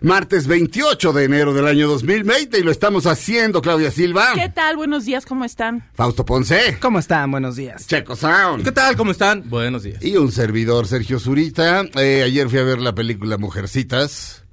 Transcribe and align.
martes 0.00 0.46
28 0.46 1.12
de 1.12 1.24
enero 1.24 1.54
del 1.54 1.66
año 1.66 1.88
2020, 1.88 2.58
y 2.58 2.62
lo 2.62 2.70
estamos 2.70 3.06
haciendo, 3.06 3.60
Claudia 3.62 3.90
Silva. 3.90 4.32
¿Qué 4.34 4.48
tal? 4.48 4.76
Buenos 4.76 5.04
días, 5.04 5.26
¿cómo 5.26 5.44
están? 5.44 5.88
Fausto 5.94 6.24
Ponce. 6.24 6.78
¿Cómo 6.80 6.98
están? 6.98 7.30
Buenos 7.30 7.56
días. 7.56 7.86
Checo 7.86 8.16
Sound. 8.16 8.64
¿Qué 8.64 8.72
tal? 8.72 8.96
¿Cómo 8.96 9.10
están? 9.10 9.48
Buenos 9.48 9.82
días. 9.82 10.02
Y 10.04 10.16
un 10.16 10.32
servidor, 10.32 10.86
Sergio 10.86 11.18
Zurita. 11.18 11.84
Eh, 11.96 12.22
ayer 12.24 12.48
fui 12.48 12.58
a 12.58 12.64
ver 12.64 12.78
la 12.78 12.94
película 12.94 13.38
Mujercitas. 13.38 14.44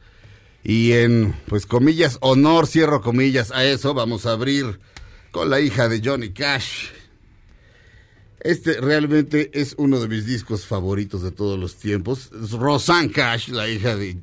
Y 0.63 0.93
en, 0.93 1.35
pues, 1.47 1.65
comillas, 1.65 2.17
honor, 2.21 2.65
cierro 2.65 3.01
comillas 3.01 3.51
a 3.51 3.63
eso, 3.63 3.93
vamos 3.93 4.25
a 4.25 4.31
abrir 4.31 4.79
con 5.29 5.49
la 5.49 5.59
hija 5.59 5.87
de 5.87 6.01
Johnny 6.03 6.31
Cash. 6.31 6.87
Este 8.39 8.79
realmente 8.79 9.49
es 9.53 9.73
uno 9.77 9.99
de 9.99 10.07
mis 10.07 10.25
discos 10.25 10.65
favoritos 10.65 11.23
de 11.23 11.31
todos 11.31 11.59
los 11.59 11.75
tiempos. 11.77 12.31
Es 12.43 12.51
Rosanne 12.51 13.11
Cash, 13.11 13.49
la 13.49 13.67
hija 13.67 13.95
de 13.95 14.17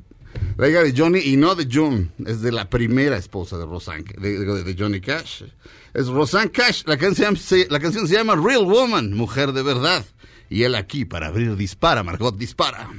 la 0.57 0.69
hija 0.69 0.83
de 0.83 0.93
Johnny 0.95 1.19
y 1.19 1.35
no 1.37 1.55
de 1.55 1.67
June, 1.71 2.09
es 2.25 2.41
de 2.41 2.51
la 2.51 2.69
primera 2.69 3.17
esposa 3.17 3.57
de 3.57 3.65
Rosanne, 3.65 4.05
de, 4.19 4.39
de- 4.63 4.75
Johnny 4.77 5.01
Cash. 5.01 5.43
Es 5.93 6.07
Rosanne 6.07 6.51
Cash, 6.51 6.83
la 6.85 6.97
canción, 6.97 7.35
se, 7.37 7.67
la 7.69 7.79
canción 7.79 8.07
se 8.07 8.15
llama 8.15 8.35
Real 8.35 8.65
Woman, 8.65 9.13
mujer 9.13 9.51
de 9.53 9.63
verdad. 9.63 10.05
Y 10.49 10.63
él 10.63 10.75
aquí 10.75 11.05
para 11.05 11.27
abrir 11.27 11.55
Dispara, 11.55 12.03
Margot 12.03 12.37
Dispara. 12.37 12.89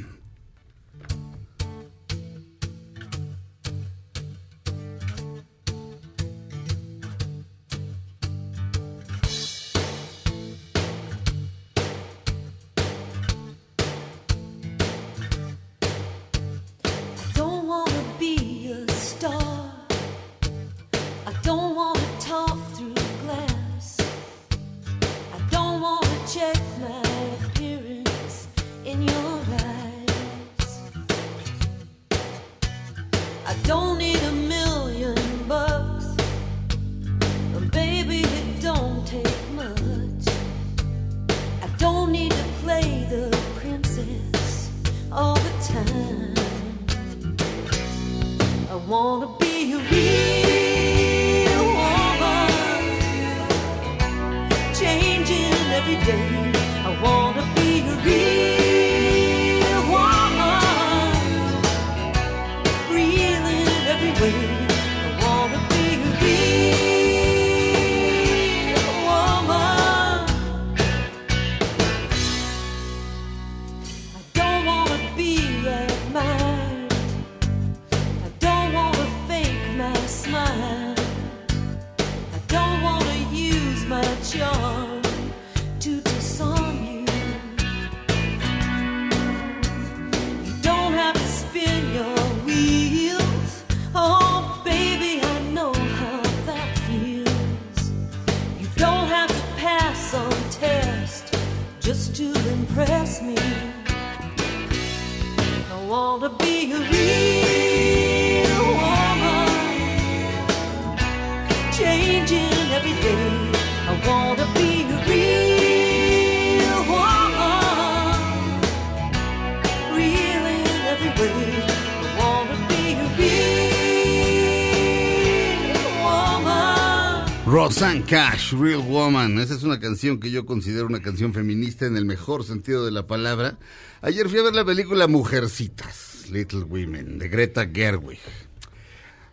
Cash, 128.09 128.53
Real 128.53 128.83
Woman. 128.83 129.39
Esa 129.39 129.55
es 129.55 129.63
una 129.63 129.81
canción 129.81 130.21
que 130.21 130.31
yo 130.31 130.45
considero 130.45 130.87
una 130.87 131.01
canción 131.01 131.33
feminista 131.33 131.87
en 131.87 131.97
el 131.97 132.05
mejor 132.05 132.45
sentido 132.45 132.85
de 132.85 132.91
la 132.91 133.07
palabra. 133.07 133.57
Ayer 134.03 134.29
fui 134.29 134.39
a 134.39 134.43
ver 134.43 134.55
la 134.55 134.65
película 134.65 135.07
Mujercitas, 135.07 136.27
Little 136.31 136.65
Women, 136.65 137.19
de 137.19 137.29
Greta 137.29 137.67
Gerwig. 137.67 138.19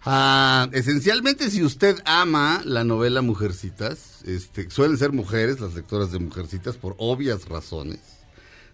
Ah, 0.03 0.69
esencialmente, 0.71 1.49
si 1.49 1.63
usted 1.63 1.97
ama 2.05 2.61
la 2.63 2.85
novela 2.85 3.21
Mujercitas, 3.21 4.23
este, 4.25 4.69
suelen 4.69 4.97
ser 4.97 5.11
mujeres 5.11 5.59
las 5.59 5.75
lectoras 5.75 6.13
de 6.13 6.19
Mujercitas 6.19 6.77
por 6.77 6.95
obvias 6.97 7.49
razones. 7.49 7.99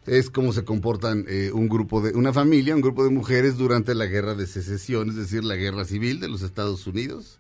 Es 0.06 0.30
como 0.30 0.54
se 0.54 0.64
comportan 0.64 1.26
eh, 1.28 1.52
un 1.52 1.68
grupo 1.68 2.02
de, 2.02 2.12
una 2.12 2.34
familia, 2.34 2.76
un 2.76 2.82
grupo 2.82 3.04
de 3.04 3.10
mujeres 3.10 3.58
durante 3.58 3.96
la 3.96 4.06
guerra 4.06 4.36
de 4.36 4.46
secesión, 4.46 5.10
es 5.10 5.16
decir, 5.16 5.44
la 5.44 5.56
guerra 5.56 5.86
civil 5.86 6.20
de 6.20 6.30
los 6.30 6.44
Estados 6.44 6.86
Unidos. 6.86 7.40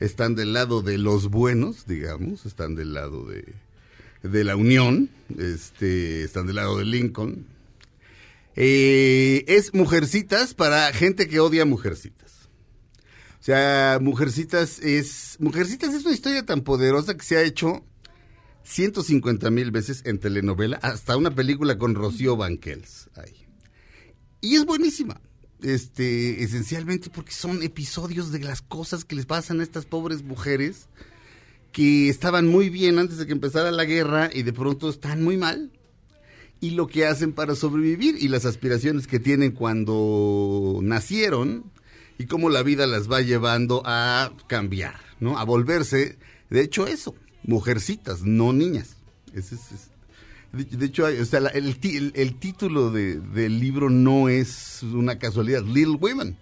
Están 0.00 0.34
del 0.34 0.52
lado 0.52 0.82
de 0.82 0.98
los 0.98 1.28
buenos, 1.28 1.86
digamos, 1.86 2.46
están 2.46 2.74
del 2.74 2.94
lado 2.94 3.24
de, 3.26 3.44
de 4.22 4.44
la 4.44 4.56
Unión, 4.56 5.10
este, 5.38 6.24
están 6.24 6.46
del 6.46 6.56
lado 6.56 6.78
de 6.78 6.84
Lincoln. 6.84 7.46
Eh, 8.56 9.44
es 9.46 9.74
Mujercitas 9.74 10.54
para 10.54 10.92
gente 10.92 11.28
que 11.28 11.40
odia 11.40 11.64
Mujercitas. 11.64 12.48
O 13.40 13.42
sea, 13.42 13.98
Mujercitas 14.00 14.80
es. 14.80 15.36
Mujercitas 15.38 15.94
es 15.94 16.04
una 16.04 16.14
historia 16.14 16.44
tan 16.44 16.60
poderosa 16.60 17.16
que 17.16 17.24
se 17.24 17.36
ha 17.36 17.42
hecho 17.42 17.84
150 18.64 19.50
mil 19.50 19.70
veces 19.70 20.02
en 20.04 20.18
telenovela, 20.18 20.76
hasta 20.82 21.16
una 21.16 21.34
película 21.34 21.78
con 21.78 21.94
Rocío 21.94 22.36
Banquels. 22.36 23.08
ahí. 23.14 23.46
Y 24.40 24.56
es 24.56 24.64
buenísima. 24.64 25.20
Este, 25.62 26.42
esencialmente 26.42 27.10
porque 27.10 27.32
son 27.32 27.62
episodios 27.62 28.32
de 28.32 28.38
las 28.40 28.62
cosas 28.62 29.04
que 29.04 29.14
les 29.16 29.26
pasan 29.26 29.60
a 29.60 29.62
estas 29.62 29.84
pobres 29.84 30.22
mujeres 30.22 30.86
que 31.72 32.08
estaban 32.08 32.48
muy 32.48 32.70
bien 32.70 32.98
antes 32.98 33.18
de 33.18 33.26
que 33.26 33.32
empezara 33.32 33.70
la 33.70 33.84
guerra 33.84 34.30
y 34.32 34.42
de 34.42 34.52
pronto 34.52 34.88
están 34.88 35.22
muy 35.22 35.36
mal. 35.36 35.70
Y 36.62 36.70
lo 36.70 36.86
que 36.88 37.06
hacen 37.06 37.32
para 37.32 37.54
sobrevivir 37.54 38.16
y 38.20 38.28
las 38.28 38.44
aspiraciones 38.44 39.06
que 39.06 39.20
tienen 39.20 39.52
cuando 39.52 40.80
nacieron 40.82 41.64
y 42.18 42.26
cómo 42.26 42.48
la 42.50 42.62
vida 42.62 42.86
las 42.86 43.10
va 43.10 43.20
llevando 43.20 43.82
a 43.86 44.32
cambiar, 44.46 44.96
¿no? 45.20 45.38
A 45.38 45.44
volverse, 45.44 46.18
de 46.50 46.60
hecho 46.60 46.86
eso, 46.86 47.14
mujercitas, 47.44 48.22
no 48.22 48.52
niñas. 48.52 48.96
Ese 49.32 49.54
es- 49.54 49.72
es- 49.72 49.89
de, 50.52 50.86
hecho, 50.86 51.04
o 51.04 51.24
sea, 51.24 51.40
el, 51.54 51.76
el- 52.14 52.34
título 52.38 52.90
de- 52.90 53.20
del 53.20 53.60
libro 53.60 53.88
no 53.90 54.28
es 54.28 54.82
una 54.82 55.18
casualidad. 55.18 55.62
Little 55.64 55.96
Women. 56.00 56.36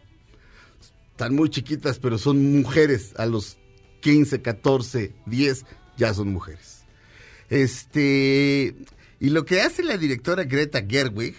Están 1.11 1.35
muy 1.35 1.51
chiquitas, 1.51 1.99
pero 1.99 2.17
son 2.19 2.61
mujeres. 2.61 3.13
A 3.17 3.27
los 3.27 3.59
15, 4.01 4.41
14, 4.41 5.13
10 5.27 5.65
ya 5.97 6.15
son 6.15 6.33
mujeres. 6.33 6.85
Este. 7.51 8.75
Y 9.21 9.31
lo 9.31 9.45
que 9.45 9.61
hace 9.63 9.83
la 9.83 9.99
directora 9.99 10.45
Greta 10.45 10.85
Gerwig, 10.89 11.35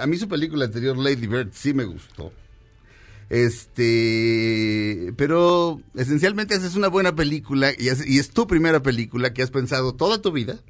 a 0.00 0.06
mí 0.06 0.16
su 0.16 0.28
película 0.28 0.64
anterior, 0.64 0.96
Lady 0.98 1.26
Bird, 1.28 1.50
sí 1.52 1.72
me 1.72 1.84
gustó. 1.84 2.32
Este, 3.28 5.12
pero 5.16 5.80
esencialmente 5.94 6.54
esa 6.54 6.66
es 6.66 6.74
una 6.76 6.88
buena 6.88 7.14
película 7.14 7.72
y 7.76 7.88
es 7.88 8.30
tu 8.30 8.46
primera 8.46 8.82
película 8.82 9.32
que 9.32 9.42
has 9.42 9.50
pensado 9.50 9.94
toda 9.94 10.20
tu 10.20 10.32
vida. 10.32 10.60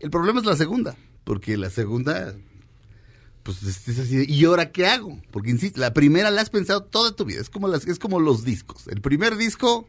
El 0.00 0.10
problema 0.10 0.40
es 0.40 0.46
la 0.46 0.56
segunda, 0.56 0.96
porque 1.24 1.56
la 1.56 1.70
segunda, 1.70 2.34
pues 3.42 3.62
es, 3.62 3.98
así, 3.98 4.24
¿y 4.26 4.44
ahora 4.46 4.72
qué 4.72 4.86
hago? 4.86 5.20
Porque 5.30 5.50
insisto, 5.50 5.78
la 5.78 5.92
primera 5.92 6.30
la 6.30 6.40
has 6.40 6.50
pensado 6.50 6.82
toda 6.82 7.14
tu 7.14 7.26
vida, 7.26 7.40
es 7.40 7.50
como, 7.50 7.68
las, 7.68 7.86
es 7.86 7.98
como 7.98 8.18
los 8.18 8.42
discos. 8.42 8.88
El 8.88 9.02
primer 9.02 9.36
disco 9.36 9.86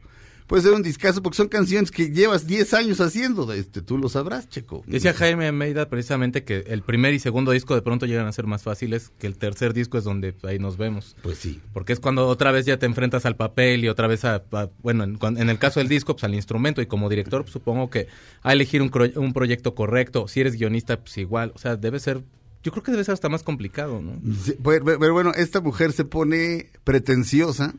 puede 0.51 0.63
ser 0.63 0.74
un 0.74 0.83
discazo 0.83 1.24
porque 1.24 1.38
son 1.38 1.48
canciones 1.48 1.92
que 1.92 2.09
llevas 2.12 2.45
10 2.45 2.74
años 2.74 3.00
haciendo, 3.00 3.51
este, 3.53 3.81
tú 3.81 3.98
lo 3.98 4.09
sabrás, 4.09 4.50
Checo. 4.50 4.83
Decía 4.86 5.13
Jaime 5.13 5.48
Almeida 5.48 5.88
precisamente 5.88 6.44
que 6.44 6.65
el 6.68 6.81
primer 6.81 7.13
y 7.13 7.19
segundo 7.19 7.53
disco 7.53 7.74
de 7.74 7.81
pronto 7.81 8.06
llegan 8.06 8.27
a 8.27 8.33
ser 8.33 8.48
más 8.48 8.62
fáciles, 8.63 9.13
que 9.18 9.27
el 9.27 9.38
tercer 9.38 9.74
disco 9.74 9.98
es 9.98 10.03
donde 10.03 10.36
ahí 10.44 10.59
nos 10.59 10.75
vemos. 10.75 11.15
Pues 11.24 11.38
sí. 11.38 11.62
Porque 11.71 11.94
es 11.94 12.01
cuando 12.01 12.27
otra 12.27 12.51
vez 12.51 12.65
ya 12.65 12.77
te 12.77 12.86
enfrentas 12.86 13.25
al 13.25 13.38
papel 13.38 13.86
y 13.86 13.88
otra 13.88 14.07
vez 14.07 14.25
a, 14.25 14.44
a- 14.51 14.69
bueno, 14.83 15.06
en, 15.06 15.18
en 15.38 15.50
el 15.50 15.57
caso 15.57 15.80
del 15.80 15.88
disco, 15.88 16.15
pues 16.15 16.25
al 16.25 16.36
instrumento 16.36 16.81
y 16.81 16.86
como 16.86 17.07
director, 17.07 17.44
pues, 17.44 17.53
supongo 17.53 17.89
que 17.89 18.07
a 18.42 18.51
elegir 18.51 18.81
un, 18.81 18.89
proyecto 19.33 19.74
correcto, 19.74 20.27
si 20.27 20.42
eres 20.42 20.57
guionista, 20.57 21.00
pues 21.00 21.18
igual, 21.18 21.53
o 21.56 21.59
sea, 21.59 21.77
debe 21.77 22.01
ser, 22.01 22.24
yo 22.62 22.74
creo 22.74 22.83
que 22.83 22.92
debe 22.92 23.06
ser 23.06 23.13
hasta 23.13 23.30
más 23.30 23.44
complicado, 23.44 24.01
¿no? 24.01 24.19
Sí, 24.44 24.56
pero, 24.62 24.83
pero 25.00 25.13
bueno, 25.13 25.31
esta 25.33 25.62
mujer 25.62 25.94
se 25.94 26.03
pone 26.03 26.71
pretenciosa. 26.83 27.74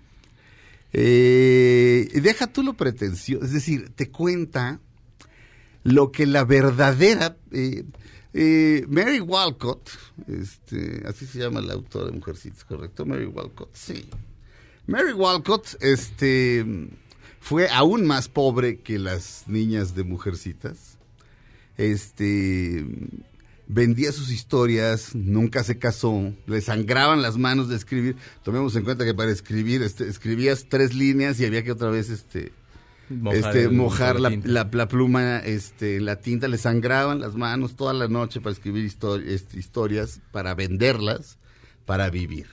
Eh, 0.92 2.08
deja 2.14 2.46
tú 2.46 2.62
lo 2.62 2.74
pretencioso, 2.74 3.44
es 3.44 3.52
decir, 3.52 3.90
te 3.94 4.10
cuenta 4.10 4.80
lo 5.84 6.12
que 6.12 6.26
la 6.26 6.44
verdadera 6.44 7.36
eh, 7.50 7.84
eh, 8.34 8.86
Mary 8.88 9.20
Walcott, 9.20 9.90
este, 10.26 11.02
así 11.06 11.26
se 11.26 11.38
llama 11.38 11.60
la 11.60 11.74
autora 11.74 12.06
de 12.06 12.12
Mujercitas, 12.12 12.64
¿correcto? 12.64 13.04
Mary 13.04 13.26
Walcott, 13.26 13.74
sí. 13.74 14.06
Mary 14.86 15.12
Walcott, 15.12 15.76
este, 15.80 16.64
fue 17.40 17.68
aún 17.68 18.06
más 18.06 18.28
pobre 18.28 18.80
que 18.80 18.98
las 18.98 19.44
niñas 19.48 19.94
de 19.94 20.04
Mujercitas. 20.04 20.98
Este, 21.76 22.86
vendía 23.72 24.12
sus 24.12 24.30
historias, 24.30 25.14
nunca 25.14 25.64
se 25.64 25.78
casó, 25.78 26.32
le 26.46 26.60
sangraban 26.60 27.22
las 27.22 27.36
manos 27.38 27.68
de 27.68 27.76
escribir. 27.76 28.16
Tomemos 28.42 28.76
en 28.76 28.84
cuenta 28.84 29.04
que 29.04 29.14
para 29.14 29.30
escribir, 29.30 29.82
este, 29.82 30.08
escribías 30.08 30.66
tres 30.68 30.94
líneas 30.94 31.40
y 31.40 31.44
había 31.46 31.62
que 31.64 31.72
otra 31.72 31.88
vez, 31.90 32.10
este, 32.10 32.52
este, 33.32 33.62
el- 33.64 33.72
mojar 33.72 34.20
la, 34.20 34.30
tinta. 34.30 34.48
la- 34.48 34.68
la 34.72 34.88
pluma, 34.88 35.38
este, 35.38 36.00
la 36.00 36.16
tinta, 36.20 36.48
le 36.48 36.58
sangraban 36.58 37.20
las 37.20 37.34
manos 37.34 37.76
toda 37.76 37.92
la 37.92 38.08
noche 38.08 38.40
para 38.40 38.52
escribir 38.52 38.84
este, 39.26 39.58
historias, 39.58 40.20
para 40.32 40.54
venderlas, 40.54 41.38
para 41.86 42.10
vivir. 42.10 42.46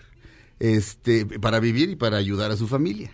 Este, 0.59 1.25
para 1.25 1.59
vivir 1.59 1.89
y 1.91 1.95
para 1.95 2.17
ayudar 2.17 2.51
a 2.51 2.57
su 2.57 2.67
familia. 2.67 3.11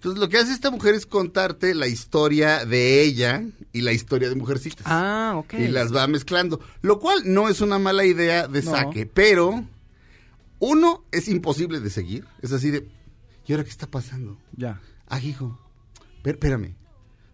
Entonces 0.00 0.18
lo 0.18 0.30
que 0.30 0.38
hace 0.38 0.52
esta 0.54 0.70
mujer 0.70 0.94
es 0.94 1.04
contarte 1.04 1.74
la 1.74 1.86
historia 1.86 2.64
de 2.64 3.02
ella 3.02 3.44
y 3.70 3.82
la 3.82 3.92
historia 3.92 4.30
de 4.30 4.34
Mujercitas. 4.34 4.86
Ah, 4.86 5.34
ok. 5.36 5.52
Y 5.58 5.68
las 5.68 5.94
va 5.94 6.06
mezclando. 6.06 6.58
Lo 6.80 6.98
cual 6.98 7.20
no 7.26 7.50
es 7.50 7.60
una 7.60 7.78
mala 7.78 8.06
idea 8.06 8.48
de 8.48 8.62
No. 8.62 8.70
saque, 8.70 9.04
pero 9.04 9.62
uno 10.58 11.04
es 11.12 11.28
imposible 11.28 11.80
de 11.80 11.90
seguir. 11.90 12.24
Es 12.40 12.50
así 12.52 12.70
de, 12.70 12.88
¿y 13.46 13.52
ahora 13.52 13.62
qué 13.64 13.68
está 13.68 13.86
pasando? 13.88 14.38
Ya. 14.56 14.80
Ah, 15.06 15.20
hijo, 15.20 15.60
espé- 16.22 16.30
espérame. 16.30 16.76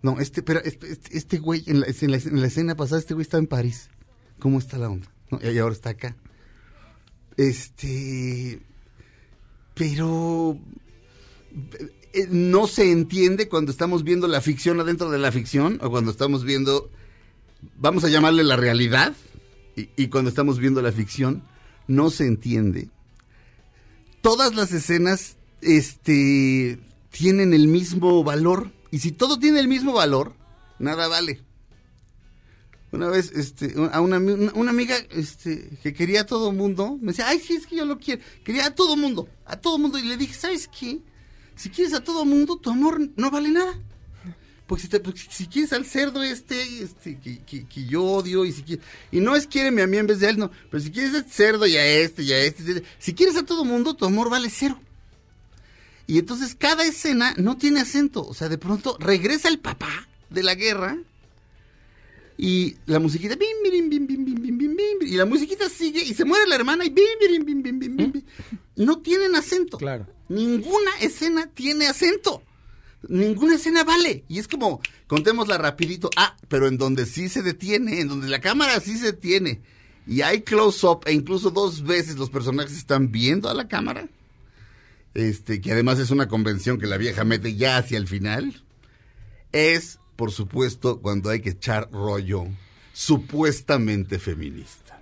No, 0.02 0.18
este, 0.18 0.40
espera, 0.40 0.58
este, 0.64 0.90
este- 0.90 1.16
este 1.16 1.38
güey, 1.38 1.62
en 1.68 1.78
la, 1.82 1.86
en 1.86 2.10
la- 2.10 2.16
en 2.16 2.40
la 2.40 2.46
escena 2.48 2.74
pasada, 2.74 2.98
este 3.00 3.14
güey 3.14 3.22
estaba 3.22 3.40
en 3.42 3.46
París. 3.46 3.90
¿Cómo 4.40 4.58
está 4.58 4.76
la 4.76 4.88
onda? 4.90 5.06
No, 5.30 5.38
y 5.40 5.56
ahora 5.58 5.72
está 5.72 5.90
acá. 5.90 6.16
Este. 7.36 8.60
Pero. 9.74 10.58
Eh, 12.16 12.28
No 12.30 12.66
se 12.66 12.90
entiende 12.90 13.48
cuando 13.48 13.70
estamos 13.72 14.02
viendo 14.04 14.26
la 14.28 14.40
ficción 14.40 14.80
adentro 14.80 15.10
de 15.10 15.18
la 15.18 15.32
ficción 15.32 15.78
o 15.82 15.90
cuando 15.90 16.10
estamos 16.10 16.44
viendo. 16.44 16.90
Vamos 17.78 18.04
a 18.04 18.08
llamarle 18.08 18.44
la 18.44 18.56
realidad. 18.56 19.14
Y, 19.96 20.08
cuando 20.08 20.30
estamos 20.30 20.58
viendo 20.58 20.80
la 20.80 20.90
ficción, 20.90 21.42
no 21.86 22.08
se 22.08 22.26
entiende. 22.26 22.88
Todas 24.22 24.54
las 24.54 24.72
escenas 24.72 25.36
este, 25.60 26.78
tienen 27.10 27.52
el 27.52 27.68
mismo 27.68 28.24
valor. 28.24 28.72
Y 28.90 29.00
si 29.00 29.12
todo 29.12 29.38
tiene 29.38 29.60
el 29.60 29.68
mismo 29.68 29.92
valor, 29.92 30.32
nada 30.78 31.08
vale. 31.08 31.42
Una 32.92 33.08
vez, 33.08 33.30
este, 33.32 33.74
a 33.92 34.00
una- 34.00 34.18
una 34.18 34.70
amiga, 34.70 34.96
este, 35.10 35.68
que 35.82 35.92
quería 35.92 36.22
a 36.22 36.26
todo 36.26 36.52
mundo, 36.52 36.96
me 37.00 37.08
decía, 37.08 37.28
ay, 37.28 37.38
sí, 37.40 37.52
es 37.54 37.66
que 37.66 37.76
yo 37.76 37.84
lo 37.84 37.98
quiero. 37.98 38.22
Quería 38.44 38.66
a 38.66 38.74
todo 38.74 38.96
mundo, 38.96 39.28
a 39.44 39.56
todo 39.58 39.76
mundo. 39.78 39.98
Y 39.98 40.04
le 40.04 40.16
dije, 40.16 40.32
¿sabes 40.32 40.68
qué? 40.68 41.00
Si 41.56 41.70
quieres 41.70 41.94
a 41.94 42.04
todo 42.04 42.24
mundo, 42.24 42.56
tu 42.58 42.70
amor 42.70 43.00
no 43.16 43.30
vale 43.30 43.50
nada. 43.50 43.72
Porque 44.66 44.82
si, 44.82 44.88
te- 44.88 44.98
porque 45.00 45.20
si 45.30 45.46
quieres 45.46 45.72
al 45.72 45.86
cerdo 45.86 46.22
este, 46.22 46.60
este 46.82 47.18
que, 47.20 47.38
que- 47.38 47.66
que 47.66 47.84
yo 47.86 48.02
odio, 48.04 48.44
y 48.44 48.52
si 48.52 48.62
quieres, 48.62 48.84
y 49.12 49.20
no 49.20 49.34
es 49.36 49.46
quiéreme 49.46 49.80
a 49.82 49.86
mí 49.86 49.96
en 49.96 50.06
vez 50.08 50.18
de 50.20 50.26
a 50.26 50.30
él, 50.30 50.38
no. 50.38 50.50
Pero 50.70 50.82
si 50.82 50.90
quieres 50.90 51.14
al 51.14 51.24
cerdo 51.30 51.66
y 51.66 51.76
a 51.76 51.86
este 51.86 52.22
y 52.24 52.32
a 52.32 52.40
este, 52.40 52.82
si 52.98 53.14
quieres 53.14 53.36
a 53.36 53.44
todo 53.44 53.64
mundo, 53.64 53.94
tu 53.94 54.04
amor 54.04 54.28
vale 54.28 54.50
cero. 54.50 54.80
Y 56.08 56.18
entonces 56.18 56.54
cada 56.56 56.84
escena 56.84 57.34
no 57.36 57.56
tiene 57.56 57.80
acento. 57.80 58.26
O 58.26 58.34
sea, 58.34 58.48
de 58.48 58.58
pronto 58.58 58.96
regresa 59.00 59.48
el 59.48 59.58
papá 59.60 60.08
de 60.30 60.42
la 60.42 60.54
guerra 60.54 60.98
y 62.38 62.76
la 62.86 62.98
musiquita 62.98 63.34
bim, 63.36 63.48
bim, 63.62 63.88
bim, 63.88 64.06
bim, 64.06 64.24
bim, 64.24 64.58
bim, 64.58 64.76
bim, 64.76 64.98
y 65.08 65.12
la 65.16 65.24
musiquita 65.24 65.68
sigue 65.70 66.02
y 66.02 66.12
se 66.12 66.24
muere 66.24 66.46
la 66.46 66.54
hermana 66.56 66.84
y 66.84 66.90
bim, 66.90 67.04
birim, 67.20 67.44
bim, 67.44 67.62
bim, 67.62 67.78
bim, 67.78 67.96
bim, 67.96 68.12
bim. 68.12 68.22
no 68.76 68.98
tienen 68.98 69.34
acento. 69.36 69.78
Claro. 69.78 70.06
Ninguna 70.28 70.90
escena 71.00 71.48
tiene 71.52 71.86
acento. 71.86 72.42
Ninguna 73.08 73.54
escena 73.54 73.84
vale. 73.84 74.24
Y 74.28 74.38
es 74.38 74.48
como, 74.48 74.80
contémosla 75.06 75.58
rapidito. 75.58 76.10
Ah, 76.16 76.36
pero 76.48 76.66
en 76.66 76.78
donde 76.78 77.06
sí 77.06 77.28
se 77.28 77.42
detiene, 77.42 78.00
en 78.00 78.08
donde 78.08 78.28
la 78.28 78.40
cámara 78.40 78.80
sí 78.80 78.96
se 78.96 79.06
detiene. 79.06 79.60
Y 80.06 80.22
hay 80.22 80.42
close-up 80.42 81.02
e 81.06 81.12
incluso 81.12 81.50
dos 81.50 81.82
veces 81.82 82.16
los 82.16 82.30
personajes 82.30 82.76
están 82.76 83.10
viendo 83.10 83.48
a 83.48 83.54
la 83.54 83.68
cámara. 83.68 84.08
Este, 85.14 85.60
que 85.60 85.72
además 85.72 85.98
es 85.98 86.10
una 86.10 86.28
convención 86.28 86.78
que 86.78 86.86
la 86.86 86.96
vieja 86.96 87.24
mete 87.24 87.56
ya 87.56 87.78
hacia 87.78 87.98
el 87.98 88.06
final. 88.06 88.62
Es, 89.52 89.98
por 90.16 90.32
supuesto, 90.32 91.00
cuando 91.00 91.30
hay 91.30 91.40
que 91.40 91.50
echar 91.50 91.90
rollo 91.90 92.46
supuestamente 92.92 94.18
feminista. 94.18 95.00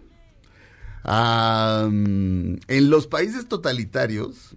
En 1.06 2.60
los 2.68 3.06
países 3.06 3.46
totalitarios, 3.46 4.54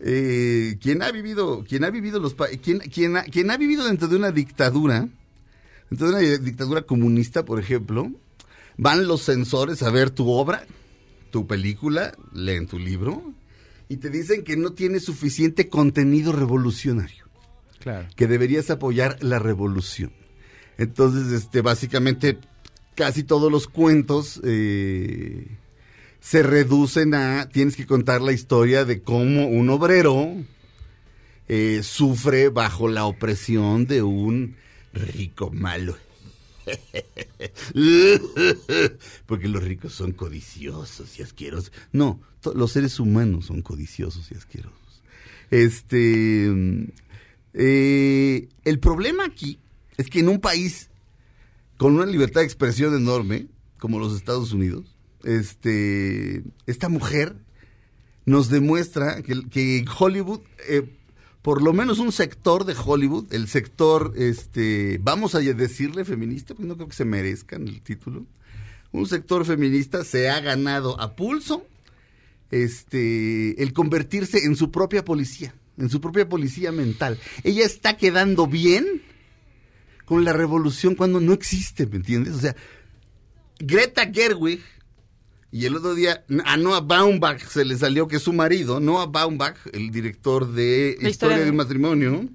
eh, 0.00 0.78
quien 0.80 1.02
ha 1.02 1.10
vivido, 1.12 1.64
quien 1.68 1.84
ha 1.84 1.90
vivido 1.90 2.20
los 2.20 2.34
quien, 2.62 2.78
quien, 2.78 3.16
ha, 3.16 3.22
quien 3.24 3.50
ha 3.50 3.56
vivido 3.56 3.86
dentro 3.86 4.08
de 4.08 4.16
una 4.16 4.32
dictadura, 4.32 5.08
dentro 5.90 6.10
de 6.10 6.12
una 6.36 6.38
dictadura 6.38 6.82
comunista, 6.82 7.44
por 7.44 7.60
ejemplo, 7.60 8.10
van 8.76 9.06
los 9.06 9.22
censores 9.22 9.82
a 9.82 9.90
ver 9.90 10.10
tu 10.10 10.30
obra, 10.30 10.64
tu 11.30 11.46
película, 11.46 12.12
leen 12.32 12.66
tu 12.66 12.78
libro 12.78 13.34
y 13.88 13.96
te 13.98 14.08
dicen 14.10 14.44
que 14.44 14.56
no 14.56 14.72
tiene 14.72 15.00
suficiente 15.00 15.68
contenido 15.68 16.32
revolucionario 16.32 17.24
Claro. 17.80 18.08
que 18.14 18.26
deberías 18.26 18.70
apoyar 18.70 19.16
la 19.22 19.38
revolución. 19.38 20.12
Entonces, 20.76 21.32
este, 21.32 21.60
básicamente, 21.62 22.38
casi 22.94 23.22
todos 23.24 23.50
los 23.50 23.66
cuentos 23.68 24.40
eh, 24.44 25.46
se 26.20 26.42
reducen 26.42 27.14
a, 27.14 27.48
tienes 27.48 27.76
que 27.76 27.86
contar 27.86 28.20
la 28.20 28.32
historia 28.32 28.84
de 28.84 29.02
cómo 29.02 29.46
un 29.46 29.70
obrero 29.70 30.34
eh, 31.48 31.80
sufre 31.82 32.48
bajo 32.48 32.88
la 32.88 33.06
opresión 33.06 33.86
de 33.86 34.02
un 34.02 34.56
rico 34.92 35.50
malo. 35.50 35.96
Porque 39.26 39.48
los 39.48 39.64
ricos 39.64 39.92
son 39.94 40.12
codiciosos 40.12 41.18
y 41.18 41.22
asquerosos. 41.22 41.72
No, 41.92 42.20
los 42.54 42.72
seres 42.72 43.00
humanos 43.00 43.46
son 43.46 43.62
codiciosos 43.62 44.30
y 44.30 44.34
asquerosos. 44.36 44.78
Este, 45.50 46.48
eh, 47.54 48.48
el 48.64 48.78
problema 48.78 49.24
aquí 49.24 49.58
es 49.96 50.08
que 50.08 50.20
en 50.20 50.28
un 50.28 50.40
país 50.40 50.90
con 51.76 51.94
una 51.94 52.06
libertad 52.06 52.42
de 52.42 52.46
expresión 52.46 52.94
enorme, 52.94 53.46
como 53.78 53.98
los 53.98 54.14
Estados 54.14 54.52
Unidos, 54.52 54.89
este, 55.24 56.42
esta 56.66 56.88
mujer 56.88 57.36
nos 58.24 58.48
demuestra 58.48 59.22
que, 59.22 59.48
que 59.48 59.84
Hollywood 59.98 60.40
eh, 60.68 60.88
por 61.42 61.62
lo 61.62 61.72
menos 61.72 61.98
un 61.98 62.12
sector 62.12 62.64
de 62.64 62.74
Hollywood, 62.74 63.32
el 63.32 63.48
sector, 63.48 64.12
este, 64.16 64.98
vamos 65.02 65.34
a 65.34 65.40
decirle 65.40 66.04
feminista, 66.04 66.54
porque 66.54 66.68
no 66.68 66.76
creo 66.76 66.88
que 66.88 66.94
se 66.94 67.04
merezcan 67.04 67.66
el 67.66 67.80
título, 67.80 68.26
un 68.92 69.06
sector 69.06 69.44
feminista 69.44 70.04
se 70.04 70.28
ha 70.28 70.40
ganado 70.40 71.00
a 71.00 71.14
pulso 71.14 71.64
este, 72.50 73.62
el 73.62 73.72
convertirse 73.72 74.44
en 74.44 74.56
su 74.56 74.70
propia 74.70 75.04
policía, 75.04 75.54
en 75.78 75.88
su 75.88 76.00
propia 76.00 76.28
policía 76.28 76.72
mental. 76.72 77.18
Ella 77.42 77.64
está 77.64 77.96
quedando 77.96 78.46
bien 78.46 79.02
con 80.04 80.24
la 80.24 80.32
revolución 80.32 80.94
cuando 80.94 81.20
no 81.20 81.32
existe, 81.32 81.86
¿me 81.86 81.96
entiendes? 81.96 82.34
O 82.34 82.40
sea, 82.40 82.56
Greta 83.60 84.10
Gerwig 84.12 84.60
y 85.52 85.64
el 85.66 85.76
otro 85.76 85.94
día 85.94 86.24
a 86.44 86.56
Noah 86.56 86.80
Baumbach 86.80 87.42
se 87.46 87.64
le 87.64 87.76
salió 87.76 88.06
que 88.08 88.16
es 88.16 88.22
su 88.22 88.32
marido, 88.32 88.78
Noah 88.80 89.06
Baumbach, 89.06 89.56
el 89.72 89.90
director 89.90 90.50
de 90.52 90.96
La 91.00 91.08
Historia 91.08 91.10
historia 91.10 91.36
de 91.38 91.44
de- 91.44 91.50
un 91.50 91.56
matrimonio, 91.56 92.28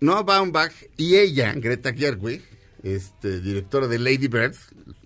Noah 0.00 0.22
Baumbach 0.22 0.72
y 0.96 1.16
ella, 1.16 1.52
Greta 1.54 1.92
Gerwig, 1.92 2.42
este, 2.82 3.40
directora 3.40 3.88
de 3.88 3.98
Lady 3.98 4.28
Bird 4.28 4.54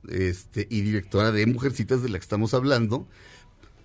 este, 0.09 0.67
y 0.69 0.81
directora 0.83 1.33
de 1.33 1.47
Mujercitas 1.47 2.03
de 2.03 2.09
la 2.09 2.19
que 2.19 2.23
estamos 2.25 2.53
hablando, 2.55 3.07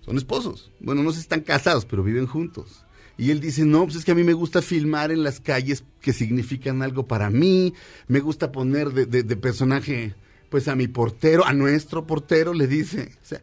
son 0.04 0.16
esposos. 0.18 0.70
Bueno, 0.80 1.02
no 1.02 1.12
se 1.12 1.20
están 1.20 1.40
casados, 1.40 1.84
pero 1.84 2.02
viven 2.02 2.26
juntos. 2.26 2.82
Y 3.18 3.30
él 3.30 3.40
dice, 3.40 3.64
no, 3.64 3.84
pues 3.84 3.96
es 3.96 4.04
que 4.04 4.10
a 4.10 4.14
mí 4.14 4.24
me 4.24 4.34
gusta 4.34 4.60
filmar 4.60 5.10
en 5.10 5.22
las 5.22 5.40
calles 5.40 5.84
que 6.02 6.12
significan 6.12 6.82
algo 6.82 7.06
para 7.06 7.30
mí. 7.30 7.72
Me 8.08 8.20
gusta 8.20 8.52
poner 8.52 8.90
de, 8.90 9.06
de- 9.06 9.22
de 9.22 9.36
personaje, 9.36 10.14
pues 10.48 10.68
a 10.68 10.76
mi 10.76 10.88
portero, 10.88 11.44
a 11.44 11.52
nuestro 11.52 12.06
portero, 12.06 12.54
le 12.54 12.66
dice. 12.66 13.12
O 13.22 13.26
sea, 13.26 13.42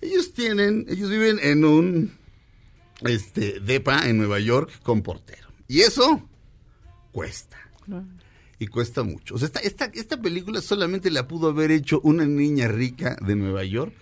ellos 0.00 0.32
tienen, 0.32 0.86
ellos 0.88 1.10
viven 1.10 1.38
en 1.42 1.64
un 1.64 2.12
este, 3.02 3.60
depa 3.60 4.08
en 4.08 4.18
Nueva 4.18 4.40
York 4.40 4.70
con 4.82 5.02
portero. 5.02 5.48
Y 5.68 5.80
eso 5.80 6.28
cuesta. 7.12 7.56
Y 8.58 8.66
cuesta 8.66 9.02
mucho. 9.02 9.34
O 9.34 9.38
sea, 9.38 9.46
esta, 9.46 9.60
esta, 9.60 9.84
esta 9.94 10.20
película 10.20 10.60
solamente 10.60 11.10
la 11.10 11.26
pudo 11.26 11.48
haber 11.48 11.70
hecho 11.70 12.00
una 12.02 12.26
niña 12.26 12.68
rica 12.68 13.16
de 13.24 13.36
Nueva 13.36 13.64
York, 13.64 13.94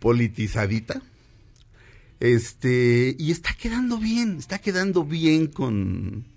politizadita. 0.00 1.02
Este, 2.20 3.14
y 3.18 3.30
está 3.30 3.54
quedando 3.54 3.98
bien, 3.98 4.38
está 4.38 4.58
quedando 4.58 5.04
bien 5.04 5.48
con. 5.48 6.33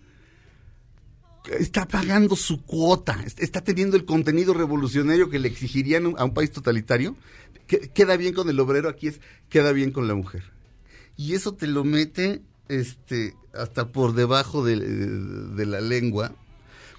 Está 1.60 1.88
pagando 1.88 2.36
su 2.36 2.62
cuota, 2.64 3.22
est- 3.26 3.40
está 3.42 3.62
teniendo 3.64 3.96
el 3.98 4.06
contenido 4.06 4.54
revolucionario 4.54 5.30
que 5.30 5.40
le 5.40 5.48
exigirían 5.48 6.14
a 6.18 6.24
un- 6.26 6.34
país 6.34 6.52
totalitario. 6.52 7.16
Que- 7.68 7.90
Queda 7.90 8.18
bien 8.18 8.34
con 8.34 8.50
el 8.50 8.60
obrero, 8.60 8.90
aquí 8.90 9.08
es, 9.08 9.20
queda 9.50 9.72
bien 9.72 9.92
con 9.92 10.08
la 10.08 10.16
mujer. 10.16 10.44
Y 11.16 11.34
eso 11.34 11.54
te 11.54 11.68
lo 11.68 11.84
mete 11.84 12.42
este, 12.70 13.34
hasta 13.54 13.88
por 13.92 14.14
debajo 14.14 14.64
de, 14.64 14.76
de 14.78 15.66
la 15.66 15.82
lengua, 15.82 16.36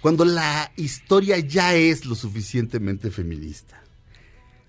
cuando 0.01 0.25
la 0.25 0.73
historia 0.77 1.39
ya 1.39 1.75
es 1.75 2.05
lo 2.07 2.15
suficientemente 2.15 3.11
feminista. 3.11 3.83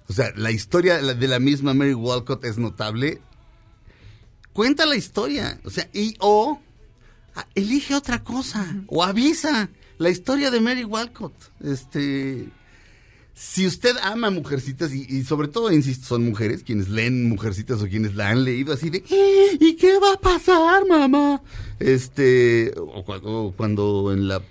O 0.08 0.14
sea, 0.14 0.32
la 0.36 0.52
historia 0.52 0.98
de 1.02 1.28
la 1.28 1.40
misma 1.40 1.74
Mary 1.74 1.94
Walcott 1.94 2.44
es 2.46 2.58
notable. 2.58 3.22
Cuenta 4.54 4.86
la 4.86 4.96
historia, 4.96 5.60
o 5.64 5.70
sea, 5.70 5.88
y 5.94 6.16
o 6.20 6.60
elige 7.56 7.96
otra 7.96 8.24
cosa 8.24 8.84
o 8.88 9.04
avisa 9.04 9.70
la 9.98 10.10
historia 10.10 10.52
de 10.52 10.60
Mary 10.62 10.84
Walcott. 10.84 11.34
Este, 11.64 12.48
si 13.34 13.66
usted 13.68 13.96
ama 14.04 14.30
Mujercitas 14.30 14.94
y, 14.94 15.06
y 15.10 15.24
sobre 15.24 15.48
todo, 15.48 15.72
insisto, 15.72 16.06
son 16.08 16.26
mujeres 16.26 16.64
quienes 16.64 16.90
leen 16.90 17.30
Mujercitas 17.30 17.82
o 17.82 17.88
quienes 17.88 18.16
la 18.16 18.30
han 18.30 18.44
leído 18.44 18.74
así 18.74 18.90
de 18.90 19.04
"Eh, 19.10 19.58
¿y 19.60 19.76
qué 19.76 19.98
va 20.00 20.14
a 20.14 20.20
pasar, 20.20 20.86
mamá? 20.88 21.42
Este, 21.80 22.74
o 22.78 23.04
cuando, 23.06 23.44
o 23.46 23.52
cuando 23.54 24.12
en 24.14 24.28
la 24.28 24.42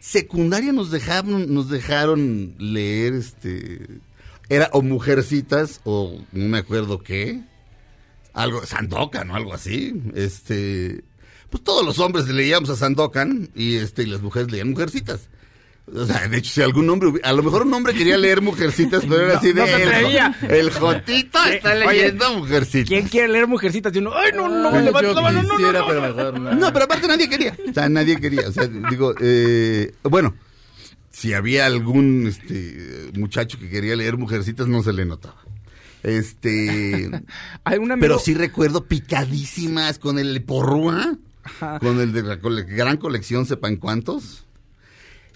secundaria 0.00 0.72
nos 0.72 0.90
dejaron, 0.90 1.52
nos 1.52 1.68
dejaron 1.68 2.54
leer 2.58 3.14
este 3.14 4.00
era 4.48 4.68
o 4.72 4.82
Mujercitas 4.82 5.80
o 5.84 6.20
no 6.32 6.48
me 6.48 6.58
acuerdo 6.58 6.98
qué. 6.98 7.42
Algo, 8.32 8.64
Sandokan 8.66 9.30
o 9.30 9.36
algo 9.36 9.52
así. 9.54 9.94
Este, 10.14 11.04
pues 11.50 11.62
todos 11.64 11.84
los 11.84 11.98
hombres 11.98 12.28
leíamos 12.28 12.70
a 12.70 12.76
Sandokan 12.76 13.50
y 13.54 13.76
este 13.76 14.04
y 14.04 14.06
las 14.06 14.22
mujeres 14.22 14.50
leían 14.50 14.70
Mujercitas. 14.70 15.28
O 15.92 16.06
sea, 16.06 16.28
de 16.28 16.38
hecho, 16.38 16.52
si 16.52 16.62
algún 16.62 16.88
hombre, 16.88 17.20
a 17.24 17.32
lo 17.32 17.42
mejor 17.42 17.62
un 17.62 17.74
hombre 17.74 17.94
quería 17.94 18.16
leer 18.16 18.40
Mujercitas, 18.42 19.02
pero 19.08 19.22
era 19.22 19.32
No, 19.34 19.38
así 19.38 19.48
de 19.48 19.54
no 19.54 19.66
el, 19.66 20.54
el 20.54 20.70
Jotito 20.70 21.44
está 21.44 21.72
Oye, 21.72 21.86
leyendo 21.86 22.38
Mujercitas. 22.38 22.88
¿Quién 22.88 23.08
quiere 23.08 23.28
leer 23.28 23.48
Mujercitas? 23.48 23.94
Y 23.94 23.98
uno, 23.98 24.12
¡ay, 24.14 24.30
no, 24.32 24.48
no! 24.48 24.68
Ay, 24.68 24.84
yo 24.84 25.14
la 25.14 25.20
mano, 25.20 25.42
no, 25.42 25.48
no, 25.48 25.56
quisiera, 25.56 25.80
no, 25.80 25.86
pero 25.88 26.00
no". 26.00 26.08
mejor 26.08 26.40
no. 26.40 26.54
No, 26.54 26.72
pero 26.72 26.84
aparte 26.84 27.08
nadie 27.08 27.28
quería. 27.28 27.56
O 27.68 27.72
sea, 27.72 27.88
nadie 27.88 28.20
quería. 28.20 28.48
O 28.48 28.52
sea, 28.52 28.68
digo, 28.68 29.14
eh, 29.20 29.92
bueno, 30.04 30.36
si 31.10 31.34
había 31.34 31.66
algún 31.66 32.28
este, 32.28 33.10
muchacho 33.14 33.58
que 33.58 33.68
quería 33.68 33.96
leer 33.96 34.16
Mujercitas, 34.16 34.68
no 34.68 34.82
se 34.84 34.92
le 34.92 35.04
notaba. 35.04 35.42
Este, 36.02 37.10
Hay 37.64 37.78
un 37.78 37.90
amigo... 37.90 38.00
pero 38.00 38.18
sí 38.18 38.34
recuerdo 38.34 38.84
picadísimas 38.84 39.98
con 39.98 40.18
el 40.18 40.42
porrúa, 40.44 41.16
Ajá. 41.42 41.78
con 41.78 41.98
el 42.00 42.12
de 42.12 42.22
la 42.22 42.38
cole- 42.40 42.64
gran 42.64 42.96
colección, 42.98 43.46
sepan 43.46 43.76
cuántos. 43.76 44.44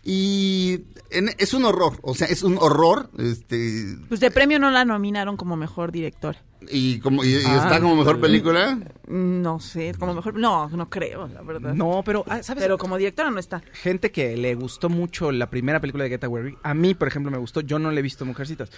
Y 0.02 0.80
en- 1.10 1.30
es 1.38 1.54
un 1.54 1.64
horror, 1.64 1.98
o 2.02 2.14
sea, 2.14 2.26
es 2.26 2.42
un 2.42 2.58
horror, 2.58 3.08
este, 3.18 3.96
Pues 4.08 4.20
de 4.20 4.30
premio 4.30 4.58
no 4.58 4.70
la 4.70 4.84
nominaron 4.84 5.36
como 5.38 5.56
mejor 5.56 5.92
directora. 5.92 6.42
Y 6.70 6.98
como 7.00 7.24
y, 7.24 7.28
y 7.34 7.42
Ah, 7.46 7.62
está 7.64 7.80
como 7.80 7.96
mejor 7.96 8.20
película. 8.20 8.78
No 9.06 9.60
sé, 9.60 9.94
como 9.98 10.14
mejor. 10.14 10.34
No, 10.38 10.68
no 10.70 10.88
creo, 10.90 11.28
la 11.28 11.42
verdad. 11.42 11.74
No, 11.74 12.02
pero, 12.04 12.24
ah, 12.28 12.42
¿sabes? 12.42 12.62
Pero 12.64 12.78
como 12.78 12.96
directora 12.96 13.30
no 13.30 13.38
está. 13.38 13.62
gente 13.72 14.10
que 14.10 14.36
le 14.36 14.54
gustó 14.54 14.88
mucho 14.88 15.30
la 15.32 15.50
primera 15.50 15.80
película 15.80 16.04
de 16.04 16.10
Greta 16.10 16.28
Gerwig. 16.28 16.56
A 16.62 16.74
mí, 16.74 16.94
por 16.94 17.08
ejemplo, 17.08 17.30
me 17.30 17.38
gustó. 17.38 17.60
Yo 17.60 17.78
no 17.78 17.90
le 17.90 18.00
he 18.00 18.02
visto 18.02 18.24
Mujercitas. 18.24 18.70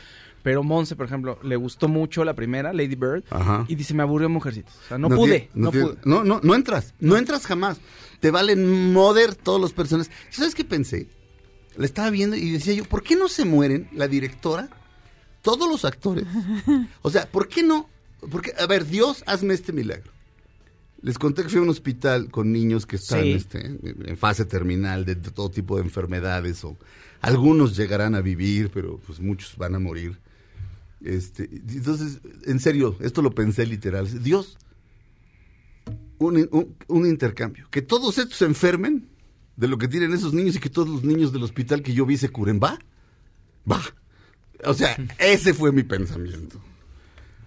Pero 0.43 0.63
Monse, 0.63 0.95
por 0.97 1.07
ejemplo, 1.07 1.39
le 1.43 1.57
gustó 1.57 1.89
mucho 1.89 2.25
la 2.25 2.35
primera, 2.35 2.73
Lady 2.73 2.95
Bird. 2.95 3.25
Ajá. 3.31 3.65
Y 3.69 3.75
dice, 3.75 3.95
me 3.95 4.03
aburrió 4.03 4.29
Mujercitas. 4.29 4.75
O 4.85 4.89
sea, 4.89 4.99
no, 4.99 5.09
pude. 5.09 5.51
No, 5.55 5.71
tiene- 5.71 5.87
pude. 5.89 5.99
no, 6.05 6.25
no, 6.25 6.41
no 6.43 6.55
entras, 6.55 6.95
no 7.01 7.17
entras 7.17 7.47
jamás. 7.47 7.81
Te 8.21 8.31
valen 8.31 8.93
moder 8.93 9.35
todos 9.35 9.61
los 9.61 9.73
personajes. 9.73 10.13
¿Sabes 10.31 10.55
qué 10.55 10.65
pensé? 10.65 11.09
La 11.77 11.85
estaba 11.85 12.09
viendo 12.11 12.37
y 12.37 12.51
decía 12.53 12.73
yo, 12.75 12.85
¿por 12.85 13.03
qué 13.03 13.17
no 13.17 13.29
se 13.29 13.45
mueren 13.45 13.89
la 13.93 14.09
directora, 14.09 14.69
todos 15.47 15.69
los 15.71 15.85
actores? 15.85 16.25
O 17.03 17.11
sea, 17.11 17.31
¿por 17.31 17.47
qué 17.47 17.63
no? 17.63 17.89
Porque, 18.33 18.53
a 18.59 18.67
ver, 18.67 18.85
Dios, 18.85 19.23
hazme 19.27 19.55
este 19.55 19.73
milagro. 19.73 20.11
Les 21.03 21.19
conté 21.19 21.43
que 21.45 21.49
fui 21.51 21.59
a 21.61 21.63
un 21.63 21.69
hospital 21.69 22.31
con 22.33 22.51
niños 22.51 22.85
que 22.85 22.97
están 22.97 23.23
Sí. 23.23 23.33
este, 23.33 23.61
en 24.11 24.17
fase 24.17 24.45
terminal 24.45 25.05
de, 25.05 25.15
de 25.15 25.31
todo 25.31 25.49
tipo 25.51 25.77
de 25.77 25.83
enfermedades 25.85 26.65
o 26.65 26.77
algunos 27.21 27.77
llegarán 27.77 28.17
a 28.17 28.21
vivir, 28.23 28.71
pero 28.75 28.99
pues 29.07 29.21
muchos 29.21 29.57
van 29.57 29.77
a 29.77 29.79
morir. 29.79 30.19
Este, 31.01 31.45
entonces, 31.69 32.19
en 32.45 32.59
serio, 32.59 32.97
esto 33.01 33.23
lo 33.23 33.31
pensé 33.33 33.67
literal. 33.67 34.09
Dios, 34.25 34.57
un, 36.19 36.49
un- 36.51 36.75
un 36.89 37.07
intercambio. 37.07 37.69
Que 37.71 37.83
todos 37.83 38.19
estos 38.19 38.39
se 38.39 38.47
enfermen 38.47 39.07
de 39.57 39.69
lo 39.69 39.79
que 39.79 39.87
tienen 39.87 40.13
esos 40.13 40.33
niños 40.35 40.57
y 40.57 40.61
que 40.61 40.71
todos 40.71 40.89
los 40.89 41.05
niños 41.05 41.33
del 41.33 41.45
hospital 41.45 41.83
que 41.83 41.93
yo 41.95 42.05
vi 42.05 42.17
se 42.17 42.31
curen. 42.31 42.59
¿Va? 42.61 42.79
Va. 43.71 43.81
O 44.65 44.75
sea, 44.75 44.97
ese 45.19 45.55
fue 45.55 45.73
mi 45.73 45.83
pensamiento. 45.83 46.61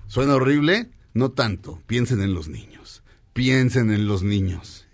¿Suena 0.07 0.35
horrible? 0.35 0.89
No 1.13 1.31
tanto. 1.31 1.81
Piensen 1.87 2.21
en 2.21 2.33
los 2.33 2.47
niños. 2.47 3.03
Piensen 3.33 3.91
en 3.91 4.07
los 4.07 4.23
niños. 4.23 4.87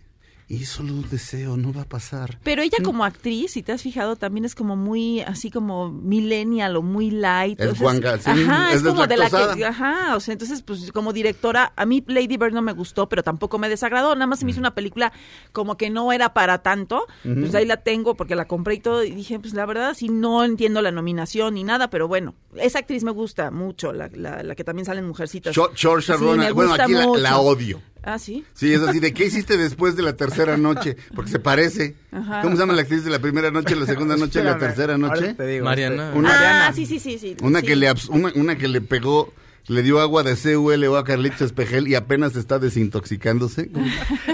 Y 0.47 0.65
solo 0.65 0.93
un 0.93 1.09
deseo 1.09 1.57
no 1.57 1.73
va 1.73 1.81
a 1.81 1.89
pasar. 1.89 2.37
Pero 2.43 2.61
ella 2.61 2.77
como 2.83 3.03
actriz, 3.03 3.53
si 3.53 3.63
te 3.63 3.71
has 3.71 3.81
fijado, 3.81 4.15
también 4.15 4.45
es 4.45 4.53
como 4.53 4.75
muy, 4.75 5.21
así 5.21 5.49
como 5.49 5.91
millennial 5.91 6.75
o 6.75 6.83
muy 6.83 7.09
light. 7.09 7.59
Es 7.59 7.71
o 7.71 7.75
sea, 7.75 7.81
guanga, 7.81 8.17
sí, 8.19 8.29
ajá, 8.29 8.69
es 8.69 8.77
es, 8.77 8.83
como 8.83 9.07
de 9.07 9.17
la 9.17 9.29
que, 9.29 9.65
ajá, 9.65 10.15
o 10.15 10.19
sea, 10.19 10.33
entonces, 10.33 10.61
pues 10.61 10.91
como 10.91 11.13
directora, 11.13 11.73
a 11.75 11.85
mí 11.87 12.03
Lady 12.05 12.37
Bird 12.37 12.53
no 12.53 12.61
me 12.61 12.73
gustó, 12.73 13.09
pero 13.09 13.23
tampoco 13.23 13.57
me 13.57 13.69
desagradó, 13.69 14.13
nada 14.13 14.27
más 14.27 14.37
se 14.37 14.45
me 14.45 14.51
hizo 14.51 14.59
una 14.59 14.75
película 14.75 15.11
como 15.51 15.77
que 15.77 15.89
no 15.89 16.11
era 16.11 16.33
para 16.33 16.59
tanto, 16.59 17.07
pues 17.23 17.55
ahí 17.55 17.65
la 17.65 17.77
tengo 17.77 18.13
porque 18.13 18.35
la 18.35 18.45
compré 18.45 18.75
y 18.75 18.79
todo, 18.79 19.03
y 19.03 19.11
dije, 19.11 19.39
pues 19.39 19.55
la 19.55 19.65
verdad, 19.65 19.95
sí, 19.95 20.09
no 20.09 20.43
entiendo 20.43 20.83
la 20.83 20.91
nominación 20.91 21.55
ni 21.55 21.63
nada, 21.63 21.89
pero 21.89 22.07
bueno, 22.07 22.35
esa 22.55 22.79
actriz 22.79 23.03
me 23.03 23.11
gusta 23.11 23.49
mucho, 23.49 23.93
la, 23.93 24.09
la, 24.13 24.43
la 24.43 24.55
que 24.55 24.63
también 24.63 24.85
sale 24.85 24.99
en 24.99 25.07
Mujercitas. 25.07 25.55
Sí, 25.55 26.37
me 26.37 26.51
bueno, 26.51 26.73
aquí 26.75 26.93
la 26.93 27.39
odio. 27.39 27.81
Ah, 28.05 28.19
sí. 28.19 28.43
Sí, 28.53 28.71
es 28.71 28.81
así 28.81 28.99
de 28.99 29.13
¿qué 29.13 29.25
hiciste 29.25 29.57
después 29.57 29.95
de 29.95 30.03
la 30.03 30.13
tercera 30.15 30.57
noche? 30.57 30.95
Porque 31.15 31.31
se 31.31 31.39
parece. 31.39 31.95
Ajá. 32.11 32.41
¿Cómo 32.43 32.55
se 32.55 32.61
llama 32.61 32.73
la 32.73 32.83
actriz 32.83 33.03
de 33.03 33.09
la 33.09 33.19
primera 33.19 33.49
noche, 33.49 33.75
la 33.75 33.85
segunda 33.87 34.15
noche 34.15 34.41
y 34.41 34.43
la 34.43 34.57
tercera 34.59 34.93
ahora 34.93 35.07
noche? 35.07 35.33
te 35.33 35.47
digo, 35.47 35.65
Mariana. 35.65 36.07
este, 36.07 36.19
Una- 36.19 36.29
ah, 36.29 36.33
Mariana. 36.33 36.73
sí, 36.73 36.85
sí, 36.85 36.99
sí, 36.99 37.17
sí. 37.17 37.35
Una 37.41 37.61
sí. 37.61 37.65
que 37.65 37.75
le 37.75 37.91
una, 38.09 38.31
una 38.35 38.57
que 38.57 38.67
le 38.67 38.81
pegó, 38.81 39.33
le 39.67 39.81
dio 39.81 39.99
agua 39.99 40.21
de 40.21 40.35
CULO 40.35 40.97
a 40.97 41.03
Carlitos 41.03 41.41
Espejel 41.41 41.87
y 41.87 41.95
apenas 41.95 42.35
está 42.35 42.59
desintoxicándose. 42.59 43.71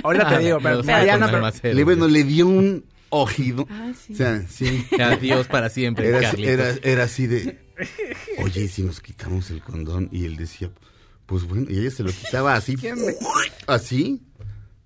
Ahorita 0.03 0.29
te 0.37 0.39
digo, 0.43 0.59
pero 0.61 0.83
Mariana. 0.83 1.51
Le, 1.63 1.83
bueno, 1.85 2.07
le 2.09 2.23
dio 2.25 2.47
un 2.47 2.83
ojido. 3.09 3.67
Ah, 3.69 3.91
sí. 3.97 4.13
O 4.13 4.15
sea, 4.17 4.45
sí. 4.49 4.85
Adiós 4.99 5.47
para 5.47 5.69
siempre, 5.69 6.07
Era, 6.09 6.19
Carlitos. 6.21 6.51
era, 6.51 6.75
era 6.83 7.03
así 7.03 7.27
de, 7.27 7.59
oye, 8.39 8.63
¿y 8.63 8.67
si 8.67 8.83
nos 8.83 8.99
quitamos 8.99 9.49
el 9.51 9.61
condón? 9.61 10.09
Y 10.11 10.25
él 10.25 10.35
decía, 10.37 10.69
pues 11.31 11.45
bueno, 11.47 11.65
y 11.69 11.79
ella 11.79 11.89
se 11.91 12.03
lo 12.03 12.11
quitaba 12.11 12.55
así, 12.55 12.75
así, 13.65 14.21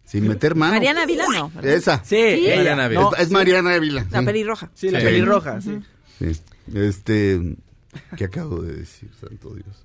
Sin 0.05 0.27
meter 0.27 0.53
mano. 0.53 0.73
Mariana 0.75 1.01
Ávila 1.01 1.25
no. 1.33 1.49
¿verdad? 1.49 1.71
Esa. 1.73 2.03
Sí. 2.05 2.45
Mariana 2.55 2.85
Ávila. 2.85 3.01
No, 3.01 3.15
es, 3.15 3.21
es 3.23 3.31
Mariana 3.31 3.73
Ávila. 3.73 4.05
La 4.11 4.21
pelirroja. 4.23 4.69
Sí, 4.75 4.89
la 4.91 4.99
Sí. 4.99 5.05
pelirroja, 5.07 5.59
sí. 5.59 5.79
Sí. 6.19 6.39
Este, 6.75 7.55
¿qué 8.15 8.25
acabo 8.25 8.61
de 8.61 8.75
decir, 8.75 9.09
santo 9.19 9.55
Dios? 9.55 9.75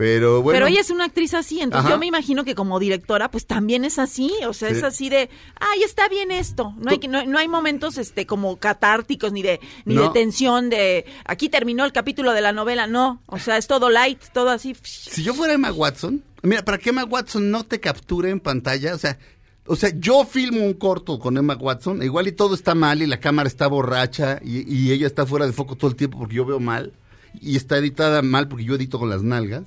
Pero 0.00 0.40
bueno. 0.40 0.56
Pero 0.56 0.66
ella 0.66 0.80
es 0.80 0.88
una 0.88 1.04
actriz 1.04 1.34
así, 1.34 1.60
entonces 1.60 1.84
Ajá. 1.84 1.94
yo 1.94 1.98
me 1.98 2.06
imagino 2.06 2.42
que 2.42 2.54
como 2.54 2.78
directora, 2.80 3.30
pues 3.30 3.44
también 3.46 3.84
es 3.84 3.98
así, 3.98 4.32
o 4.48 4.54
sea, 4.54 4.70
Sí. 4.70 4.76
es 4.78 4.82
así 4.82 5.08
de, 5.10 5.28
ay, 5.60 5.82
está 5.82 6.08
bien 6.08 6.30
esto. 6.30 6.72
No 6.78 6.90
hay, 6.90 6.98
no, 7.06 7.26
no 7.26 7.38
hay 7.38 7.48
momentos 7.48 7.98
este 7.98 8.24
como 8.24 8.56
catárticos 8.56 9.30
ni 9.30 9.42
de 9.42 9.60
ni 9.84 9.96
No. 9.96 10.04
de 10.04 10.08
tensión 10.08 10.70
de 10.70 11.04
aquí 11.26 11.50
terminó 11.50 11.84
el 11.84 11.92
capítulo 11.92 12.32
de 12.32 12.40
la 12.40 12.52
novela, 12.52 12.86
no, 12.86 13.20
o 13.26 13.38
sea, 13.38 13.58
es 13.58 13.66
todo 13.66 13.90
light, 13.90 14.18
todo 14.32 14.48
así. 14.48 14.74
Si 14.82 15.22
yo 15.22 15.34
fuera 15.34 15.52
Emma 15.52 15.70
Watson, 15.70 16.24
mira, 16.42 16.64
para 16.64 16.78
que 16.78 16.88
Emma 16.88 17.04
Watson 17.04 17.50
no 17.50 17.64
te 17.64 17.78
capture 17.78 18.30
en 18.30 18.40
pantalla, 18.40 18.94
o 18.94 18.98
sea, 18.98 19.18
o 19.66 19.76
sea, 19.76 19.90
yo 19.94 20.24
filmo 20.24 20.64
un 20.64 20.72
corto 20.72 21.18
con 21.18 21.36
Emma 21.36 21.56
Watson, 21.56 22.02
igual 22.02 22.26
y 22.26 22.32
todo 22.32 22.54
está 22.54 22.74
mal 22.74 23.02
y 23.02 23.06
la 23.06 23.20
cámara 23.20 23.48
está 23.48 23.66
borracha 23.66 24.40
y, 24.42 24.62
y 24.74 24.92
ella 24.92 25.06
está 25.06 25.26
fuera 25.26 25.44
de 25.46 25.52
foco 25.52 25.76
todo 25.76 25.90
el 25.90 25.96
tiempo 25.96 26.16
porque 26.16 26.36
yo 26.36 26.46
veo 26.46 26.58
mal 26.58 26.94
y 27.38 27.56
está 27.56 27.76
editada 27.76 28.22
mal 28.22 28.48
porque 28.48 28.64
yo 28.64 28.76
edito 28.76 28.98
con 28.98 29.10
las 29.10 29.22
nalgas. 29.22 29.64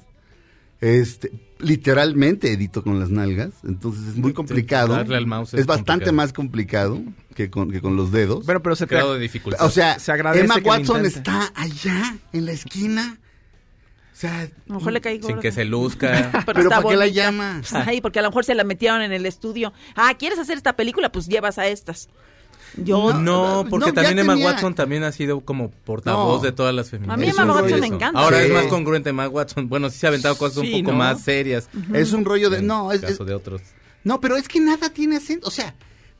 Este, 0.84 1.32
literalmente 1.60 2.52
edito 2.52 2.84
con 2.84 3.00
las 3.00 3.10
nalgas, 3.10 3.52
entonces 3.64 4.06
es 4.10 4.16
muy 4.18 4.34
complicado. 4.34 4.94
darle 4.96 5.16
al 5.16 5.26
mouse 5.28 5.54
es, 5.54 5.62
es 5.62 5.66
bastante 5.66 6.08
complicado. 6.08 6.14
más 6.14 6.34
complicado 6.34 7.02
que 7.36 7.50
con, 7.50 7.72
que 7.72 7.80
con 7.80 7.96
los 7.96 8.12
dedos. 8.12 8.46
Bueno, 8.46 8.62
pero 8.62 8.76
se 8.76 8.86
Grado 8.86 9.14
de 9.14 9.22
dificultad. 9.22 9.66
O 9.66 9.70
sea, 9.70 9.98
Se 9.98 10.12
agradece 10.12 10.44
Emma 10.44 10.58
Watson 10.62 11.06
está 11.06 11.54
allá 11.56 12.18
en 12.34 12.46
la 12.46 12.52
esquina. 12.52 13.18
O 14.12 14.16
sea, 14.16 14.42
A 14.42 14.50
lo 14.68 14.76
mejor 14.76 14.92
le 14.94 15.00
cae 15.02 15.22
Sin 15.22 15.40
que 15.40 15.52
se 15.54 15.64
luzca. 15.66 16.30
Pero, 16.32 16.46
pero 16.46 16.60
está 16.64 16.82
¿para 16.82 16.90
qué 16.90 16.96
la 16.98 17.06
bonita. 17.06 17.22
llama? 17.22 17.62
Pues, 17.62 17.74
ay, 17.74 18.02
porque 18.02 18.20
a 18.20 18.22
lo 18.22 18.30
mejor 18.30 18.44
se 18.46 18.54
la 18.54 18.64
metieron 18.66 19.02
en 19.02 19.12
el 19.14 19.26
estudio. 19.26 19.72
Ah, 19.96 20.14
¿quieres 20.20 20.38
hacer 20.38 20.58
esta 20.58 20.76
película? 20.76 21.12
Pues 21.12 21.28
llevas 21.28 21.58
a 21.58 21.68
estas. 21.68 22.10
Yo 22.78 23.14
No, 23.14 23.66
porque 23.70 23.88
no, 23.88 23.94
también 23.94 24.20
Emma 24.20 24.34
tenía- 24.34 24.48
Watson 24.48 24.74
también 24.74 25.04
ha 25.04 25.12
sido 25.12 25.42
como 25.42 25.70
portavoz 25.70 26.42
No. 26.42 26.46
de 26.46 26.52
todas 26.52 26.74
las 26.74 26.90
feministas. 26.90 27.14
A 27.14 27.18
mí 27.22 27.28
Emma 27.30 27.54
Watson 27.62 27.80
me 27.80 27.88
encanta. 27.88 28.20
Ahora 28.20 28.40
Sí. 28.40 28.46
es 28.48 28.52
más 28.52 28.66
congruente 28.66 29.10
Emma 29.12 29.28
Watson. 29.30 29.70
Bueno, 29.70 29.90
sí 29.90 30.00
se 30.00 30.08
ha 30.08 30.10
aventado 30.10 30.36
cosas 30.38 30.62
Sí, 30.64 30.74
un 30.74 30.82
poco 30.82 30.92
¿no? 30.94 30.98
más 30.98 31.22
serias. 31.22 31.70
Es 31.94 32.14
un 32.14 32.26
rollo 32.26 32.50
de... 32.50 32.58
en 32.60 32.68
No, 32.68 32.92
es, 32.92 33.02
caso 33.02 33.24
es- 33.24 33.28
de 33.28 33.34
otros. 33.36 33.62
no, 34.04 34.20
pero 34.20 34.36
es 34.38 34.48
que 34.48 34.60
nada 34.60 34.90
tiene 34.90 35.18
acento. 35.18 35.48
O 35.48 35.52
sea, 35.52 35.76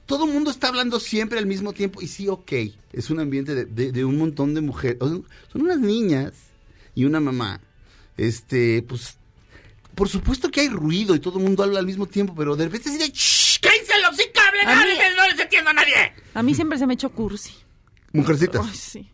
todo 0.06 0.26
el 0.26 0.32
mundo 0.34 0.52
está 0.52 0.68
hablando 0.68 1.00
siempre 1.00 1.40
al 1.40 1.46
mismo 1.48 1.74
tiempo. 1.74 2.02
Y 2.02 2.08
sí, 2.08 2.28
ok, 2.28 2.52
es 2.92 3.10
un 3.10 3.20
ambiente 3.20 3.56
de, 3.56 3.66
de- 3.66 3.92
de 3.92 4.06
un 4.06 4.18
montón 4.18 4.54
de 4.54 4.62
mujeres. 4.62 4.98
O 5.02 5.08
sea, 5.10 5.18
son 5.52 5.62
unas 5.64 5.80
niñas 5.80 6.34
y 6.94 7.06
una 7.06 7.20
mamá. 7.20 7.62
Este, 8.18 8.84
pues... 8.88 9.18
Por 9.96 10.10
supuesto 10.10 10.50
que 10.50 10.62
hay 10.62 10.70
ruido 10.70 11.14
y 11.14 11.20
todo 11.20 11.38
el 11.38 11.44
mundo 11.44 11.62
habla 11.64 11.78
al 11.78 11.86
mismo 11.86 12.08
tiempo, 12.08 12.34
pero 12.36 12.56
de 12.56 12.66
repente 12.66 12.90
así 12.90 12.98
de... 12.98 13.12
"Shh, 13.64 13.68
¡Cállense 13.70 13.94
los 14.02 14.16
sí 14.18 14.24
hablen! 14.48 14.68
A 14.70 14.76
mí-. 14.86 14.92
¡No 15.18 15.28
les 15.30 15.40
entiendo 15.40 15.70
a 15.70 15.74
nadie! 15.74 16.14
a 16.34 16.44
mí 16.44 16.54
siempre 16.56 16.78
se 16.78 16.88
me 16.88 16.94
echó 16.96 17.10
cursi. 17.10 17.54
Mujercitas. 18.12 18.66
Ay, 18.66 18.76
sí. 18.76 19.10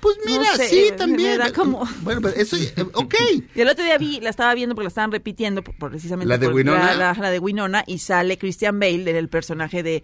Pues 0.00 0.16
No 0.26 0.32
mira, 0.40 0.56
sé, 0.56 0.68
sí, 0.68 0.86
me 0.90 0.96
también. 0.96 1.38
da 1.38 1.52
como- 1.52 1.88
Bueno, 2.00 2.20
pero 2.20 2.34
eso, 2.34 2.56
eh, 2.56 2.72
ok. 2.94 3.14
Y 3.54 3.60
el 3.60 3.68
otro 3.68 3.84
día 3.84 3.96
vi, 3.98 4.18
la 4.20 4.30
estaba 4.30 4.52
viendo 4.54 4.74
porque 4.74 4.86
la 4.86 4.88
estaban 4.88 5.12
repitiendo 5.12 5.62
por- 5.62 5.76
por- 5.76 5.90
precisamente 5.90 6.28
¿La 6.28 6.38
de 6.38 6.46
por 6.46 6.54
Winona? 6.56 6.94
La, 6.96 7.12
la 7.14 7.30
de 7.30 7.38
Winona 7.38 7.84
y 7.86 7.98
sale 7.98 8.36
Christian 8.36 8.80
Bale 8.80 9.08
en 9.10 9.16
el 9.16 9.28
personaje 9.28 9.84
de 9.84 10.02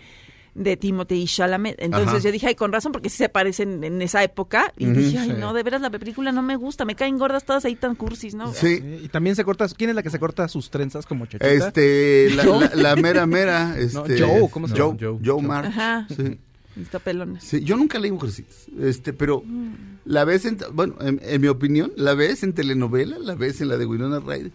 de 0.59 0.77
Timothy 0.77 1.25
Chalamet. 1.27 1.77
Entonces 1.79 2.09
Ajá. 2.09 2.19
yo 2.19 2.33
dije, 2.33 2.49
ay, 2.49 2.55
con 2.55 2.73
razón, 2.73 2.93
porque 2.93 3.09
sí 3.09 3.17
se 3.17 3.29
parecen 3.29 3.83
en 3.85 4.03
esa 4.03 4.23
época. 4.25 4.73
Y 4.77 4.87
dije, 4.87 5.19
ay, 5.19 5.31
sí. 5.31 5.37
no, 5.38 5.53
de 5.55 5.62
veras 5.62 5.81
la 5.81 5.91
película 5.91 6.33
no 6.33 6.43
me 6.43 6.57
gusta, 6.57 6.85
me 6.85 6.95
caen 6.97 7.17
gordas 7.19 7.45
todas 7.45 7.65
ahí 7.65 7.77
tan 7.77 7.95
cursis, 7.95 8.35
¿no? 8.35 8.53
Sí. 8.53 8.79
Sí, 8.79 9.00
Y 9.05 9.09
también 9.09 9.37
se 9.37 9.45
corta. 9.45 9.67
¿Quién 9.69 9.91
es 9.91 9.97
la 9.97 10.03
que 10.03 10.11
se 10.11 10.19
corta 10.19 10.47
sus 10.49 10.71
trenzas 10.71 11.07
como 11.07 11.27
chachita? 11.27 11.49
Este, 11.49 12.29
la, 12.35 12.45
la- 12.45 12.71
la 12.75 12.97
mera 12.97 13.25
mera, 13.27 13.75
este. 13.79 14.21
Joe, 14.21 14.49
¿cómo 14.50 14.69
se 14.69 14.75
Joe, 14.77 14.97
llama? 14.99 14.99
Joe, 15.00 15.19
Joe. 15.25 15.43
March. 15.43 15.69
Ajá. 15.69 16.07
Sí. 16.15 16.38
Está 16.81 16.99
pelona. 17.00 17.41
Sí, 17.41 17.62
yo 17.65 17.77
nunca 17.77 17.99
leí 17.99 18.12
Mujercitas, 18.12 18.67
este, 18.81 19.12
pero 19.12 19.43
la 20.05 20.25
ves 20.25 20.45
en, 20.45 20.59
bueno, 20.73 20.95
en, 21.00 21.21
en 21.25 21.41
mi 21.41 21.49
opinión, 21.49 21.91
la 21.97 22.15
ves 22.15 22.45
en 22.45 22.53
telenovela, 22.53 23.19
la 23.19 23.35
ves 23.35 23.61
en 23.61 23.69
la 23.69 23.77
de 23.79 23.85
Winona 23.85 24.21
Ryder, 24.21 24.53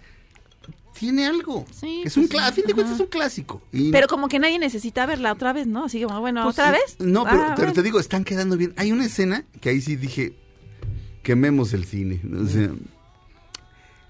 tiene 0.98 1.26
algo. 1.26 1.66
Sí, 1.72 2.02
es 2.06 2.16
un 2.18 2.28
pues, 2.28 2.40
cla- 2.42 2.48
a 2.48 2.52
fin 2.52 2.66
de 2.68 2.74
cuentas 2.74 2.96
es 2.96 3.02
un 3.02 3.08
clásico. 3.08 3.62
Y- 3.72 3.92
Pero 3.92 4.08
como 4.08 4.28
que 4.28 4.40
nadie 4.40 4.60
necesita 4.60 5.06
verla 5.06 5.32
otra 5.34 5.52
vez, 5.54 5.68
¿no? 5.68 5.86
Así 5.86 6.02
como, 6.04 6.20
bueno, 6.22 6.44
pues, 6.44 6.54
¿otra 6.54 6.72
vez? 6.72 6.96
No, 7.00 7.24
pero 7.26 7.42
Ah, 7.42 7.56
te, 7.56 7.62
bueno. 7.64 7.74
te 7.74 7.84
digo, 7.84 8.00
están 8.00 8.24
quedando 8.24 8.56
bien. 8.58 8.74
Hay 8.78 8.92
una 8.92 9.06
escena 9.06 9.44
que 9.60 9.70
ahí 9.70 9.82
sí 9.82 9.96
dije, 9.96 10.34
quememos 11.24 11.74
el 11.74 11.86
cine. 11.86 12.22
O 12.40 12.46
sea, 12.48 12.70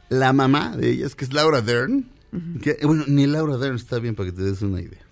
la 0.10 0.34
mamá 0.34 0.76
de 0.78 0.92
ellas, 0.92 1.16
que 1.16 1.26
es 1.26 1.34
Laura 1.34 1.62
Dern, 1.62 2.10
que, 2.62 2.78
bueno, 2.84 3.04
ni 3.08 3.28
Laura 3.28 3.58
Dern 3.58 3.76
está 3.76 4.00
bien 4.00 4.16
para 4.16 4.30
que 4.30 4.36
te 4.36 4.44
des 4.44 4.62
una 4.62 4.82
idea. 4.82 5.03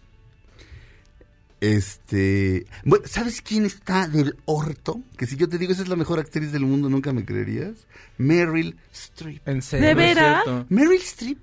Este, 1.62 2.66
bueno, 2.84 3.06
¿sabes 3.08 3.44
quién 3.44 3.66
está 3.66 4.08
del 4.08 4.36
orto? 4.46 5.00
Que 5.16 5.28
si 5.28 5.38
yo 5.38 5.48
te 5.48 5.60
digo, 5.60 5.72
esa 5.72 5.84
es 5.84 5.88
la 5.88 5.96
mejor 5.96 6.20
actriz 6.20 6.52
del 6.52 6.66
mundo, 6.66 6.90
nunca 6.90 7.14
me 7.14 7.24
creerías. 7.24 7.76
Meryl 8.18 8.78
Streep. 8.92 9.48
¿En 9.48 9.62
serio? 9.62 9.88
¿De 9.88 9.94
veras? 9.94 10.44
Meryl 10.70 11.00
Streep 11.02 11.38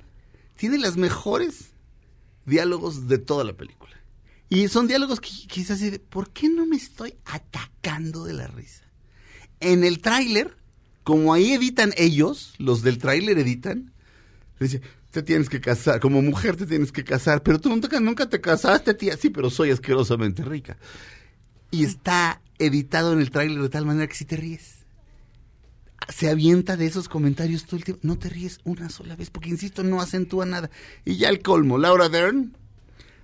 tiene 0.57 0.76
las 0.78 0.96
mejores 0.96 1.70
diálogos 2.46 3.07
de 3.07 3.18
toda 3.18 3.44
la 3.44 3.52
película. 3.52 3.94
Y 4.48 4.66
son 4.66 4.88
diálogos 4.88 5.20
que 5.20 5.31
quizás 5.46 5.81
de, 5.81 6.00
¿por 6.00 6.31
qué 6.31 6.48
no 6.48 6.66
me 6.66 6.76
estoy 6.76 7.14
atacando 7.24 8.24
de 8.24 8.33
la 8.33 8.48
risa? 8.48 8.83
En 9.61 9.85
el 9.85 10.00
tráiler, 10.00 10.57
como 11.04 11.33
ahí 11.33 11.52
editan 11.52 11.92
ellos, 11.96 12.54
los 12.59 12.83
del 12.83 12.98
tráiler 12.98 13.38
editan, 13.38 13.92
le 14.59 14.66
dice, 14.66 14.83
te 15.11 15.23
tienes 15.23 15.49
que 15.49 15.61
casar, 15.61 16.01
como 16.01 16.23
mujer 16.23 16.57
te 16.57 16.66
tienes 16.66 16.92
que 16.92 17.05
casar, 17.05 17.42
pero 17.42 17.59
tú 17.59 17.68
nunca, 17.68 18.01
nunca 18.01 18.29
te 18.29 18.40
casaste, 18.40 18.94
tía. 18.94 19.16
Sí, 19.16 19.31
pero 19.31 19.51
soy 19.51 19.71
asquerosamente 19.71 20.42
rica. 20.42 20.77
Y 21.71 21.85
está 21.85 22.40
editado 22.59 23.12
en 23.12 23.21
el 23.21 23.31
tráiler 23.31 23.62
de 23.62 23.68
tal 23.68 23.87
manera 23.87 24.07
que 24.07 24.14
si 24.14 24.25
te 24.25 24.37
ríes 24.37 24.79
se 26.09 26.31
avienta 26.31 26.77
de 26.77 26.87
esos 26.87 27.09
comentarios 27.09 27.64
todo 27.64 27.77
el 27.77 27.85
tiempo. 27.85 28.01
No 28.05 28.18
te 28.18 28.29
ríes 28.29 28.61
una 28.64 28.88
sola 28.88 29.16
vez, 29.16 29.31
porque 29.31 29.51
insisto, 29.51 29.83
no 29.83 30.01
acentúa 30.01 30.47
nada. 30.47 30.71
Y 31.05 31.16
ya 31.16 31.29
el 31.29 31.40
colmo, 31.42 31.79
Laura 31.79 32.09
Dern, 32.09 32.57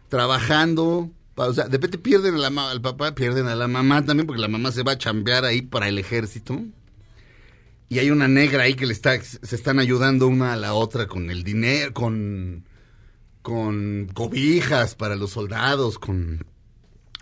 trabajando, 0.08 1.10
o 1.34 1.52
sea, 1.52 1.64
de 1.64 1.72
repente 1.72 1.98
pierden 1.98 2.34
a 2.34 2.50
la 2.50 2.70
al 2.70 2.80
papá, 2.80 3.14
pierden 3.14 3.46
a 3.46 3.54
la 3.54 3.68
mamá 3.68 4.04
también, 4.04 4.26
porque 4.26 4.42
la 4.42 4.48
mamá 4.48 4.72
se 4.72 4.82
va 4.82 4.92
a 4.92 4.98
chambear 4.98 5.44
ahí 5.44 5.62
para 5.62 5.88
el 5.88 5.98
ejército. 5.98 6.60
Y 7.88 7.98
hay 7.98 8.10
una 8.10 8.28
negra 8.28 8.64
ahí 8.64 8.74
que 8.74 8.86
le 8.86 8.92
está, 8.92 9.20
se 9.20 9.56
están 9.56 9.78
ayudando 9.78 10.26
una 10.26 10.52
a 10.52 10.56
la 10.56 10.74
otra 10.74 11.06
con 11.06 11.30
el 11.30 11.44
dinero, 11.44 11.92
con, 11.92 12.64
con 13.42 14.08
cobijas 14.14 14.94
para 14.94 15.16
los 15.16 15.32
soldados, 15.32 15.98
con 15.98 16.44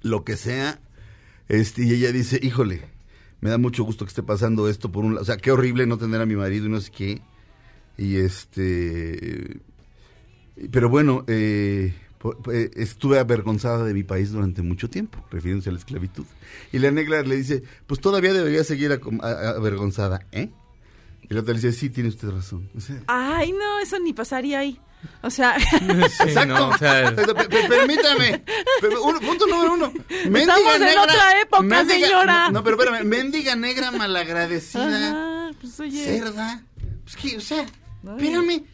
lo 0.02 0.24
que 0.24 0.36
sea. 0.36 0.80
Este, 1.48 1.84
y 1.84 1.92
ella 1.92 2.12
dice, 2.12 2.38
híjole, 2.42 2.82
me 3.40 3.50
da 3.50 3.58
mucho 3.58 3.84
gusto 3.84 4.04
que 4.04 4.10
esté 4.10 4.22
pasando 4.22 4.68
esto 4.68 4.92
por 4.92 5.04
un 5.04 5.14
lado. 5.14 5.22
O 5.22 5.26
sea, 5.26 5.36
qué 5.36 5.50
horrible 5.50 5.86
no 5.86 5.98
tener 5.98 6.20
a 6.20 6.26
mi 6.26 6.36
marido 6.36 6.66
y 6.66 6.70
no 6.70 6.80
sé 6.80 6.90
qué. 6.90 7.22
Y 7.98 8.16
este... 8.16 9.60
Pero 10.70 10.88
bueno, 10.88 11.24
eh, 11.26 11.92
estuve 12.74 13.18
avergonzada 13.18 13.84
de 13.84 13.94
mi 13.94 14.02
país 14.02 14.30
durante 14.32 14.62
mucho 14.62 14.88
tiempo, 14.88 15.24
refiriéndose 15.30 15.70
a 15.70 15.72
la 15.72 15.78
esclavitud. 15.78 16.24
Y 16.72 16.78
la 16.78 16.90
negra 16.90 17.22
le 17.22 17.36
dice, 17.36 17.62
pues 17.86 18.00
todavía 18.00 18.32
debería 18.32 18.64
seguir 18.64 18.92
avergonzada, 19.20 20.26
¿eh? 20.32 20.50
Y 21.28 21.34
la 21.34 21.40
otra 21.40 21.54
le 21.54 21.60
dice, 21.60 21.72
sí, 21.72 21.88
tiene 21.90 22.08
usted 22.08 22.30
razón. 22.30 22.68
O 22.76 22.80
sea, 22.80 23.00
Ay, 23.06 23.52
no, 23.52 23.78
eso 23.80 23.98
ni 24.00 24.12
pasaría 24.12 24.58
ahí. 24.60 24.78
O 25.22 25.30
sea, 25.30 25.56
Sí, 26.20 26.34
no, 26.46 26.68
o 26.68 26.78
sea, 26.78 27.12
Pero, 27.16 27.34
pe- 27.34 27.48
pe- 27.48 27.68
permítame. 27.68 28.44
Uno- 29.02 29.20
punto 29.20 29.46
número 29.46 29.74
uno. 29.74 29.92
Mendiga 30.28 30.56
Estamos 30.58 30.74
en 30.92 30.98
otra 30.98 31.40
época, 31.40 31.84
señora. 31.84 32.46
No, 32.46 32.52
no, 32.52 32.64
pero 32.64 32.76
espérame. 32.80 33.04
Mendiga 33.06 33.56
negra 33.56 33.90
malagradecida. 33.90 35.08
ajá, 35.48 35.50
pues 35.60 35.80
oye. 35.80 36.04
Cerda. 36.04 36.62
Pues 37.04 37.16
que, 37.16 37.36
o 37.36 37.40
sea, 37.40 37.62
espérame. 38.16 38.64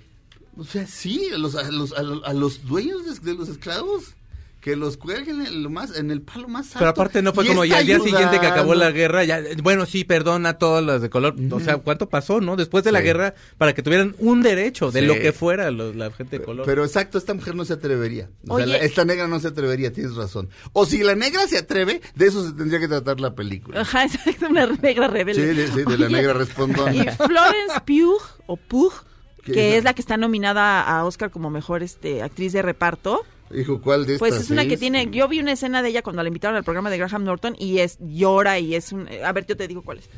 O 0.59 0.65
sea, 0.65 0.87
sí, 0.87 1.31
a 1.35 1.39
los, 1.39 1.55
a 1.55 1.71
los, 1.71 1.93
a 1.93 2.03
los, 2.03 2.25
a 2.25 2.33
los 2.35 2.67
dueños 2.67 3.05
de, 3.23 3.31
de 3.33 3.39
los 3.39 3.49
esclavos. 3.49 4.15
Que 4.61 4.75
los 4.75 4.97
cuelguen 4.97 5.47
en, 5.47 5.63
lo 5.63 5.71
más, 5.71 5.97
en 5.97 6.11
el 6.11 6.21
palo 6.21 6.49
más 6.49 6.67
alto. 6.67 6.79
Pero 6.81 6.91
aparte 6.91 7.23
no 7.23 7.33
fue 7.33 7.45
Y 7.45 7.49
como 7.49 7.65
ya 7.65 7.79
al 7.79 7.87
día 7.87 8.01
siguiente 8.01 8.41
que 8.41 8.47
acabó 8.49 8.75
la 8.75 8.91
guerra, 8.91 9.23
ya, 9.25 9.41
bueno, 9.63 9.87
sí, 9.87 10.03
perdona 10.03 10.49
a 10.49 10.59
todas 10.59 10.85
las 10.85 11.01
de 11.01 11.09
color. 11.09 11.37
O 11.53 11.61
sea, 11.61 11.77
¿cuánto 11.79 12.09
pasó, 12.09 12.41
no? 12.41 12.57
Después 12.57 12.83
de 12.83 12.91
la 12.91 12.99
Sí. 12.99 13.05
guerra, 13.05 13.35
para 13.57 13.73
que 13.73 13.85
tuvieran 13.85 14.17
un 14.19 14.43
derecho 14.43 14.91
de 14.91 15.01
Sí. 15.01 15.07
lo 15.07 15.15
que 15.15 15.33
fuera 15.33 15.71
los- 15.71 15.95
la 15.95 16.11
gente 16.11 16.41
de 16.41 16.45
color. 16.45 16.67
Pero 16.67 16.85
exacto, 16.85 17.19
esta 17.19 17.35
mujer 17.35 17.55
no 17.55 17.65
se 17.65 17.75
atrevería. 17.75 18.31
O 18.49 18.57
sea, 18.59 18.67
la- 18.67 18.79
esta 18.79 19.05
negra 19.05 19.29
no 19.29 19.39
se 19.39 19.47
atrevería, 19.47 19.93
tienes 19.93 20.17
razón. 20.17 20.49
O 20.73 20.85
si 20.87 21.05
la 21.05 21.15
negra 21.15 21.47
se 21.47 21.57
atreve, 21.59 22.03
de 22.17 22.27
eso 22.27 22.45
se 22.45 22.53
tendría 22.53 22.81
que 22.81 22.89
tratar 22.89 23.21
la 23.21 23.37
película. 23.37 23.83
Ajá, 23.83 24.05
exacto, 24.07 24.49
una 24.49 24.67
negra 24.67 25.07
Sí, 25.07 25.13
rebelde. 25.13 25.55
de, 25.55 25.69
sí, 25.69 25.85
de 25.89 25.99
la 25.99 26.09
negra 26.09 26.33
respondona. 26.33 26.93
Y 26.93 27.05
Florence 27.17 27.81
Pugh, 27.87 28.21
o 28.49 28.57
Pugh, 28.57 28.93
¿Qué 28.93 29.18
que 29.55 29.71
es? 29.73 29.79
es 29.79 29.85
la 29.85 29.95
que 29.95 30.01
está 30.01 30.17
nominada 30.17 30.81
a 30.83 31.05
Oscar 31.05 31.31
como 31.31 31.51
mejor 31.51 31.83
este 31.83 32.23
actriz 32.23 32.53
de 32.53 32.63
reparto. 32.63 33.25
Dijo, 33.51 33.81
¿cuál 33.81 34.05
de 34.07 34.15
estas 34.15 34.29
Pues 34.29 34.41
es 34.41 34.51
una 34.51 34.67
que 34.67 34.77
tiene, 34.77 35.09
yo 35.11 35.27
vi 35.27 35.41
una 35.41 35.53
escena 35.53 35.81
de 35.83 35.89
ella 35.89 36.03
cuando 36.03 36.23
la 36.23 36.29
invitaron 36.29 36.57
al 36.57 36.65
programa 36.65 36.91
de 36.91 36.99
Graham 36.99 37.25
Norton 37.25 37.57
y 37.59 37.79
es 37.79 37.97
llora 38.01 38.59
y 38.59 38.75
es 38.75 38.93
un, 38.93 39.09
a 39.25 39.33
ver, 39.33 39.47
yo 39.47 39.57
te 39.57 39.67
digo 39.67 39.83
cuál 39.83 39.99
es. 39.99 40.11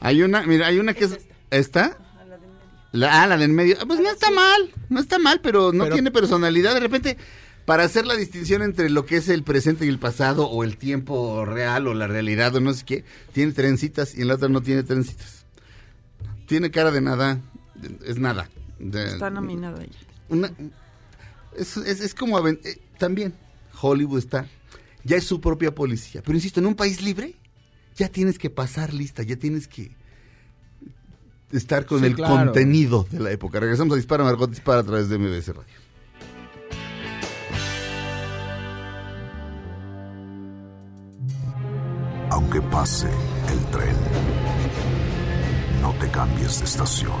Hay 0.00 0.22
una, 0.22 0.42
mira, 0.42 0.66
hay 0.66 0.78
una 0.78 0.94
que 0.94 1.04
es... 1.04 1.18
¿Esta? 1.50 1.96
La, 2.92 3.22
ah, 3.22 3.26
la 3.26 3.36
del 3.38 3.50
medio. 3.52 3.76
Ah, 3.80 3.84
Pues 3.86 4.00
no 4.00 4.10
está 4.10 4.30
mal, 4.30 4.70
no 4.88 5.00
está 5.00 5.18
mal, 5.18 5.40
pero 5.42 5.72
no 5.72 5.84
Pero- 5.84 5.94
tiene 5.94 6.10
personalidad. 6.10 6.74
De 6.74 6.80
repente, 6.80 7.16
para 7.64 7.84
hacer 7.84 8.04
la 8.06 8.16
distinción 8.16 8.62
entre 8.62 8.90
lo 8.90 9.06
que 9.06 9.16
es 9.16 9.28
el 9.28 9.44
presente 9.44 9.86
y 9.86 9.88
el 9.88 9.98
pasado, 9.98 10.46
o 10.48 10.64
el 10.64 10.76
tiempo 10.76 11.44
real, 11.44 11.86
o 11.86 11.94
la 11.94 12.06
realidad, 12.08 12.54
o 12.56 12.60
no 12.60 12.74
sé 12.74 12.84
qué, 12.84 13.04
tiene 13.32 13.52
trencitas 13.52 14.14
y 14.16 14.22
en 14.22 14.28
la 14.28 14.34
otra 14.34 14.48
no 14.48 14.60
tiene 14.60 14.82
trencitas. 14.82 15.46
Tiene 16.46 16.70
cara 16.70 16.90
de 16.90 17.00
nada, 17.00 17.38
es 18.04 18.18
nada. 18.18 18.50
De- 18.82 19.04
Está 19.06 19.30
nominada 19.30 19.82
ella. 19.82 19.98
una- 20.28 20.52
es, 21.56 21.76
es- 21.76 22.00
es 22.00 22.14
como 22.14 22.46
eh, 22.48 22.58
también 22.98 23.32
Hollywood 23.80 24.18
está 24.18 24.46
ya 25.04 25.16
es 25.16 25.24
su 25.24 25.40
propia 25.40 25.74
policía 25.74 26.20
pero 26.24 26.36
insisto 26.36 26.58
en 26.60 26.66
un 26.66 26.74
país 26.74 27.00
libre 27.02 27.34
ya 27.96 28.08
tienes 28.08 28.38
que 28.38 28.50
pasar 28.50 28.92
lista 28.92 29.22
ya 29.22 29.36
tienes 29.36 29.68
que 29.68 29.94
estar 31.52 31.86
con 31.86 32.00
Sí, 32.00 32.06
el 32.06 32.14
claro. 32.16 32.46
contenido 32.46 33.06
de 33.10 33.20
la 33.20 33.30
época 33.30 33.60
regresamos 33.60 33.92
a 33.92 33.96
Dispara 33.96 34.24
Margot 34.24 34.50
Dispara 34.50 34.80
a 34.80 34.84
través 34.84 35.08
de 35.08 35.18
MBS 35.18 35.48
Radio 35.54 35.82
Aunque 42.30 42.62
pase 42.62 43.08
el 43.52 43.58
tren, 43.70 43.94
no 45.82 45.92
te 45.94 46.08
cambies 46.10 46.58
de 46.60 46.64
estación. 46.64 47.20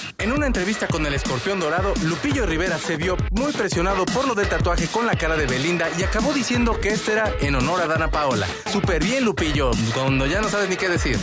En 0.21 0.31
una 0.31 0.45
entrevista 0.45 0.87
con 0.87 1.03
el 1.07 1.15
escorpión 1.15 1.59
dorado, 1.59 1.95
Lupillo 2.03 2.45
Rivera 2.45 2.77
se 2.77 2.95
vio 2.95 3.17
muy 3.31 3.51
presionado 3.51 4.05
por 4.05 4.27
lo 4.27 4.35
del 4.35 4.47
tatuaje 4.47 4.85
con 4.85 5.07
la 5.07 5.15
cara 5.15 5.35
de 5.35 5.47
Belinda 5.47 5.87
y 5.97 6.03
acabó 6.03 6.31
diciendo 6.31 6.79
que 6.79 6.89
este 6.89 7.13
era 7.13 7.31
en 7.41 7.55
honor 7.55 7.81
a 7.81 7.87
Dana 7.87 8.11
Paola. 8.11 8.45
Súper 8.71 9.03
bien, 9.03 9.25
Lupillo, 9.25 9.71
cuando 9.95 10.27
ya 10.27 10.39
no 10.39 10.47
sabes 10.47 10.69
ni 10.69 10.75
qué 10.75 10.89
decir. 10.89 11.17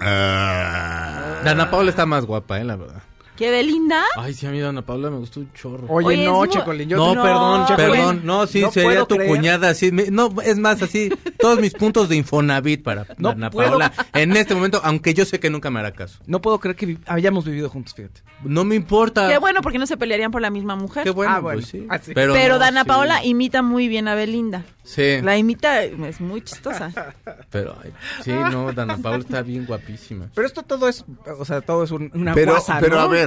Ah. 0.00 1.42
Dana 1.44 1.70
Paula 1.70 1.90
está 1.90 2.06
más 2.06 2.24
guapa, 2.24 2.60
eh, 2.60 2.64
la 2.64 2.74
verdad. 2.74 3.02
¿Qué 3.36 3.50
Belinda? 3.50 4.02
Ay, 4.16 4.32
sí, 4.32 4.46
a 4.46 4.50
mí 4.50 4.60
Dana 4.60 4.82
Paula 4.82 5.10
me 5.10 5.16
gustó 5.18 5.40
un 5.40 5.52
chorro. 5.54 5.86
Oye, 5.88 6.06
Oye, 6.06 6.24
no, 6.24 6.46
Checolín, 6.46 6.88
yo 6.88 6.96
no, 6.96 7.14
te- 7.14 7.20
perdón, 7.20 7.66
Checolín, 7.66 7.90
perdón. 7.90 8.20
No, 8.22 8.46
sí, 8.46 8.60
no 8.60 8.70
sería 8.70 9.04
tu 9.06 9.16
creer- 9.16 9.26
cuñada. 9.28 9.74
Sí, 9.74 9.90
me- 9.90 10.10
no, 10.10 10.32
es 10.44 10.56
más, 10.58 10.80
así, 10.82 11.10
todos 11.40 11.58
mis 11.60 11.74
puntos 11.74 12.08
de 12.08 12.14
Infonavit 12.16 12.82
para 12.84 13.06
No 13.18 13.30
Dana 13.30 13.50
puedo- 13.50 13.70
Paula 13.70 13.92
en 14.12 14.36
este 14.36 14.54
momento, 14.54 14.80
aunque 14.84 15.14
yo 15.14 15.24
sé 15.24 15.40
que 15.40 15.50
nunca 15.50 15.68
me 15.70 15.80
hará 15.80 15.90
caso. 15.92 16.20
No 16.26 16.40
puedo 16.40 16.60
creer 16.60 16.76
que 16.76 16.86
vi- 16.86 16.98
hayamos 17.06 17.44
vivido 17.44 17.68
juntos, 17.68 17.92
fíjate. 17.94 18.22
No 18.44 18.64
me 18.64 18.76
importa. 18.76 19.28
Qué 19.28 19.38
bueno, 19.38 19.62
porque 19.62 19.78
no 19.78 19.86
se 19.86 19.96
pelearían 19.96 20.30
por 20.30 20.40
la 20.40 20.50
misma 20.50 20.76
mujer. 20.76 21.02
Qué 21.02 21.10
bueno, 21.10 21.32
Ah, 21.34 21.40
bueno. 21.40 21.58
pues 21.60 21.70
sí. 21.70 21.86
Ah, 21.90 21.98
sí. 21.98 22.12
Pero 22.14 22.34
no, 22.34 22.58
Dana 22.60 22.82
sí. 22.82 22.86
Paola 22.88 23.24
imita 23.24 23.62
muy 23.62 23.88
bien 23.88 24.06
a 24.06 24.14
Belinda. 24.14 24.62
Sí, 24.84 25.22
La 25.22 25.36
imita, 25.38 25.82
es 25.82 26.20
muy 26.20 26.42
chistosa. 26.42 26.92
pero 27.50 27.74
ay, 27.82 27.90
sí, 28.22 28.30
no, 28.30 28.70
Dana 28.72 28.98
Paula 28.98 29.18
está 29.20 29.40
bien 29.42 29.64
guapísima. 29.66 30.26
Pero 30.34 30.46
esto 30.46 30.62
todo 30.62 30.88
es, 30.88 31.04
o 31.38 31.44
sea, 31.46 31.62
todo 31.62 31.84
es 31.84 31.90
un- 31.90 32.10
una 32.14 32.34
pero 32.34 32.52
guasa, 32.52 32.78
pero 32.80 32.96
¿no? 32.96 33.00
a 33.00 33.08
ver 33.08 33.23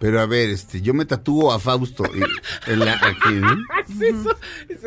pero 0.00 0.20
a 0.20 0.26
ver 0.26 0.50
este 0.50 0.80
yo 0.80 0.94
me 0.94 1.04
tatúo 1.04 1.52
a 1.52 1.58
Fausto 1.58 2.04
y- 2.14 2.70
en 2.70 2.78
la- 2.80 2.94
aquí 2.94 3.34
¿no? 3.34 3.56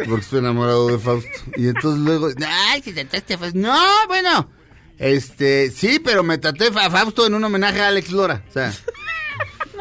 porque 0.07 0.21
estoy 0.21 0.39
enamorado 0.39 0.87
de 0.87 0.99
Fausto. 0.99 1.29
Y 1.57 1.67
entonces 1.67 1.99
luego 2.03 2.29
ay 2.47 2.81
si 2.81 2.93
tatuaste 2.93 3.33
a 3.33 3.37
Fausto 3.37 3.59
no 3.59 3.77
bueno 4.07 4.49
este 4.97 5.71
sí 5.71 5.99
pero 6.03 6.23
me 6.23 6.37
tatué 6.37 6.67
a 6.75 6.89
Fausto 6.89 7.25
en 7.25 7.33
un 7.33 7.43
homenaje 7.43 7.81
a 7.81 7.87
Alex 7.87 8.11
Lora 8.11 8.43
o 8.49 8.51
sea 8.53 8.73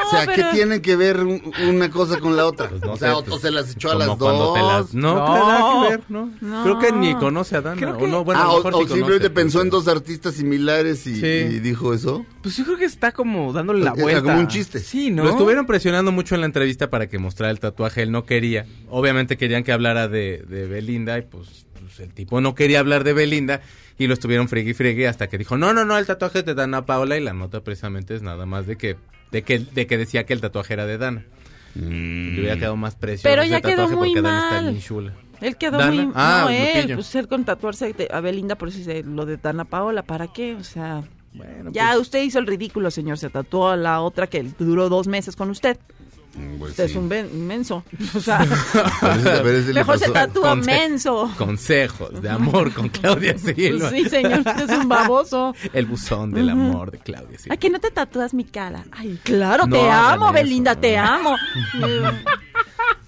o 0.06 0.10
sea, 0.10 0.26
¿qué 0.26 0.32
pero- 0.36 0.50
tiene 0.50 0.82
que 0.82 0.96
ver 0.96 1.20
un- 1.20 1.52
una 1.68 1.90
cosa 1.90 2.18
con 2.18 2.36
la 2.36 2.46
otra? 2.46 2.68
Pues 2.68 2.82
no 2.82 2.92
o 2.92 2.96
sea, 2.96 3.10
sé, 3.10 3.14
o, 3.14 3.24
pues, 3.24 3.40
se 3.42 3.50
las 3.50 3.70
echó 3.72 3.90
a 3.92 3.94
las 3.94 4.08
cuando 4.08 4.44
dos. 4.46 4.54
te 4.54 4.60
las- 4.62 4.94
No, 4.94 5.14
No. 5.14 5.46
nada 5.48 5.82
que 5.84 5.90
ver, 5.90 6.00
¿no? 6.08 6.32
No. 6.40 6.62
Creo 6.64 6.78
que 6.78 6.92
ni 6.92 7.14
conoce 7.14 7.56
a 7.56 7.60
Dana. 7.60 7.96
O 7.96 8.06
no, 8.06 8.24
bueno, 8.24 8.40
ah, 8.40 8.44
a 8.44 8.46
lo 8.48 8.52
o, 8.54 8.56
mejor 8.58 8.74
o 8.74 8.78
sí 8.78 8.84
simplemente 8.94 9.28
conoce, 9.28 9.30
pensó 9.30 9.62
en 9.62 9.70
dos 9.70 9.88
artistas 9.88 10.34
similares 10.34 11.06
y, 11.06 11.16
Sí. 11.16 11.26
y 11.26 11.58
dijo 11.60 11.94
eso. 11.94 12.24
Pues 12.42 12.56
yo 12.56 12.64
creo 12.64 12.76
que 12.78 12.84
está 12.84 13.12
como 13.12 13.52
dándole 13.52 13.84
la 13.84 13.92
vuelta. 13.92 14.22
como 14.22 14.38
un 14.40 14.48
chiste. 14.48 14.78
Sí, 14.80 15.10
¿no? 15.10 15.24
Lo 15.24 15.30
estuvieron 15.30 15.66
presionando 15.66 16.12
mucho 16.12 16.34
en 16.34 16.40
la 16.42 16.46
entrevista 16.46 16.90
para 16.90 17.08
que 17.08 17.18
mostrara 17.18 17.50
el 17.50 17.60
tatuaje. 17.60 18.02
Él 18.02 18.10
no 18.12 18.24
quería. 18.24 18.66
Obviamente 18.88 19.36
querían 19.36 19.64
que 19.64 19.72
hablara 19.72 20.08
de, 20.08 20.44
de 20.48 20.66
Belinda 20.66 21.18
y 21.18 21.22
pues, 21.22 21.66
pues, 21.80 22.00
el 22.00 22.12
tipo 22.12 22.40
no 22.40 22.54
quería 22.54 22.80
hablar 22.80 23.04
de 23.04 23.12
Belinda 23.12 23.60
y 23.98 24.06
lo 24.06 24.14
estuvieron 24.14 24.48
friegue 24.48 24.70
y 24.70 24.74
friegue 24.74 25.08
hasta 25.08 25.28
que 25.28 25.36
dijo, 25.38 25.58
no, 25.58 25.74
no, 25.74 25.84
no, 25.84 25.98
el 25.98 26.06
tatuaje 26.06 26.42
de 26.42 26.54
Dana 26.54 26.86
Paola 26.86 27.16
y 27.18 27.20
la 27.22 27.32
nota 27.34 27.62
precisamente 27.62 28.14
es 28.14 28.22
nada 28.22 28.46
más 28.46 28.66
de 28.66 28.76
que, 28.76 28.96
de 29.32 29.42
que, 29.42 29.58
de 29.60 29.86
que 29.86 29.98
decía 29.98 30.24
que 30.26 30.32
el 30.32 30.40
tatuaje 30.40 30.72
era 30.74 30.86
de 30.86 30.98
Dana. 30.98 31.24
Mm. 31.74 32.34
Le 32.34 32.40
hubiera 32.40 32.56
quedado 32.56 32.76
más 32.76 32.96
precioso 32.96 33.28
Pero 33.28 33.42
ese 33.42 33.50
ya 33.52 33.60
quedó 33.60 33.70
tatuaje 33.84 33.96
muy 33.96 34.08
porque 34.08 34.22
Dana 34.22 34.42
está 34.44 34.54
mal. 34.62 34.70
bien 34.72 34.82
chula. 34.82 35.12
Él 35.40 35.56
quedó 35.56 35.78
¿Dana? 35.78 35.92
muy... 36.02 36.12
Ah, 36.14 36.42
no, 36.44 36.50
él, 36.50 36.74
Lupillo. 36.76 36.94
pues 36.96 37.14
él 37.14 37.28
con 37.28 37.44
tatuarse 37.44 37.92
de- 37.92 38.08
a 38.12 38.20
Belinda, 38.20 38.56
por 38.56 38.68
eso 38.68 38.78
lo 39.04 39.24
de 39.24 39.36
Dana 39.36 39.64
Paola, 39.64 40.02
¿para 40.02 40.28
qué? 40.32 40.54
O 40.54 40.64
sea, 40.64 41.02
Bueno, 41.32 41.70
ya 41.72 41.90
pues, 41.92 42.00
usted 42.02 42.22
hizo 42.22 42.38
el 42.38 42.46
ridículo, 42.46 42.90
señor, 42.90 43.16
se 43.18 43.30
tatuó 43.30 43.68
a 43.70 43.76
la 43.76 44.00
otra 44.02 44.26
que 44.26 44.42
duró 44.58 44.88
dos 44.88 45.06
meses 45.06 45.36
con 45.36 45.48
usted. 45.50 45.78
Mm, 46.34 46.58
pues 46.60 46.74
sí. 46.76 46.82
es 46.82 46.94
un 46.94 47.08
ben- 47.08 47.46
menso. 47.46 47.84
O 48.14 48.20
sea, 48.20 48.38
mejor 49.74 49.98
se 49.98 50.10
tatúa 50.10 50.54
Conse- 50.54 50.64
menso. 50.66 51.30
Consejos 51.36 52.22
de 52.22 52.28
amor 52.30 52.72
con 52.72 52.88
Claudia 52.90 53.36
Silva. 53.36 53.90
Sí, 53.90 54.08
señor, 54.08 54.38
usted 54.38 54.70
es 54.70 54.78
un 54.78 54.88
baboso. 54.88 55.54
El 55.72 55.86
buzón 55.86 56.30
del 56.32 56.48
amor 56.50 56.90
de 56.92 56.98
Claudia 56.98 57.38
Silva. 57.38 57.54
Ay, 57.54 57.58
que 57.58 57.70
no 57.70 57.80
te 57.80 57.90
tatúas 57.90 58.32
mi 58.34 58.44
cara. 58.44 58.84
Ay, 58.92 59.18
claro, 59.24 59.66
No 59.66 59.76
te 59.76 59.90
amo, 59.90 60.26
eso, 60.26 60.32
Belinda, 60.34 60.74
no. 60.74 60.80
te 60.80 60.96
amo. 60.98 61.36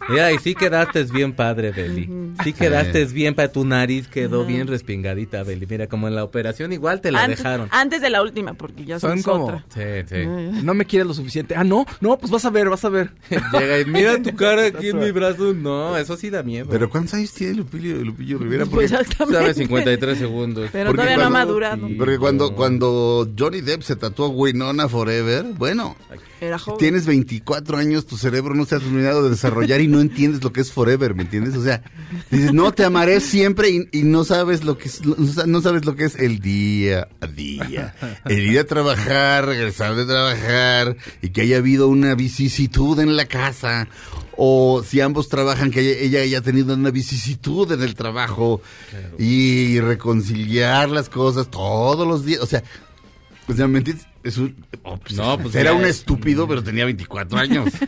Mira, 0.09 0.33
y 0.33 0.39
sí 0.39 0.55
quedaste 0.55 1.05
bien 1.05 1.33
padre, 1.33 1.71
Beli. 1.73 2.09
Sí 2.43 2.53
quedaste 2.53 3.05
bien 3.07 3.35
para 3.35 3.51
tu 3.53 3.65
nariz, 3.65 4.09
quedó 4.09 4.45
bien 4.45 4.67
respingadita, 4.67 5.43
Beli. 5.43 5.67
Mira, 5.69 5.87
como 5.87 6.09
en 6.09 6.15
la 6.15 6.25
operación 6.25 6.73
igual 6.73 7.01
te 7.01 7.13
la 7.13 7.25
antes, 7.25 7.39
dejaron. 7.39 7.69
antes 7.71 8.01
de 8.01 8.11
la 8.11 8.23
última, 8.23 8.55
porque 8.55 8.85
ya 8.85 8.99
Son 8.99 9.23
son 9.23 9.33
como- 9.33 9.45
otra. 9.47 9.65
Sí, 9.75 9.81
sí. 10.09 10.25
No 10.63 10.75
me 10.75 10.85
quieres 10.85 11.07
lo 11.07 11.15
suficiente. 11.15 11.55
Ah, 11.57 11.65
no, 11.65 11.87
no, 12.01 12.19
pues 12.19 12.31
vas 12.31 12.45
a 12.45 12.51
ver, 12.51 12.69
vas 12.69 12.85
a 12.85 12.89
ver. 12.89 13.11
Llega 13.53 13.81
y 13.81 13.85
mira 13.85 14.21
tu 14.23 14.35
cara 14.35 14.67
aquí 14.67 14.89
en 14.89 14.99
mi 14.99 15.11
brazo. 15.11 15.53
No, 15.55 15.97
eso 15.97 16.17
sí 16.17 16.31
da 16.31 16.43
miedo. 16.43 16.67
Pero 16.71 16.89
¿cuántos 16.91 17.15
años 17.15 17.33
tiene 17.33 17.55
Lupillo, 17.55 17.97
Lupillo 17.97 18.39
Rivera? 18.39 18.67
Pues 18.67 18.91
Porque, 18.91 19.03
exactamente. 19.03 19.41
Sabe 19.41 19.55
53 19.55 20.19
segundos. 20.19 20.69
Pero 20.73 20.91
porque 20.91 21.03
todavía 21.03 21.17
no 21.19 21.27
ha 21.27 21.31
madurado. 21.31 21.87
Sí. 21.89 21.95
porque 21.95 22.19
cuando, 22.19 22.55
cuando 22.55 23.29
Johnny 23.39 23.61
Depp 23.61 23.83
se 23.83 23.97
tatuó 23.97 24.29
Winona 24.29 24.89
Forever, 24.89 25.45
bueno, 25.57 25.97
Era 26.41 26.59
joven. 26.59 26.79
tienes 26.79 27.07
24 27.07 27.77
años, 27.77 28.07
tu 28.07 28.17
cerebro 28.17 28.55
no 28.55 28.65
se 28.65 28.75
ha 28.77 28.79
terminado 28.79 29.23
de 29.25 29.31
desarrollar 29.31 29.81
y 29.81 29.89
no 29.93 30.01
entiendes 30.01 30.43
lo 30.43 30.53
que 30.53 30.61
es 30.63 30.73
Forever, 30.73 31.15
¿me 31.15 31.23
entiendes? 31.23 31.55
O 31.57 31.63
sea, 31.63 31.83
dices, 32.31 32.53
no, 32.53 32.73
te 32.73 32.85
amaré 32.85 33.21
siempre 33.21 33.71
y, 33.71 33.89
y 33.93 34.03
no 34.03 34.25
sabes 34.25 34.65
lo 34.65 34.77
que 34.79 34.89
es, 34.89 35.05
no 35.05 35.15
sa- 35.33 35.47
no 35.47 35.61
sabes 35.61 35.85
lo 35.85 35.95
que 35.95 36.05
es 36.05 36.17
el 36.17 36.41
día 36.41 37.07
a 37.21 37.27
día. 37.27 37.95
El 38.25 38.47
ir 38.47 38.59
a 38.59 38.65
trabajar, 38.65 39.47
regresar 39.47 39.95
de 39.95 40.05
trabajar 40.07 40.97
y 41.23 41.29
que 41.31 41.43
haya 41.43 41.59
habido 41.59 41.89
una 41.89 42.15
vicisitud 42.15 42.99
en 42.99 43.17
la 43.17 43.27
casa. 43.27 43.87
O 44.37 44.83
si 44.83 45.01
ambos 45.01 45.29
trabajan, 45.29 45.71
que 45.71 45.81
haya- 45.81 45.99
ella 46.01 46.21
haya 46.23 46.41
tenido 46.41 46.73
una 46.75 46.91
vicisitud 46.91 47.71
en 47.71 47.83
el 47.83 47.95
trabajo 47.95 48.63
y 49.19 49.79
reconciliar 49.81 50.89
las 50.89 51.09
cosas 51.11 51.51
todos 51.51 52.07
los 52.09 52.25
días. 52.25 52.41
O 52.41 52.47
sea, 52.47 52.63
pues 53.47 53.59
ya, 53.59 53.69
¿me 53.69 53.79
entiendes? 53.79 54.07
Es 54.25 54.39
un, 54.39 54.55
oh, 54.85 54.97
pues, 54.99 55.15
No, 55.15 55.37
pues 55.39 55.55
era 55.57 55.73
un 55.73 55.83
es- 55.83 55.97
estúpido, 55.99 56.47
pero 56.47 56.63
tenía 56.63 56.85
24 56.85 57.39
años. 57.39 57.69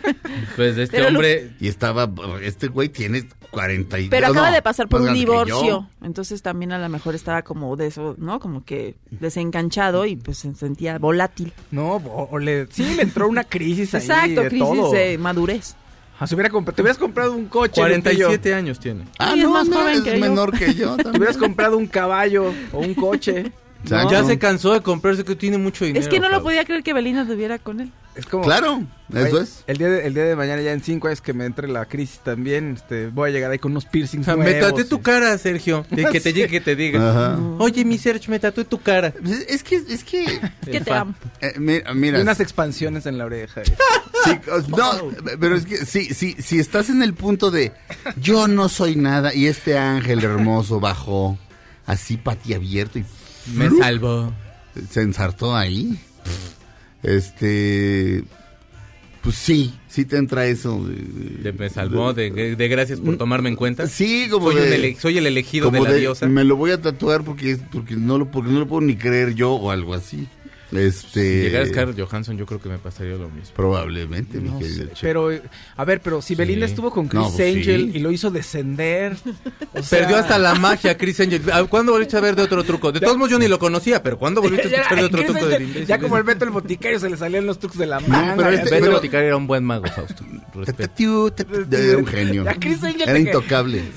Pues 0.57 0.77
este 0.77 0.97
Pero 0.97 1.11
lo- 1.11 1.18
hombre. 1.18 1.53
Y 1.61 1.68
estaba, 1.68 2.11
este 2.42 2.66
güey 2.68 2.88
tiene 2.88 3.29
40 3.51 3.99
y 4.01 4.09
Pero 4.09 4.27
no, 4.29 4.33
acaba 4.33 4.51
de 4.51 4.62
pasar 4.62 4.88
por 4.88 5.01
un 5.01 5.14
divorcio. 5.14 5.88
Entonces 6.03 6.42
también 6.42 6.73
a 6.73 6.79
lo 6.79 6.88
mejor 6.88 7.14
estaba 7.14 7.42
como 7.42 7.77
de 7.77 7.87
eso, 7.87 8.16
¿no? 8.18 8.40
Como 8.40 8.64
que 8.64 8.97
desencanchado 9.11 10.07
y 10.07 10.16
pues 10.16 10.38
se 10.38 10.55
sentía 10.55 10.99
volátil. 10.99 11.53
No, 11.70 11.97
o, 11.97 12.29
o 12.31 12.38
le, 12.38 12.66
sí, 12.70 12.94
le 12.97 13.03
entró 13.03 13.29
una 13.29 13.44
crisis 13.44 13.94
ahí 13.94 14.01
Exacto, 14.03 14.42
de 14.42 14.49
crisis 14.49 14.68
todo. 14.68 14.92
de 14.92 15.18
madurez. 15.18 15.77
Ah, 16.18 16.27
hubiera 16.35 16.49
te 16.51 16.83
hubieras 16.83 16.99
comprado 16.99 17.33
un 17.33 17.47
coche, 17.47 17.81
47 17.81 18.55
años 18.55 18.79
tiene. 18.79 19.05
Ah, 19.18 19.33
Sí, 19.35 19.40
es 19.40 19.44
no, 19.47 19.53
más 19.53 19.68
no, 19.68 19.77
joven 19.79 19.94
es 19.94 20.01
que 20.03 20.14
yo. 20.14 20.20
menor 20.20 20.57
que 20.57 20.75
yo 20.75 20.97
Te 20.97 21.09
hubieras 21.11 21.37
comprado 21.37 21.77
un 21.77 21.87
caballo 21.88 22.53
o 22.73 22.79
un 22.79 22.94
coche. 22.94 23.53
Exacto. 23.85 24.11
Ya 24.12 24.25
se 24.25 24.38
cansó 24.38 24.73
de 24.73 24.81
comprarse 24.81 25.25
que 25.25 25.37
tiene 25.37 25.59
mucho 25.59 25.85
dinero. 25.85 26.03
es 26.03 26.09
que 26.09 26.20
no 26.20 26.29
lo 26.29 26.42
podía 26.42 26.64
creer 26.64 26.83
que 26.83 26.92
Belinda 26.92 27.23
estuviera 27.23 27.59
con 27.59 27.81
él. 27.81 27.90
Es 28.14 28.27
como... 28.27 28.44
Claro, 28.44 28.85
eso 29.12 29.38
Ay, 29.38 29.42
es. 29.42 29.64
El 29.66 29.77
día, 29.77 29.88
de, 29.88 30.07
el 30.07 30.14
día 30.14 30.23
de 30.23 30.37
mañana, 30.37 30.62
ya 30.62 30.70
en 30.73 30.81
cinco 30.85 31.09
años 31.09 31.20
que 31.20 31.33
me 31.33 31.47
entre 31.47 31.66
la 31.66 31.85
crisis 31.87 32.20
también, 32.20 32.75
este, 32.77 33.09
voy 33.09 33.31
a 33.31 33.33
llegar 33.33 33.51
ahí 33.51 33.59
con 33.59 33.73
unos 33.73 33.87
piercings 33.87 34.23
O 34.23 34.25
sea, 34.27 34.37
me 34.37 34.44
nuevos 34.44 34.68
tatué 34.68 34.85
tu 34.85 35.03
cara, 35.03 35.37
Sergio. 35.37 35.85
De 35.90 36.05
que 36.05 36.20
te 36.20 36.33
llegue 36.33 36.49
que 36.49 36.61
te 36.61 36.77
diga. 36.77 37.37
Oye, 37.59 37.85
mi 37.85 37.99
Sergio, 37.99 38.31
me 38.31 38.38
tatué 38.38 38.64
tu 38.64 38.81
cara. 38.81 39.12
Pues 39.20 39.44
Es 39.49 39.64
que, 39.64 39.77
es 39.77 40.05
que, 40.05 40.23
Es 40.25 40.40
que 40.64 40.81
te 40.81 40.85
fan. 40.85 40.99
amo. 41.01 41.14
eh, 41.40 41.55
mira, 41.59 41.92
mira, 41.92 42.18
Y 42.18 42.23
unas 42.23 42.38
expansiones 42.38 43.05
en 43.07 43.18
la 43.18 43.25
oreja. 43.25 43.62
sí, 44.25 44.31
no, 44.68 44.92
pero 45.40 45.57
es 45.57 45.66
que 45.66 45.79
sí, 45.79 46.05
sí, 46.14 46.37
si 46.38 46.61
estás 46.61 46.90
en 46.90 47.03
el 47.03 47.14
punto 47.14 47.51
de 47.51 47.73
yo 48.20 48.47
no 48.47 48.68
soy 48.68 48.94
nada 48.94 49.35
y 49.35 49.49
este 49.49 49.77
ángel 49.77 50.23
hermoso 50.23 50.79
bajó 50.79 51.37
así 51.85 52.16
pati 52.16 52.55
abierto 52.55 53.01
y 53.01 53.05
Me 53.53 53.71
salvó. 53.71 54.33
se 54.91 55.01
ensartó 55.03 55.55
ahí. 55.57 55.99
Este, 57.03 58.25
pues 59.23 59.37
sí, 59.37 59.75
sí 59.89 60.05
te 60.05 60.17
entra 60.17 60.47
eso. 60.47 60.85
De 60.87 61.53
me 61.53 61.69
salvó, 61.69 62.13
de, 62.15 62.57
de 62.57 62.69
gracias 62.69 63.01
por 63.01 63.17
tomarme 63.19 63.51
en 63.51 63.57
cuenta. 63.57 63.87
Sí, 63.87 64.27
como 64.31 64.51
soy, 64.53 64.61
de- 64.63 64.75
ele- 64.75 64.97
soy 64.99 65.19
el 65.19 65.27
elegido 65.27 65.71
de 65.71 65.79
como 65.79 65.89
la 65.91 65.95
diosa. 65.97 66.27
Me 66.27 66.45
lo 66.45 66.57
voy 66.57 66.71
a 66.71 66.81
tatuar 66.81 67.23
porque 67.25 67.59
porque 67.71 67.97
no 67.97 68.19
lo 68.19 68.31
porque 68.31 68.51
no 68.51 68.61
lo 68.61 68.67
puedo 68.67 68.81
ni 68.81 68.97
creer 68.97 69.35
yo 69.35 69.53
o 69.53 69.71
algo 69.71 69.95
así. 69.95 70.27
Este, 70.77 71.21
Si 71.21 71.43
llegara 71.43 71.67
Scarlett 71.67 72.01
Johansson, 72.01 72.37
yo 72.37 72.47
creo 72.47 72.61
que 72.61 72.69
me 72.69 72.79
pasaría 72.79 73.15
lo 73.17 73.29
mismo. 73.31 73.55
probablemente, 73.55 74.39
mi 74.39 74.49
No 74.51 74.59
querido 74.59 74.87
sé, 74.87 74.93
Che. 74.93 74.99
pero, 75.07 75.31
a 75.77 75.85
ver, 75.85 76.01
pero 76.01 76.21
si 76.23 76.35
Belinda 76.35 76.67
estuvo 76.67 76.91
con 76.91 77.09
Chris 77.09 77.23
No, 77.23 77.31
pues 77.31 77.55
Angel 77.57 77.91
sí. 77.93 77.99
y 77.99 78.01
lo 78.01 78.11
hizo 78.13 78.31
descender. 78.31 79.17
o 79.75 79.83
sea, 79.83 79.99
Perdió 80.01 80.17
hasta 80.17 80.39
la 80.39 80.55
magia, 80.55 80.97
Chris 80.99 81.21
Angel. 81.21 81.43
Ah, 81.53 81.65
¿Cuándo 81.69 81.93
volviste 81.93 82.17
a 82.17 82.21
ver 82.21 82.37
de 82.37 82.43
otro 82.43 82.63
truco? 82.65 82.93
De 82.93 83.01
todos 83.01 83.17
modos, 83.17 83.31
yo 83.31 83.39
ni 83.39 83.49
lo 83.49 83.59
conocía, 83.59 84.03
pero 84.03 84.19
¿cuándo 84.19 84.41
volviste 84.43 84.69
a 84.77 84.81
escuchar 84.83 84.99
de 84.99 85.05
otro 85.05 85.25
truco 85.25 85.47
de 85.47 85.59
Belinda? 85.59 85.81
ya 85.85 85.99
como 85.99 86.17
el 86.17 86.23
Beto 86.25 86.45
el 86.45 86.51
boticario 86.51 86.99
se 86.99 87.09
le 87.11 87.17
salían 87.17 87.47
los 87.47 87.59
trucos 87.59 87.79
de 87.79 87.87
la 87.87 88.01
No, 88.01 88.09
manga. 88.09 88.35
pero 88.37 88.49
este-. 88.51 88.71
Beto 88.71 88.81
pero- 88.81 88.93
Boticario 88.97 89.27
era 89.29 89.37
un 89.37 89.47
buen 89.47 89.65
mago, 89.65 89.85
Fausto. 89.87 90.25
Era 90.55 91.99
un 91.99 92.07
genio. 92.07 92.45
Era 93.07 93.19
intocable. 93.19 93.83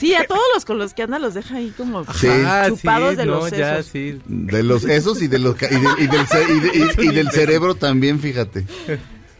Sí, 0.00 0.14
a 0.14 0.24
todos 0.26 0.40
los 0.54 0.64
con 0.64 0.78
los 0.78 0.94
que 0.94 1.02
anda 1.02 1.18
los 1.18 1.34
deja 1.34 1.56
ahí 1.56 1.72
como 1.76 2.04
Sí. 2.14 2.26
Ah, 2.28 2.64
chupados 2.68 3.10
sí, 3.10 3.16
de 3.16 3.26
no, 3.26 3.34
los 3.36 3.50
ya, 3.50 3.76
sesos. 3.76 3.86
sí. 3.92 4.18
De 4.26 4.62
los 4.62 4.84
esos 4.84 5.20
y 5.22 5.28
de 5.28 5.38
los 5.38 5.54
y, 5.62 5.66
de- 5.66 5.76
y 5.98 6.06
del, 6.06 6.26
y 6.56 6.60
de- 6.60 7.02
y- 7.04 7.06
y 7.06 7.14
del 7.14 7.30
cerebro 7.30 7.74
también, 7.74 8.18
fíjate. 8.18 8.64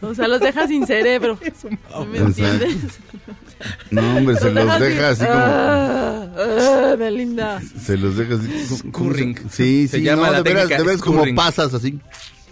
O 0.01 0.13
sea, 0.15 0.27
los 0.27 0.39
deja 0.39 0.67
sin 0.67 0.85
cerebro. 0.87 1.37
¿Me 2.11 2.17
entiendes? 2.19 2.75
No, 3.91 4.17
hombre, 4.17 4.35
se 4.37 4.51
los 4.51 4.79
deja 4.79 5.09
así 5.09 5.25
como 5.25 5.35
Ah, 5.37 6.27
ah, 6.37 6.95
Belinda. 6.97 7.61
se 7.83 7.97
los 7.97 8.17
deja 8.17 8.35
así 8.35 8.47
como- 8.47 8.91
como- 8.91 9.09
Scurring. 9.09 9.37
Sí, 9.51 9.87
Se 9.87 9.97
sí, 9.97 10.03
llama 10.03 10.27
no, 10.27 10.31
la 10.33 10.41
de 10.43 10.53
veras, 10.53 10.69
de 10.69 10.77
veras 10.83 11.01
como 11.01 11.23
pasas 11.35 11.73
así. 11.73 11.99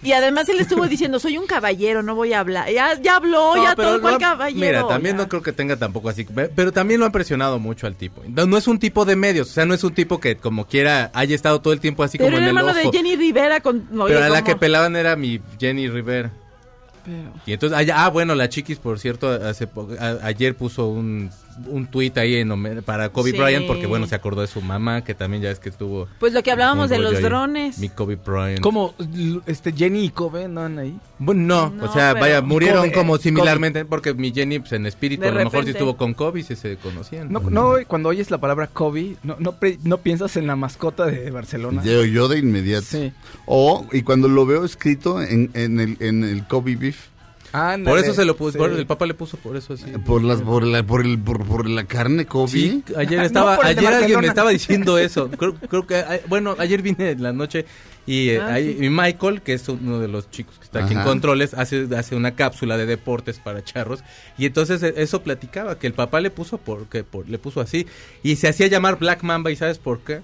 Y 0.02 0.12
además 0.12 0.48
él 0.48 0.58
estuvo 0.60 0.86
diciendo, 0.88 1.18
soy 1.18 1.36
un 1.36 1.46
caballero, 1.46 2.02
no 2.02 2.14
voy 2.14 2.32
a 2.32 2.40
hablar. 2.40 2.70
Ya, 2.72 2.98
ya 3.00 3.16
habló, 3.16 3.54
No, 3.56 3.62
ya 3.64 3.76
todo 3.76 4.00
cual 4.00 4.14
no- 4.14 4.18
caballero. 4.20 4.60
Mira, 4.66 4.88
también 4.88 5.16
ya. 5.16 5.22
no 5.24 5.28
creo 5.28 5.42
que 5.42 5.52
tenga 5.52 5.76
tampoco 5.76 6.08
así. 6.08 6.24
pe- 6.24 6.48
Pero 6.48 6.72
también 6.72 7.00
lo 7.00 7.06
han 7.06 7.12
presionado 7.12 7.58
mucho 7.58 7.86
al 7.86 7.96
tipo. 7.96 8.22
No, 8.28 8.46
no 8.46 8.56
es 8.56 8.66
un 8.66 8.78
tipo 8.78 9.04
de 9.04 9.16
medios. 9.16 9.50
O 9.50 9.52
sea, 9.52 9.66
no 9.66 9.74
es 9.74 9.84
un 9.84 9.92
tipo 9.94 10.18
que 10.18 10.36
como 10.36 10.66
quiera 10.66 11.10
haya 11.12 11.34
estado 11.34 11.60
todo 11.60 11.72
el 11.74 11.80
tiempo 11.80 12.02
así 12.02 12.16
Pero 12.18 12.28
como 12.28 12.38
en 12.38 12.44
el 12.44 12.48
hermano 12.48 12.68
ojo. 12.70 12.90
de 12.90 12.96
Jenny 12.96 13.16
Rivera 13.16 13.60
con... 13.60 13.88
no, 13.90 14.06
pero 14.06 14.18
oye, 14.20 14.26
a 14.26 14.30
la 14.30 14.42
que 14.42 14.56
pelaban 14.56 14.96
era 14.96 15.16
mi 15.16 15.40
Jenny 15.58 15.88
Rivera. 15.88 16.30
Pero- 17.04 17.32
Y 17.46 17.52
entonces, 17.52 17.78
ah, 17.90 18.04
ah, 18.04 18.08
bueno, 18.08 18.34
la 18.34 18.48
chiquis, 18.48 18.78
por 18.78 18.98
cierto, 18.98 19.28
hace 19.30 19.66
po- 19.66 19.88
a- 19.98 20.18
ayer 20.26 20.54
puso 20.56 20.88
un, 20.88 21.30
un 21.66 21.86
tuit 21.86 22.16
ahí 22.18 22.36
en 22.36 22.82
para 22.82 23.08
Kobe 23.10 23.30
Sí. 23.32 23.36
Bryant 23.38 23.66
porque, 23.66 23.86
bueno, 23.86 24.06
se 24.06 24.14
acordó 24.14 24.40
de 24.40 24.46
su 24.46 24.60
mamá, 24.60 25.02
que 25.04 25.14
también 25.14 25.42
ya 25.42 25.50
es 25.50 25.58
que 25.58 25.68
estuvo... 25.68 26.08
Pues 26.18 26.32
lo 26.32 26.42
que 26.42 26.50
hablábamos 26.50 26.90
de 26.90 26.98
los 26.98 27.14
ahí. 27.14 27.22
drones. 27.22 27.78
Mi 27.78 27.88
Kobe 27.88 28.16
Bryant. 28.16 28.60
¿Cómo? 28.60 28.94
Este, 29.46 29.72
Jenny 29.72 30.04
y 30.04 30.10
Kobe 30.10 30.44
andan 30.44 30.78
ahí. 30.78 30.96
Bueno, 31.18 31.40
no, 31.42 31.70
No, 31.70 31.84
o 31.90 31.92
sea, 31.92 32.14
vaya, 32.14 32.40
murieron 32.42 32.82
Kobe, 32.84 32.92
como 32.92 33.16
eh, 33.16 33.20
similarmente, 33.20 33.84
porque 33.84 34.14
mi 34.14 34.32
Jenny, 34.32 34.58
pues 34.60 34.72
en 34.72 34.86
espíritu, 34.86 35.22
De 35.22 35.28
a 35.28 35.32
lo 35.32 35.36
mejor 35.38 35.50
sí 35.50 35.56
repente. 35.58 35.70
estuvo 35.78 35.96
con 35.96 36.14
Kobe 36.14 36.40
y 36.40 36.42
sí 36.42 36.56
se 36.56 36.76
conocían. 36.76 37.30
No, 37.30 37.40
no, 37.40 37.74
cuando 37.86 38.08
oyes 38.08 38.30
la 38.30 38.38
palabra 38.38 38.66
Kobe, 38.66 39.16
no, 39.22 39.36
no, 39.38 39.52
pre- 39.52 39.78
no 39.84 39.98
piensas 39.98 40.36
en 40.36 40.46
la 40.46 40.56
mascota 40.56 41.06
de 41.06 41.30
Barcelona. 41.30 41.82
Yo, 41.84 42.04
yo 42.04 42.28
de 42.28 42.38
inmediato. 42.38 42.86
Sí. 42.86 43.12
O, 43.46 43.86
y 43.92 44.02
cuando 44.02 44.28
lo 44.28 44.46
veo 44.46 44.64
escrito 44.64 45.20
en, 45.22 45.50
en 45.54 45.78
el, 45.80 45.96
en 46.00 46.24
el 46.24 46.46
Kobe 46.46 46.76
Beef, 46.76 47.08
Ándale, 47.52 47.84
por 47.84 47.98
eso 47.98 48.14
se 48.14 48.24
lo 48.24 48.36
puso, 48.36 48.52
sí. 48.52 48.58
por- 48.58 48.70
el 48.72 48.86
papá 48.86 49.06
le 49.06 49.14
puso 49.14 49.36
por 49.36 49.56
eso 49.56 49.74
así. 49.74 49.84
por 50.06 50.22
las 50.22 50.40
por 50.42 50.62
la 50.64 50.82
por 50.84 51.04
el 51.04 51.18
por, 51.18 51.44
por 51.44 51.68
la 51.68 51.84
carne 51.84 52.24
Kobe. 52.26 52.48
Sí, 52.48 52.84
ayer 52.96 53.20
estaba, 53.24 53.58
ayer 53.64 53.86
alguien 53.92 54.20
me 54.20 54.26
estaba 54.28 54.50
diciendo 54.50 54.98
eso. 54.98 55.28
Creo, 55.30 55.54
creo 55.54 55.86
que, 55.86 55.96
ah, 55.96 56.20
bueno, 56.28 56.54
ayer 56.58 56.80
vine 56.82 57.10
en 57.10 57.22
la 57.22 57.32
noche 57.32 57.66
y, 58.06 58.30
eh, 58.30 58.40
Ah, 58.40 58.54
ahí- 58.54 58.76
sí. 58.78 58.84
y 58.86 58.90
Michael, 58.90 59.42
que 59.42 59.52
es 59.54 59.68
uno 59.68 59.98
de 59.98 60.08
los 60.08 60.30
chicos 60.30 60.56
que 60.58 60.64
está 60.64 60.84
aquí 60.84 60.94
en 60.94 61.02
controles, 61.02 61.54
hace, 61.54 61.86
hace 61.96 62.14
una 62.16 62.32
cápsula 62.36 62.76
de 62.76 62.86
deportes 62.86 63.38
para 63.40 63.62
charros 63.64 64.00
y 64.38 64.46
entonces 64.46 64.82
eh, 64.82 64.94
eso 64.96 65.22
platicaba 65.22 65.78
que 65.78 65.86
el 65.86 65.92
papá 65.92 66.20
le 66.20 66.30
puso 66.30 66.58
porque 66.58 67.04
por, 67.04 67.28
le 67.28 67.38
puso 67.38 67.60
así 67.60 67.86
y 68.22 68.36
se 68.36 68.48
hacía 68.48 68.68
llamar 68.68 68.98
Black 68.98 69.22
Mamba 69.22 69.50
y 69.50 69.56
sabes 69.56 69.78
por 69.78 70.00
qué? 70.00 70.20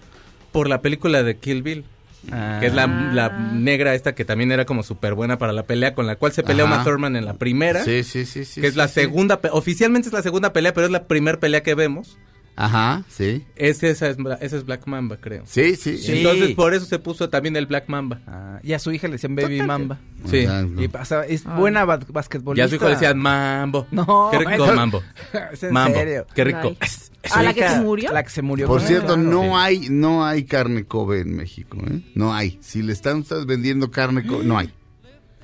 Por 0.52 0.68
la 0.68 0.80
película 0.80 1.22
de 1.22 1.36
Kill 1.36 1.62
Bill. 1.62 1.84
Ah. 2.32 2.58
Que 2.60 2.66
es 2.66 2.74
la, 2.74 2.86
la 2.86 3.28
negra 3.52 3.94
esta 3.94 4.14
que 4.14 4.24
también 4.24 4.52
era 4.52 4.64
como 4.64 4.82
súper 4.82 5.14
buena 5.14 5.38
para 5.38 5.52
la 5.52 5.64
pelea, 5.64 5.94
con 5.94 6.06
la 6.06 6.16
cual 6.16 6.32
se 6.32 6.42
pelea 6.42 6.64
Ajá. 6.64 6.74
una 6.74 6.84
Thurman 6.84 7.16
en 7.16 7.24
la 7.24 7.34
primera. 7.34 7.84
Sí, 7.84 8.02
sí, 8.02 8.24
sí, 8.24 8.44
sí. 8.44 8.60
que 8.60 8.66
es 8.66 8.76
la 8.76 8.88
sí. 8.88 8.94
segunda, 8.94 9.40
oficialmente 9.52 10.08
es 10.08 10.12
la 10.12 10.22
segunda 10.22 10.52
pelea, 10.52 10.72
pero 10.72 10.86
es 10.86 10.92
la 10.92 11.06
primera 11.06 11.38
pelea 11.38 11.62
que 11.62 11.74
vemos. 11.74 12.18
Ajá, 12.56 13.04
sí. 13.08 13.44
Es, 13.54 13.82
esa, 13.82 14.08
es, 14.08 14.16
Bla- 14.16 14.38
esa 14.40 14.56
es 14.56 14.64
Black 14.64 14.86
Mamba, 14.86 15.18
creo. 15.18 15.42
Sí, 15.46 15.76
sí. 15.76 15.98
Sí. 15.98 16.18
Entonces, 16.18 16.54
por 16.54 16.72
eso 16.72 16.86
se 16.86 16.98
puso 16.98 17.28
también 17.28 17.54
el 17.56 17.66
Black 17.66 17.88
Mamba. 17.88 18.20
Ah, 18.26 18.60
y 18.62 18.72
a 18.72 18.78
su 18.78 18.90
hija 18.92 19.06
le 19.08 19.12
decían 19.12 19.34
Baby 19.36 19.60
Mamba. 19.62 19.98
Sí. 20.24 20.38
Exacto. 20.38 20.82
Y 20.82 20.88
pasa, 20.88 21.26
es 21.26 21.44
Ay. 21.46 21.52
buena 21.60 21.84
ba- 21.84 22.00
Y 22.08 22.12
basquetbolista. 22.12 22.64
a 22.64 22.68
su 22.68 22.74
hijo 22.76 22.84
le 22.86 22.90
decían 22.92 23.18
Mambo. 23.18 23.86
No, 23.90 24.28
Qué 24.32 24.38
rico 24.38 24.50
eso- 24.64 24.74
Mambo. 24.74 25.02
es 25.52 25.62
en 25.62 25.72
Mambo. 25.72 25.94
serio. 25.98 26.26
Qué 26.34 26.44
rico. 26.44 26.74
¿A 27.32 27.42
la 27.42 27.52
que 27.52 27.68
se 27.68 27.80
murió? 27.80 28.12
La 28.12 28.22
que 28.22 28.30
se 28.30 28.40
murió. 28.42 28.66
Por 28.68 28.80
Ah, 28.80 28.86
cierto, 28.86 29.06
claro. 29.14 29.22
no 29.22 29.42
Sí. 29.42 29.48
hay 29.54 29.88
no 29.90 30.24
hay 30.24 30.44
carne 30.44 30.84
Kobe 30.84 31.20
en 31.20 31.36
México, 31.36 31.76
¿eh? 31.90 32.00
No 32.14 32.32
hay. 32.32 32.58
Si 32.62 32.82
le 32.82 32.92
están 32.92 33.18
ustedes 33.18 33.44
vendiendo 33.46 33.90
carne 33.90 34.24
Kobe, 34.24 34.44
no 34.44 34.56
hay. 34.56 34.72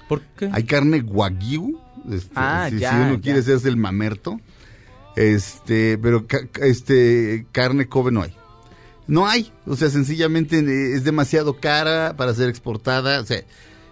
¿Por 0.08 0.22
qué? 0.36 0.48
Hay 0.52 0.64
carne 0.64 1.00
wagyu, 1.02 1.78
este, 2.10 2.30
Ah, 2.36 2.68
si, 2.70 2.78
ya, 2.78 2.90
si 2.90 2.96
uno 2.96 3.14
ya. 3.16 3.20
quiere 3.20 3.38
hacerse 3.40 3.68
el 3.68 3.76
mamerto, 3.76 4.40
este, 5.16 5.98
pero 5.98 6.26
ca- 6.26 6.40
este 6.60 7.46
carne 7.52 7.86
Kobe 7.88 8.12
no 8.12 8.22
hay. 8.22 8.34
No 9.06 9.26
hay, 9.26 9.52
o 9.66 9.76
sea, 9.76 9.90
sencillamente 9.90 10.58
eh, 10.60 10.94
es 10.94 11.04
demasiado 11.04 11.54
cara 11.58 12.14
para 12.16 12.32
ser 12.34 12.48
exportada, 12.48 13.20
o 13.20 13.24
sea, 13.26 13.42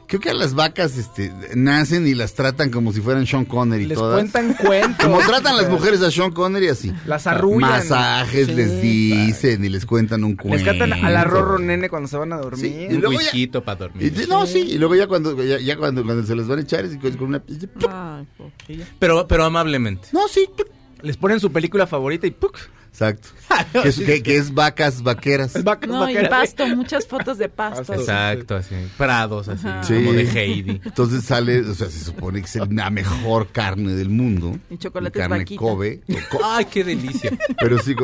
creo 0.06 0.20
que 0.20 0.30
a 0.30 0.34
las 0.34 0.54
vacas 0.54 0.96
este 0.96 1.32
nacen 1.54 2.06
y 2.06 2.14
las 2.14 2.34
tratan 2.34 2.70
como 2.70 2.92
si 2.92 3.00
fueran 3.00 3.26
Sean 3.26 3.44
Connery 3.44 3.86
Les 3.86 3.98
todas. 3.98 4.14
cuentan 4.20 4.54
cuentos. 4.64 5.04
Como 5.04 5.18
tratan 5.18 5.56
las 5.56 5.68
mujeres 5.68 6.00
a 6.02 6.10
Sean 6.12 6.30
Connery 6.30 6.68
así. 6.68 6.92
Las 7.06 7.26
arrullan. 7.26 7.60
Masajes 7.70 8.46
Sí, 8.46 8.54
les 8.54 8.80
dicen 8.80 9.64
y 9.64 9.68
les 9.68 9.84
cuentan 9.84 10.22
un 10.24 10.30
Les 10.32 10.40
cuento. 10.40 10.64
cantan 10.64 10.92
al 10.92 11.16
arrorro 11.16 11.58
nene 11.58 11.88
cuando 11.90 12.08
se 12.08 12.16
van 12.16 12.32
a 12.32 12.38
dormir. 12.38 12.64
Sí, 12.64 12.86
y 12.90 12.94
Un 12.94 13.00
luego 13.02 13.18
para 13.64 13.78
dormir. 13.78 14.26
no, 14.28 14.46
sí, 14.46 14.60
y 14.60 14.78
luego 14.78 14.94
ya 14.94 15.06
cuando 15.08 15.42
ya, 15.42 15.58
ya 15.58 15.76
cuando, 15.76 16.04
cuando 16.04 16.24
se 16.24 16.36
les 16.36 16.46
van 16.46 16.60
a 16.60 16.62
echar 16.62 16.84
es 16.84 16.96
con 16.96 17.22
una 17.28 17.40
pobre. 17.40 18.84
Pero, 19.00 19.26
pero 19.26 19.44
amablemente. 19.44 20.08
No, 20.12 20.28
sí. 20.28 20.48
Les 21.02 21.16
ponen 21.16 21.40
su 21.40 21.50
película 21.52 21.86
favorita 21.86 22.26
y 22.26 22.30
¡puc! 22.30 22.58
Exacto. 22.90 23.28
que, 23.82 23.88
es, 23.88 24.00
que- 24.00 24.22
que 24.22 24.36
es 24.36 24.52
vacas 24.52 25.02
vaqueras. 25.02 25.62
Vacas 25.64 25.88
No, 25.88 26.10
y 26.10 26.14
vaqueras. 26.14 26.28
pasto, 26.28 26.66
muchas 26.76 27.06
fotos 27.06 27.38
de 27.38 27.48
pasto. 27.48 27.94
Exacto, 27.94 28.56
así. 28.56 28.74
Prados, 28.98 29.48
así. 29.48 29.66
Sí. 29.82 29.94
Como 29.94 30.12
de 30.12 30.24
Heidi. 30.28 30.80
Entonces 30.84 31.24
sale, 31.24 31.60
o 31.60 31.74
sea, 31.74 31.88
se 31.88 32.04
supone 32.04 32.40
que 32.42 32.46
es 32.46 32.56
la 32.68 32.90
mejor 32.90 33.48
carne 33.52 33.92
del 33.94 34.08
mundo. 34.08 34.58
Y 34.70 34.76
chocolates 34.76 35.20
carne 35.20 35.38
vaquita. 35.38 35.60
Kobe. 35.60 36.00
co- 36.30 36.40
Ay, 36.44 36.64
qué 36.64 36.82
delicia. 36.82 37.30
pero 37.60 37.78
sí, 37.78 37.94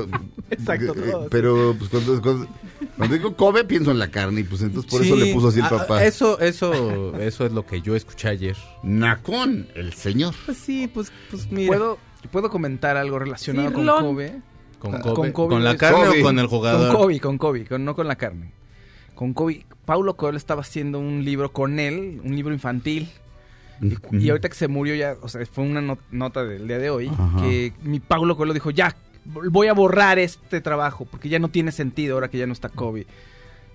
Exacto, 0.50 0.94
eh, 0.96 1.26
pero 1.30 1.74
pues 1.76 1.90
cuando, 1.90 2.22
cuando, 2.22 2.48
cuando 2.96 3.16
digo 3.16 3.36
Kobe 3.36 3.64
pienso 3.64 3.90
en 3.90 3.98
la 3.98 4.08
carne 4.12 4.42
y 4.42 4.44
pues 4.44 4.62
entonces 4.62 4.88
por 4.88 5.02
eso 5.02 5.16
le 5.16 5.34
puso 5.34 5.48
así 5.48 5.58
el 5.58 5.64
ah, 5.64 5.70
papá. 5.70 6.04
Eso, 6.04 6.38
eso, 6.38 7.18
eso 7.18 7.44
es 7.44 7.50
lo 7.52 7.66
que 7.66 7.80
yo 7.82 7.96
escuché 7.96 8.28
ayer. 8.28 8.56
Nacón, 8.84 9.66
el 9.74 9.92
señor. 9.94 10.32
Pues 10.46 10.58
sí, 10.58 10.88
pues, 10.92 11.10
pues 11.30 11.50
mira. 11.50 11.66
¿Puedo, 11.66 11.98
¿Puedo 12.26 12.50
comentar 12.50 12.96
algo 12.96 13.18
relacionado 13.18 13.72
con 13.72 13.82
Cirlón. 13.82 14.04
Kobe? 14.04 14.32
¿Con, 14.78 14.92
con 14.92 15.14
Kobe? 15.14 15.32
Kobe 15.32 15.48
¿Con 15.54 15.64
la 15.64 15.76
carne 15.76 16.04
Kobe. 16.06 16.20
o 16.20 16.24
con 16.24 16.38
el 16.38 16.46
jugador? 16.46 16.88
Con 16.92 16.96
Kobe, 16.96 17.20
con 17.20 17.38
Kobe, 17.38 17.64
con- 17.66 17.84
no 17.84 17.94
con 17.96 18.06
la 18.08 18.16
carne. 18.16 18.52
Con 19.14 19.32
Kobe. 19.34 19.64
Paulo 19.84 20.16
Coelho 20.16 20.36
estaba 20.36 20.60
haciendo 20.62 20.98
un 20.98 21.24
libro 21.24 21.52
con 21.52 21.78
él, 21.78 22.20
un 22.24 22.36
libro 22.36 22.52
infantil. 22.52 23.10
Y, 23.80 23.94
y 24.24 24.30
ahorita 24.30 24.48
que 24.48 24.54
se 24.54 24.68
murió 24.68 24.94
ya, 24.94 25.16
o 25.20 25.28
sea, 25.28 25.44
fue 25.46 25.64
una 25.64 25.80
not- 25.80 26.00
nota 26.10 26.44
del 26.44 26.66
día 26.66 26.78
de 26.78 26.90
hoy, 26.90 27.08
Ajá. 27.08 27.42
que 27.42 27.72
mi 27.82 28.00
Paulo 28.00 28.36
Coelho 28.36 28.54
dijo, 28.54 28.70
ya, 28.70 28.96
voy 29.24 29.66
a 29.68 29.74
borrar 29.74 30.18
este 30.18 30.60
trabajo, 30.62 31.04
porque 31.04 31.28
ya 31.28 31.38
no 31.38 31.48
tiene 31.48 31.72
sentido 31.72 32.14
ahora 32.14 32.28
que 32.28 32.38
ya 32.38 32.46
no 32.46 32.52
está 32.54 32.68
Kobe. 32.70 33.06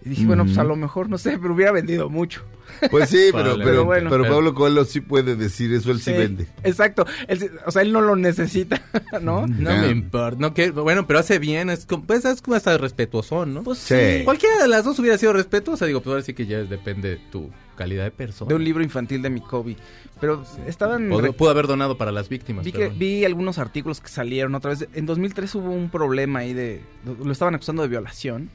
Y 0.03 0.09
dije, 0.09 0.25
bueno, 0.25 0.45
pues 0.45 0.57
a 0.57 0.63
lo 0.63 0.75
mejor, 0.75 1.09
no 1.09 1.17
sé, 1.17 1.37
pero 1.37 1.53
hubiera 1.53 1.71
vendido 1.71 2.09
mucho. 2.09 2.43
Pues 2.89 3.09
sí, 3.09 3.29
pero, 3.31 3.57
pero, 3.57 3.85
Bueno. 3.85 4.09
pero 4.09 4.23
Pablo 4.23 4.53
Coelho 4.55 4.83
sí 4.85 5.01
puede 5.01 5.35
decir 5.35 5.71
eso, 5.73 5.91
él 5.91 5.99
sí, 5.99 6.11
Sí, 6.11 6.17
vende. 6.17 6.47
Exacto. 6.63 7.05
Él 7.27 7.51
o 7.65 7.71
sea, 7.71 7.81
él 7.83 7.91
no 7.91 8.01
lo 8.01 8.15
necesita, 8.15 8.81
¿no? 9.21 9.45
No 9.45 9.69
Ya. 9.71 9.81
me 9.81 9.89
importa. 9.89 10.37
No, 10.39 10.53
que, 10.53 10.71
bueno, 10.71 11.05
pero 11.05 11.19
hace 11.19 11.37
bien. 11.37 11.69
Es 11.69 11.85
como, 11.85 12.03
pues, 12.05 12.25
es 12.25 12.41
como 12.41 12.55
hasta 12.55 12.77
respetuoso, 12.77 13.45
¿no? 13.45 13.61
Pues 13.63 13.77
Sí. 13.79 14.23
Cualquiera 14.25 14.57
de 14.59 14.67
las 14.67 14.85
dos 14.85 14.97
hubiera 14.99 15.17
sido 15.17 15.33
respetuosa. 15.33 15.85
Digo, 15.85 16.01
pues 16.01 16.11
ahora 16.11 16.23
sí 16.23 16.33
que 16.33 16.45
ya 16.47 16.63
depende 16.63 17.09
de 17.09 17.17
tu 17.31 17.49
calidad 17.75 18.05
de 18.05 18.11
persona. 18.11 18.49
De 18.49 18.55
un 18.55 18.63
libro 18.63 18.83
infantil 18.83 19.21
de 19.21 19.29
mi 19.29 19.41
Kobe. 19.41 19.75
Pero 20.19 20.43
estaban... 20.67 21.09
Pudo, 21.09 21.33
pudo 21.33 21.49
haber 21.49 21.67
donado 21.67 21.97
para 21.97 22.11
las 22.11 22.29
víctimas. 22.29 22.63
Vi, 22.63 22.71
que, 22.71 22.89
vi 22.89 23.25
algunos 23.25 23.57
artículos 23.59 23.99
que 24.01 24.07
salieron 24.07 24.55
otra 24.55 24.71
vez. 24.71 24.87
En 24.93 25.05
2003 25.05 25.53
hubo 25.55 25.71
un 25.71 25.89
problema 25.89 26.39
ahí 26.39 26.53
de... 26.53 26.81
Lo 27.23 27.31
estaban 27.31 27.53
acusando 27.55 27.81
de 27.81 27.87
violación. 27.89 28.49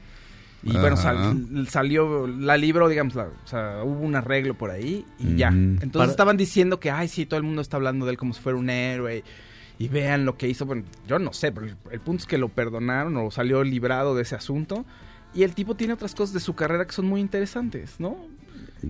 Y 0.67 0.71
Ajá. 0.71 0.81
bueno, 0.81 0.97
sal- 0.97 1.67
salió 1.69 2.27
la 2.27 2.57
libro, 2.57 2.89
digamos, 2.89 3.15
la- 3.15 3.27
o 3.27 3.47
sea, 3.47 3.81
hubo 3.83 4.01
un 4.01 4.15
arreglo 4.15 4.53
por 4.53 4.69
ahí 4.69 5.05
y 5.17 5.35
ya. 5.37 5.47
Entonces 5.47 5.91
Para- 5.93 6.11
estaban 6.11 6.35
diciendo 6.37 6.79
que, 6.79 6.91
ay, 6.91 7.07
sí, 7.07 7.25
todo 7.25 7.37
el 7.37 7.43
mundo 7.43 7.61
está 7.61 7.77
hablando 7.77 8.05
de 8.05 8.11
él 8.11 8.17
como 8.17 8.33
si 8.33 8.41
fuera 8.41 8.57
un 8.57 8.69
héroe. 8.69 9.23
Y 9.79 9.87
vean 9.89 10.25
lo 10.25 10.37
que 10.37 10.47
hizo. 10.47 10.65
Bueno, 10.65 10.83
yo 11.07 11.19
no 11.19 11.31
sé, 11.33 11.51
pero 11.51 11.67
el, 11.67 11.75
el 11.91 11.99
punto 11.99 12.21
es 12.21 12.27
que 12.27 12.37
lo 12.39 12.49
perdonaron 12.49 13.15
o 13.17 13.29
salió 13.31 13.63
librado 13.63 14.15
de 14.15 14.23
ese 14.23 14.35
asunto. 14.35 14.85
Y 15.35 15.43
el 15.43 15.53
tipo 15.53 15.75
tiene 15.75 15.93
otras 15.93 16.15
cosas 16.15 16.33
de 16.33 16.39
su 16.39 16.55
carrera 16.55 16.85
que 16.85 16.93
son 16.93 17.05
muy 17.05 17.21
interesantes, 17.21 17.95
¿no? 17.99 18.17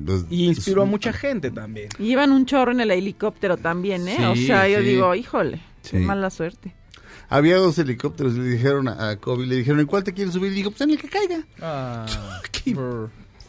Pues, 0.05 0.25
Y 0.29 0.45
inspiró 0.45 0.83
a 0.83 0.85
mucha 0.85 1.11
gente 1.13 1.51
también. 1.51 1.89
Y 1.99 2.05
Llevan 2.07 2.31
un 2.31 2.45
chorro 2.45 2.71
en 2.71 2.79
el 2.79 2.91
helicóptero 2.91 3.57
también, 3.57 4.07
¿eh? 4.07 4.25
o 4.27 4.35
Sí, 4.35 4.47
sea, 4.47 4.67
yo 4.69 4.79
sí. 4.79 4.85
digo, 4.85 5.13
híjole, 5.13 5.59
qué 5.89 5.99
mala 5.99 6.29
suerte. 6.29 6.73
Había 7.29 7.57
dos 7.57 7.77
helicópteros 7.77 8.35
y 8.35 8.39
le 8.39 8.45
dijeron 8.49 8.87
a, 8.87 9.09
a 9.09 9.15
Kobe, 9.17 9.45
le 9.45 9.55
dijeron, 9.57 9.79
¿en 9.81 9.85
cuál 9.87 10.03
te 10.03 10.13
quieres 10.13 10.33
subir? 10.33 10.51
Y 10.53 10.55
dijo, 10.55 10.71
pues 10.71 10.81
en 10.81 10.91
el 10.91 10.97
que 10.97 11.09
caiga. 11.09 11.39
Ah, 11.61 12.05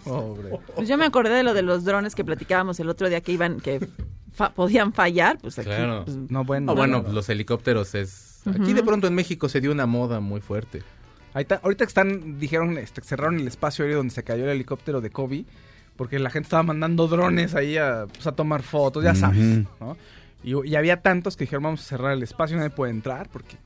pobre. 0.04 0.58
Pues 0.74 0.88
yo 0.88 0.96
me 0.98 1.04
acordé 1.04 1.30
de 1.30 1.42
lo 1.42 1.54
de 1.54 1.62
los 1.62 1.84
drones 1.84 2.14
que 2.14 2.24
platicábamos 2.24 2.80
el 2.80 2.88
otro 2.88 3.08
día 3.08 3.20
que 3.20 3.32
iban, 3.32 3.60
que 3.60 3.88
fa- 4.32 4.52
podían 4.52 4.92
fallar, 4.92 5.38
pues 5.38 5.58
aquí. 5.58 5.68
Claro. 5.68 6.04
pues, 6.04 6.16
No, 6.28 6.44
bueno. 6.44 6.72
Ah, 6.72 6.74
bueno, 6.74 7.04
los 7.12 7.28
helicópteros 7.28 7.94
es... 7.94 8.40
Aquí 8.46 8.72
de 8.72 8.82
pronto 8.82 9.06
en 9.06 9.14
México 9.14 9.48
se 9.48 9.60
dio 9.60 9.70
una 9.72 9.84
moda 9.86 10.20
muy 10.20 10.40
fuerte. 10.40 10.82
Ahí 11.34 11.42
está- 11.42 11.60
ahorita 11.62 11.84
que 11.84 11.88
están, 11.88 12.38
dijeron, 12.38 12.78
este, 12.78 13.02
cerraron 13.02 13.38
el 13.38 13.46
espacio 13.46 13.84
aéreo 13.84 13.98
donde 13.98 14.14
se 14.14 14.22
cayó 14.24 14.44
el 14.44 14.50
helicóptero 14.50 15.00
de 15.00 15.10
Kobe, 15.10 15.44
porque 15.96 16.18
la 16.18 16.30
gente 16.30 16.46
estaba 16.46 16.62
mandando 16.62 17.08
drones 17.08 17.54
ahí 17.54 17.76
a, 17.76 18.06
pues, 18.12 18.26
a 18.26 18.32
tomar 18.32 18.62
fotos, 18.62 19.04
ya 19.04 19.14
sabes. 19.14 19.60
Y, 20.42 20.54
y 20.66 20.76
había 20.76 21.02
tantos 21.02 21.36
que 21.36 21.44
dijeron, 21.44 21.64
vamos 21.64 21.80
a 21.80 21.84
cerrar 21.84 22.12
el 22.12 22.22
espacio, 22.22 22.56
nadie 22.56 22.70
puede 22.70 22.92
entrar, 22.92 23.28
porque 23.28 23.56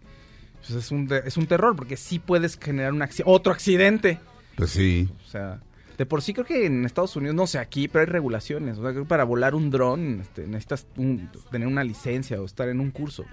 pues, 0.66 0.70
es, 0.84 0.90
un 0.90 1.08
es 1.24 1.36
un 1.36 1.46
terror, 1.46 1.74
porque 1.76 1.96
sí 1.96 2.18
puedes 2.18 2.58
generar 2.58 2.92
un 2.92 3.04
otro 3.24 3.52
accidente. 3.52 4.18
Pues 4.56 4.70
sí. 4.70 5.08
O 5.26 5.28
sea, 5.30 5.60
de 5.98 6.06
por 6.06 6.22
sí 6.22 6.32
creo 6.32 6.46
que 6.46 6.66
en 6.66 6.84
Estados 6.84 7.14
Unidos, 7.16 7.34
no 7.34 7.46
sé, 7.46 7.58
aquí, 7.58 7.88
pero 7.88 8.00
hay 8.00 8.06
regulaciones. 8.06 8.78
O 8.78 8.82
sea, 8.82 8.90
creo 8.92 9.04
que 9.04 9.08
para 9.08 9.24
volar 9.24 9.54
un 9.54 9.70
dron 9.70 10.20
este, 10.20 10.46
necesitas 10.46 10.86
un- 10.96 11.30
tener 11.50 11.68
una 11.68 11.84
licencia 11.84 12.40
o 12.40 12.44
estar 12.44 12.68
en 12.68 12.80
un 12.80 12.90
curso. 12.90 13.24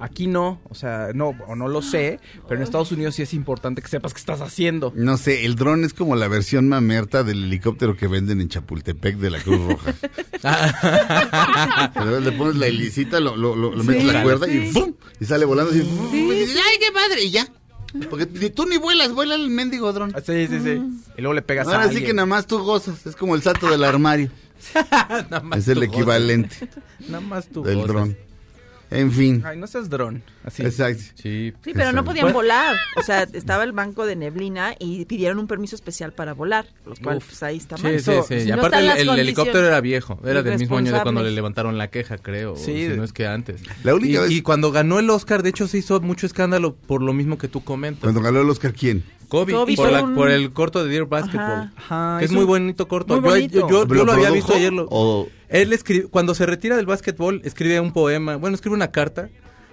Aquí 0.00 0.26
no, 0.26 0.60
o 0.68 0.74
sea, 0.74 1.08
no, 1.14 1.30
o 1.48 1.56
no 1.56 1.68
lo 1.68 1.80
sé, 1.82 2.20
pero 2.48 2.56
en 2.56 2.62
Estados 2.62 2.92
Unidos 2.92 3.14
sí 3.14 3.22
es 3.22 3.32
importante 3.34 3.80
que 3.82 3.88
sepas 3.88 4.12
qué 4.12 4.20
estás 4.20 4.40
haciendo. 4.40 4.92
No 4.94 5.16
sé, 5.16 5.44
el 5.46 5.54
dron 5.56 5.84
es 5.84 5.94
como 5.94 6.16
la 6.16 6.28
versión 6.28 6.68
mamerta 6.68 7.22
del 7.24 7.44
helicóptero 7.44 7.96
que 7.96 8.06
venden 8.06 8.40
en 8.40 8.48
Chapultepec 8.48 9.16
de 9.16 9.30
la 9.30 9.40
Cruz 9.40 9.60
Roja. 9.66 9.94
Pero 11.94 12.20
le 12.20 12.32
pones 12.32 12.56
la 12.56 12.66
helicita, 12.66 13.20
lo, 13.20 13.36
lo, 13.36 13.54
lo- 13.56 13.74
lo 13.74 13.84
metes 13.84 14.04
la 14.04 14.22
cuerda 14.22 14.48
y 14.50 14.70
¡fum! 14.70 14.92
Y 15.20 15.24
sale 15.24 15.44
volando 15.44 15.70
así. 15.72 15.80
Y 16.12 16.30
dices, 16.30 16.56
¡Ay, 16.56 16.78
qué 16.78 16.92
padre! 16.92 17.24
Y 17.24 17.30
ya. 17.30 17.48
Porque 18.10 18.26
ni 18.26 18.50
tú 18.50 18.66
ni 18.66 18.76
vuelas, 18.76 19.12
vuela 19.12 19.34
el 19.36 19.48
mendigo 19.50 19.92
dron. 19.92 20.12
Ah, 20.16 20.20
Sí, 20.24 20.46
sí, 20.48 20.58
sí. 20.62 20.82
Y 21.16 21.20
luego 21.20 21.32
le 21.34 21.42
pegas 21.42 21.68
a 21.68 21.70
Ahora 21.70 21.84
sí 21.84 21.88
alguien. 21.90 22.06
que 22.06 22.14
nada 22.14 22.26
más 22.26 22.46
tú 22.46 22.58
gozas. 22.58 23.06
Es 23.06 23.14
como 23.16 23.34
el 23.36 23.42
salto 23.42 23.70
del 23.70 23.84
armario. 23.84 24.30
Nada 25.30 25.40
más 25.42 25.58
Es 25.60 25.68
el 25.68 25.82
equivalente. 25.82 26.68
Nada 27.08 27.20
más 27.20 27.48
tú 27.48 27.62
del 27.62 27.76
gozas. 27.76 27.88
dron. 27.88 28.16
En 28.90 29.10
fin. 29.10 29.42
Ay, 29.44 29.56
no 29.58 29.66
seas 29.66 29.88
dron. 29.90 30.22
Así. 30.44 30.62
Exacto. 30.62 31.02
Sí. 31.14 31.52
Sí, 31.64 31.72
pero 31.74 31.92
no 31.92 32.04
podían 32.04 32.32
volar. 32.32 32.76
O 32.96 33.02
sea, 33.02 33.22
estaba 33.32 33.64
el 33.64 33.72
banco 33.72 34.06
de 34.06 34.14
neblina 34.16 34.74
y 34.78 35.04
pidieron 35.06 35.38
un 35.38 35.46
permiso 35.46 35.74
especial 35.74 36.12
para 36.12 36.32
volar, 36.34 36.66
lo 36.86 36.94
cual 36.96 37.16
Uf. 37.16 37.26
pues 37.26 37.42
ahí 37.42 37.56
está 37.56 37.76
Sí, 37.76 37.82
mal. 37.82 38.00
sí, 38.00 38.12
sí. 38.28 38.40
Si 38.40 38.48
Y 38.48 38.52
no 38.52 38.58
aparte 38.58 38.78
el, 39.00 39.08
helicóptero 39.18 39.66
era 39.66 39.80
viejo. 39.80 40.20
Era 40.24 40.42
del 40.42 40.58
mismo 40.58 40.76
año 40.76 40.92
de 40.92 41.00
cuando 41.02 41.22
le 41.22 41.30
levantaron 41.30 41.76
la 41.78 41.88
queja, 41.90 42.18
creo. 42.18 42.56
Sí. 42.56 42.88
Si 42.90 42.96
no 42.96 43.04
es 43.04 43.12
que 43.12 43.26
antes. 43.26 43.62
La 43.82 43.94
única 43.94 44.18
y, 44.18 44.22
vez- 44.22 44.30
y 44.30 44.42
cuando 44.42 44.70
ganó 44.70 44.98
el 44.98 45.08
Oscar, 45.10 45.42
de 45.42 45.50
hecho, 45.50 45.66
se 45.66 45.78
hizo 45.78 46.00
mucho 46.00 46.26
escándalo 46.26 46.74
por 46.74 47.02
lo 47.02 47.12
mismo 47.12 47.38
que 47.38 47.48
tú 47.48 47.64
comentas. 47.64 48.02
Cuando 48.02 48.20
ganó 48.20 48.40
el 48.42 48.50
Oscar, 48.50 48.72
¿quién? 48.74 49.02
Kobe, 49.28 49.52
Kobe 49.52 49.74
por, 49.76 49.92
la- 49.92 50.02
un- 50.02 50.14
por 50.14 50.30
el 50.30 50.52
corto 50.52 50.82
de 50.84 50.90
Dear 50.90 51.06
Basketball. 51.06 51.70
Ajá, 51.76 52.16
que 52.18 52.24
es 52.24 52.30
es 52.30 52.34
muy 52.34 52.42
un- 52.42 52.48
bonito 52.48 52.88
corto. 52.88 53.14
muy 53.20 53.24
Yo- 53.24 53.30
bonito. 53.30 53.60
Yo, 53.60 53.68
yo- 53.68 53.86
yo 53.86 53.94
¿Lo 53.94 54.04
lo 54.04 54.12
había 54.12 54.30
visto 54.30 54.54
ayer. 54.54 54.72
Lo, 54.72 54.86
o- 54.90 55.28
Él 55.48 55.72
escribe, 55.72 56.08
cuando 56.08 56.34
se 56.34 56.46
retira 56.46 56.76
del 56.76 56.86
básquetbol, 56.86 57.40
escribe 57.44 57.78
un 57.80 57.92
poema, 57.92 58.36
bueno, 58.36 58.54
escribe 58.54 58.74
una 58.74 58.90
carta 58.90 59.28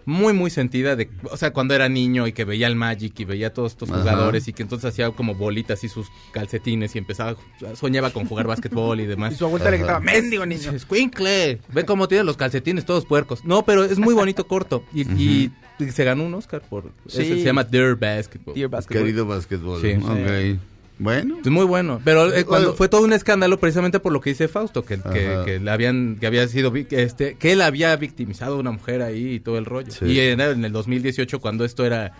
muy, 0.05 0.33
muy 0.33 0.49
sentida 0.49 0.95
de, 0.95 1.09
o 1.23 1.37
sea, 1.37 1.51
cuando 1.53 1.73
era 1.73 1.89
niño 1.89 2.27
y 2.27 2.33
que 2.33 2.45
veía 2.45 2.67
el 2.67 2.75
Magic 2.75 3.19
y 3.19 3.25
veía 3.25 3.47
a 3.47 3.53
todos 3.53 3.73
estos 3.73 3.89
Ajá. 3.89 3.99
jugadores 4.01 4.47
y 4.47 4.53
que 4.53 4.63
entonces 4.63 4.91
hacía 4.91 5.09
como 5.11 5.35
bolitas 5.35 5.83
y 5.83 5.89
sus 5.89 6.07
calcetines 6.31 6.95
y 6.95 6.99
empezaba, 6.99 7.35
soñaba 7.75 8.11
con 8.11 8.25
jugar 8.25 8.47
básquetbol 8.47 8.99
y 8.99 9.05
demás. 9.05 9.33
Y 9.33 9.35
su 9.37 9.45
abuelita 9.45 9.71
le 9.71 9.77
gritaba, 9.77 9.99
mendigo 9.99 10.45
niño. 10.45 10.71
Escuincle, 10.71 11.59
ve 11.73 11.85
cómo 11.85 12.07
tiene 12.07 12.23
los 12.23 12.37
calcetines 12.37 12.85
todos 12.85 13.05
puercos. 13.05 13.43
No, 13.45 13.63
pero 13.63 13.83
es 13.83 13.99
muy 13.99 14.13
bonito 14.13 14.47
corto. 14.47 14.83
Y, 14.93 15.01
y 15.01 15.51
se 15.91 16.03
ganó 16.03 16.25
un 16.25 16.33
Oscar 16.33 16.61
por. 16.61 16.91
Sí. 17.07 17.21
ese 17.21 17.35
se 17.37 17.43
llama 17.43 17.63
Dear 17.63 17.95
Basketball. 17.95 18.53
Dear 18.53 18.69
Basketball. 18.69 19.03
Querido 19.03 19.25
básquetbol. 19.25 19.81
Sí. 19.81 19.93
Ok. 19.93 20.59
Bueno. 21.01 21.39
Es 21.43 21.49
muy 21.49 21.65
bueno, 21.65 21.99
pero 22.05 22.31
eh, 22.31 22.45
cuando 22.45 22.67
Bueno. 22.69 22.77
fue 22.77 22.87
todo 22.87 23.01
un 23.01 23.11
escándalo 23.11 23.59
precisamente 23.59 23.99
por 23.99 24.13
lo 24.13 24.21
que 24.21 24.29
dice 24.29 24.47
Fausto, 24.47 24.85
que, 24.85 24.99
que, 25.01 25.59
le 25.59 25.71
habían, 25.71 26.17
que 26.19 26.27
había 26.27 26.47
sido, 26.47 26.71
este, 26.75 27.35
que 27.37 27.53
él 27.53 27.61
había 27.61 27.95
victimizado 27.95 28.55
a 28.55 28.59
una 28.59 28.69
mujer 28.71 29.01
ahí 29.01 29.33
y 29.35 29.39
todo 29.39 29.57
el 29.57 29.65
rollo. 29.65 29.91
Sí. 29.91 30.05
Y 30.05 30.19
en, 30.19 30.39
en 30.39 30.63
el 30.63 30.71
2018 30.71 31.39
cuando 31.39 31.65
esto 31.65 31.85
era, 31.85 32.13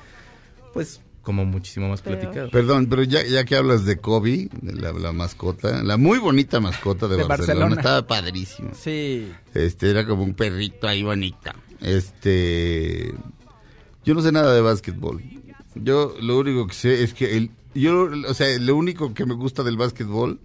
pues, 0.73 0.99
como 1.21 1.45
muchísimo 1.45 1.89
más 1.89 2.01
Peor. 2.01 2.17
platicado. 2.17 2.49
Perdón, 2.49 2.87
pero 2.87 3.03
ya, 3.03 3.23
ya 3.23 3.45
que 3.45 3.55
hablas 3.55 3.85
de 3.85 3.97
Kobe, 3.97 4.49
de 4.63 4.73
la, 4.73 4.91
la 4.93 5.11
mascota, 5.11 5.83
la 5.83 5.97
muy 5.97 6.17
bonita 6.17 6.59
mascota 6.59 7.07
de, 7.07 7.17
De 7.17 7.23
Barcelona, 7.25 7.65
Barcelona. 7.67 7.81
estaba 7.81 8.07
padrísimo. 8.07 8.71
Sí. 8.73 9.31
Este, 9.53 9.91
era 9.91 10.07
como 10.07 10.23
un 10.23 10.33
perrito 10.33 10.87
ahí 10.87 11.03
bonita. 11.03 11.53
Este, 11.81 13.13
yo 14.03 14.13
no 14.15 14.21
sé 14.21 14.31
nada 14.31 14.55
de 14.55 14.61
básquetbol. 14.61 15.21
Yo 15.75 16.15
lo 16.19 16.39
único 16.39 16.65
que 16.65 16.73
sé 16.73 17.03
es 17.03 17.13
que 17.13 17.37
el, 17.37 17.51
yo, 17.73 18.09
o 18.27 18.33
sea, 18.33 18.57
lo 18.59 18.75
único 18.75 19.13
que 19.13 19.25
me 19.25 19.33
gusta 19.33 19.63
del 19.63 19.77
básquetbol 19.77 20.39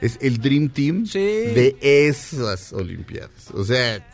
es 0.00 0.18
el 0.20 0.38
Dream 0.38 0.68
Team 0.68 1.06
Sí. 1.06 1.18
de 1.18 1.76
esas 1.80 2.72
Olimpiadas. 2.72 3.50
O 3.54 3.64
sea, 3.64 4.06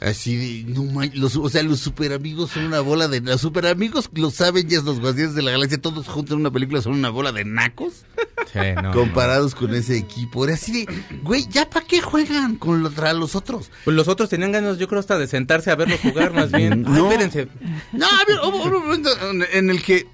así 0.00 0.64
de, 0.64 0.72
no 0.72 0.84
man- 0.84 1.12
los, 1.14 1.36
o 1.36 1.48
sea, 1.48 1.62
los 1.62 1.78
super 1.80 2.12
amigos 2.12 2.50
son 2.50 2.64
una 2.64 2.80
bola 2.80 3.06
de, 3.08 3.20
los 3.20 3.40
super 3.40 3.66
amigos 3.68 4.10
los 4.14 4.34
saben 4.34 4.68
ya 4.68 4.80
los 4.82 5.00
guardianes 5.00 5.34
de 5.36 5.42
la 5.42 5.52
galaxia 5.52 5.80
todos 5.80 6.08
juntos 6.08 6.34
en 6.34 6.40
una 6.40 6.50
película 6.50 6.82
son 6.82 6.94
una 6.94 7.08
bola 7.08 7.30
de 7.32 7.44
nacos 7.44 8.04
Sí, 8.52 8.58
no, 8.82 8.92
comparados 8.92 9.54
con 9.54 9.72
ese 9.74 9.96
equipo. 9.96 10.44
Era 10.44 10.54
así 10.54 10.72
de, 10.84 10.92
güey, 11.22 11.46
¿ya 11.48 11.70
para 11.70 11.86
qué 11.86 12.02
juegan 12.02 12.56
con 12.56 12.82
los, 12.82 13.34
otros? 13.36 13.70
Pues 13.84 13.96
los 13.96 14.08
otros 14.08 14.28
tenían 14.28 14.52
ganas, 14.52 14.76
yo 14.78 14.88
creo, 14.88 15.00
hasta 15.00 15.16
de 15.16 15.26
sentarse 15.26 15.70
a 15.70 15.76
verlos 15.76 16.00
jugar 16.00 16.34
más 16.34 16.50
bien. 16.52 16.72
Ay, 16.86 16.92
No. 16.92 17.10
espérense. 17.10 17.48
No, 17.92 18.04
a 18.04 18.24
ver, 18.28 18.38
hubo, 18.44 18.56
hubo 18.66 18.76
un 18.76 18.82
momento 18.84 19.08
en- 19.30 19.44
en 19.52 19.70
el 19.70 19.80
que. 19.82 20.06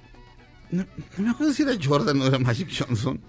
No, 0.70 0.86
no 1.16 1.24
me 1.24 1.30
acuerdo 1.30 1.52
si 1.52 1.62
era 1.62 1.72
Jordan 1.82 2.20
o 2.20 2.26
era 2.26 2.38
Magic 2.38 2.68
Johnson. 2.76 3.20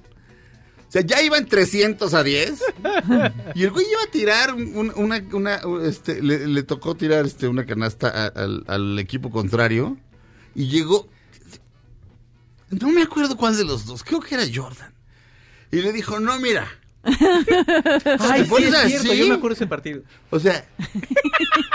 O 0.88 0.92
sea, 0.92 1.02
ya 1.02 1.22
iban 1.22 1.46
300 1.46 2.14
a 2.14 2.24
10. 2.24 2.62
Y 3.56 3.64
el 3.64 3.70
güey 3.72 3.86
iba 3.92 4.02
a 4.08 4.12
tirar 4.12 4.54
un- 4.56 4.92
una. 4.96 5.24
una 5.34 5.62
este, 5.84 6.22
le, 6.22 6.48
le 6.48 6.64
tocó 6.64 6.96
tirar 6.96 7.26
este, 7.26 7.48
una 7.48 7.66
canasta 7.66 8.08
a- 8.10 8.28
al, 8.28 8.64
al 8.68 8.98
equipo 9.00 9.30
contrario. 9.30 9.98
Y 10.56 10.68
llegó. 10.68 11.08
No 12.72 12.90
me 12.92 13.02
acuerdo 13.04 13.36
cuál 13.38 13.56
de 13.58 13.66
los 13.66 13.86
dos. 13.86 14.04
Creo 14.04 14.20
que 14.20 14.36
era 14.36 14.44
Jordan. 14.54 14.94
Y 15.72 15.78
le 15.78 15.92
dijo: 15.94 16.20
No, 16.20 16.40
mira. 16.40 16.68
Ay, 17.06 18.42
te 18.42 18.44
sí, 18.46 18.50
pones 18.50 18.74
es 18.74 18.88
cierto, 18.88 19.10
así, 19.12 19.18
yo 19.20 19.28
me 19.28 19.36
acuerdo 19.36 19.56
ese 19.56 19.68
partido. 19.68 20.02
O 20.30 20.40
sea. 20.40 20.66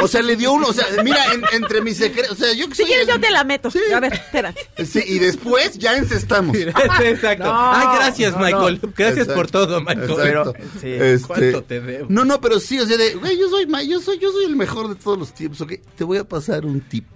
O 0.00 0.08
sea, 0.08 0.22
le 0.22 0.36
dio 0.36 0.52
uno. 0.52 0.68
O 0.68 0.72
sea, 0.72 0.84
mira, 1.02 1.32
en- 1.32 1.44
entre 1.52 1.80
mis 1.80 1.96
secretos. 1.96 2.32
O 2.32 2.34
sea, 2.44 2.52
yo 2.52 2.68
que 2.68 2.74
Si 2.74 2.82
soy 2.82 2.86
quieres 2.90 3.08
el- 3.08 3.14
yo 3.14 3.20
te 3.20 3.30
la 3.30 3.42
meto. 3.44 3.70
Sí. 3.70 3.78
A 3.94 4.00
ver, 4.00 4.12
espérate. 4.12 4.68
Sí, 4.84 5.02
y 5.06 5.18
después 5.18 5.78
ya 5.78 5.96
encestamos. 5.96 6.56
Exacto. 7.02 7.44
No, 7.44 7.72
Ay, 7.72 7.86
gracias, 7.98 8.32
no, 8.34 8.38
Michael. 8.40 8.80
no. 8.82 8.92
Gracias 8.96 9.18
Exacto. 9.28 9.34
por 9.34 9.50
todo, 9.50 9.80
Michael. 9.80 10.10
Exacto. 10.10 10.54
sí. 10.80 10.88
Este, 10.92 11.26
¿Cuánto 11.26 11.62
te 11.64 11.80
debo? 11.80 12.06
No, 12.10 12.24
no, 12.24 12.40
pero 12.40 12.60
sí, 12.60 12.78
o 12.80 12.86
sea, 12.86 12.96
de, 12.96 13.14
güey, 13.14 13.38
yo 13.38 13.48
soy, 13.48 13.66
yo 13.88 14.00
soy, 14.00 14.18
yo 14.18 14.30
soy 14.30 14.44
el 14.44 14.56
mejor 14.56 14.88
de 14.88 14.94
todos 14.96 15.18
los 15.18 15.32
tiempos, 15.32 15.60
¿ok? 15.62 15.72
Te 15.96 16.04
voy 16.04 16.18
a 16.18 16.24
pasar 16.24 16.64
un 16.66 16.80
tip. 16.80 17.06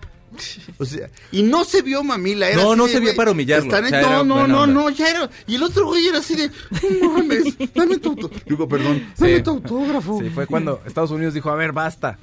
O 0.78 0.84
sea, 0.84 1.08
y 1.32 1.42
no 1.42 1.64
se 1.64 1.82
vio 1.82 2.02
mamila, 2.04 2.48
era 2.48 2.62
No, 2.62 2.70
así 2.72 2.78
no 2.78 2.86
de, 2.86 2.92
se 2.92 3.00
vio 3.00 3.16
para 3.16 3.30
humillarlo, 3.32 3.64
están 3.64 3.84
en- 3.86 3.86
o 3.86 3.88
sea, 3.90 4.00
era 4.00 4.08
no, 4.18 4.24
no, 4.24 4.46
no, 4.48 4.62
onda. 4.62 4.74
no, 4.74 4.90
ya 4.90 5.10
era. 5.10 5.30
Y 5.46 5.54
el 5.56 5.62
otro 5.62 5.86
güey 5.86 6.06
era 6.06 6.18
así 6.18 6.36
de, 6.36 6.50
no 7.00 7.10
mames, 7.12 7.44
dame 7.74 7.98
tu 7.98 8.10
autógrafo. 8.10 8.44
Digo, 8.48 8.68
perdón, 8.68 9.06
dame 9.18 9.36
Sí. 9.36 9.42
tu 9.42 9.50
autógrafo. 9.50 10.18
Sí, 10.22 10.30
fue 10.30 10.46
cuando 10.46 10.80
Estados 10.86 11.10
Unidos 11.10 11.34
dijo, 11.34 11.50
a 11.50 11.54
ver, 11.56 11.72
basta. 11.72 12.18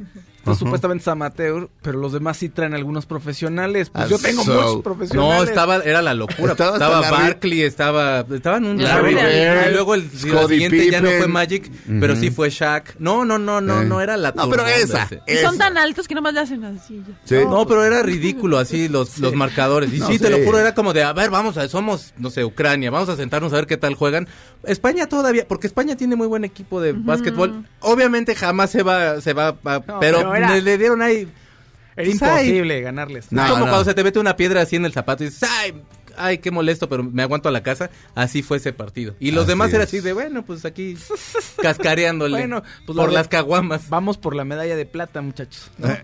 Esto 0.53 0.65
supuestamente 0.65 1.01
es 1.01 1.07
amateur, 1.07 1.69
pero 1.81 1.97
los 1.99 2.13
demás 2.13 2.37
sí 2.37 2.49
traen 2.49 2.73
algunos 2.75 3.05
profesionales. 3.05 3.89
Pues 3.89 4.05
Ah, 4.05 4.07
yo 4.07 4.17
tengo 4.19 4.43
so- 4.43 4.53
muchos 4.53 4.81
profesionales. 4.83 5.37
No, 5.37 5.43
estaba, 5.43 5.77
era 5.77 6.01
la 6.01 6.13
locura. 6.13 6.51
Estaba 6.51 6.73
Estaba, 6.73 7.09
Barkley, 7.09 7.61
estaba, 7.63 8.19
estaban 8.31 8.65
un 8.65 8.81
Larry. 8.83 9.15
Bird, 9.15 9.69
Y 9.69 9.73
luego 9.73 9.95
el 9.95 10.09
siguiente 10.11 10.89
ya 10.91 11.01
no 11.01 11.09
fue 11.09 11.27
Magic, 11.27 11.71
pero 11.99 12.15
sí 12.15 12.29
fue 12.31 12.49
Shaq. 12.49 12.95
No, 12.99 13.25
no, 13.25 13.37
no, 13.39 13.59
no, 13.61 13.81
Eh. 13.81 13.85
no 13.85 14.01
era 14.01 14.17
la 14.17 14.31
No, 14.33 14.49
pero 14.49 14.65
esa. 14.67 15.03
ese. 15.03 15.21
Y 15.27 15.35
son 15.37 15.55
esa. 15.55 15.65
tan 15.65 15.77
altos 15.77 16.07
que 16.07 16.15
nomás 16.15 16.33
le 16.33 16.41
hacen 16.41 16.63
así. 16.63 17.01
Sí. 17.23 17.35
No, 17.49 17.65
pero 17.65 17.83
era 17.83 18.03
ridículo 18.03 18.57
así 18.59 18.87
los, 18.87 19.17
los 19.19 19.33
marcadores. 19.33 19.91
Y 19.93 19.99
No, 19.99 20.07
sí, 20.07 20.19
te 20.19 20.27
sí. 20.27 20.31
lo 20.31 20.45
juro, 20.45 20.59
era 20.59 20.75
como 20.75 20.93
de, 20.93 21.03
a 21.03 21.13
ver, 21.13 21.29
vamos 21.31 21.57
a, 21.57 21.67
somos, 21.67 22.13
no 22.17 22.29
sé, 22.29 22.45
Ucrania, 22.45 22.91
vamos 22.91 23.09
a 23.09 23.15
sentarnos 23.15 23.51
a 23.53 23.55
ver 23.57 23.67
qué 23.67 23.77
tal 23.77 23.95
juegan. 23.95 24.27
España 24.63 25.07
todavía, 25.07 25.47
porque 25.47 25.67
España 25.67 25.95
tiene 25.95 26.15
muy 26.15 26.27
buen 26.27 26.43
equipo 26.43 26.81
de 26.81 26.93
básquetbol. 26.93 27.65
Obviamente 27.81 28.35
jamás 28.35 28.69
se 28.71 28.83
va, 28.83 29.21
se 29.21 29.33
va, 29.33 29.49
a- 29.63 29.81
No, 29.87 29.99
pero, 29.99 30.17
pero 30.31 30.34
era- 30.37 30.55
le, 30.55 30.61
le 30.61 30.77
dieron 30.77 31.01
ahí. 31.01 31.27
Era 31.97 32.09
Pues, 32.09 32.09
imposible 32.21 32.81
ganarles. 32.81 33.31
No, 33.31 33.43
es 33.43 33.51
como 33.51 33.65
no. 33.65 33.71
cuando 33.71 33.85
se 33.85 33.93
te 33.93 34.03
mete 34.03 34.19
una 34.19 34.35
piedra 34.35 34.61
así 34.61 34.75
en 34.75 34.83
el 34.85 34.91
zapato 34.91 35.23
y 35.23 35.27
dices, 35.27 35.49
ay, 35.49 35.81
ay, 36.17 36.37
qué 36.39 36.51
molesto, 36.51 36.89
pero 36.89 37.03
me 37.05 37.23
aguanto 37.23 37.47
a 37.47 37.53
la 37.53 37.63
casa. 37.63 37.89
Así 38.15 38.43
fue 38.43 38.57
ese 38.57 38.73
partido. 38.73 39.15
Y 39.19 39.31
los 39.31 39.43
Así 39.43 39.51
demás 39.51 39.73
era 39.73 39.83
es. 39.83 39.89
así 39.89 40.01
de, 40.01 40.11
bueno, 40.11 40.43
pues 40.45 40.65
aquí 40.65 40.97
cascareándole 41.61 42.37
Bueno, 42.37 42.63
pues 42.85 42.95
por 42.97 43.07
la- 43.09 43.19
las 43.19 43.27
caguamas. 43.29 43.89
Vamos 43.89 44.17
por 44.17 44.35
la 44.35 44.43
medalla 44.45 44.75
de 44.75 44.85
plata, 44.85 45.21
muchachos. 45.21 45.71
¿no? 45.77 45.87
Eh, 45.89 46.03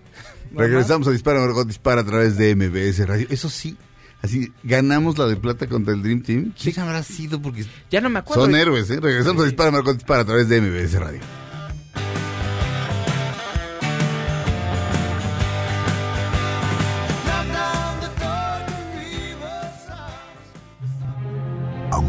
Regresamos 0.56 1.08
a 1.08 1.12
Dispara, 1.12 1.40
Margot 1.40 1.68
Dispara 1.68 2.02
a 2.02 2.06
través 2.06 2.38
de 2.38 2.56
MBS 2.56 3.06
Radio. 3.06 3.28
Eso 3.30 3.50
sí, 3.50 3.76
Así, 4.24 4.52
ganamos 4.62 5.18
la 5.18 5.26
de 5.26 5.36
plata 5.36 5.66
contra 5.66 5.96
el 5.96 6.04
Dream 6.04 6.22
Team. 6.22 6.54
¿Quién 6.62 6.80
habrá 6.80 7.02
sido? 7.02 7.42
Porque 7.42 7.66
Ya 7.90 8.02
no 8.02 8.10
me 8.12 8.20
acuerdo. 8.20 8.46
son 8.46 8.56
héroes, 8.56 8.88
¿eh? 8.92 9.00
Regresamos 9.02 9.42
a 9.42 9.46
Dispara, 9.46 9.72
Margot 9.72 9.96
Dispara 9.96 10.22
a 10.22 10.26
través 10.26 10.48
de 10.48 10.62
MBS 10.62 11.00
Radio. 11.00 11.20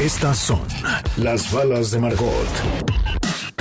Estas 0.00 0.38
son 0.38 0.60
las 1.16 1.50
balas 1.50 1.90
de 1.90 1.98
Margot. 1.98 2.46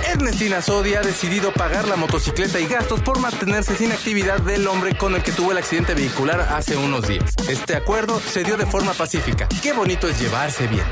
Ernestina 0.07 0.61
Sodi 0.61 0.93
ha 0.93 1.01
decidido 1.01 1.51
pagar 1.51 1.87
la 1.87 1.95
motocicleta 1.95 2.59
y 2.59 2.67
gastos 2.67 2.99
por 3.01 3.19
mantenerse 3.19 3.75
sin 3.75 3.91
actividad 3.91 4.39
del 4.41 4.67
hombre 4.67 4.95
con 4.95 5.15
el 5.15 5.23
que 5.23 5.31
tuvo 5.31 5.51
el 5.51 5.57
accidente 5.57 5.95
vehicular 5.95 6.39
hace 6.41 6.77
unos 6.77 7.07
días. 7.07 7.33
Este 7.49 7.75
acuerdo 7.75 8.19
se 8.19 8.43
dio 8.43 8.55
de 8.55 8.67
forma 8.67 8.93
pacífica. 8.93 9.47
Qué 9.63 9.73
bonito 9.73 10.07
es 10.07 10.21
llevarse 10.21 10.67
bien. 10.67 10.85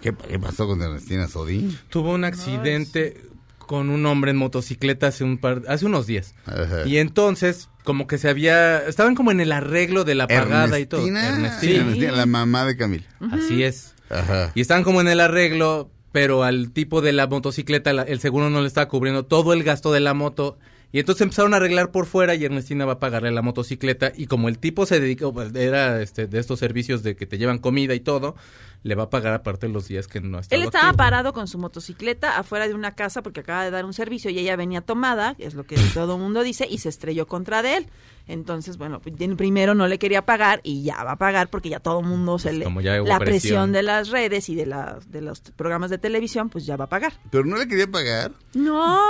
¿Qué, 0.00 0.12
qué 0.12 0.40
pasó 0.40 0.66
con 0.66 0.82
Ernestina 0.82 1.28
Sodi? 1.28 1.78
Tuvo 1.88 2.14
un 2.14 2.24
accidente 2.24 3.22
con 3.58 3.90
un 3.90 4.04
hombre 4.06 4.32
en 4.32 4.38
motocicleta 4.38 5.06
hace 5.06 5.22
un 5.22 5.38
par, 5.38 5.62
hace 5.68 5.86
unos 5.86 6.08
días. 6.08 6.34
Ajá. 6.46 6.84
Y 6.84 6.98
entonces, 6.98 7.68
como 7.84 8.06
que 8.06 8.18
se 8.18 8.28
había, 8.28 8.78
estaban 8.86 9.14
como 9.14 9.30
en 9.30 9.40
el 9.40 9.52
arreglo 9.52 10.04
de 10.04 10.14
la 10.14 10.26
pagada 10.28 10.78
y 10.78 10.86
todo. 10.86 11.00
Ernestina, 11.06 11.28
Ernestina. 11.36 11.80
Ernestina, 11.80 12.12
la 12.12 12.26
mamá 12.26 12.64
de 12.64 12.76
Camila. 12.76 13.04
Así 13.32 13.62
es. 13.64 13.94
Ajá. 14.10 14.52
Y 14.54 14.60
estaban 14.60 14.84
como 14.84 15.00
en 15.00 15.08
el 15.08 15.20
arreglo, 15.20 15.90
pero 16.12 16.44
al 16.44 16.70
tipo 16.72 17.00
de 17.00 17.12
la 17.12 17.26
motocicleta 17.26 17.92
la- 17.92 18.02
el 18.02 18.20
seguro 18.20 18.50
no 18.50 18.60
le 18.60 18.66
estaba 18.68 18.88
cubriendo 18.88 19.24
todo 19.24 19.52
el 19.52 19.62
gasto 19.64 19.92
de 19.92 20.00
la 20.00 20.14
moto. 20.14 20.58
Y 20.94 20.98
entonces 21.00 21.22
empezaron 21.22 21.54
a 21.54 21.56
arreglar 21.56 21.90
por 21.90 22.04
fuera 22.04 22.34
y 22.34 22.44
Ernestina 22.44 22.84
va 22.84 22.92
a 22.94 22.98
pagarle 22.98 23.30
la 23.30 23.40
motocicleta. 23.40 24.12
Y 24.14 24.26
como 24.26 24.48
el 24.50 24.58
tipo 24.58 24.84
se 24.84 25.00
dedicó, 25.00 25.32
pues, 25.32 25.54
era 25.54 26.02
este, 26.02 26.26
de 26.26 26.38
estos 26.38 26.58
servicios 26.58 27.02
de 27.02 27.16
que 27.16 27.26
te 27.26 27.38
llevan 27.38 27.58
comida 27.58 27.94
y 27.94 28.00
todo, 28.00 28.36
le 28.82 28.94
va 28.94 29.04
a 29.04 29.10
pagar 29.10 29.32
aparte 29.32 29.68
los 29.68 29.88
días 29.88 30.06
que 30.06 30.20
no 30.20 30.38
estaba 30.38 30.60
Él 30.60 30.66
estaba 30.66 30.88
activo. 30.88 30.98
parado 30.98 31.32
con 31.32 31.48
su 31.48 31.56
motocicleta 31.58 32.36
afuera 32.36 32.68
de 32.68 32.74
una 32.74 32.92
casa 32.94 33.22
porque 33.22 33.40
acaba 33.40 33.64
de 33.64 33.70
dar 33.70 33.86
un 33.86 33.94
servicio 33.94 34.30
y 34.30 34.38
ella 34.38 34.54
venía 34.56 34.82
tomada, 34.82 35.34
es 35.38 35.54
lo 35.54 35.64
que 35.64 35.76
todo 35.94 36.16
el 36.16 36.20
mundo 36.20 36.42
dice, 36.42 36.66
y 36.68 36.76
se 36.78 36.90
estrelló 36.90 37.26
contra 37.26 37.62
de 37.62 37.78
él. 37.78 37.86
Entonces, 38.28 38.76
bueno, 38.76 39.00
pues, 39.00 39.14
primero 39.36 39.74
no 39.74 39.88
le 39.88 39.98
quería 39.98 40.26
pagar 40.26 40.60
y 40.62 40.82
ya 40.82 41.02
va 41.04 41.12
a 41.12 41.16
pagar 41.16 41.48
porque 41.48 41.70
ya 41.70 41.80
todo 41.80 42.00
el 42.00 42.06
mundo 42.06 42.38
se 42.38 42.48
Pues 42.48 42.58
le... 42.58 42.64
como 42.64 42.80
ya 42.82 43.00
hubo 43.00 43.08
la 43.08 43.18
presión. 43.18 43.40
presión 43.40 43.72
de 43.72 43.82
las 43.82 44.10
redes 44.10 44.48
y 44.50 44.54
de, 44.56 44.66
la- 44.66 44.98
de 45.08 45.22
los 45.22 45.40
programas 45.40 45.88
de 45.90 45.96
televisión, 45.96 46.50
pues 46.50 46.66
ya 46.66 46.76
va 46.76 46.84
a 46.84 46.88
pagar. 46.88 47.14
Pero 47.30 47.44
no 47.46 47.56
le 47.56 47.66
quería 47.66 47.86
pagar. 47.90 48.32
No, 48.54 49.00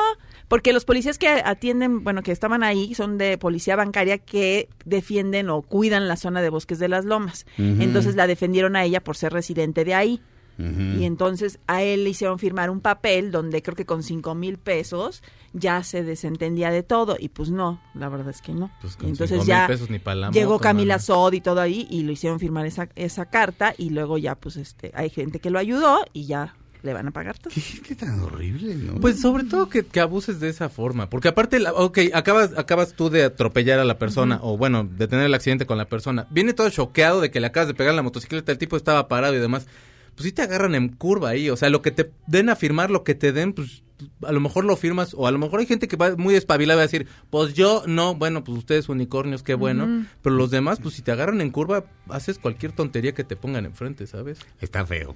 porque 0.53 0.75
los 0.75 0.85
policías 0.85 1.17
que 1.17 1.29
atienden, 1.29 2.05
bueno, 2.05 2.23
que 2.23 2.31
estaban 2.31 2.63
ahí, 2.63 2.95
son 2.95 3.17
de 3.17 3.39
policía 3.39 3.75
bancaria 3.75 4.19
que 4.19 4.69
defienden 4.85 5.49
o 5.49 5.63
cuidan 5.63 6.09
la 6.09 6.17
zona 6.17 6.43
de 6.43 6.51
bosques 6.51 6.79
de 6.79 6.89
las 6.89 7.07
lomas. 7.07 7.47
Entonces 7.57 8.17
la 8.17 8.27
defendieron 8.27 8.77
a 8.77 8.85
ella 8.85 9.03
por 9.03 9.17
ser 9.17 9.33
residente 9.33 9.87
de 9.87 9.95
ahí. 9.95 10.21
Y 10.59 11.05
entonces 11.05 11.59
a 11.67 11.83
él 11.83 12.05
le 12.05 12.11
hicieron 12.11 12.39
firmar 12.39 12.69
un 12.69 12.83
papel 12.83 13.31
donde 13.31 13.63
creo 13.63 13.75
que 13.75 13.87
con 13.87 14.03
cinco 14.03 14.35
mil 14.35 14.59
pesos 14.59 15.23
ya 15.55 15.83
se 15.85 16.05
desentendía 16.05 16.71
de 16.71 16.83
todo. 16.83 17.17
Y 17.19 17.31
pues 17.31 17.51
no, 17.51 17.81
la 17.95 18.11
verdad 18.11 18.29
es 18.29 18.43
que 18.43 18.53
no. 18.53 18.71
Pues 18.83 18.97
con 18.97 19.09
entonces 19.09 19.31
cinco 19.31 19.45
mil 19.45 19.49
ya 19.49 19.67
pesos 19.67 19.89
ni 19.89 20.01
pa' 20.01 20.15
la 20.15 20.31
llegó 20.33 20.53
moto, 20.53 20.65
Camila. 20.65 20.99
Sod 20.99 21.33
y 21.33 21.41
todo 21.41 21.63
ahí 21.63 21.87
y 21.89 22.03
lo 22.03 22.13
hicieron 22.13 22.39
firmar 22.39 22.67
esa, 22.67 22.91
esa 22.95 23.25
carta 23.25 23.73
y 23.79 23.89
luego 23.89 24.19
ya 24.19 24.35
pues 24.35 24.57
este 24.59 24.93
hay 24.95 25.09
gente 25.09 25.39
que 25.39 25.49
lo 25.49 25.59
ayudó 25.59 26.05
y 26.13 26.27
ya 26.27 26.57
le 26.83 26.93
van 26.93 27.09
a 27.09 27.11
pagar 27.11 27.39
todo. 27.39 27.53
¿Qué, 27.55 27.63
qué 27.81 27.95
tan 27.95 28.21
horrible, 28.21 28.75
¿no? 28.75 29.01
Pues 29.01 29.21
sobre 29.21 29.45
todo 29.45 29.69
que, 29.69 29.85
que 29.85 30.01
abuses 30.01 30.41
de 30.41 30.49
esa 30.49 30.69
forma, 30.69 31.09
porque 31.09 31.29
aparte, 31.29 31.59
la, 31.59 31.73
ok, 31.73 31.99
acabas, 32.13 32.51
acabas 32.57 32.95
tú 32.95 33.11
de 33.11 33.25
atropellar 33.25 33.79
a 33.79 33.85
la 33.85 33.99
persona, 33.99 34.39
o 34.43 34.57
bueno, 34.57 34.85
de 34.85 35.09
tener 35.09 35.27
el 35.27 35.35
accidente 35.35 35.67
con 35.67 35.79
la 35.79 35.87
persona, 35.87 36.27
viene 36.31 36.53
todo 36.53 36.69
choqueado 36.71 37.21
de 37.21 37.31
que 37.31 37.41
le 37.41 37.47
acabas 37.47 37.69
de 37.69 37.75
pegar 37.75 37.95
la 37.95 38.03
motocicleta, 38.03 38.53
el 38.53 38.59
tipo 38.59 38.77
estaba 38.77 39.09
parado 39.09 39.35
y 39.35 39.39
demás, 39.39 39.67
pues 40.15 40.25
sí 40.25 40.33
te 40.33 40.43
agarran 40.43 40.75
en 40.75 40.89
curva 40.89 41.31
ahí, 41.31 41.49
o 41.51 41.57
sea, 41.57 41.71
lo 41.71 41.83
que 41.83 41.91
te 41.91 42.11
den 42.27 42.49
a 42.49 42.57
firmar, 42.57 42.91
lo 42.91 43.05
que 43.05 43.15
te 43.15 43.33
den, 43.33 43.53
pues 43.53 43.83
a 44.23 44.33
lo 44.33 44.41
mejor 44.41 44.65
lo 44.65 44.77
firmas, 44.77 45.15
o 45.15 45.27
a 45.27 45.31
lo 45.31 45.39
mejor 45.39 45.61
hay 45.61 45.67
gente 45.67 45.87
que 45.87 45.97
va 45.97 46.17
muy 46.17 46.35
espabilada 46.35 46.81
a 46.81 46.83
decir, 46.83 47.07
pues 47.31 47.55
yo 47.55 47.85
no, 47.87 48.15
bueno, 48.17 48.43
pues 48.43 48.59
ustedes 48.59 48.89
unicornios, 48.89 49.43
qué 49.43 49.55
bueno, 49.55 50.07
pero 50.23 50.35
los 50.35 50.51
demás, 50.51 50.81
pues 50.81 50.97
si 50.97 51.03
te 51.03 51.13
agarran 51.13 51.41
en 51.41 51.51
curva, 51.51 51.85
haces 52.09 52.39
cualquier 52.39 52.73
tontería 52.73 53.13
que 53.15 53.25
te 53.25 53.37
pongan 53.37 53.65
enfrente, 53.65 54.07
¿sabes? 54.07 54.39
Está 54.61 54.85
feo. 54.85 55.15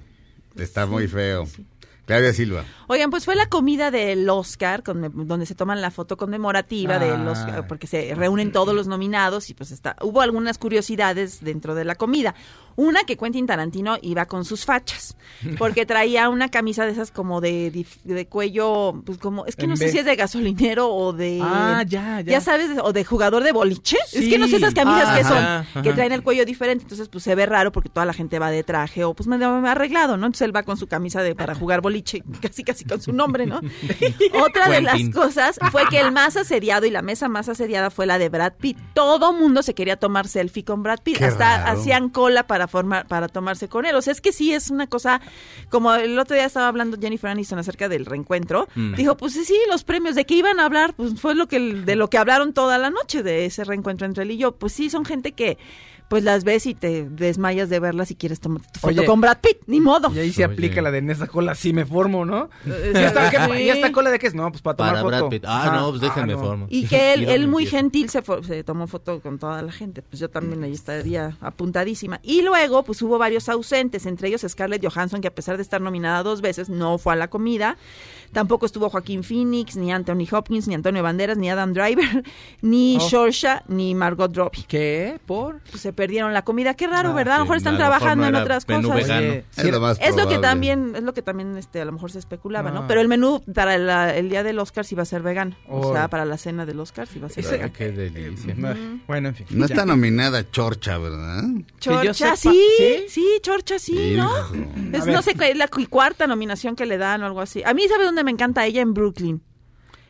Está 0.57 0.85
muy 0.85 1.07
feo. 1.07 1.47
Claudia 2.05 2.31
Silva. 2.33 2.63
Oigan, 2.87 3.09
pues 3.09 3.25
fue 3.25 3.35
la 3.35 3.47
comida 3.49 3.91
del 3.91 4.29
Oscar, 4.29 4.81
con- 4.81 5.27
donde 5.27 5.45
se 5.45 5.55
toman 5.55 5.81
la 5.81 5.91
foto 5.91 6.15
conmemorativa 6.15 6.95
Ah. 6.95 6.99
del 6.99 7.27
Oscar, 7.27 7.67
porque 7.67 7.85
se 7.85 8.15
reúnen 8.15 8.53
todos 8.53 8.73
los 8.73 8.87
nominados 8.87 9.49
y 9.49 9.53
pues 9.53 9.71
está, 9.71 9.97
hubo 10.01 10.21
algunas 10.21 10.57
curiosidades 10.57 11.43
dentro 11.43 11.75
de 11.75 11.83
la 11.83 11.95
comida. 11.95 12.33
Una 12.77 13.03
que 13.03 13.17
Quentin 13.17 13.45
Tarantino 13.47 13.97
iba 14.01 14.25
con 14.27 14.45
sus 14.45 14.63
fachas, 14.65 15.17
porque 15.57 15.85
traía 15.85 16.29
una 16.29 16.49
camisa 16.49 16.85
de 16.85 16.91
esas 16.93 17.11
como 17.11 17.41
de, 17.41 17.85
de 18.03 18.27
cuello, 18.27 19.01
pues 19.05 19.17
como, 19.17 19.45
es 19.47 19.55
que 19.55 19.63
En 19.65 19.71
no 19.71 19.75
sé 19.77 19.89
si 19.89 19.97
es 19.97 20.05
de 20.05 20.15
gasolinero 20.15 20.87
o 20.93 21.11
de... 21.11 21.39
Ah, 21.41 21.83
ya, 21.87 22.21
ya. 22.21 22.33
Ya 22.33 22.39
sabes, 22.41 22.69
o 22.83 22.93
de 22.93 23.03
jugador 23.03 23.43
de 23.43 23.51
boliche. 23.51 23.97
Es 24.13 24.29
que 24.29 24.37
no 24.37 24.47
sé 24.47 24.57
esas 24.57 24.73
camisas 24.75 25.07
Ah, 25.09 25.17
que 25.17 25.23
son, 25.23 25.37
ajá, 25.37 25.59
ajá. 25.59 25.81
que 25.81 25.91
traen 25.93 26.11
el 26.11 26.21
cuello 26.23 26.45
diferente, 26.45 26.83
entonces 26.83 27.09
pues 27.09 27.23
se 27.23 27.33
ve 27.35 27.45
raro 27.47 27.71
porque 27.71 27.89
toda 27.89 28.05
la 28.05 28.13
gente 28.13 28.37
va 28.39 28.51
de 28.51 28.63
traje 28.63 29.03
o 29.03 29.13
pues 29.13 29.25
medio 29.27 29.47
arreglado, 29.65 30.15
¿no? 30.17 30.27
Entonces 30.27 30.45
él 30.45 30.55
va 30.55 30.61
con 30.63 30.77
su 30.77 30.85
camisa 30.87 31.21
de 31.23 31.33
para 31.35 31.55
jugar 31.55 31.81
boliche, 31.81 32.23
casi 32.41 32.63
casi 32.63 32.85
con 32.85 33.01
su 33.01 33.11
nombre, 33.11 33.45
¿no? 33.47 33.59
Otra 34.45 34.69
de 34.69 34.81
las 34.81 35.01
cosas 35.09 35.57
fue 35.71 35.83
que 35.89 35.99
el 35.99 36.11
más 36.11 36.37
asediado 36.37 36.85
y 36.85 36.91
la 36.91 37.01
mesa 37.01 37.27
más 37.27 37.49
asediada 37.49 37.89
fue 37.89 38.05
la 38.05 38.19
de 38.19 38.29
Brad 38.29 38.53
Pitt. 38.59 38.77
Todo 38.93 39.33
mundo 39.33 39.63
se 39.63 39.73
quería 39.73 39.97
tomar 39.97 40.27
selfie 40.27 40.63
con 40.63 40.83
Brad 40.83 40.99
Pitt, 41.03 41.17
Qué 41.17 41.25
hasta 41.25 41.63
raro. 41.65 41.79
hacían 41.79 42.09
cola 42.09 42.45
para 42.45 42.66
formar 42.67 43.07
para 43.07 43.27
tomarse 43.27 43.67
con 43.67 43.85
él. 43.85 43.95
O 43.95 44.01
sea, 44.01 44.13
es 44.13 44.21
que 44.21 44.31
sí 44.31 44.53
es 44.53 44.69
una 44.69 44.87
cosa 44.87 45.21
como 45.69 45.93
el 45.93 46.17
otro 46.19 46.35
día 46.35 46.45
estaba 46.45 46.67
hablando 46.67 46.97
Jennifer 46.99 47.29
Aniston 47.29 47.59
acerca 47.59 47.89
del 47.89 48.05
reencuentro. 48.05 48.67
Mm. 48.75 48.95
Dijo, 48.95 49.17
pues 49.17 49.33
sí, 49.33 49.45
sí, 49.45 49.57
los 49.69 49.83
premios 49.83 50.15
de 50.15 50.25
qué 50.25 50.35
iban 50.35 50.59
a 50.59 50.65
hablar, 50.65 50.93
pues 50.93 51.19
fue 51.19 51.35
lo 51.35 51.47
que 51.47 51.59
de 51.59 51.95
lo 51.95 52.09
que 52.09 52.17
hablaron 52.17 52.53
toda 52.53 52.77
la 52.77 52.89
noche 52.89 53.23
de 53.23 53.45
ese 53.45 53.63
reencuentro 53.63 54.05
entre 54.05 54.23
él 54.23 54.31
y 54.31 54.37
yo. 54.37 54.53
Pues 54.53 54.73
sí, 54.73 54.89
son 54.89 55.05
gente 55.05 55.31
que 55.31 55.57
pues 56.07 56.23
las 56.23 56.43
ves 56.43 56.65
y 56.65 56.73
te 56.73 57.07
desmayas 57.09 57.69
de 57.69 57.79
verlas 57.79 58.11
y 58.11 58.15
quieres 58.15 58.39
tomar 58.39 58.61
tu 58.61 58.79
foto 58.79 58.87
Oye, 58.87 59.05
con 59.05 59.19
Brad 59.21 59.39
Pitt, 59.41 59.57
ni 59.67 59.81
modo. 59.81 60.09
Y 60.13 60.19
ahí 60.19 60.31
se 60.31 60.45
Oye. 60.45 60.53
aplica 60.53 60.81
la 60.81 60.89
de 60.91 60.99
en 60.99 61.09
esa 61.09 61.27
cola 61.27 61.53
sí 61.55 61.73
me 61.73 61.85
formo, 61.85 62.25
¿no? 62.25 62.49
Eh, 62.65 62.91
¿Y 62.95 62.97
esta, 62.97 63.29
qué- 63.29 63.37
sí. 63.57 63.63
¿Y 63.63 63.69
esta 63.69 63.91
cola 63.91 64.09
de 64.11 64.19
qué 64.19 64.27
es? 64.27 64.33
No, 64.33 64.49
pues 64.51 64.61
para 64.61 64.77
tomar 64.77 64.91
Para 64.93 65.01
foto. 65.03 65.17
Brad 65.17 65.29
Pitt. 65.29 65.43
Ah, 65.45 65.71
no, 65.75 65.89
pues 65.89 66.01
déjenme 66.01 66.33
Ah, 66.33 66.35
no. 66.37 66.41
formo. 66.41 66.67
Y 66.69 66.87
que 66.87 67.13
él, 67.13 67.23
él 67.29 67.47
muy 67.47 67.65
gentil 67.65 68.09
se, 68.09 68.21
fue- 68.21 68.43
se 68.43 68.63
tomó 68.63 68.87
foto 68.87 69.19
con 69.19 69.37
toda 69.39 69.61
la 69.61 69.71
gente. 69.71 70.01
Pues 70.01 70.19
yo 70.19 70.29
también 70.29 70.63
ahí 70.63 70.71
estaría 70.73 71.37
apuntadísima. 71.41 72.19
Y 72.23 72.41
luego, 72.41 72.83
pues 72.83 73.01
hubo 73.01 73.17
varios 73.17 73.49
ausentes, 73.49 74.05
entre 74.05 74.29
ellos 74.29 74.45
Scarlett 74.47 74.85
Johansson, 74.85 75.19
que 75.21 75.27
a 75.27 75.35
pesar 75.35 75.57
de 75.57 75.63
estar 75.63 75.81
nominada 75.81 76.23
dos 76.23 76.41
veces, 76.41 76.69
no 76.69 76.97
fue 76.97 77.13
a 77.13 77.15
la 77.17 77.29
comida. 77.29 77.77
Tampoco 78.31 78.65
estuvo 78.65 78.89
Joaquín 78.89 79.23
Phoenix, 79.23 79.75
ni 79.75 79.91
Anthony 79.91 80.25
Hopkins, 80.31 80.67
ni 80.67 80.75
Antonio 80.75 81.01
Banderas, 81.03 81.37
ni 81.37 81.49
Adam 81.49 81.73
Driver, 81.73 82.23
ni 82.61 82.97
Oh. 82.99 83.09
Shorsha, 83.09 83.63
ni 83.67 83.93
Margot 83.95 84.35
Robbie. 84.35 84.65
¿Qué? 84.67 85.19
¿Por? 85.25 85.59
Pues 85.69 85.81
se 85.81 85.93
perdieron 85.93 86.33
la 86.33 86.43
comida. 86.43 86.73
Qué 86.73 86.87
raro, 86.87 87.09
Ah, 87.09 87.13
¿verdad? 87.13 87.35
A 87.35 87.37
lo 87.39 87.43
mejor 87.45 87.57
están 87.57 87.73
mejor 87.75 87.87
trabajando 87.89 88.23
no 88.23 88.37
en 88.37 88.43
otras 88.43 88.67
menú 88.67 88.89
cosas. 88.89 89.03
vegano. 89.07 89.27
Oye, 89.31 89.45
Es 89.55 89.63
lo 89.71 89.79
más 89.79 89.97
Es 90.01 90.15
lo 90.15 90.27
que 90.27 90.37
también, 90.39 90.93
es 90.95 91.03
lo 91.03 91.13
que 91.13 91.21
también 91.21 91.57
este, 91.57 91.81
a 91.81 91.85
lo 91.85 91.91
mejor 91.91 92.11
se 92.11 92.19
especulaba, 92.19 92.71
¿no? 92.71 92.81
Ah. 92.81 92.85
Pero 92.87 93.01
el 93.01 93.07
menú 93.07 93.41
para 93.53 93.77
la- 93.77 94.15
el 94.15 94.29
día 94.29 94.43
del 94.43 94.59
Oscar 94.59 94.85
sí 94.85 94.95
va 94.95 95.03
a 95.03 95.05
ser 95.05 95.21
vegano. 95.21 95.55
O 95.67 95.93
sea, 95.93 96.07
para 96.09 96.25
la 96.25 96.37
cena 96.37 96.65
del 96.65 96.79
Oscar 96.79 97.07
sí 97.07 97.19
va 97.19 97.27
a 97.27 97.29
ser 97.29 97.43
vegano. 97.45 97.73
Qué 97.73 97.91
delicia. 97.91 98.55
Bueno, 99.07 99.29
en 99.29 99.35
fin. 99.35 99.47
No 99.51 99.67
ya. 99.67 99.73
está 99.73 99.85
nominada 99.85 100.49
Chorcha, 100.51 100.97
¿verdad? 100.97 101.43
Chorcha, 101.79 102.35
sí, 102.35 102.59
¿sí? 102.77 103.05
sí, 103.09 103.25
Chorcha, 103.41 103.79
sí, 103.79 104.15
¿no? 104.15 104.29
Es, 104.93 105.05
no 105.05 105.21
sé, 105.21 105.33
qué, 105.35 105.53
la 105.55 105.67
cu- 105.67 105.87
cuarta 105.89 106.27
nominación 106.27 106.75
que 106.75 106.85
le 106.85 106.97
dan 106.97 107.21
o 107.23 107.25
algo 107.25 107.41
así. 107.41 107.63
A 107.63 107.73
mí, 107.73 107.87
¿sabe 107.87 108.03
dónde 108.05 108.16
me 108.23 108.31
encanta 108.31 108.65
ella? 108.65 108.81
En 108.81 108.93
Brooklyn. 108.93 109.41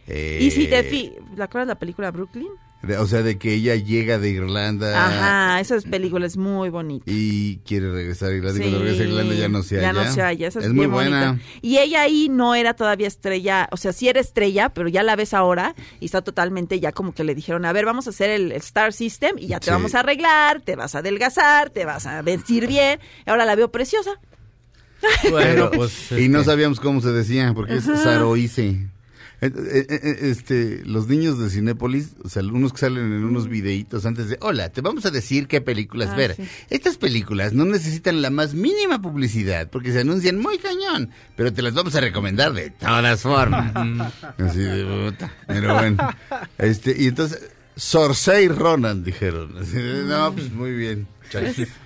Eh, 0.07 0.39
Y 0.41 0.51
si 0.51 0.67
te 0.67 0.83
fi 0.83 1.13
¿la 1.35 1.45
acuerdas 1.45 1.67
de 1.67 1.73
la 1.73 1.79
película 1.79 2.11
Brooklyn? 2.11 2.47
De- 2.83 2.95
o 2.97 3.07
sea, 3.07 3.23
de 3.23 3.39
que 3.39 3.55
ella 3.55 3.75
llega 3.75 4.19
de 4.19 4.29
Irlanda 4.29 5.07
Ajá, 5.07 5.59
esa 5.59 5.77
película 5.89 6.27
es 6.27 6.37
muy 6.37 6.69
bonita. 6.69 7.03
y 7.07 7.57
quiere 7.65 7.91
regresar 7.91 8.29
a 8.29 8.35
Irlanda. 8.35 8.59
Y 8.59 8.61
cuando 8.61 8.77
Sí, 8.77 8.83
regresa 8.83 9.03
a 9.03 9.07
Irlanda 9.07 9.33
ya 9.35 9.49
no 9.49 9.63
se 9.63 9.75
Ya 9.81 9.89
halla. 9.89 10.03
no 10.05 10.11
se 10.13 10.21
halla, 10.21 10.47
esa 10.47 10.59
es, 10.59 10.65
es 10.67 10.73
muy 10.73 10.85
buena. 10.85 11.25
bonita. 11.31 11.45
Y 11.63 11.79
ella 11.79 12.03
ahí 12.03 12.29
no 12.29 12.53
era 12.53 12.75
todavía 12.75 13.07
estrella, 13.07 13.67
o 13.71 13.77
sea, 13.77 13.93
sí 13.93 14.07
era 14.07 14.19
estrella, 14.21 14.69
pero 14.69 14.87
ya 14.89 15.01
la 15.01 15.15
ves 15.15 15.33
ahora 15.33 15.73
y 15.99 16.05
está 16.05 16.21
totalmente 16.21 16.79
ya 16.79 16.91
como 16.91 17.13
que 17.15 17.23
le 17.23 17.33
dijeron, 17.33 17.65
a 17.65 17.73
ver, 17.73 17.85
vamos 17.85 18.05
a 18.05 18.11
hacer 18.11 18.29
el, 18.29 18.51
el 18.51 18.57
Star 18.59 18.93
System 18.93 19.37
y 19.39 19.47
ya 19.47 19.59
te 19.59 19.65
Sí. 19.65 19.71
vamos 19.71 19.95
a 19.95 20.01
arreglar, 20.01 20.61
te 20.61 20.75
vas 20.75 20.93
a 20.93 20.99
adelgazar, 20.99 21.71
te 21.71 21.83
vas 21.83 22.05
a 22.05 22.21
vestir 22.21 22.67
bien. 22.67 22.99
Ahora 23.25 23.45
la 23.45 23.55
veo 23.55 23.71
preciosa. 23.71 24.11
Bueno, 25.29 25.69
pues. 25.71 26.11
y 26.11 26.27
no 26.29 26.39
este, 26.39 26.51
sabíamos 26.51 26.79
cómo 26.79 27.01
se 27.01 27.11
decía, 27.11 27.53
porque 27.53 27.75
es 27.75 27.83
Saroice. 27.85 28.87
Eh, 29.39 29.51
eh, 29.55 29.85
eh, 29.89 30.17
Este, 30.23 30.81
los 30.85 31.07
niños 31.07 31.37
de 31.37 31.51
Cinépolis, 31.51 32.13
o 32.23 32.29
sea, 32.29 32.41
algunos 32.41 32.73
que 32.73 32.79
salen 32.79 33.05
en 33.05 33.23
unos 33.23 33.47
videitos 33.47 34.03
antes 34.07 34.29
de, 34.29 34.37
hola, 34.41 34.69
te 34.69 34.81
vamos 34.81 35.05
a 35.05 35.11
decir 35.11 35.47
qué 35.47 35.61
películas 35.61 36.09
Ah, 36.11 36.15
ver. 36.15 36.35
sí. 36.35 36.43
Estas 36.71 36.97
películas 36.97 37.53
no 37.53 37.63
necesitan 37.65 38.23
la 38.23 38.31
más 38.31 38.55
mínima 38.55 38.99
publicidad, 38.99 39.69
porque 39.69 39.91
se 39.91 39.99
anuncian 39.99 40.39
muy 40.39 40.57
cañón, 40.57 41.11
pero 41.35 41.53
te 41.53 41.61
las 41.61 41.75
vamos 41.75 41.93
a 41.95 42.01
recomendar 42.01 42.51
de 42.53 42.71
todas 42.71 43.21
formas. 43.21 43.71
Así 44.39 44.59
de 44.59 44.83
puta. 45.11 45.31
Pero 45.45 45.73
bueno. 45.75 45.97
Este, 46.57 46.95
y 46.97 47.05
entonces, 47.07 47.39
Sorsei 47.75 48.47
Ronan, 48.47 49.03
dijeron. 49.03 49.55
Así 49.61 49.73
de, 49.77 50.03
no, 50.05 50.33
pues 50.33 50.51
muy 50.51 50.71
bien. 50.71 51.07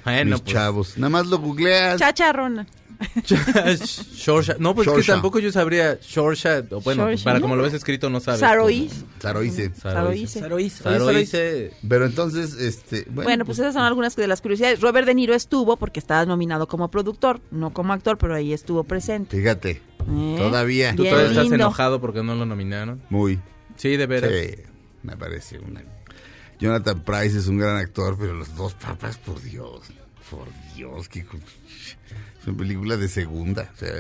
Bueno, 0.06 0.32
Mis 0.32 0.42
pues. 0.42 0.54
chavos. 0.54 0.98
Nada 0.98 1.10
más 1.10 1.28
lo 1.28 1.40
googleas. 1.40 2.00
Chacharrona. 2.00 2.66
Shorsha. 4.16 4.56
No, 4.60 4.76
pues 4.76 4.88
es 4.88 4.94
que 4.94 5.04
tampoco 5.12 5.40
yo 5.40 5.52
sabría 5.52 5.98
Shorsha. 6.02 6.64
o 6.72 6.82
Bueno, 6.82 7.08
Shorsha. 7.08 7.24
para 7.24 7.42
como 7.42 7.56
lo 7.56 7.64
ves 7.64 7.74
escrito 7.74 8.10
no 8.10 8.20
sabes. 8.20 8.40
Saroís. 8.40 9.04
Saroice. 9.20 9.72
Saroíce. 9.76 10.40
Saroís. 10.40 10.74
Saroíce. 10.74 11.74
Pero 11.88 12.06
entonces, 12.06 12.54
este, 12.56 13.04
bueno, 13.08 13.24
Bueno, 13.24 13.46
pues 13.46 13.60
esas 13.60 13.74
son 13.74 13.84
algunas 13.84 14.16
de 14.16 14.28
las 14.28 14.42
curiosidades. 14.42 14.82
Robert 14.82 15.08
De 15.08 15.16
Niro 15.16 15.34
estuvo 15.34 15.78
porque 15.78 16.00
estaba 16.00 16.26
nominado 16.26 16.68
como 16.68 16.90
productor, 16.92 17.42
no 17.52 17.72
como 17.74 17.94
actor, 17.94 18.18
pero 18.18 18.36
ahí 18.36 18.54
estuvo 18.54 18.84
presente. 18.84 19.38
fíjate, 19.38 19.82
¿Eh? 20.10 20.36
todavía. 20.38 20.96
¿Tú 20.96 21.04
Bien 21.04 21.16
todavía 21.16 21.42
estás 21.42 21.52
enojado 21.54 22.02
porque 22.02 22.24
no 22.24 22.36
lo 22.36 22.46
nominaron? 22.46 23.02
Muy. 23.10 23.40
Sí, 23.78 23.98
de 23.98 24.06
veras. 24.06 24.32
Sí, 24.32 24.62
me 25.04 25.18
parece 25.18 25.60
una. 25.60 25.84
Jonathan 26.60 27.04
Price 27.04 27.38
es 27.38 27.48
un 27.48 27.58
gran 27.58 27.78
actor, 27.78 28.16
pero 28.20 28.34
los 28.34 28.56
dos 28.56 28.76
papas, 28.76 29.18
por 29.18 29.42
Dios, 29.42 29.82
por 30.30 30.48
Dios, 30.76 31.10
que 31.10 31.26
es 32.42 32.48
una 32.48 32.58
película 32.58 32.98
de 32.98 33.08
segunda. 33.08 33.70
O 33.74 33.78
sea, 33.78 33.94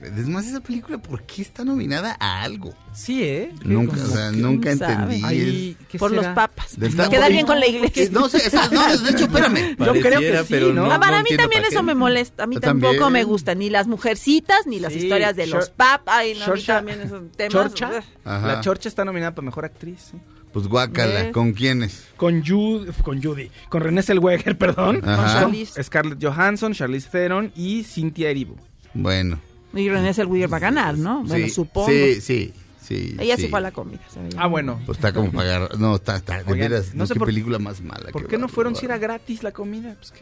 es 0.00 0.28
más, 0.28 0.46
esa 0.46 0.60
película, 0.60 0.98
¿por 0.98 1.22
qué 1.24 1.42
está 1.42 1.64
nominada 1.64 2.16
a 2.20 2.42
algo? 2.42 2.72
Sí, 2.92 3.22
¿eh? 3.24 3.52
Nunca, 3.64 3.96
o 4.02 4.06
sea, 4.06 4.30
nunca 4.30 4.70
entendí. 4.70 5.22
Ahí, 5.24 5.76
¿qué 5.88 5.98
Por 5.98 6.10
será? 6.10 6.22
los 6.22 6.34
papas. 6.34 6.76
Queda 7.10 7.28
bien 7.28 7.44
con 7.46 7.58
la 7.58 7.66
iglesia. 7.66 8.08
No 8.12 8.28
sé, 8.28 8.38
esa- 8.38 8.68
no, 8.70 8.96
de 8.96 9.10
hecho, 9.10 9.24
espérame. 9.24 9.76
Yo 9.78 9.92
creo 10.00 10.20
que 10.20 10.38
sí, 10.38 10.46
pero 10.48 10.72
¿no? 10.72 10.86
no. 10.86 10.92
Ah, 10.92 11.00
para 11.00 11.22
mí 11.22 11.30
también 11.36 11.62
para 11.62 11.68
eso 11.68 11.80
qué. 11.80 11.86
me 11.86 11.94
molesta. 11.94 12.44
A 12.44 12.46
mí 12.46 12.54
Yo 12.56 12.60
tampoco 12.60 12.92
también. 12.92 13.12
me 13.12 13.24
gustan 13.24 13.58
ni 13.58 13.70
las 13.70 13.86
mujercitas 13.88 14.66
ni 14.66 14.78
las 14.80 14.92
Sí, 14.92 15.00
historias 15.00 15.34
de 15.36 15.46
los 15.48 15.70
papas. 15.70 16.14
Ay, 16.16 16.34
no, 16.38 16.44
a 16.52 16.54
mí 16.54 16.62
también 16.62 17.00
esos 17.00 17.22
temas. 17.32 17.52
¿Chorcha? 17.52 17.90
Ajá. 18.24 18.46
La 18.46 18.60
Chorcha 18.60 18.88
está 18.88 19.04
nominada 19.04 19.34
para 19.34 19.46
Mejor 19.46 19.64
Actriz. 19.64 20.10
¿sí? 20.12 20.18
Pues 20.52 20.66
guácala. 20.68 21.30
¿con 21.32 21.52
quiénes? 21.52 22.04
Con 22.16 22.44
Judy, 22.44 22.90
con 23.02 23.22
Judy, 23.22 23.50
con 23.68 23.82
René 23.82 24.02
Zellweger, 24.02 24.56
perdón. 24.58 25.00
Ajá. 25.04 25.16
Con 25.16 25.26
Charlize. 25.52 25.82
Scarlett 25.82 26.22
Johansson, 26.24 26.72
Charlize 26.72 27.08
Theron 27.10 27.52
y 27.56 27.82
Cynthia 27.84 28.30
Erivo. 28.30 28.56
Bueno. 28.94 29.40
Y 29.74 29.88
René 29.88 30.14
Zellweger 30.14 30.52
va 30.52 30.56
a 30.56 30.60
ganar, 30.60 30.96
¿no? 30.96 31.22
Bueno, 31.24 31.46
sí, 31.46 31.50
supongo. 31.50 31.88
Sí, 31.88 32.20
sí, 32.20 32.52
sí. 32.82 33.16
Ella 33.18 33.36
sí. 33.36 33.48
fue 33.48 33.58
a 33.58 33.62
la 33.62 33.70
comida. 33.70 34.00
Ah, 34.36 34.46
bueno. 34.46 34.80
Pues 34.86 34.98
está 34.98 35.12
como 35.12 35.30
pagar. 35.30 35.78
No, 35.78 35.96
está, 35.96 36.16
está. 36.16 36.42
De 36.42 36.52
Oigan, 36.52 36.70
veras, 36.70 36.94
no 36.94 37.00
no 37.00 37.06
sé 37.06 37.14
qué 37.14 37.18
por- 37.18 37.28
película 37.28 37.58
más 37.58 37.80
mala. 37.80 38.10
¿Por 38.10 38.26
qué 38.26 38.38
no 38.38 38.48
fueron 38.48 38.74
si 38.74 38.86
era 38.86 38.98
gratis 38.98 39.42
la 39.42 39.52
comida? 39.52 39.94
Pues. 39.98 40.12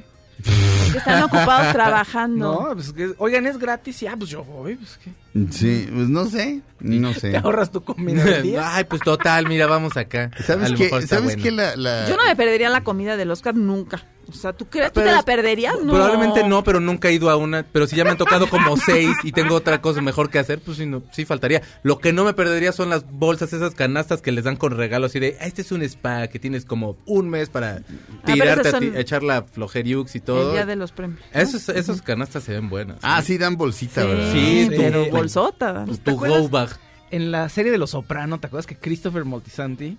Que 0.93 0.99
están 0.99 1.23
ocupados 1.23 1.73
trabajando. 1.73 2.67
No, 2.69 2.75
pues 2.75 2.93
que, 2.93 3.15
oigan, 3.19 3.47
es 3.47 3.57
gratis 3.59 4.03
y 4.03 4.07
ah, 4.07 4.17
pues 4.19 4.31
yo 4.31 4.45
voy, 4.45 4.75
pues 4.77 4.99
qué. 5.03 5.11
Sí, 5.51 5.89
pues 5.91 6.09
no 6.09 6.27
sé, 6.27 6.61
no 6.81 7.15
sé. 7.15 7.31
Te 7.31 7.37
ahorras 7.39 7.71
tu 7.71 7.83
comida 7.83 8.23
del 8.23 8.43
día. 8.43 8.61
Ay, 8.77 8.85
pues 8.85 9.01
total, 9.03 9.49
mira, 9.49 9.67
vamos 9.67 9.97
acá. 9.97 10.31
¿Sabes 10.45 10.73
qué? 10.73 10.89
¿Sabes 11.07 11.25
bueno. 11.25 11.43
qué? 11.43 11.51
La, 11.51 11.75
la... 11.77 12.09
Yo 12.09 12.17
no 12.17 12.25
me 12.25 12.37
perdería 12.37 12.69
la 12.69 12.85
comida 12.85 13.17
del 13.17 13.31
Oscar 13.31 13.55
nunca. 13.55 14.05
O 14.29 14.33
sea, 14.33 14.53
¿tú 14.53 14.67
crees? 14.67 14.89
¿Tú 14.89 14.95
Pero 15.01 15.11
te 15.11 15.17
la 15.17 15.23
perderías? 15.23 15.75
No. 15.83 15.93
Probablemente 15.93 16.43
no, 16.43 16.65
pero 16.65 16.81
nunca 16.81 17.09
he 17.09 17.13
ido 17.13 17.31
a 17.31 17.37
una. 17.37 17.63
Pero 17.65 17.87
si 17.87 17.95
ya 17.97 18.03
me 18.05 18.11
han 18.11 18.17
tocado 18.17 18.49
como 18.51 18.77
seis 18.77 19.11
y 19.23 19.31
tengo 19.33 19.55
otra 19.55 19.81
cosa 19.81 20.01
mejor 20.01 20.31
que 20.31 20.39
hacer, 20.41 20.61
pues 20.61 20.79
sí, 20.79 20.87
no, 20.87 21.03
sí 21.13 21.25
faltaría. 21.25 21.63
Lo 21.85 21.99
que 21.99 22.13
no 22.13 22.25
me 22.25 22.33
perdería 22.35 22.73
son 22.73 22.91
las 22.91 23.09
bolsas, 23.11 23.53
esas 23.53 23.75
canastas 23.75 24.23
que 24.23 24.33
les 24.33 24.45
dan 24.45 24.57
con 24.57 24.73
regalos 24.77 25.13
así 25.13 25.21
de, 25.21 25.37
"Ah, 25.41 25.47
este 25.47 25.63
es 25.63 25.71
un 25.71 25.83
spa 25.83 26.27
que 26.27 26.39
tienes 26.41 26.65
como 26.65 26.97
un 27.07 27.29
mes 27.31 27.49
para 27.51 27.83
tirarte 28.25 28.69
a, 28.69 28.79
ti- 28.79 28.87
son- 28.89 28.97
a 28.97 29.01
echar 29.01 29.23
la 29.23 29.43
flojeriux 29.45 30.15
y 30.15 30.19
El 30.19 30.25
todo. 30.25 30.53
día 30.53 30.67
de 30.67 30.77
los 30.77 30.91
premios. 30.93 31.21
Esos, 31.33 31.69
esas 31.69 32.03
canastas 32.03 32.43
se 32.43 32.53
ven 32.53 32.69
buenas. 32.69 32.99
Ah, 33.03 33.23
sí, 33.23 33.39
dan 33.39 33.57
bolsita, 33.57 34.05
¿verdad? 34.05 34.33
Sí, 34.33 34.69
tu- 34.71 34.77
pero 34.77 35.07
bolsota. 35.11 35.85
Tu, 35.85 35.97
¿Te 35.99 36.11
tu 36.13 36.17
go 36.19 36.49
bag. 36.49 36.71
En 37.13 37.31
la 37.31 37.49
serie 37.49 37.71
de 37.71 37.79
Los 37.79 37.91
Soprano, 37.91 38.41
¿te 38.41 38.49
acuerdas 38.49 38.67
que 38.67 38.77
Christopher 38.77 39.25
Moltisanti 39.25 39.97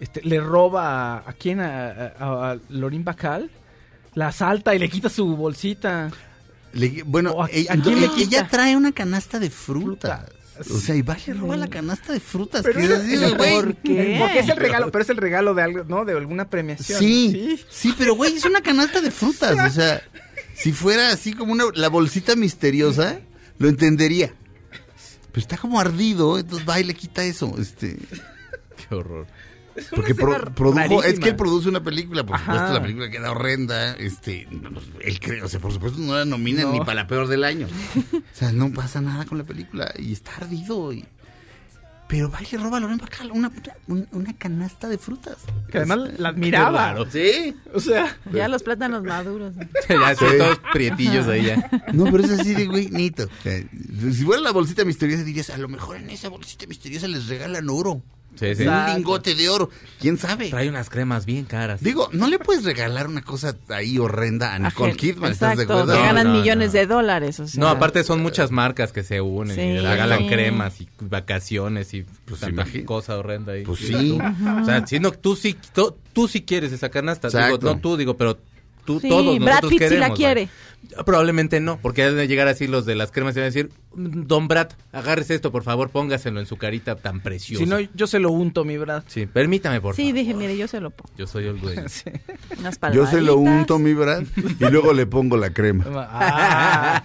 este, 0.00 0.20
le 0.22 0.40
roba 0.40 1.18
a, 1.18 1.30
a 1.30 1.32
quién? 1.32 1.60
A, 1.60 1.90
a, 2.18 2.50
a 2.52 2.56
Lorín 2.68 3.04
Bacal. 3.04 3.50
La 4.18 4.28
asalta 4.28 4.74
y 4.74 4.80
le 4.80 4.88
quita 4.88 5.08
su 5.08 5.36
bolsita. 5.36 6.10
Le- 6.72 7.02
bueno, 7.04 7.30
¿O 7.30 7.44
a- 7.44 7.48
ella, 7.52 7.72
a 7.74 7.76
quién 7.76 8.00
le 8.00 8.06
ella 8.06 8.14
quita? 8.16 8.48
trae 8.48 8.76
una 8.76 8.90
canasta 8.90 9.38
de 9.38 9.48
frutas. 9.48 10.22
O 10.58 10.78
sea, 10.80 10.96
y 10.96 11.02
va 11.02 11.16
y 11.24 11.30
le 11.30 11.34
roba 11.34 11.56
la 11.56 11.68
canasta 11.68 12.12
de 12.12 12.18
frutas. 12.18 12.62
Pero 12.64 12.80
que 12.80 12.84
es-. 13.14 13.32
¿Por 13.32 13.76
qué? 13.76 14.16
Porque 14.20 14.40
es 14.40 14.48
el 14.48 14.56
regalo, 14.56 14.90
pero 14.90 15.04
es 15.04 15.10
el 15.10 15.18
regalo 15.18 15.54
de 15.54 15.62
algo, 15.62 15.84
¿no? 15.84 16.04
De 16.04 16.14
alguna 16.14 16.50
premiación. 16.50 16.98
Sí, 16.98 17.60
sí, 17.70 17.94
pero 17.96 18.16
güey, 18.16 18.34
es 18.34 18.44
una 18.44 18.60
canasta 18.60 19.00
de 19.00 19.12
frutas. 19.12 19.56
O 19.56 19.72
sea, 19.72 20.02
si 20.56 20.72
fuera 20.72 21.12
así 21.12 21.32
como 21.32 21.52
una, 21.52 21.64
la 21.74 21.88
bolsita 21.88 22.34
misteriosa, 22.34 23.20
lo 23.58 23.68
entendería. 23.68 24.34
Pero 25.30 25.40
está 25.40 25.56
como 25.58 25.78
ardido, 25.78 26.40
entonces 26.40 26.68
va 26.68 26.80
y 26.80 26.84
le 26.84 26.94
quita 26.94 27.22
eso. 27.22 27.54
Este, 27.56 27.96
Qué 28.88 28.94
horror. 28.96 29.28
Porque 29.94 30.14
pro- 30.14 30.52
produjo, 30.54 31.02
es 31.02 31.18
que 31.20 31.30
él 31.30 31.36
produce 31.36 31.68
una 31.68 31.82
película, 31.82 32.24
por 32.24 32.36
Ajá. 32.36 32.44
supuesto, 32.52 32.72
la 32.74 32.82
película 32.82 33.10
queda 33.10 33.30
horrenda. 33.30 33.92
Este, 33.94 34.46
pues, 34.72 34.84
él 35.02 35.20
cree, 35.20 35.42
o 35.42 35.48
sea, 35.48 35.60
por 35.60 35.72
supuesto, 35.72 35.98
no 35.98 36.14
la 36.16 36.24
nominan 36.24 36.66
No. 36.66 36.72
ni 36.72 36.78
para 36.80 36.94
la 36.94 37.06
peor 37.06 37.26
del 37.28 37.44
año. 37.44 37.66
O 38.12 38.38
sea, 38.38 38.52
no 38.52 38.72
pasa 38.72 39.00
nada 39.00 39.24
con 39.24 39.36
la 39.38 39.44
película 39.44 39.92
y 39.98 40.12
está 40.12 40.36
ardido. 40.36 40.92
Y, 40.92 41.04
pero 42.06 42.30
va 42.30 42.38
y 42.40 42.46
le 42.56 42.62
roba 42.62 42.76
a 42.78 42.80
Loren 42.80 42.96
Bacal 42.98 43.30
una, 43.32 43.50
una, 43.88 44.06
una 44.12 44.32
canasta 44.38 44.88
de 44.88 44.96
frutas. 44.96 45.36
Que 45.70 45.78
además 45.78 45.98
la 46.18 46.28
admiraba. 46.30 46.92
raro. 46.92 47.10
Sí. 47.10 47.54
O 47.74 47.80
sea, 47.80 48.16
Ya 48.32 48.46
los 48.48 48.62
plátanos 48.62 49.02
maduros. 49.02 49.54
ya 49.88 50.14
Sí. 50.14 50.24
todos 50.38 50.58
prietillos 50.72 51.26
ahí 51.26 51.46
ya. 51.46 51.68
No, 51.92 52.04
pero 52.04 52.22
es 52.24 52.30
así 52.30 52.54
de 52.54 52.66
güey, 52.66 52.88
nito. 52.90 53.24
O 53.24 53.42
sea, 53.42 53.60
si 54.12 54.24
fuera 54.24 54.40
la 54.40 54.52
bolsita 54.52 54.84
misteriosa, 54.84 55.24
dirías, 55.24 55.50
a 55.50 55.58
lo 55.58 55.68
mejor 55.68 55.96
en 55.96 56.08
esa 56.10 56.28
bolsita 56.28 56.66
misteriosa 56.66 57.08
les 57.08 57.26
regalan 57.26 57.68
oro. 57.68 58.02
Sí, 58.38 58.54
sí. 58.54 58.66
Un 58.66 58.86
lingote 58.94 59.34
de 59.34 59.48
oro. 59.48 59.68
¿Quién 60.00 60.16
sabe? 60.16 60.48
Trae 60.50 60.68
unas 60.68 60.88
cremas 60.90 61.26
bien 61.26 61.44
caras. 61.44 61.80
Digo, 61.80 62.08
no 62.12 62.28
le 62.28 62.38
puedes 62.38 62.64
regalar 62.64 63.08
una 63.08 63.22
cosa 63.22 63.56
ahí 63.68 63.98
horrenda 63.98 64.54
a 64.54 64.58
Nicole 64.58 64.94
Kidman, 64.94 65.32
¿estás 65.32 65.56
de 65.56 65.64
acuerdo? 65.64 65.92
que 65.92 66.00
ganan 66.00 66.28
No, 66.28 66.32
no, 66.34 66.38
millones 66.40 66.68
no. 66.72 66.78
de 66.78 66.86
dólares. 66.86 67.40
O 67.40 67.48
sea. 67.48 67.60
No, 67.60 67.68
aparte 67.68 68.04
son 68.04 68.22
muchas 68.22 68.50
marcas 68.50 68.92
que 68.92 69.02
se 69.02 69.20
unen 69.20 69.54
Sí. 69.56 69.60
y 69.62 69.78
regalan 69.78 70.28
cremas 70.28 70.80
y 70.80 70.88
vacaciones 71.00 71.92
y 71.94 72.04
Pues 72.24 72.40
tanta 72.40 72.64
cosa 72.84 73.16
horrenda 73.18 73.52
ahí. 73.54 73.64
Pues 73.64 73.80
sí. 73.80 74.18
O 74.60 74.64
sea, 74.64 74.86
si 74.86 75.00
no, 75.00 75.10
tú 75.12 75.34
sí, 75.36 75.56
tú, 75.74 75.96
tú 76.12 76.28
sí 76.28 76.42
quieres 76.42 76.72
esa 76.72 76.88
canasta. 76.90 77.28
Digo, 77.28 77.58
no 77.60 77.78
tú, 77.78 77.96
digo, 77.96 78.16
pero 78.16 78.38
tú 78.88 79.00
Sí, 79.00 79.08
todos 79.10 79.38
Brad 79.38 79.46
nosotros 79.48 79.70
Pitt 79.70 79.78
sí 79.82 79.88
queremos. 79.88 80.08
la 80.08 80.14
quiere. 80.14 80.40
vaya. 80.86 81.04
Probablemente 81.04 81.60
no, 81.60 81.78
porque 81.82 82.04
han 82.04 82.16
de 82.16 82.26
llegar 82.28 82.48
así 82.48 82.66
los 82.68 82.86
de 82.86 82.94
las 82.94 83.10
cremas 83.10 83.34
y 83.34 83.40
van 83.40 83.42
a 83.42 83.46
decir, 83.46 83.70
Don 83.94 84.48
Brad, 84.48 84.68
agárrese 84.92 85.34
esto, 85.34 85.50
por 85.52 85.62
favor, 85.64 85.90
póngaselo 85.90 86.38
en 86.40 86.46
su 86.46 86.56
carita 86.56 86.94
tan 86.96 87.20
preciosa. 87.20 87.62
si 87.64 87.68
no, 87.68 87.78
yo 87.80 88.06
se 88.06 88.18
lo 88.20 88.30
unto, 88.30 88.64
mi 88.64 88.78
Brad. 88.78 89.02
Sí, 89.08 89.26
permítame, 89.26 89.80
por 89.80 89.94
Sí, 89.94 90.02
favor. 90.04 90.14
dije, 90.14 90.34
mire, 90.34 90.56
yo 90.56 90.66
se 90.68 90.80
lo 90.80 90.90
pongo. 90.90 91.10
Yo 91.18 91.26
soy 91.26 91.46
el 91.46 91.60
dueño. 91.60 91.82
Unas 92.58 92.78
Yo 92.94 93.06
se 93.06 93.20
lo 93.20 93.36
unto, 93.36 93.78
mi 93.78 93.92
Brad, 93.92 94.22
y 94.36 94.64
luego 94.70 94.92
le 94.94 95.04
pongo 95.06 95.36
la 95.36 95.50
crema. 95.50 95.84
Ah, 96.10 97.02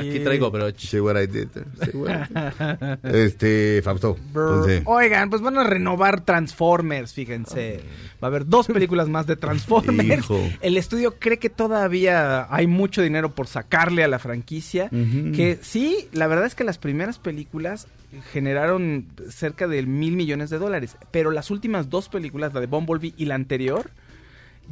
Aquí 0.00 0.20
traigo 0.20 0.50
broche. 0.50 0.86
See 0.86 1.00
what 1.00 1.16
I 1.16 1.26
did 1.26 1.48
there? 1.50 1.66
See 1.84 1.96
what 1.96 2.10
I 2.10 2.26
did? 2.28 2.98
Este, 3.14 3.80
Fausto. 3.82 4.16
Entonces, 4.18 4.82
Oigan, 4.84 5.30
pues 5.30 5.42
van 5.42 5.58
a 5.58 5.64
renovar 5.64 6.24
Transformers, 6.24 7.12
fíjense. 7.12 7.80
Va 8.22 8.26
a 8.26 8.30
haber 8.30 8.46
dos 8.46 8.66
películas 8.66 9.08
más 9.08 9.26
de 9.26 9.36
Transformers. 9.36 10.24
Hijo. 10.24 10.40
El 10.60 10.76
estudio 10.76 11.18
cree 11.18 11.38
que 11.38 11.50
todavía 11.50 12.46
hay 12.54 12.66
mucho 12.66 13.02
dinero 13.02 13.34
por 13.34 13.46
sacarle 13.46 14.04
a 14.04 14.08
la 14.08 14.18
franquicia. 14.18 14.88
Que 14.90 15.58
sí, 15.60 16.08
la 16.12 16.26
verdad 16.26 16.46
es 16.46 16.54
que 16.54 16.64
las 16.64 16.78
primeras 16.78 17.18
películas 17.18 17.88
generaron 18.32 19.06
cerca 19.28 19.66
de 19.66 19.82
mil 19.82 20.16
millones 20.16 20.50
de 20.50 20.58
dólares. 20.58 20.96
Pero 21.10 21.30
las 21.30 21.50
últimas 21.50 21.90
dos 21.90 22.08
películas, 22.08 22.54
la 22.54 22.60
de 22.60 22.66
Bumblebee 22.66 23.14
y 23.16 23.26
la 23.26 23.34
anterior, 23.34 23.90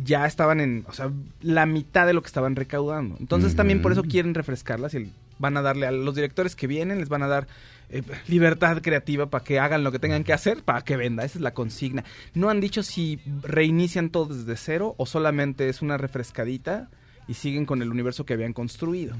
ya 0.02 0.26
estaban 0.26 0.60
en, 0.60 0.84
o 0.88 0.92
sea, 0.92 1.10
la 1.40 1.66
mitad 1.66 2.06
de 2.06 2.12
lo 2.12 2.22
que 2.22 2.26
estaban 2.26 2.56
recaudando. 2.56 3.16
Entonces 3.20 3.54
también 3.54 3.82
por 3.82 3.92
eso 3.92 4.02
quieren 4.02 4.34
refrescarlas 4.34 4.94
y 4.94 5.10
Van 5.38 5.56
a 5.56 5.62
darle 5.62 5.86
a 5.86 5.90
los 5.90 6.14
directores 6.14 6.54
que 6.54 6.66
vienen, 6.66 7.00
les 7.00 7.08
van 7.08 7.22
a 7.22 7.26
dar 7.26 7.48
eh, 7.90 8.02
libertad 8.28 8.80
creativa 8.82 9.26
para 9.26 9.42
que 9.44 9.58
hagan 9.58 9.82
lo 9.82 9.90
que 9.90 9.98
tengan 9.98 10.24
que 10.24 10.32
hacer 10.32 10.62
para 10.62 10.82
que 10.82 10.96
venda. 10.96 11.24
Esa 11.24 11.38
es 11.38 11.42
la 11.42 11.54
consigna. 11.54 12.04
No 12.34 12.50
han 12.50 12.60
dicho 12.60 12.82
si 12.82 13.18
reinician 13.42 14.10
todo 14.10 14.32
desde 14.32 14.56
cero 14.56 14.94
o 14.96 15.06
solamente 15.06 15.68
es 15.68 15.82
una 15.82 15.96
refrescadita 15.96 16.88
y 17.26 17.34
siguen 17.34 17.66
con 17.66 17.82
el 17.82 17.90
universo 17.90 18.24
que 18.24 18.34
habían 18.34 18.52
construido. 18.52 19.16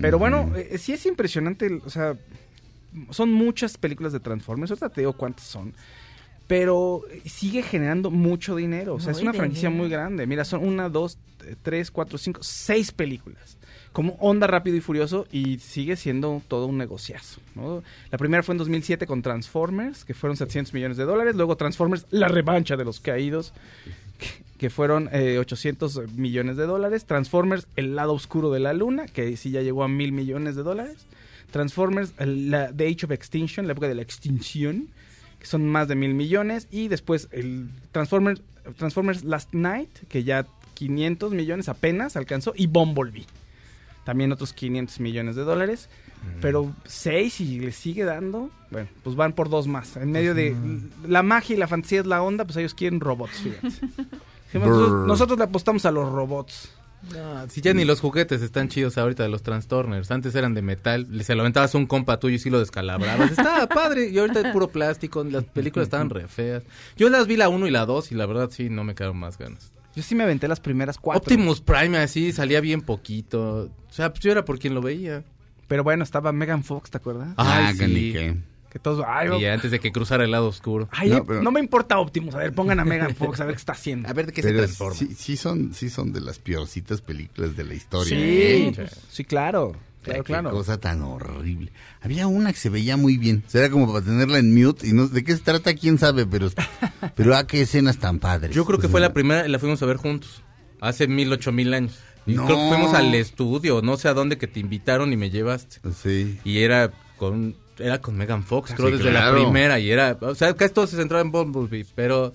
Pero 0.00 0.18
bueno, 0.18 0.50
eh, 0.56 0.78
sí 0.78 0.92
es 0.92 1.04
impresionante, 1.04 1.80
o 1.84 1.90
sea, 1.90 2.16
son 3.10 3.30
muchas 3.32 3.76
películas 3.76 4.12
de 4.12 4.20
Transformers, 4.20 4.70
ahorita 4.70 4.88
te 4.88 5.00
digo 5.02 5.12
cuántas 5.12 5.44
son. 5.46 5.74
Pero 6.50 7.04
sigue 7.26 7.62
generando 7.62 8.10
mucho 8.10 8.56
dinero. 8.56 8.94
O 8.96 9.00
sea, 9.00 9.12
es 9.12 9.20
una 9.22 9.30
franquicia 9.38 9.70
muy 9.70 9.88
grande. 9.88 10.26
Mira, 10.26 10.44
son 10.44 10.66
una, 10.66 10.88
dos, 10.88 11.16
tres, 11.62 11.92
cuatro, 11.92 12.18
cinco, 12.18 12.42
seis 12.42 12.90
películas. 12.90 13.56
Como 13.92 14.14
Onda 14.20 14.48
Rápido 14.48 14.76
y 14.76 14.80
Furioso 14.80 15.28
y 15.30 15.58
sigue 15.58 15.94
siendo 15.94 16.42
todo 16.48 16.66
un 16.66 16.76
negociazo. 16.76 17.40
¿no? 17.54 17.84
La 18.10 18.18
primera 18.18 18.42
fue 18.42 18.54
en 18.54 18.58
2007 18.58 19.06
con 19.06 19.22
Transformers, 19.22 20.04
que 20.04 20.12
fueron 20.12 20.36
700 20.36 20.74
millones 20.74 20.96
de 20.96 21.04
dólares. 21.04 21.36
Luego 21.36 21.56
Transformers, 21.56 22.04
la 22.10 22.26
revancha 22.26 22.76
de 22.76 22.84
los 22.84 22.98
caídos, 22.98 23.52
que- 24.18 24.44
que 24.58 24.70
fueron 24.70 25.08
eh, 25.12 25.38
800 25.38 26.12
millones 26.16 26.56
de 26.56 26.66
dólares. 26.66 27.04
Transformers, 27.04 27.68
el 27.76 27.94
lado 27.94 28.12
oscuro 28.12 28.50
de 28.50 28.58
la 28.58 28.72
luna, 28.72 29.06
que 29.06 29.36
sí 29.36 29.52
ya 29.52 29.62
llegó 29.62 29.84
a 29.84 29.88
mil 29.88 30.10
millones 30.10 30.56
de 30.56 30.64
dólares. 30.64 30.96
Transformers, 31.52 32.12
la, 32.18 32.72
The 32.72 32.86
Age 32.88 33.06
of 33.06 33.12
Extinction, 33.12 33.66
la 33.66 33.72
época 33.72 33.86
de 33.88 33.94
la 33.94 34.02
extinción, 34.02 34.88
que 35.40 35.46
son 35.46 35.66
más 35.66 35.88
de 35.88 35.96
mil 35.96 36.14
millones. 36.14 36.68
Y 36.70 36.88
después 36.88 37.28
el 37.32 37.68
Transformers, 37.90 38.42
Transformers 38.76 39.24
Last 39.24 39.52
Night, 39.52 39.90
que 40.08 40.22
ya 40.22 40.46
500 40.74 41.32
millones 41.32 41.68
apenas 41.68 42.16
alcanzó. 42.16 42.52
Y 42.54 42.68
Bumblebee, 42.68 43.26
también 44.04 44.30
otros 44.30 44.52
500 44.52 45.00
millones 45.00 45.36
de 45.36 45.42
dólares. 45.42 45.88
Pero 46.42 46.70
seis 46.84 47.40
y 47.40 47.60
le 47.60 47.72
sigue 47.72 48.04
dando, 48.04 48.50
bueno, 48.70 48.88
pues 49.02 49.16
van 49.16 49.32
por 49.32 49.48
dos 49.48 49.66
más. 49.66 49.96
En 49.96 50.12
medio 50.12 50.34
de 50.34 50.54
la 51.08 51.22
magia 51.22 51.56
y 51.56 51.58
la 51.58 51.66
fantasía 51.66 52.00
es 52.00 52.06
la 52.06 52.22
onda, 52.22 52.44
pues 52.44 52.58
ellos 52.58 52.74
quieren 52.74 53.00
robots, 53.00 53.40
fíjate. 53.40 53.68
Nosotros, 54.58 55.06
nosotros 55.06 55.38
le 55.38 55.44
apostamos 55.44 55.86
a 55.86 55.92
los 55.92 56.10
robots. 56.10 56.70
No, 57.14 57.48
si 57.48 57.60
ya 57.62 57.72
ni 57.72 57.84
los 57.84 58.00
juguetes 58.00 58.42
están 58.42 58.68
chidos 58.68 58.98
ahorita 58.98 59.22
de 59.22 59.28
los 59.30 59.42
Transtorners. 59.42 60.10
Antes 60.10 60.34
eran 60.34 60.52
de 60.54 60.62
metal, 60.62 61.06
le- 61.10 61.24
se 61.24 61.34
lo 61.34 61.40
aventabas 61.40 61.74
a 61.74 61.78
un 61.78 61.86
compa 61.86 62.18
tuyo 62.20 62.36
y 62.36 62.38
sí 62.38 62.50
lo 62.50 62.58
descalabrabas. 62.58 63.30
Estaba 63.30 63.66
padre. 63.68 64.10
Y 64.10 64.18
ahorita 64.18 64.40
es 64.40 64.52
puro 64.52 64.68
plástico. 64.68 65.24
Las 65.24 65.44
películas 65.44 65.86
estaban 65.86 66.10
re 66.10 66.28
feas. 66.28 66.62
Yo 66.96 67.08
las 67.08 67.26
vi 67.26 67.36
la 67.36 67.48
1 67.48 67.66
y 67.66 67.70
la 67.70 67.86
2 67.86 68.12
y 68.12 68.14
la 68.14 68.26
verdad 68.26 68.50
sí, 68.52 68.68
no 68.68 68.84
me 68.84 68.94
quedaron 68.94 69.16
más 69.18 69.38
ganas. 69.38 69.72
Yo 69.96 70.02
sí 70.02 70.14
me 70.14 70.24
aventé 70.24 70.46
las 70.46 70.60
primeras 70.60 70.98
cuatro. 70.98 71.22
Optimus 71.22 71.60
Prime 71.60 71.98
así 71.98 72.32
salía 72.32 72.60
bien 72.60 72.80
poquito. 72.82 73.70
O 73.88 73.92
sea, 73.92 74.10
pues 74.12 74.22
yo 74.22 74.30
era 74.30 74.44
por 74.44 74.58
quien 74.58 74.74
lo 74.74 74.82
veía. 74.82 75.24
Pero 75.66 75.82
bueno, 75.84 76.04
estaba 76.04 76.32
Megan 76.32 76.62
Fox, 76.64 76.90
¿te 76.90 76.98
acuerdas? 76.98 77.28
Ay, 77.36 77.64
Ah, 77.68 77.72
sí. 77.72 77.78
que 77.78 77.88
ni 77.88 78.12
qué. 78.12 78.36
Que 78.70 78.78
todos, 78.78 79.04
ay, 79.06 79.28
Y 79.40 79.46
antes 79.46 79.70
de 79.72 79.80
que 79.80 79.90
cruzara 79.90 80.24
el 80.24 80.30
lado 80.30 80.46
oscuro. 80.46 80.88
ay, 80.92 81.10
No, 81.42 81.50
me 81.50 81.60
importa 81.60 81.98
Optimus. 81.98 82.34
A 82.34 82.38
ver, 82.38 82.52
pongan 82.54 82.78
a 82.80 82.84
Megan 82.84 83.14
Fox 83.16 83.40
a 83.40 83.44
ver 83.44 83.54
qué 83.56 83.58
está 83.60 83.72
haciendo. 83.72 84.08
A 84.08 84.12
ver 84.12 84.26
de 84.26 84.32
qué 84.32 84.42
se 84.42 84.48
Pero 84.48 84.58
transforma. 84.60 84.96
sí, 84.98 85.14
sí 85.18 85.36
son, 85.36 85.74
sí 85.74 85.90
son 85.90 86.12
de 86.12 86.20
las 86.20 86.38
peorcitas 86.38 87.00
películas 87.00 87.56
de 87.56 87.64
la 87.64 87.74
historia. 87.74 88.16
Sí, 88.16 88.22
¿eh? 88.22 88.88
sí, 89.10 89.24
claro. 89.24 89.74
Claro, 90.02 90.24
qué 90.24 90.32
claro. 90.32 90.50
cosa 90.50 90.78
tan 90.78 91.02
horrible. 91.02 91.72
Había 92.00 92.26
una 92.26 92.52
que 92.54 92.58
se 92.58 92.70
veía 92.70 92.96
muy 92.96 93.18
bien. 93.18 93.42
Será 93.48 93.68
como 93.68 93.92
para 93.92 94.02
tenerla 94.04 94.38
en 94.38 94.54
mute 94.54 94.86
y 94.88 94.92
no 94.94 95.08
de 95.08 95.22
qué 95.24 95.36
se 95.36 95.42
trata, 95.42 95.74
quién 95.74 95.98
sabe, 95.98 96.24
pero 96.24 96.48
pero 97.16 97.36
a 97.36 97.46
qué 97.46 97.60
escenas 97.62 97.98
tan 97.98 98.18
padres. 98.18 98.54
Yo 98.56 98.64
creo 98.64 98.78
que 98.78 98.86
O 98.86 98.90
fue 98.90 99.00
sea, 99.00 99.08
la 99.08 99.12
primera, 99.14 99.46
la 99.46 99.58
fuimos 99.58 99.82
a 99.82 99.86
ver 99.86 99.98
juntos. 99.98 100.42
Hace 100.80 101.06
mil, 101.06 101.30
ocho 101.32 101.52
mil 101.52 101.74
años. 101.74 101.98
Y 102.24 102.32
No. 102.34 102.46
creo 102.46 102.56
que 102.56 102.68
fuimos 102.68 102.94
al 102.94 103.14
estudio, 103.14 103.82
no 103.82 103.96
sé 103.98 104.08
a 104.08 104.14
dónde 104.14 104.38
que 104.38 104.46
te 104.46 104.60
invitaron 104.60 105.12
y 105.12 105.16
me 105.18 105.28
llevaste. 105.28 105.80
Sí. 106.02 106.38
Y 106.44 106.60
era 106.60 106.92
con 107.18 107.54
era 107.80 108.00
con 108.00 108.16
Megan 108.16 108.44
Fox, 108.44 108.72
creo 108.76 108.88
Sí, 108.88 108.96
desde 108.98 109.10
claro. 109.10 109.36
la 109.38 109.42
primera 109.44 109.78
y 109.78 109.90
era, 109.90 110.16
o 110.20 110.34
sea, 110.34 110.54
casi 110.54 110.72
todo 110.74 110.86
se 110.86 110.96
centraba 110.96 111.22
en 111.22 111.30
Bumblebee, 111.32 111.86
pero 111.94 112.32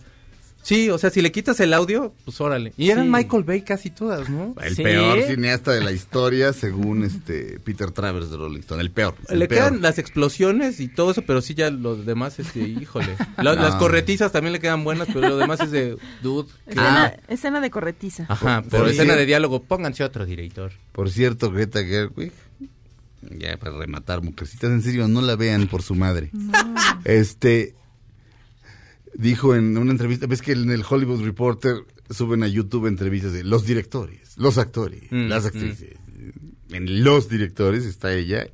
sí, 0.62 0.90
o 0.90 0.98
sea, 0.98 1.12
si 1.12 1.22
le 1.22 1.32
quitas 1.32 1.60
el 1.60 1.74
audio, 1.76 2.12
pues 2.26 2.42
órale. 2.42 2.74
Y 2.76 2.90
eran 2.90 3.06
Sí. 3.06 3.12
Michael 3.12 3.44
Bay 3.44 3.62
casi 3.62 3.92
todas, 3.92 4.30
¿no? 4.30 4.56
El 4.64 4.76
Sí. 4.76 4.82
peor 4.82 5.22
cineasta 5.22 5.72
de 5.74 5.82
la 5.82 5.92
historia, 5.92 6.54
según 6.54 7.04
este 7.04 7.60
Peter 7.60 7.92
Travers 7.92 8.32
de 8.32 8.38
Rolling 8.38 8.62
Stone. 8.62 8.82
El 8.82 8.90
peor. 8.90 9.14
el 9.30 9.38
Le 9.40 9.48
peor. 9.48 9.60
quedan 9.70 9.82
las 9.84 10.00
explosiones 10.00 10.80
y 10.80 10.88
todo 10.88 11.12
eso, 11.12 11.22
pero 11.22 11.42
sí 11.42 11.54
ya 11.54 11.70
lo 11.70 11.96
demás 11.96 12.40
es 12.40 12.52
de, 12.56 12.62
híjole. 12.68 13.16
La- 13.38 13.54
Las 13.56 13.76
corretizas 13.76 14.32
también 14.32 14.54
le 14.54 14.60
quedan 14.60 14.84
buenas, 14.84 15.08
pero 15.14 15.30
lo 15.30 15.38
demás 15.38 15.60
es 15.60 15.70
de, 15.70 15.98
dude. 16.24 16.50
¿qué? 16.66 16.72
Escena, 16.72 17.14
escena 17.28 17.62
de 17.62 17.70
corretiza. 17.70 18.26
Ajá, 18.28 18.64
pero 18.68 18.84
por 18.86 18.92
escena 18.92 19.16
de 19.16 19.28
diálogo, 19.28 19.62
pónganse 19.62 20.04
otro 20.04 20.26
director. 20.26 20.72
Por 20.94 21.12
cierto, 21.12 21.52
Greta 21.52 21.84
Gerwig, 21.84 22.32
ya 23.38 23.58
para 23.58 23.78
rematar, 23.78 24.22
mujercitas, 24.22 24.72
en 24.72 24.82
serio, 24.82 25.08
no 25.08 25.22
la 25.22 25.36
vean 25.36 25.68
por 25.68 25.82
su 25.82 25.96
madre. 25.96 26.32
Este 27.04 27.76
dijo 29.14 29.56
en 29.56 29.78
una 29.78 29.92
entrevista, 29.92 30.28
ves 30.28 30.42
que 30.42 30.52
en 30.54 30.70
el 30.72 30.84
Hollywood 30.88 31.24
Reporter 31.24 31.86
suben 32.10 32.44
a 32.44 32.48
YouTube 32.48 32.88
entrevistas 32.88 33.34
de 33.34 33.44
los 33.44 33.66
directores, 33.66 34.38
los 34.38 34.58
actores, 34.58 35.04
Mm, 35.12 35.28
las 35.28 35.46
actrices. 35.46 35.96
En 36.70 37.04
los 37.04 37.30
directores 37.30 37.86
está 37.86 38.14
ella. 38.14 38.48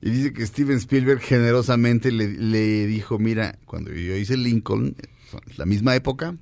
Y 0.00 0.10
dice 0.10 0.32
que 0.32 0.46
Steven 0.46 0.76
Spielberg 0.76 1.20
generosamente 1.20 2.12
le, 2.12 2.28
le 2.28 2.86
dijo, 2.86 3.18
mira, 3.18 3.58
cuando 3.64 3.90
yo 3.90 4.16
hice 4.16 4.36
Lincoln, 4.36 4.96
la 5.56 5.66
misma 5.66 5.94
época, 5.96 6.36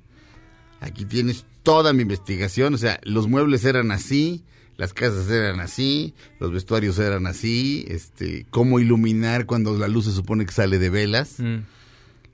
aquí 0.81 1.05
tienes 1.05 1.45
toda 1.63 1.93
mi 1.93 2.01
investigación, 2.01 2.73
o 2.73 2.77
sea, 2.77 2.99
los 3.03 3.27
muebles 3.27 3.63
eran 3.63 3.91
así, 3.91 4.43
las 4.77 4.93
casas 4.93 5.29
eran 5.29 5.59
así, 5.59 6.13
los 6.39 6.51
vestuarios 6.51 6.97
eran 6.99 7.27
así, 7.27 7.85
este, 7.87 8.45
cómo 8.49 8.79
iluminar 8.79 9.45
cuando 9.45 9.77
la 9.77 9.87
luz 9.87 10.05
se 10.05 10.11
supone 10.11 10.45
que 10.45 10.51
sale 10.51 10.79
de 10.79 10.89
velas, 10.89 11.39
Mm. 11.39 11.57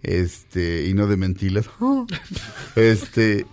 este, 0.03 0.87
y 0.87 0.93
no 0.93 1.07
de 1.07 1.17
mentilas. 1.17 1.69
este, 2.75 3.45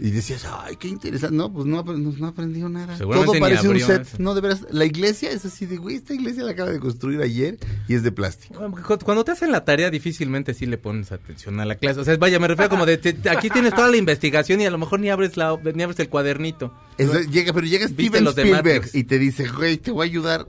y 0.00 0.10
decías, 0.10 0.46
ay, 0.50 0.76
qué 0.76 0.88
interesante. 0.88 1.36
No, 1.36 1.52
pues 1.52 1.66
no, 1.66 1.82
no, 1.84 2.26
aprendió 2.26 2.68
nada. 2.68 2.96
Todo 2.98 3.32
parece 3.40 3.68
un 3.68 3.74
set. 4.06 4.18
No, 4.18 4.34
de 4.34 4.40
veras, 4.40 4.66
la 4.70 4.84
iglesia 4.84 5.30
es 5.30 5.44
así 5.44 5.66
de, 5.66 5.76
güey, 5.76 5.96
esta 5.96 6.14
iglesia 6.14 6.42
la 6.44 6.52
acaba 6.52 6.70
de 6.70 6.80
construir 6.80 7.20
ayer 7.20 7.58
y 7.88 7.94
es 7.94 8.02
de 8.02 8.10
plástico. 8.12 8.58
Cuando 9.04 9.24
te 9.24 9.32
hacen 9.32 9.52
la 9.52 9.64
tarea, 9.64 9.90
difícilmente 9.90 10.54
sí 10.54 10.66
le 10.66 10.78
pones 10.78 11.12
atención 11.12 11.60
a 11.60 11.64
la 11.64 11.74
clase. 11.76 12.00
O 12.00 12.04
sea, 12.04 12.16
vaya, 12.16 12.38
me 12.38 12.48
refiero 12.48 12.70
como 12.70 12.86
de, 12.86 12.96
te- 12.96 13.28
aquí 13.28 13.50
tienes 13.50 13.74
toda 13.74 13.88
la 13.88 13.96
investigación 13.96 14.60
y 14.60 14.66
a 14.66 14.70
lo 14.70 14.78
mejor 14.78 15.00
ni 15.00 15.10
abres 15.10 15.36
la, 15.36 15.58
ni 15.74 15.82
abres 15.82 15.98
el 16.00 16.08
cuadernito. 16.08 16.72
Llega, 17.30 17.52
pero 17.52 17.66
llega 17.66 17.86
¿Viste 17.86 18.08
Steven 18.08 18.26
Spielberg 18.28 18.90
y 18.94 19.04
te 19.04 19.18
dice, 19.18 19.48
güey, 19.48 19.76
te 19.78 19.90
voy 19.90 20.06
a 20.06 20.10
ayudar 20.10 20.46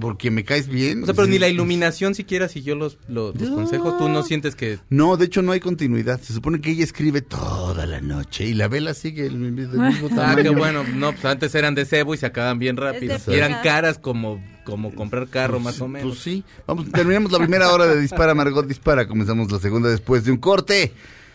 porque 0.00 0.30
me 0.30 0.44
caes 0.44 0.68
bien. 0.68 1.02
O 1.02 1.06
sea, 1.06 1.14
pero 1.14 1.26
Sí. 1.26 1.32
ni 1.32 1.38
la 1.38 1.48
iluminación 1.48 2.14
siquiera 2.14 2.48
siguió 2.48 2.74
los, 2.74 2.98
los, 3.08 3.34
los 3.40 3.48
No. 3.50 3.54
consejos. 3.56 3.96
Tú 3.98 4.08
no 4.08 4.22
sientes 4.22 4.56
que... 4.56 4.78
No, 4.90 5.16
de 5.16 5.26
hecho 5.26 5.42
no 5.42 5.52
hay 5.52 5.60
continuidad. 5.60 6.20
Se 6.20 6.32
supone 6.32 6.60
que 6.60 6.70
ella 6.72 6.84
escribe 6.84 7.22
toda 7.22 7.86
la 7.86 8.00
noche 8.00 8.44
y 8.46 8.54
la 8.54 8.68
vela 8.68 8.94
sigue 8.94 9.24
del 9.24 9.36
mismo 9.36 10.08
Ah, 10.12 10.14
tamaño. 10.14 10.42
qué 10.42 10.48
bueno. 10.50 10.84
No, 10.94 11.12
pues 11.12 11.24
antes 11.24 11.54
eran 11.54 11.74
de 11.74 11.84
cebo 11.84 12.14
y 12.14 12.16
se 12.18 12.26
acaban 12.26 12.58
bien 12.58 12.76
rápido. 12.76 13.16
Y 13.28 13.32
eran 13.34 13.62
caras 13.62 13.98
como, 13.98 14.42
como 14.64 14.94
comprar 14.94 15.28
carro, 15.28 15.60
más 15.60 15.80
o 15.80 15.88
menos. 15.88 16.08
Pues 16.08 16.20
sí. 16.20 16.44
Vamos, 16.66 16.90
terminamos 16.90 17.30
la 17.30 17.38
primera 17.38 17.70
hora 17.72 17.86
de 17.86 18.00
Dispara 18.00 18.34
Margot 18.34 18.66
Dispara. 18.66 19.06
Comenzamos 19.06 19.50
la 19.52 19.58
segunda 19.60 19.88
después 19.88 20.24
de 20.24 20.32
un 20.32 20.38
corte. 20.38 20.92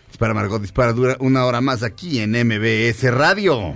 Dispara 0.09 0.33
Margot 0.33 0.61
Dispara 0.61 0.91
dura 0.91 1.15
una 1.21 1.45
hora 1.45 1.61
más 1.61 1.83
aquí 1.83 2.19
en 2.19 2.31
MBS 2.31 3.09
Radio. 3.11 3.75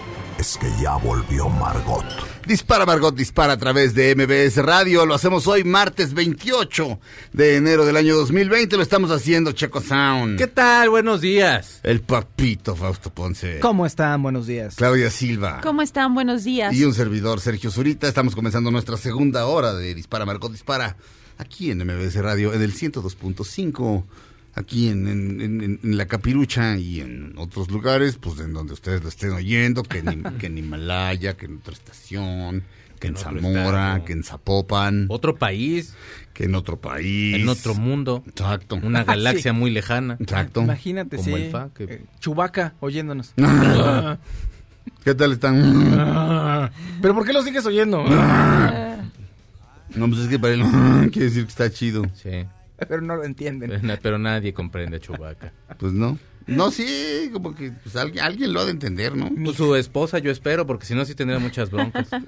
es 0.39 0.57
que 0.57 0.67
ya 0.81 0.95
volvió 0.97 1.49
Margot. 1.49 2.05
Dispara 2.45 2.85
Margot 2.85 3.15
Dispara 3.15 3.53
a 3.53 3.57
través 3.57 3.93
de 3.93 4.15
MBS 4.15 4.63
Radio. 4.63 5.05
Lo 5.05 5.13
hacemos 5.13 5.47
hoy 5.47 5.63
martes 5.63 6.13
28 6.13 6.99
de 7.33 7.55
enero 7.57 7.85
del 7.85 7.97
año 7.97 8.15
2020. 8.15 8.77
Lo 8.77 8.83
estamos 8.83 9.11
haciendo 9.11 9.51
Checo 9.51 9.81
Sound. 9.81 10.37
¿Qué 10.37 10.47
tal? 10.47 10.89
Buenos 10.89 11.21
días. 11.21 11.79
El 11.83 12.01
papito 12.01 12.75
Fausto 12.75 13.13
Ponce. 13.13 13.59
¿Cómo 13.59 13.85
están? 13.85 14.23
Buenos 14.23 14.47
días. 14.47 14.75
Claudia 14.75 15.09
Silva. 15.11 15.61
¿Cómo 15.61 15.81
están? 15.81 16.13
Buenos 16.13 16.43
días. 16.43 16.73
Y 16.73 16.83
un 16.83 16.93
servidor, 16.93 17.39
Sergio 17.39 17.69
Zurita. 17.69 18.07
Estamos 18.07 18.35
comenzando 18.35 18.71
nuestra 18.71 18.97
segunda 18.97 19.45
hora 19.45 19.73
de 19.73 19.93
Dispara 19.93 20.25
Margot 20.25 20.51
Dispara. 20.51 20.97
Aquí 21.37 21.71
en 21.71 21.79
MBS 21.79 22.15
Radio, 22.21 22.53
en 22.53 22.61
el 22.61 22.73
102.5 22.73 24.03
aquí 24.55 24.89
en, 24.89 25.07
en- 25.07 25.41
en- 25.41 25.79
en 25.83 25.97
la 25.97 26.05
Capirucha 26.07 26.77
y 26.77 26.99
en 27.01 27.33
otros 27.37 27.69
lugares, 27.71 28.17
pues 28.17 28.39
en 28.39 28.53
donde 28.53 28.73
ustedes 28.73 29.01
lo 29.03 29.09
estén 29.09 29.31
oyendo, 29.31 29.83
que 29.83 29.99
en, 29.99 30.23
que 30.39 30.47
en 30.47 30.57
Himalaya, 30.57 31.35
que 31.37 31.45
en 31.45 31.57
otra 31.57 31.73
estación, 31.73 32.63
que 32.99 33.07
en 33.07 33.15
Zamora, 33.17 33.87
estado. 33.93 34.05
que 34.05 34.13
en 34.13 34.23
Zapopan, 34.23 35.05
Otro 35.09 35.35
país, 35.37 35.95
que 36.33 36.43
en 36.45 36.53
otro 36.55 36.79
país. 36.79 37.35
en 37.35 37.49
otro 37.49 37.73
mundo, 37.73 38.23
Exacto. 38.27 38.79
una 38.83 39.03
galaxia 39.05 39.53
muy 39.53 39.71
lejana. 39.71 40.17
Exacto. 40.19 40.61
Imagínate, 40.61 41.17
Como 41.17 41.35
sí. 41.37 41.43
el 41.43 41.51
fa, 41.51 41.69
que- 41.75 41.83
eh, 41.85 42.01
Chubaca 42.19 42.73
oyéndonos. 42.79 43.33
¿Qué 45.03 45.15
tal 45.15 45.31
están? 45.31 46.69
¿Pero 47.01 47.13
por 47.15 47.25
qué 47.25 47.33
lo 47.33 47.41
sigues 47.41 47.65
oyendo? 47.65 48.03
No, 49.95 50.07
pues 50.07 50.21
es 50.21 50.27
que 50.27 50.39
para 50.39 50.53
él 50.53 50.61
quiere 51.11 51.27
decir 51.29 51.43
que 51.43 51.49
está 51.49 51.69
chido. 51.71 52.03
Sí, 52.15 52.45
Pero 52.87 53.01
no 53.01 53.15
lo 53.15 53.23
entienden. 53.23 53.69
pero, 53.81 53.99
pero 54.01 54.17
nadie 54.17 54.53
comprende 54.53 54.97
a 54.97 54.99
Chewbacca. 54.99 55.53
Pues 55.77 55.93
no. 55.93 56.17
No, 56.47 56.71
sí, 56.71 57.29
como 57.31 57.53
que 57.53 57.71
pues, 57.71 57.95
alguien, 57.95 58.23
alguien 58.25 58.51
lo 58.51 58.61
ha 58.61 58.65
de 58.65 58.71
entender, 58.71 59.15
¿no? 59.15 59.29
Pues 59.29 59.57
su 59.57 59.75
esposa 59.75 60.17
yo 60.19 60.31
espero, 60.31 60.65
porque 60.65 60.85
si 60.85 60.95
no 60.95 61.05
sí 61.05 61.13
tendría 61.15 61.39
muchas 61.39 61.69
broncas. 61.69 62.09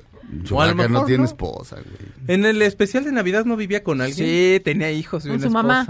O 0.50 0.62
a 0.62 0.66
lo 0.68 0.72
Chewbacca 0.72 0.88
no 0.90 1.06
tiene 1.06 1.20
no. 1.20 1.26
esposa, 1.26 1.76
güey. 1.76 2.12
En 2.28 2.46
el 2.46 2.62
especial 2.64 3.04
de 3.04 3.12
Navidad 3.12 3.46
no 3.46 3.56
vivía 3.56 3.84
con 3.84 4.02
alguien. 4.02 4.28
Sí, 4.28 4.60
tenía 4.64 4.92
hijos 4.92 5.26
y 5.26 5.28
Con 5.28 5.38
una 5.38 5.46
su 5.46 5.52
mamá. 5.52 5.86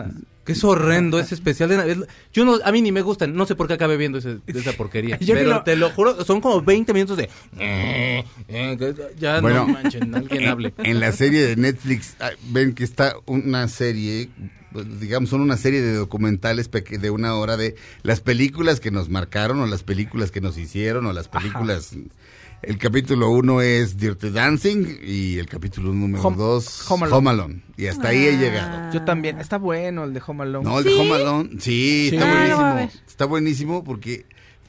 Que 0.45 0.51
es 0.51 0.63
horrendo 0.63 1.19
ese 1.19 1.35
especial 1.35 1.69
de 1.69 1.77
Navidad. 1.77 2.07
Yo 2.33 2.43
no, 2.43 2.59
a 2.65 2.71
mí 2.71 2.81
ni 2.81 2.91
me 2.91 3.01
gustan, 3.01 3.33
no 3.33 3.45
sé 3.45 3.55
por 3.55 3.67
qué 3.67 3.73
acabé 3.75 3.95
viendo 3.97 4.17
ese- 4.17 4.39
esa 4.47 4.73
porquería. 4.73 5.17
Yo 5.21 5.35
pero 5.35 5.63
te 5.63 5.75
lo 5.75 5.89
juro, 5.91 6.23
son 6.25 6.41
como 6.41 6.61
20 6.61 6.93
minutos 6.93 7.15
de... 7.17 7.29
eh, 7.59 8.23
eh, 8.49 8.93
ya 9.17 9.39
Bueno. 9.39 9.65
no 9.67 9.73
manchen, 9.73 10.13
alguien 10.13 10.47
hable. 10.47 10.73
En 10.79 10.99
la 10.99 11.11
serie 11.13 11.41
de 11.45 11.55
Netflix, 11.55 12.15
ah, 12.19 12.31
ven 12.49 12.73
que 12.73 12.83
está 12.83 13.15
una 13.25 13.67
serie, 13.69 14.29
pues, 14.73 14.99
digamos, 14.99 15.29
son 15.29 15.39
una 15.41 15.55
serie 15.57 15.81
de 15.81 15.93
documentales 15.93 16.69
de 16.71 17.09
una 17.09 17.35
hora 17.35 17.55
de 17.55 17.75
las 18.01 18.19
películas 18.19 18.79
que 18.81 18.91
nos 18.91 19.09
marcaron 19.09 19.61
o 19.61 19.65
las 19.67 19.83
películas 19.83 20.31
que 20.31 20.41
nos 20.41 20.57
hicieron 20.57 21.05
o 21.05 21.13
las 21.13 21.27
películas... 21.29 21.95
El 22.63 22.77
capítulo 22.77 23.29
uno 23.29 23.61
es 23.61 23.97
Dirty 23.97 24.29
Dancing 24.29 24.99
y 25.03 25.37
el 25.37 25.47
capítulo 25.47 25.91
número 25.93 26.23
Home- 26.23 26.37
dos 26.37 26.89
Home 26.89 27.07
Home 27.11 27.29
Alone. 27.29 27.61
Y 27.75 27.87
hasta 27.87 28.07
ahí 28.09 28.25
he 28.25 28.37
llegado. 28.37 28.93
Yo 28.93 29.03
también. 29.03 29.37
Está 29.39 29.57
bueno 29.57 30.05
el 30.05 30.13
de 30.13 30.21
Home 30.25 30.43
Alone. 30.43 30.69
No, 30.69 30.77
el 30.79 30.85
de. 30.85 30.95
Home 30.97 31.13
Alone, 31.13 31.49
sí, 31.59 32.07
Sí. 32.09 32.15
está 32.15 32.25
Ah, 32.25 32.73
buenísimo. 32.73 33.01
Está 33.07 33.25
buenísimo 33.25 33.83
porque 33.83 34.25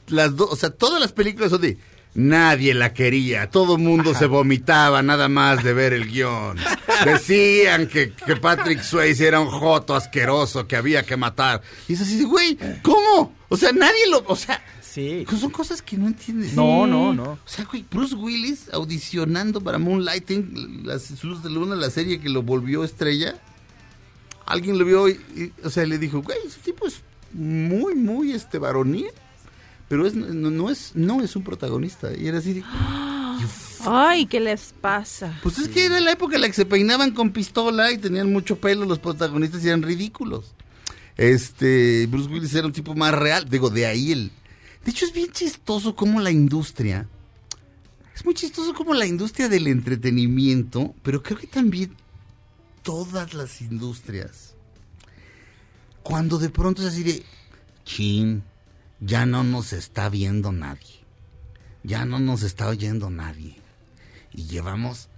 las 0.07 0.35
dos, 0.35 0.49
o 0.51 0.55
sea, 0.57 0.71
todas 0.71 0.99
las 0.99 1.13
películas 1.13 1.51
son 1.51 1.61
de 1.61 1.77
nadie 2.15 2.73
la 2.73 2.93
quería, 2.93 3.49
todo 3.49 3.75
el 3.77 3.81
mundo 3.81 4.13
se 4.13 4.25
vomitaba 4.25 5.01
nada 5.01 5.29
más 5.29 5.63
de 5.63 5.73
ver 5.73 5.93
el 5.93 6.09
guion. 6.11 6.57
Decían 7.05 7.87
que, 7.87 8.11
que 8.11 8.35
Patrick 8.35 8.81
Swayze 8.81 9.25
era 9.27 9.39
un 9.39 9.47
joto 9.49 9.95
asqueroso 9.95 10.67
que 10.67 10.75
había 10.75 11.03
que 11.03 11.15
matar. 11.17 11.61
Y 11.87 11.93
es 11.93 12.01
así, 12.01 12.17
de, 12.17 12.25
güey, 12.25 12.57
¿cómo? 12.81 13.33
O 13.49 13.55
sea, 13.57 13.71
nadie 13.71 14.07
lo, 14.09 14.23
o 14.27 14.35
sea, 14.35 14.61
Sí. 14.95 15.25
son 15.37 15.49
cosas 15.49 15.81
que 15.81 15.97
no 15.97 16.07
entiendes. 16.07 16.53
No, 16.53 16.87
no, 16.87 17.13
no. 17.13 17.33
O 17.33 17.39
sea, 17.45 17.65
güey, 17.65 17.83
Bruce 17.91 18.15
Willis 18.15 18.69
audicionando 18.71 19.59
para 19.59 19.77
Moonlighting, 19.77 20.83
las 20.85 21.21
Luz 21.21 21.43
de 21.43 21.49
Luna, 21.49 21.75
la 21.75 21.89
serie 21.89 22.21
que 22.21 22.29
lo 22.29 22.43
volvió 22.43 22.85
estrella. 22.85 23.35
Alguien 24.45 24.77
lo 24.77 24.85
vio 24.85 25.09
y, 25.09 25.19
y, 25.35 25.53
o 25.65 25.69
sea, 25.69 25.85
le 25.85 25.97
dijo, 25.97 26.21
güey, 26.21 26.37
ese 26.45 26.59
tipo 26.61 26.87
es 26.87 27.01
muy, 27.33 27.93
muy, 27.93 28.31
este, 28.31 28.57
varonil. 28.57 29.07
Pero 29.89 30.07
es, 30.07 30.15
no, 30.15 30.49
no 30.49 30.69
es, 30.69 30.93
no 30.95 31.21
es 31.21 31.35
un 31.35 31.43
protagonista. 31.43 32.15
Y 32.17 32.27
era 32.27 32.37
así 32.37 32.53
de, 32.53 32.63
Ay, 33.85 34.27
¿qué 34.27 34.39
les 34.39 34.73
pasa? 34.79 35.37
pues 35.43 35.59
es 35.59 35.67
que 35.67 35.87
era 35.87 35.99
la 35.99 36.13
época 36.13 36.35
en 36.35 36.41
la 36.41 36.47
que 36.47 36.53
se 36.53 36.65
peinaban 36.65 37.11
con 37.11 37.31
pistola 37.31 37.91
y 37.91 37.97
tenían 37.97 38.31
mucho 38.31 38.55
pelo 38.55 38.85
los 38.85 38.99
protagonistas 38.99 39.61
y 39.65 39.67
eran 39.67 39.83
ridículos. 39.83 40.53
Este, 41.17 42.07
Bruce 42.07 42.29
Willis 42.29 42.55
era 42.55 42.65
un 42.65 42.73
tipo 42.73 42.95
más 42.95 43.13
real. 43.13 43.49
Digo, 43.49 43.69
de 43.69 43.87
ahí 43.87 44.13
el... 44.13 44.31
De 44.85 44.91
hecho, 44.91 45.05
es 45.05 45.13
bien 45.13 45.31
chistoso 45.31 45.95
como 45.95 46.21
la 46.21 46.31
industria... 46.31 47.09
Es 48.15 48.23
muy 48.23 48.33
chistoso 48.33 48.73
como 48.73 48.93
la 48.93 49.05
industria 49.05 49.49
del 49.49 49.67
entretenimiento, 49.67 50.95
pero 51.03 51.21
creo 51.21 51.37
que 51.37 51.47
también 51.47 51.93
todas 52.81 53.33
las 53.33 53.59
industrias. 53.59 54.55
Cuando 56.01 56.37
de 56.37 56.49
pronto 56.49 56.81
es 56.81 56.87
así 56.87 57.03
de... 57.03 57.25
Chin, 57.83 58.43
ya 59.01 59.25
no 59.25 59.43
nos 59.43 59.73
está 59.73 60.07
viendo 60.07 60.53
nadie. 60.53 61.03
Ya 61.83 62.05
no 62.05 62.19
nos 62.19 62.43
está 62.43 62.69
oyendo 62.69 63.09
nadie 63.09 63.57
y 64.35 64.45
llevamos 64.45 65.09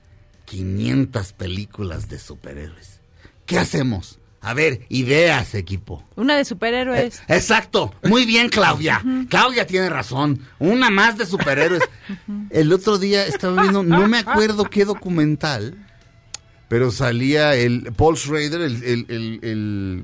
500 0.45 1.33
películas 1.33 2.07
de 2.07 2.19
superhéroes. 2.19 3.01
¿Qué 3.45 3.57
hacemos? 3.57 4.19
A 4.41 4.53
ver, 4.53 4.85
ideas, 4.89 5.55
equipo. 5.55 6.03
Una 6.15 6.35
de 6.37 6.45
superhéroes. 6.45 7.19
Eh, 7.21 7.35
exacto, 7.35 7.93
muy 8.03 8.25
bien, 8.25 8.49
Claudia. 8.49 9.03
Claudia 9.29 9.65
tiene 9.67 9.89
razón. 9.89 10.39
Una 10.59 10.89
más 10.89 11.17
de 11.17 11.25
superhéroes. 11.25 11.81
El 12.51 12.71
otro 12.71 12.97
día 12.97 13.25
estaba 13.25 13.61
viendo, 13.61 13.83
no 13.83 14.07
me 14.07 14.19
acuerdo 14.19 14.63
qué 14.65 14.85
documental, 14.85 15.75
pero 16.69 16.91
salía 16.91 17.55
el 17.55 17.91
Paul 17.95 18.15
Schrader, 18.17 18.61
el, 18.61 18.83
el- 18.83 19.05
el- 19.09 19.39
el 19.41 20.03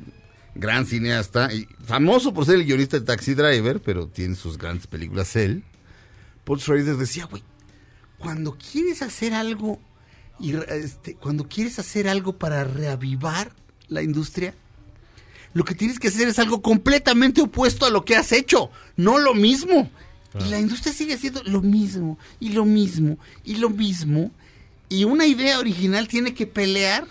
gran 0.55 0.85
cineasta, 0.85 1.53
y 1.53 1.67
famoso 1.85 2.33
por 2.33 2.45
ser 2.45 2.55
el 2.55 2.65
guionista 2.65 2.99
de 2.99 3.05
Taxi 3.05 3.33
Driver, 3.35 3.81
pero 3.81 4.07
tiene 4.07 4.35
sus 4.35 4.57
grandes 4.57 4.87
películas 4.87 5.35
él. 5.35 5.63
Paul 6.43 6.59
Schrader 6.59 6.95
decía, 6.97 7.25
güey, 7.25 7.43
cuando 8.17 8.57
quieres 8.57 9.01
hacer 9.01 9.33
algo 9.33 9.79
y 10.39 10.55
este, 10.69 11.15
cuando 11.15 11.47
quieres 11.47 11.79
hacer 11.79 12.07
algo 12.07 12.37
para 12.37 12.63
reavivar 12.63 13.51
la 13.87 14.01
industria, 14.01 14.53
lo 15.53 15.63
que 15.63 15.75
tienes 15.75 15.99
que 15.99 16.07
hacer 16.07 16.27
es 16.27 16.39
algo 16.39 16.61
completamente 16.61 17.41
opuesto 17.41 17.85
a 17.85 17.89
lo 17.89 18.05
que 18.05 18.15
has 18.15 18.31
hecho, 18.31 18.71
no 18.95 19.19
lo 19.19 19.33
mismo. 19.33 19.89
Y 20.39 20.49
la 20.49 20.59
industria 20.59 20.91
sigue 20.93 21.13
haciendo 21.13 21.43
lo 21.43 21.61
mismo, 21.61 22.17
y 22.39 22.49
lo 22.49 22.65
mismo, 22.65 23.19
y 23.43 23.57
lo 23.57 23.69
mismo. 23.69 24.31
Y 24.89 25.03
una 25.03 25.27
idea 25.27 25.59
original 25.59 26.07
tiene 26.07 26.33
que 26.33 26.47
pelear, 26.47 27.05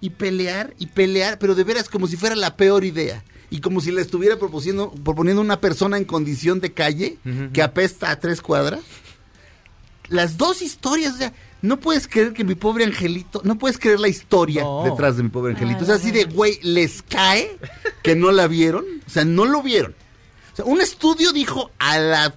y 0.00 0.10
pelear, 0.10 0.74
y 0.78 0.86
pelear, 0.86 1.38
pero 1.38 1.54
de 1.54 1.64
veras 1.64 1.90
como 1.90 2.06
si 2.06 2.16
fuera 2.16 2.34
la 2.34 2.56
peor 2.56 2.84
idea. 2.84 3.22
Y 3.50 3.60
como 3.60 3.82
si 3.82 3.92
la 3.92 4.00
estuviera 4.00 4.38
proponiendo, 4.38 4.90
proponiendo 4.90 5.42
una 5.42 5.60
persona 5.60 5.98
en 5.98 6.04
condición 6.04 6.60
de 6.60 6.72
calle, 6.72 7.18
que 7.52 7.62
apesta 7.62 8.10
a 8.10 8.18
tres 8.18 8.40
cuadras. 8.40 8.80
Las 10.08 10.38
dos 10.38 10.62
historias, 10.62 11.14
o 11.14 11.18
sea, 11.18 11.34
no 11.62 11.78
puedes 11.80 12.06
creer 12.08 12.32
que 12.32 12.44
mi 12.44 12.54
pobre 12.54 12.84
angelito, 12.84 13.40
no 13.44 13.56
puedes 13.58 13.78
creer 13.78 14.00
la 14.00 14.08
historia 14.08 14.62
No. 14.62 14.82
detrás 14.84 15.16
de 15.16 15.22
mi 15.22 15.28
pobre 15.28 15.52
angelito. 15.54 15.82
O 15.84 15.86
sea, 15.86 15.94
así 15.94 16.10
de, 16.10 16.24
güey, 16.24 16.58
les 16.62 17.02
cae 17.02 17.56
que 18.02 18.14
no 18.16 18.32
la 18.32 18.46
vieron. 18.48 18.84
O 19.06 19.10
sea, 19.10 19.24
no 19.24 19.44
lo 19.44 19.62
vieron. 19.62 19.94
O 20.52 20.56
sea, 20.56 20.64
un 20.64 20.80
estudio 20.80 21.32
dijo 21.32 21.70
a 21.78 21.98
la, 21.98 22.34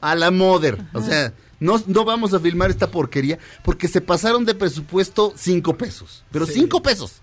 a 0.00 0.14
la 0.14 0.30
mother. 0.30 0.84
O 0.92 1.00
sea, 1.02 1.32
no, 1.60 1.82
no 1.86 2.04
vamos 2.04 2.34
a 2.34 2.40
filmar 2.40 2.70
esta 2.70 2.90
porquería 2.90 3.38
porque 3.64 3.88
se 3.88 4.00
pasaron 4.00 4.44
de 4.44 4.54
presupuesto 4.54 5.32
cinco 5.36 5.76
pesos. 5.76 6.22
Pero 6.30 6.44
cinco 6.46 6.82
pesos. 6.82 7.20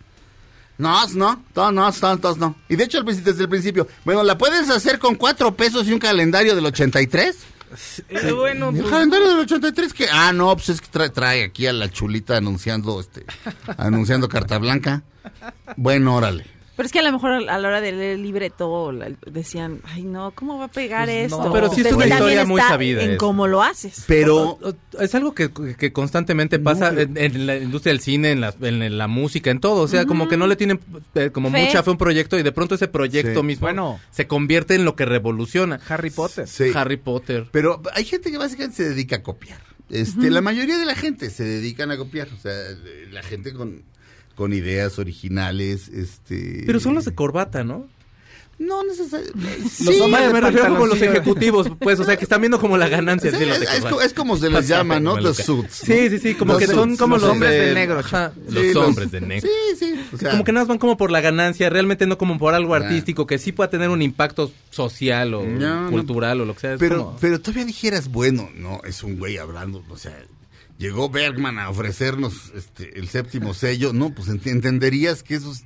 No, 0.77 1.05
no, 1.09 1.43
no, 1.55 1.71
no, 1.71 1.91
no, 1.91 1.91
no, 1.91 2.35
no. 2.37 2.55
Y 2.69 2.75
de 2.77 2.83
hecho, 2.85 2.97
al 2.97 3.03
principio- 3.05 3.31
desde 3.33 3.43
el 3.43 3.49
principio, 3.49 3.87
bueno, 4.05 4.23
¿la 4.23 4.37
puedes 4.37 4.69
hacer 4.69 4.97
con 4.97 5.15
cuatro 5.15 5.53
pesos 5.55 5.85
y 5.87 5.91
un 5.93 5.99
calendario 5.99 6.55
del 6.55 6.65
83? 6.65 7.35
Eh, 8.09 8.31
bueno, 8.31 8.69
¿El 8.69 8.77
pues, 8.77 8.89
calendario 8.89 9.29
del 9.29 9.39
83 9.39 9.93
que 9.93 10.07
Ah, 10.11 10.33
no, 10.33 10.55
pues 10.55 10.69
es 10.69 10.81
que 10.81 10.87
trae, 10.87 11.09
trae 11.09 11.43
aquí 11.43 11.67
a 11.67 11.73
la 11.73 11.89
chulita 11.89 12.37
anunciando 12.37 12.99
este 12.99 13.25
anunciando 13.77 14.27
carta 14.27 14.57
blanca. 14.57 15.03
Bueno, 15.77 16.15
órale. 16.15 16.45
Pero 16.79 16.85
es 16.87 16.93
que 16.93 16.99
a 16.99 17.03
lo 17.03 17.11
mejor 17.11 17.31
a 17.49 17.57
la 17.59 17.67
hora 17.67 17.81
de 17.81 17.91
leer 17.91 18.11
el 18.15 18.23
libreto 18.23 18.93
decían, 19.29 19.81
ay 19.83 20.03
no, 20.03 20.31
¿cómo 20.31 20.57
va 20.57 20.65
a 20.65 20.67
pegar 20.69 21.07
Pues 21.09 21.29
no. 21.29 21.37
esto? 21.39 21.51
Pero 21.51 21.69
sí 21.73 21.81
es 21.81 21.91
una 21.91 22.07
historia 22.07 22.45
muy 22.45 22.61
sabida 22.61 23.03
En 23.03 23.09
eso. 23.11 23.17
cómo 23.17 23.47
lo 23.47 23.61
haces. 23.61 24.05
Pero 24.07 24.57
Es 24.97 25.13
algo 25.13 25.33
que, 25.35 25.51
que 25.51 25.91
constantemente 25.91 26.57
pasa 26.57 26.93
en, 26.97 27.17
en 27.17 27.45
la 27.47 27.57
industria 27.57 27.91
del 27.91 27.99
cine, 27.99 28.31
en 28.31 28.39
la, 28.39 28.55
en 28.61 28.97
la 28.97 29.07
música, 29.09 29.51
en 29.51 29.59
todo. 29.59 29.81
O 29.81 29.87
sea, 29.89 30.05
como 30.05 30.29
que 30.29 30.37
no 30.37 30.47
le 30.47 30.55
tienen 30.55 30.79
eh, 31.15 31.31
como 31.31 31.51
Fe. 31.51 31.65
mucha 31.65 31.83
fe 31.83 31.89
a 31.89 31.91
un 31.91 31.97
proyecto 31.97 32.39
y 32.39 32.43
de 32.43 32.51
pronto 32.53 32.75
ese 32.75 32.87
proyecto 32.87 33.41
Sí. 33.41 33.45
mismo 33.45 33.65
Bueno. 33.65 33.99
se 34.11 34.27
convierte 34.27 34.75
en 34.75 34.85
lo 34.85 34.95
que 34.95 35.03
revoluciona. 35.03 35.81
Harry 35.89 36.11
Potter. 36.11 36.47
sí. 36.47 36.71
Harry 36.73 36.95
Potter. 36.95 37.47
Pero 37.51 37.81
hay 37.93 38.05
gente 38.05 38.31
que 38.31 38.37
básicamente 38.37 38.77
se 38.77 38.87
dedica 38.87 39.17
a 39.17 39.21
copiar. 39.21 39.59
Este, 39.89 40.29
La 40.29 40.39
mayoría 40.39 40.77
de 40.77 40.85
la 40.85 40.95
gente 40.95 41.29
se 41.29 41.43
dedican 41.43 41.91
a 41.91 41.97
copiar. 41.97 42.29
O 42.33 42.37
sea, 42.37 42.53
la 43.11 43.21
gente 43.21 43.51
con, 43.53 43.83
con 44.39 44.53
ideas 44.53 44.97
originales. 44.99 45.89
Este, 45.89 46.63
Pero 46.65 46.79
son 46.79 46.95
los 46.95 47.03
de 47.03 47.13
corbata, 47.13 47.65
¿no? 47.65 47.87
No 48.57 48.83
necesariamente. 48.85 49.59
Los 49.63 49.71
Sí, 49.71 49.87
hombres 50.01 50.11
Vaya, 50.11 50.33
me 50.33 50.41
refiero 50.41 50.67
como 50.69 50.85
los 50.87 51.01
ejecutivos, 51.01 51.67
pues, 51.79 51.99
o 51.99 52.03
sea, 52.05 52.15
que 52.17 52.23
están 52.23 52.41
viendo 52.41 52.57
como 52.59 52.77
la 52.77 52.87
ganancia. 52.89 53.31
Sí, 53.31 53.45
los 53.45 54.01
es, 54.03 54.13
como 54.13 54.37
se 54.37 54.49
les 54.49 54.67
llama, 54.67 54.99
¿no? 54.99 55.15
Maluca. 55.15 55.33
suits. 55.43 55.73
Sí, 55.75 56.09
sí, 56.09 56.19
sí, 56.19 56.35
como 56.35 56.53
Los 56.53 56.61
que 56.61 56.67
son 56.67 56.95
como 56.97 57.15
los 57.15 57.23
los, 57.23 57.31
hombres 57.33 57.51
de 57.51 57.65
de 57.67 57.73
negro. 57.73 57.99
Ajá, 57.99 58.31
Sí, 58.49 58.73
los 58.73 58.75
hombres 58.77 59.11
de 59.11 59.21
negro. 59.21 59.47
Sí, 59.47 59.75
sí. 59.77 59.99
O 60.13 60.17
sea, 60.17 60.31
Como 60.31 60.43
que 60.45 60.51
nada 60.53 60.63
más 60.63 60.67
van 60.69 60.77
como 60.77 60.95
por 60.97 61.11
la 61.11 61.19
ganancia, 61.21 61.69
realmente 61.69 62.05
no 62.07 62.17
como 62.17 62.37
por 62.37 62.53
algo 62.53 62.73
artístico 62.75 63.27
que 63.27 63.37
sí 63.39 63.51
pueda 63.51 63.69
tener 63.69 63.89
un 63.89 64.01
impacto 64.01 64.51
social 64.71 65.33
o 65.33 65.43
No, 65.45 65.89
cultural 65.89 66.39
o 66.41 66.45
lo 66.45 66.53
que 66.53 66.59
sea. 66.61 66.77
Pero, 66.77 66.97
como- 67.05 67.17
pero 67.19 67.39
todavía 67.41 67.65
dijeras, 67.65 68.09
bueno, 68.09 68.49
no, 68.55 68.81
es 68.85 69.03
un 69.03 69.17
güey 69.17 69.37
hablando, 69.37 69.83
o 69.89 69.97
sea, 69.97 70.17
llegó 70.79 71.09
Bergman 71.11 71.59
a 71.59 71.69
ofrecernos 71.69 72.51
este, 72.55 72.97
el 72.97 73.07
séptimo 73.07 73.53
sello, 73.53 73.93
no, 73.93 74.09
pues 74.09 74.29
ent- 74.29 74.47
entenderías 74.47 75.21
que 75.21 75.35
esos 75.35 75.63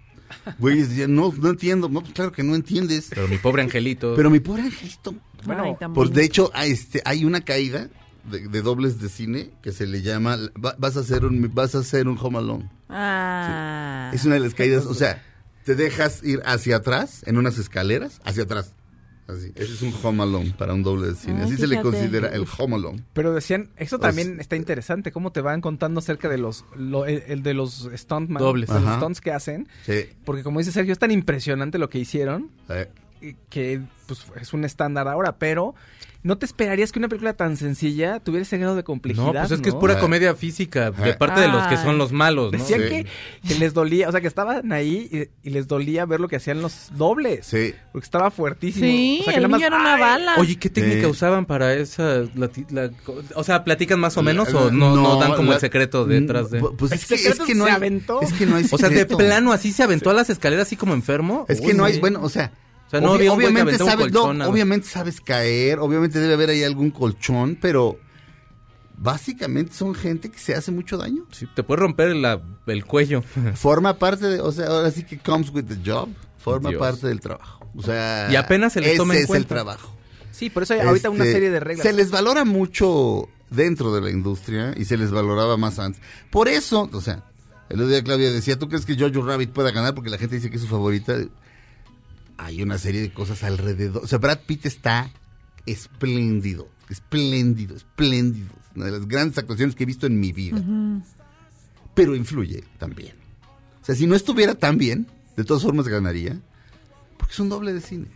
Güeyes 0.57 0.89
decían, 0.89 1.13
no, 1.13 1.31
no 1.39 1.49
entiendo. 1.51 1.87
No, 1.89 2.01
pues 2.01 2.11
claro 2.13 2.31
que 2.31 2.41
no 2.43 2.55
entiendes. 2.55 3.09
Pero 3.13 3.27
mi 3.27 3.37
pobre 3.37 3.61
angelito. 3.61 4.15
Pero 4.15 4.29
mi 4.31 4.39
pobre 4.39 4.63
angelito. 4.63 5.13
Bueno, 5.45 5.77
Ay, 5.79 5.87
Pues 5.93 6.11
de 6.11 6.23
hecho, 6.25 6.49
hay, 6.55 6.71
este, 6.71 7.01
hay 7.05 7.23
una 7.23 7.41
caída 7.41 7.87
de, 8.31 8.47
de 8.47 8.61
dobles 8.63 8.99
de 8.99 9.09
cine 9.09 9.51
que 9.61 9.71
se 9.71 9.85
le 9.85 10.01
llama, 10.01 10.37
va- 10.63 10.75
vas 10.79 10.97
a 10.97 11.01
hacer 11.01 11.23
un, 11.25 11.51
vas 11.53 11.75
a 11.75 11.79
hacer 11.79 12.07
un 12.07 12.17
home 12.19 12.39
alone. 12.39 12.67
Ah. 12.89 14.09
Es 14.13 14.25
una 14.25 14.35
de 14.35 14.41
las 14.41 14.55
caídas, 14.55 14.85
o 14.85 14.93
sea, 14.95 15.23
te 15.65 15.75
dejas 15.75 16.23
ir 16.23 16.41
hacia 16.45 16.77
atrás, 16.77 17.21
en 17.27 17.37
unas 17.37 17.57
escaleras, 17.59 18.19
hacia 18.25 18.43
atrás. 18.43 18.73
Así, 19.27 19.51
ese 19.55 19.73
es 19.73 19.81
un 19.81 19.93
home 20.03 20.21
alone 20.23 20.53
para 20.57 20.73
un 20.73 20.83
doble 20.83 21.07
de 21.07 21.15
cine. 21.15 21.37
Ay, 21.39 21.43
Así 21.45 21.57
se 21.57 21.67
le 21.67 21.81
considera 21.81 22.27
el 22.29 22.45
home 22.57 22.75
alone. 22.75 23.03
Pero 23.13 23.33
decían, 23.33 23.69
eso 23.77 23.97
Pues- 23.97 24.09
también 24.09 24.39
está 24.41 24.55
interesante, 24.57 25.11
cómo 25.13 25.31
te 25.31 25.39
van 25.41 25.61
contando 25.61 25.99
acerca 25.99 26.27
de 26.27 26.37
los, 26.37 26.65
lo- 26.75 27.05
el, 27.05 27.23
el 27.27 27.41
de 27.43 27.53
los 27.53 27.89
stuntman, 27.95 28.41
Dobles. 28.43 28.67
de 28.69 28.75
los 28.75 28.83
Ajá. 28.83 28.97
stunts 28.97 29.21
que 29.21 29.31
hacen, 29.31 29.67
Sí. 29.85 30.07
porque 30.25 30.43
como 30.43 30.59
dice 30.59 30.71
Sergio, 30.73 30.91
es 30.91 30.99
tan 30.99 31.11
impresionante 31.11 31.77
lo 31.77 31.89
que 31.89 31.99
hicieron, 31.99 32.51
que 33.49 33.81
pues, 34.07 34.25
es 34.41 34.53
un 34.53 34.65
estándar 34.65 35.07
ahora, 35.07 35.37
pero 35.37 35.75
no 36.23 36.37
te 36.37 36.45
esperarías 36.45 36.91
que 36.91 36.99
una 36.99 37.09
película 37.09 37.33
tan 37.33 37.57
sencilla 37.57 38.19
tuviera 38.21 38.43
ese 38.43 38.57
grado 38.57 38.75
de 38.75 38.83
complejidad. 38.83 39.25
No, 39.25 39.33
pues 39.33 39.51
es 39.51 39.61
que 39.61 39.69
es 39.69 39.75
pura 39.75 39.95
Ah. 39.95 39.99
comedia 39.99 40.33
física, 40.35 40.91
de 40.91 41.11
Ah. 41.11 41.17
parte 41.17 41.41
de 41.41 41.49
los 41.49 41.67
que 41.67 41.75
son 41.77 41.97
los 41.97 42.11
malos, 42.13 42.51
¿no? 42.51 42.57
Decían 42.57 42.81
Sí. 42.81 42.87
que, 42.89 43.07
que 43.47 43.55
les 43.59 43.73
dolía, 43.73 44.07
o 44.07 44.11
sea, 44.11 44.21
que 44.21 44.27
estaban 44.27 44.71
ahí 44.71 45.29
y, 45.43 45.47
y 45.49 45.51
les 45.51 45.67
dolía 45.67 46.05
ver 46.05 46.19
lo 46.21 46.27
que 46.29 46.37
hacían 46.37 46.61
los 46.61 46.89
dobles. 46.95 47.45
sí. 47.45 47.73
Porque 47.91 48.05
estaba 48.05 48.31
fuertísimo. 48.31 48.85
Sí, 48.87 49.19
o 49.21 49.23
sea, 49.25 49.33
que 49.33 49.37
el 49.37 49.43
nada 49.43 49.51
más, 49.51 49.59
niño 49.59 49.67
era 49.67 49.77
una 49.79 49.93
¡ay! 49.95 50.01
bala. 50.01 50.33
Oye, 50.37 50.55
¿qué 50.55 50.69
técnica 50.69 51.01
Sí. 51.01 51.05
usaban 51.07 51.45
para 51.45 51.73
esa? 51.75 52.23
la 52.35 52.49
o 53.35 53.43
sea, 53.43 53.63
¿platican 53.63 53.99
más 53.99 54.17
o 54.17 54.23
menos 54.23 54.51
La- 54.51 54.59
o 54.61 54.71
no, 54.71 54.95
no 54.95 55.19
dan 55.19 55.33
como 55.35 55.49
la- 55.49 55.55
el 55.55 55.61
secreto 55.61 56.05
detrás 56.05 56.49
de...? 56.49 56.61
Pu- 56.61 56.75
Pues 56.77 56.91
es 56.93 57.05
que, 57.05 57.15
es 57.15 57.21
secreto 57.21 57.45
que 57.45 57.53
no 57.55 57.65
se 57.65 57.69
hay, 57.71 57.75
aventó. 57.75 58.21
es 58.21 58.33
que 58.33 58.45
no 58.45 58.55
hay 58.55 58.65
O 58.71 58.77
sea, 58.77 58.89
de 58.89 59.05
plano 59.05 59.51
así 59.51 59.71
se 59.71 59.83
aventó 59.83 60.09
a 60.09 60.13
las 60.13 60.29
escaleras 60.29 60.67
así 60.67 60.75
como 60.77 60.93
enfermo. 60.93 61.45
Es 61.49 61.59
que 61.61 61.67
Uy, 61.67 61.73
no 61.73 61.85
hay, 61.85 61.99
bueno, 61.99 62.21
o 62.23 62.29
sea, 62.29 62.51
sea, 62.99 63.01
no 63.01 63.13
obvi- 63.13 63.15
había 63.15 63.31
un 63.31 63.35
güey 63.35 63.47
que 63.47 63.53
obviamente 63.53 63.83
un 63.83 63.89
sabes, 63.89 64.11
no, 64.13 64.49
obviamente 64.49 64.87
sabes 64.87 65.21
caer, 65.21 65.79
obviamente 65.79 66.19
debe 66.19 66.33
haber 66.33 66.49
ahí 66.51 66.63
algún 66.63 66.91
colchón, 66.91 67.57
pero 67.61 67.97
básicamente 68.97 69.73
son 69.73 69.95
gente 69.95 70.29
que 70.29 70.39
se 70.39 70.55
hace 70.55 70.71
mucho 70.71 70.97
daño. 70.97 71.25
Sí, 71.31 71.47
te 71.53 71.63
puede 71.63 71.81
romper 71.81 72.15
la- 72.15 72.41
el 72.67 72.85
cuello. 72.85 73.21
Forma 73.55 73.97
parte 73.97 74.27
de, 74.27 74.39
o 74.39 74.51
sea, 74.51 74.67
ahora 74.67 74.91
sí 74.91 75.03
que 75.03 75.17
comes 75.17 75.49
with 75.51 75.65
the 75.65 75.77
job, 75.89 76.09
forma 76.37 76.69
Dios. 76.69 76.79
parte 76.79 77.07
del 77.07 77.19
trabajo. 77.19 77.67
O 77.75 77.81
sea, 77.81 78.27
Y 78.31 78.35
apenas 78.35 78.73
se 78.73 78.81
les 78.81 78.89
ese 78.89 78.97
toma 78.97 79.15
en 79.15 79.23
es 79.23 79.29
el 79.31 79.45
trabajo. 79.47 79.91
Sí, 80.31 80.49
por 80.49 80.63
eso 80.63 80.73
hay 80.75 80.81
ahorita 80.81 81.09
una 81.09 81.23
Este, 81.23 81.33
serie 81.33 81.49
de 81.49 81.59
reglas. 81.59 81.85
Se 81.85 81.93
les 81.93 82.11
valora 82.11 82.43
mucho 82.45 83.29
dentro 83.49 83.93
de 83.93 84.01
la 84.01 84.09
industria 84.09 84.73
y 84.77 84.85
se 84.85 84.97
les 84.97 85.11
valoraba 85.11 85.57
más 85.57 85.79
antes. 85.79 86.01
Por 86.31 86.47
eso, 86.47 86.89
o 86.91 87.01
sea, 87.01 87.23
el 87.69 87.77
otro 87.77 87.87
día 87.87 88.03
Claudia 88.03 88.31
decía, 88.31 88.57
¿tú 88.57 88.67
crees 88.67 88.85
que 88.85 88.95
Jojo 88.97 89.25
Rabbit 89.25 89.51
pueda 89.51 89.71
ganar? 89.71 89.93
Porque 89.95 90.09
la 90.09 90.17
gente 90.17 90.35
dice 90.35 90.49
que 90.49 90.55
es 90.57 90.61
su 90.61 90.67
favorita. 90.67 91.15
Hay 92.37 92.61
una 92.61 92.77
serie 92.77 93.01
de 93.01 93.13
cosas 93.13 93.43
alrededor. 93.43 94.03
O 94.03 94.07
sea, 94.07 94.19
Brad 94.19 94.39
Pitt 94.45 94.65
está 94.65 95.11
espléndido, 95.65 96.69
espléndido, 96.89 97.75
espléndido. 97.75 98.49
Una 98.75 98.85
de 98.85 98.91
las 98.91 99.07
grandes 99.07 99.37
actuaciones 99.37 99.75
que 99.75 99.83
he 99.83 99.87
visto 99.87 100.07
en 100.07 100.19
mi 100.19 100.31
vida. 100.31 100.61
Pero 101.93 102.15
influye 102.15 102.63
también. 102.79 103.15
O 103.81 103.85
sea, 103.85 103.95
si 103.95 104.07
no 104.07 104.15
estuviera 104.15 104.55
tan 104.55 104.77
bien, 104.77 105.07
de 105.35 105.43
todas 105.43 105.63
formas 105.63 105.87
ganaría. 105.87 106.39
Porque 107.17 107.33
es 107.33 107.39
un 107.39 107.49
doble 107.49 107.73
de 107.73 107.81
cine. 107.81 108.07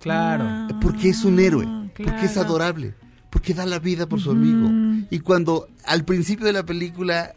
Claro. 0.00 0.68
Porque 0.80 1.10
es 1.10 1.24
un 1.24 1.38
héroe, 1.38 1.66
porque 1.94 2.24
es 2.24 2.32
claro. 2.32 2.48
adorable, 2.48 2.94
porque 3.28 3.54
da 3.54 3.66
la 3.66 3.78
vida 3.78 4.08
por 4.08 4.20
su 4.20 4.30
amigo. 4.30 4.68
Y 5.10 5.20
cuando 5.20 5.68
al 5.84 6.04
principio 6.04 6.46
de 6.46 6.54
la 6.54 6.64
película 6.64 7.34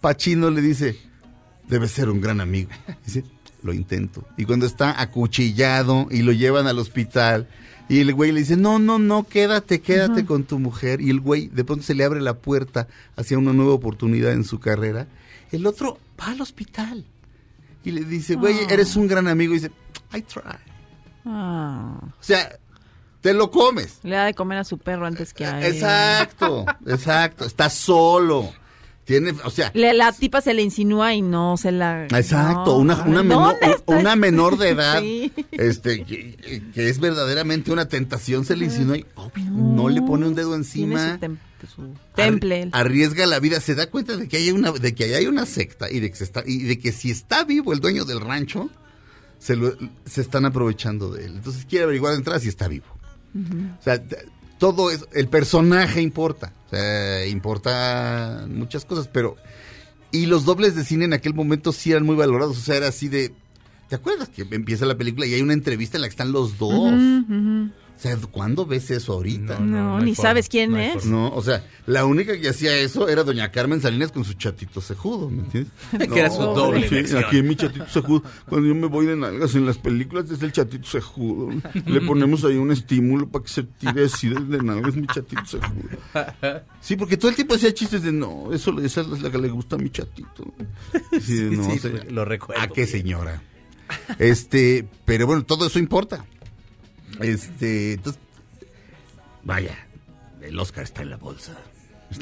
Pacino 0.00 0.50
le 0.50 0.62
dice, 0.62 0.98
debe 1.68 1.86
ser 1.86 2.08
un 2.08 2.20
gran 2.20 2.40
amigo, 2.40 2.70
dice, 3.04 3.24
lo 3.62 3.72
intento. 3.72 4.24
Y 4.36 4.44
cuando 4.44 4.66
está 4.66 5.00
acuchillado 5.00 6.06
y 6.10 6.22
lo 6.22 6.32
llevan 6.32 6.66
al 6.66 6.78
hospital 6.78 7.48
y 7.88 8.00
el 8.00 8.12
güey 8.12 8.32
le 8.32 8.40
dice, 8.40 8.56
no, 8.56 8.78
no, 8.78 8.98
no, 8.98 9.26
quédate, 9.26 9.80
quédate 9.80 10.26
con 10.26 10.44
tu 10.44 10.58
mujer. 10.58 11.00
Y 11.00 11.08
el 11.08 11.20
güey 11.20 11.48
de 11.48 11.64
pronto 11.64 11.84
se 11.84 11.94
le 11.94 12.04
abre 12.04 12.20
la 12.20 12.34
puerta 12.34 12.86
hacia 13.16 13.38
una 13.38 13.54
nueva 13.54 13.72
oportunidad 13.72 14.32
en 14.32 14.44
su 14.44 14.60
carrera. 14.60 15.06
El 15.50 15.66
otro 15.66 15.98
va 16.20 16.26
al 16.26 16.40
hospital 16.42 17.06
y 17.84 17.90
le 17.90 18.04
dice, 18.04 18.34
güey, 18.34 18.56
eres 18.68 18.94
un 18.96 19.06
gran 19.06 19.26
amigo. 19.26 19.54
Y 19.54 19.60
dice, 19.60 19.72
I 20.14 20.20
try. 20.20 20.42
Ah. 21.24 21.98
O 22.02 22.22
sea, 22.22 22.58
te 23.22 23.32
lo 23.32 23.50
comes. 23.50 24.00
Le 24.02 24.16
da 24.16 24.26
de 24.26 24.34
comer 24.34 24.58
a 24.58 24.64
su 24.64 24.76
perro 24.76 25.06
antes 25.06 25.32
que 25.32 25.46
a 25.46 25.58
él. 25.58 25.74
Exacto, 25.74 26.66
exacto. 26.86 27.46
Está 27.46 27.70
solo. 27.70 28.52
Tiene, 29.08 29.34
o 29.42 29.48
sea, 29.48 29.70
Le- 29.74 29.94
la 29.94 30.12
tipa 30.12 30.42
se 30.42 30.52
le 30.52 30.60
insinúa 30.60 31.14
y 31.14 31.22
no 31.22 31.56
se 31.56 31.72
la. 31.72 32.04
exacto, 32.04 32.66
no. 32.66 32.76
una, 32.76 33.02
una, 33.86 34.16
menor, 34.16 34.58
de 34.58 34.68
edad, 34.72 35.00
Sí. 35.00 35.32
este, 35.50 36.04
que, 36.04 36.62
que 36.74 36.88
es 36.90 37.00
verdaderamente 37.00 37.72
una 37.72 37.88
tentación, 37.88 38.44
se 38.44 38.54
le 38.54 38.66
insinúa 38.66 38.98
y 38.98 39.06
obvio, 39.14 39.44
no, 39.50 39.88
le 39.88 40.02
pone 40.02 40.26
un 40.26 40.34
dedo 40.34 40.54
encima. 40.54 41.14
su, 41.14 41.20
tem- 41.24 41.38
su 41.74 41.94
temple. 42.14 42.68
arriesga 42.72 43.24
la 43.26 43.40
vida, 43.40 43.60
se 43.60 43.74
da 43.74 43.88
cuenta 43.88 44.14
de 44.14 44.28
que 44.28 44.36
hay 44.36 44.50
una, 44.50 44.72
de 44.72 44.94
que 44.94 45.14
hay 45.14 45.26
una 45.26 45.46
secta 45.46 45.90
y 45.90 46.00
de 46.00 46.10
que 46.10 46.16
se 46.16 46.24
está, 46.24 46.42
y 46.46 46.64
de 46.64 46.78
que 46.78 46.92
si 46.92 47.10
está 47.10 47.44
vivo 47.44 47.72
el 47.72 47.80
dueño 47.80 48.04
del 48.04 48.20
rancho, 48.20 48.68
se 49.38 49.56
lo, 49.56 49.74
se 50.04 50.20
están 50.20 50.44
aprovechando 50.44 51.10
de 51.10 51.24
él. 51.24 51.36
Entonces 51.36 51.64
quiere 51.64 51.84
averiguar 51.84 52.12
de 52.12 52.18
entrada 52.18 52.40
si 52.40 52.48
está 52.48 52.68
vivo. 52.68 52.84
O 53.34 53.82
sea, 53.82 54.02
todo 54.58 54.90
es, 54.90 55.06
el 55.14 55.28
personaje 55.28 56.02
importa. 56.02 56.52
O 56.68 56.70
sea, 56.70 57.26
importa 57.26 58.46
muchas 58.48 58.84
cosas, 58.84 59.08
pero 59.08 59.36
y 60.12 60.26
los 60.26 60.44
dobles 60.44 60.74
de 60.74 60.84
cine 60.84 61.06
en 61.06 61.12
aquel 61.12 61.34
momento 61.34 61.72
sí 61.72 61.90
eran 61.90 62.04
muy 62.04 62.16
valorados, 62.16 62.56
o 62.58 62.60
sea, 62.60 62.76
era 62.76 62.88
así 62.88 63.08
de 63.08 63.32
¿Te 63.88 63.96
acuerdas 63.96 64.28
que 64.28 64.46
empieza 64.50 64.84
la 64.84 64.96
película 64.96 65.26
y 65.26 65.34
hay 65.34 65.40
una 65.40 65.54
entrevista 65.54 65.96
en 65.96 66.02
la 66.02 66.08
que 66.08 66.12
están 66.12 66.30
los 66.30 66.58
dos? 66.58 66.92
O 67.98 68.00
sea, 68.00 68.16
¿cuándo 68.30 68.64
ves 68.64 68.92
eso 68.92 69.14
ahorita? 69.14 69.58
No, 69.58 69.98
ni 69.98 70.14
forma, 70.14 70.28
sabes 70.28 70.48
quién 70.48 70.70
no 70.70 70.78
es. 70.78 71.04
No, 71.04 71.34
o 71.34 71.42
sea, 71.42 71.66
la 71.84 72.04
única 72.04 72.38
que 72.40 72.48
hacía 72.48 72.76
eso 72.76 73.08
era 73.08 73.24
doña 73.24 73.50
Carmen 73.50 73.80
Salinas 73.80 74.12
con 74.12 74.22
su 74.22 74.34
chatito 74.34 74.80
cejudo, 74.80 75.28
¿me 75.28 75.42
entiendes? 75.42 75.72
Que 76.12 76.20
era 76.20 76.30
su 76.30 76.42
doble 76.42 76.88
Sí, 76.88 77.16
aquí 77.16 77.42
mi 77.42 77.56
chatito 77.56 77.86
cejudo. 77.86 78.22
Cuando 78.48 78.68
yo 78.68 78.76
me 78.76 78.86
voy 78.86 79.06
de 79.06 79.16
nalgas 79.16 79.56
en 79.56 79.66
las 79.66 79.78
películas 79.78 80.30
es 80.30 80.40
el 80.42 80.52
chatito 80.52 80.86
cejudo. 80.86 81.50
Le 81.86 82.00
ponemos 82.02 82.44
ahí 82.44 82.56
un 82.56 82.70
estímulo 82.70 83.28
para 83.28 83.44
que 83.44 83.50
se 83.50 83.64
tire 83.64 84.04
así 84.04 84.28
de, 84.28 84.44
de 84.44 84.62
nalgas 84.62 84.94
mi 84.94 85.08
chatito 85.08 85.44
cejudo. 85.44 86.62
Sí, 86.80 86.94
porque 86.94 87.16
todo 87.16 87.30
el 87.30 87.34
tiempo 87.34 87.56
hacía 87.56 87.74
chistes 87.74 88.04
de 88.04 88.12
no, 88.12 88.52
eso 88.52 88.80
esa 88.80 89.00
es 89.00 89.20
la 89.20 89.28
que 89.28 89.38
le 89.38 89.48
gusta 89.48 89.74
a 89.74 89.80
mi 89.80 89.90
chatito. 89.90 90.54
Sí, 91.20 91.50
sí, 91.50 91.56
o 91.56 91.78
sea, 91.78 91.90
lo 92.10 92.24
recuerdo. 92.24 92.62
¿A 92.62 92.68
qué 92.68 92.86
señora? 92.86 93.42
Este, 94.20 94.86
pero 95.04 95.26
bueno, 95.26 95.44
todo 95.44 95.66
eso 95.66 95.80
importa. 95.80 96.24
Este, 97.20 97.94
entonces, 97.94 98.20
vaya, 99.44 99.76
el 100.42 100.58
Oscar 100.58 100.84
está 100.84 101.02
en 101.02 101.10
la 101.10 101.16
bolsa. 101.16 101.52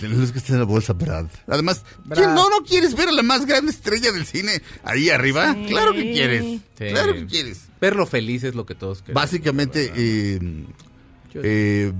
El 0.02 0.20
Oscar 0.20 0.38
está 0.38 0.52
en 0.54 0.58
la 0.58 0.64
bolsa, 0.64 0.94
Brad. 0.94 1.26
Además, 1.46 1.84
¿quién 2.12 2.26
Brad. 2.26 2.34
no, 2.34 2.50
no 2.50 2.64
quieres 2.64 2.96
ver 2.96 3.08
a 3.08 3.12
la 3.12 3.22
más 3.22 3.46
grande 3.46 3.70
estrella 3.70 4.10
del 4.10 4.26
cine 4.26 4.60
ahí 4.82 5.10
arriba? 5.10 5.54
Sí. 5.54 5.66
Claro 5.68 5.92
que 5.92 6.12
quieres. 6.12 6.42
Sí. 6.42 6.62
Claro 6.76 7.14
que 7.14 7.26
quieres. 7.26 7.68
Verlo 7.80 8.04
feliz 8.06 8.42
es 8.42 8.54
lo 8.54 8.66
que 8.66 8.74
todos 8.74 9.02
queremos. 9.02 9.22
Básicamente, 9.22 9.92
eh, 9.94 10.40
eh, 11.34 11.92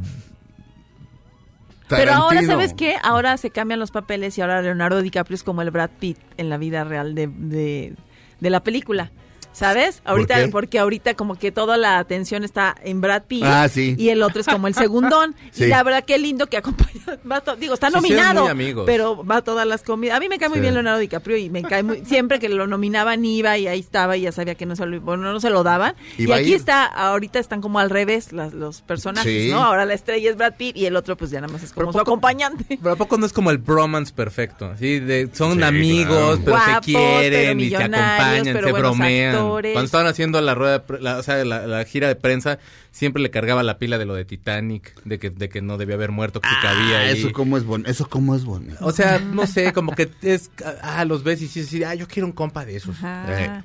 Pero 1.89 2.13
ahora. 2.13 2.43
¿sabes 2.45 2.75
qué? 2.75 2.97
Ahora 3.03 3.37
se 3.37 3.51
cambian 3.51 3.79
los 3.79 3.93
papeles 3.93 4.37
y 4.37 4.41
ahora 4.41 4.63
Leonardo 4.63 5.01
DiCaprio 5.03 5.37
es 5.37 5.45
como 5.45 5.63
el 5.63 5.71
Brad 5.71 5.91
Pitt 6.01 6.19
en 6.39 6.49
la 6.49 6.57
vida 6.59 6.83
real 6.83 7.15
de, 7.15 7.29
de, 7.29 7.95
de 8.41 8.51
la 8.51 8.65
película. 8.65 9.13
¿Sabes? 9.57 10.03
Ahorita, 10.05 10.37
qué? 10.45 10.49
porque 10.49 10.79
ahorita 10.79 11.15
como 11.15 11.37
que 11.37 11.51
toda 11.51 11.79
la 11.79 11.99
atención 11.99 12.45
está 12.45 12.75
en 12.85 13.01
Brad 13.01 13.23
Pitt 13.23 13.43
Ah, 13.45 13.69
sí. 13.71 13.95
y 13.99 14.11
el 14.11 14.23
otro 14.23 14.41
es 14.43 14.47
como 14.47 14.69
el 14.69 14.75
segundón. 15.15 15.35
Sí. 15.51 15.65
Y 15.65 15.67
la 15.69 15.83
verdad, 15.83 16.05
qué 16.07 16.19
lindo 16.19 16.47
que 16.47 16.59
acompaña. 16.59 16.91
va 17.31 17.41
to- 17.41 17.57
digo, 17.57 17.73
está 17.73 17.87
Sí, 17.89 17.95
sí, 17.95 18.01
nominado, 18.03 18.43
muy 18.43 18.51
amigos. 18.51 18.85
pero 18.87 19.25
va 19.25 19.37
a 19.37 19.43
todas 19.43 19.67
las 19.67 19.83
comidas. 19.83 20.17
A 20.17 20.21
mí 20.21 20.29
me 20.29 20.39
cae 20.39 20.51
muy 20.51 20.59
Sí. 20.59 20.61
bien 20.61 20.75
Leonardo 20.75 20.99
DiCaprio 20.99 21.39
y 21.39 21.49
me 21.49 21.63
cae 21.63 21.83
muy. 21.83 22.05
Siempre 22.05 22.39
que 22.39 22.51
lo 22.51 22.67
nominaban 22.67 23.25
iba 23.25 23.57
y 23.57 23.67
ahí 23.67 23.81
estaba 23.81 24.17
y 24.19 24.23
ya 24.23 24.33
sabía 24.33 24.55
que 24.57 24.67
no 24.67 24.77
se 24.77 24.85
lo, 24.85 25.01
bueno, 25.01 25.33
no 25.33 25.41
se 25.41 25.49
lo 25.49 25.63
daban. 25.63 25.95
Y 26.19 26.31
aquí 26.33 26.53
está, 26.53 26.85
ahorita 26.85 27.39
están 27.39 27.63
como 27.63 27.79
al 27.79 27.89
revés 27.89 28.33
las, 28.33 28.53
los 28.53 28.83
personajes, 28.83 29.45
Sí. 29.45 29.51
¿no? 29.51 29.63
Ahora 29.65 29.87
la 29.87 29.95
estrella 29.95 30.29
es 30.31 30.37
Brad 30.37 30.55
Pitt 30.59 30.77
y 30.77 30.85
el 30.85 30.97
otro 30.97 31.17
pues 31.17 31.31
ya 31.31 31.41
nada 31.41 31.51
más 31.53 31.63
es 31.63 31.73
como 31.73 31.87
Pero 31.87 31.93
su 31.93 31.99
poco- 32.01 32.11
acompañante. 32.11 32.79
Pero 32.83 32.93
¿a 32.93 32.97
poco 32.97 33.17
no 33.17 33.25
es 33.25 33.33
como 33.33 33.51
el 33.51 33.57
bromance 33.59 34.13
perfecto? 34.13 34.75
¿sí? 34.79 35.01
De, 35.01 35.31
son 35.33 35.55
Sí, 35.57 35.63
amigos, 35.63 36.41
claro. 36.41 36.41
pero 36.45 36.57
Guapos, 36.59 36.85
se 36.85 36.93
quieren 36.93 37.31
pero 37.31 37.41
y 37.41 37.49
se 37.49 37.55
millonarios, 37.55 37.97
acompañan, 38.03 38.45
pero 38.45 38.67
se 38.67 38.73
buenos 38.73 38.91
bromean. 38.99 39.46
Actores. 39.47 39.73
Cuando 39.73 39.87
estaban 39.87 40.07
haciendo 40.07 40.41
la 40.41 40.55
rueda, 40.55 40.73
de 40.73 40.81
pre- 40.81 41.01
la, 41.01 41.19
o 41.19 41.23
sea, 41.23 41.45
la, 41.45 41.67
la 41.67 41.85
gira 41.85 42.09
de 42.09 42.17
prensa, 42.17 42.59
siempre 42.91 43.23
le 43.23 43.31
cargaba 43.31 43.63
la 43.63 43.79
pila 43.79 43.99
de 43.99 44.05
lo 44.07 44.15
de 44.15 44.25
Titanic, 44.25 44.95
de 45.05 45.19
que, 45.19 45.31
de 45.31 45.49
que 45.49 45.63
no 45.63 45.79
debía 45.79 45.95
haber 45.97 46.11
muerto, 46.13 46.41
que 46.41 46.49
se 46.49 46.55
cabía 46.63 46.99
Ah, 46.99 47.01
ahí. 47.11 47.19
eso 47.21 47.33
cómo 47.33 47.57
es 47.57 47.65
bonito. 47.65 47.91
Eso 47.91 48.09
cómo 48.09 48.35
es 48.35 48.45
bonito. 48.45 48.77
O 48.81 48.93
sea, 48.93 49.19
no 49.19 49.47
sé, 49.47 49.73
como 49.73 49.93
que 49.95 50.11
es, 50.23 50.51
ah, 50.83 51.05
los 51.05 51.23
ves 51.25 51.43
y 51.43 51.49
sí, 51.49 51.65
sí, 51.65 51.83
ah, 51.85 51.95
yo 51.95 52.07
quiero 52.09 52.27
un 52.27 52.33
compa 52.33 52.65
de 52.65 52.77
esos. 52.77 52.97
Ajá. 52.99 53.59
Eh, 53.59 53.63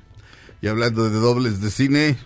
Y 0.62 0.68
hablando 0.68 1.08
de 1.10 1.18
dobles 1.18 1.60
de 1.60 1.70
cine, 1.70 2.16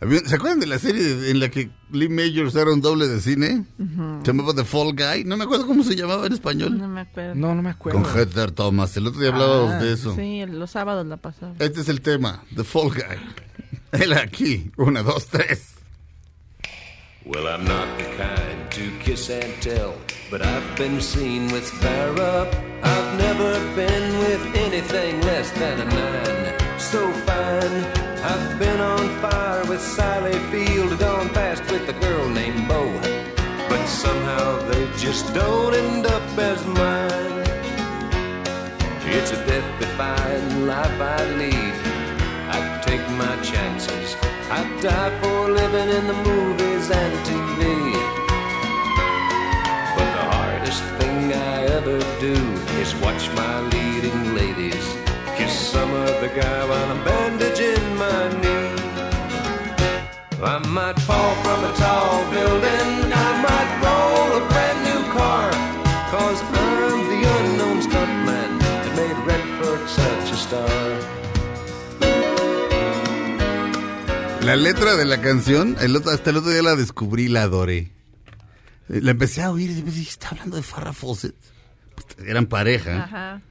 ¿Se 0.00 0.34
acuerdan 0.34 0.60
de 0.60 0.66
la 0.66 0.78
serie 0.78 1.30
en 1.30 1.40
la 1.40 1.50
que 1.50 1.70
Lee 1.92 2.08
Majors 2.08 2.54
era 2.54 2.72
un 2.72 2.80
doble 2.80 3.06
de 3.06 3.20
cine? 3.20 3.66
Se 4.24 4.28
llamaba 4.32 4.54
The 4.54 4.64
Fall 4.64 4.94
Guy. 4.94 5.24
No 5.24 5.36
me 5.36 5.44
acuerdo 5.44 5.66
cómo 5.66 5.84
se 5.84 5.94
llamaba 5.94 6.26
en 6.26 6.32
español. 6.32 6.78
No 6.78 6.88
me 6.88 7.02
acuerdo. 7.02 7.34
No, 7.34 7.54
no 7.54 7.60
me 7.62 7.68
acuerdo. 7.70 8.02
Con 8.02 8.10
Heather 8.18 8.50
Thomas. 8.50 8.96
El 8.96 9.06
otro 9.08 9.20
día 9.20 9.28
hablábamos 9.30 9.72
Ah, 9.72 9.78
de 9.78 9.92
eso. 9.92 10.14
Sí, 10.16 10.42
los 10.46 10.70
sábados 10.70 11.06
la 11.06 11.18
pasaba. 11.18 11.52
Este 11.58 11.82
es 11.82 11.88
el 11.90 12.00
tema, 12.00 12.42
The 12.56 12.64
Fall 12.64 12.90
Guy. 12.90 14.00
Él 14.00 14.12
aquí. 14.14 14.70
Una, 14.78 15.02
dos, 15.02 15.26
tres. 15.26 15.74
Well, 17.26 17.46
I'm 17.46 17.64
not 17.64 17.86
the 17.98 18.04
kind 18.16 18.70
to 18.70 19.04
kiss 19.04 19.28
and 19.28 19.52
tell, 19.60 19.92
but 20.30 20.40
I've 20.40 20.76
been 20.78 21.00
seen 21.02 21.52
with 21.52 21.64
Farrah. 21.80 22.48
I've 22.82 23.18
never 23.18 23.60
been 23.76 24.18
with 24.20 24.56
anything 24.56 25.20
less 25.26 25.50
than 25.52 25.80
a 25.80 25.84
nine. 25.84 26.54
So 26.78 27.12
fine, 27.26 27.84
with 29.80 29.88
Sally 29.88 30.38
Field, 30.50 30.98
gone 30.98 31.28
past 31.30 31.62
with 31.70 31.88
a 31.88 31.92
girl 32.00 32.28
named 32.28 32.68
Bo. 32.68 32.82
But 33.68 33.86
somehow 33.86 34.58
they 34.68 34.84
just 34.96 35.32
don't 35.34 35.74
end 35.74 36.06
up 36.06 36.38
as 36.38 36.66
mine. 36.66 37.44
It's 39.16 39.32
a 39.32 39.40
death-defying 39.46 40.66
life 40.66 41.00
I 41.00 41.24
lead. 41.40 41.74
I 42.56 42.58
take 42.86 43.06
my 43.22 43.34
chances. 43.42 44.16
I 44.50 44.60
die 44.80 45.12
for 45.20 45.50
living 45.50 45.88
in 45.98 46.06
the 46.06 46.18
movies 46.30 46.90
and 46.90 47.14
TV. 47.28 47.60
But 49.96 50.08
the 50.16 50.24
hardest 50.34 50.84
thing 50.98 51.32
I 51.32 51.56
ever 51.78 51.98
do 52.26 52.36
is 52.82 52.94
watch 52.96 53.24
my 53.42 53.60
leading 53.74 54.34
ladies 54.34 54.86
kiss 55.36 55.54
some 55.72 55.92
other 55.92 56.28
guy 56.28 56.60
while 56.68 56.90
I'm 56.92 57.02
bandaging 57.04 57.96
my 57.96 58.22
knee. 58.40 58.59
I 60.42 60.58
might 60.68 60.98
fall 61.00 61.34
from 61.44 61.64
a 61.64 61.72
tall 61.76 62.24
building. 62.30 63.12
I 63.12 63.30
might 63.46 63.70
roll 63.84 64.40
a 64.40 64.48
brand 64.48 64.80
new 64.88 65.02
car. 65.12 65.50
Cause 66.10 66.40
I'm 66.42 66.98
the 67.12 67.20
unknown 67.36 67.78
stuntman 67.82 68.58
that 68.58 68.96
made 68.96 69.18
Redford 69.26 69.82
such 69.88 70.32
a 70.32 70.36
star. 70.36 70.70
La 74.42 74.56
letra 74.56 74.96
de 74.96 75.04
la 75.04 75.20
canción, 75.20 75.76
el 75.80 75.94
otro, 75.94 76.10
hasta 76.10 76.30
el 76.30 76.38
otro 76.38 76.50
día 76.50 76.62
la 76.62 76.74
descubrí, 76.74 77.28
la 77.28 77.42
adoré. 77.42 77.92
La 78.88 79.10
empecé 79.10 79.42
a 79.42 79.50
oír 79.50 79.70
y 79.70 79.82
dije, 79.82 80.10
está 80.10 80.30
hablando 80.30 80.56
de 80.56 80.62
Farrah 80.62 80.94
Fawcett. 80.94 81.36
Pues, 81.94 82.26
Eran 82.26 82.46
pareja. 82.46 83.04
Ajá. 83.04 83.42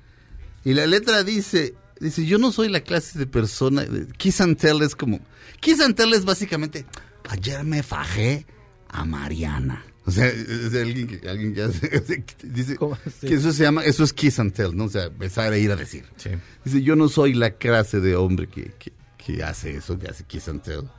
Y 0.66 0.74
la 0.74 0.88
letra 0.88 1.24
dice, 1.24 1.76
dice, 2.00 2.26
yo 2.26 2.38
no 2.38 2.52
soy 2.52 2.70
la 2.70 2.82
clase 2.82 3.18
de 3.18 3.26
persona, 3.26 3.86
Kiss 4.18 4.42
and 4.42 4.58
Tell 4.58 4.82
es 4.82 4.96
como, 4.96 5.20
Kiss 5.60 5.82
and 5.82 5.96
Tell 5.96 6.14
es 6.14 6.26
básicamente, 6.26 6.86
ayer 7.30 7.64
me 7.64 7.84
fajé 7.84 8.46
a 8.88 9.06
Mariana. 9.06 9.86
O 10.06 10.12
sea, 10.12 10.28
es 10.28 10.74
alguien 10.74 11.08
que, 11.08 11.30
alguien 11.30 11.54
que 11.54 11.62
hace, 11.62 11.88
dice 12.44 12.78
que 13.22 13.34
eso 13.36 13.52
se 13.52 13.64
llama, 13.64 13.84
eso 13.84 14.04
es 14.04 14.14
Kiss 14.14 14.40
and 14.40 14.54
Tell, 14.54 14.76
¿no? 14.76 14.86
O 14.86 14.90
sea, 14.90 15.10
besar 15.10 15.54
e 15.54 15.60
ir 15.60 15.72
a 15.72 15.76
decir. 15.76 16.06
Sí. 16.18 16.32
Dice, 16.66 16.82
yo 16.82 16.96
no 16.96 17.10
soy 17.10 17.34
la 17.34 17.52
clase 17.52 18.00
de 18.00 18.16
hombre 18.16 18.48
que, 18.48 18.72
que, 18.80 18.92
que 19.18 19.44
hace 19.44 19.76
eso, 19.76 20.00
que 20.00 20.08
hace 20.08 20.24
Kiss 20.24 20.48
and 20.48 20.64
Tell. 20.64 20.90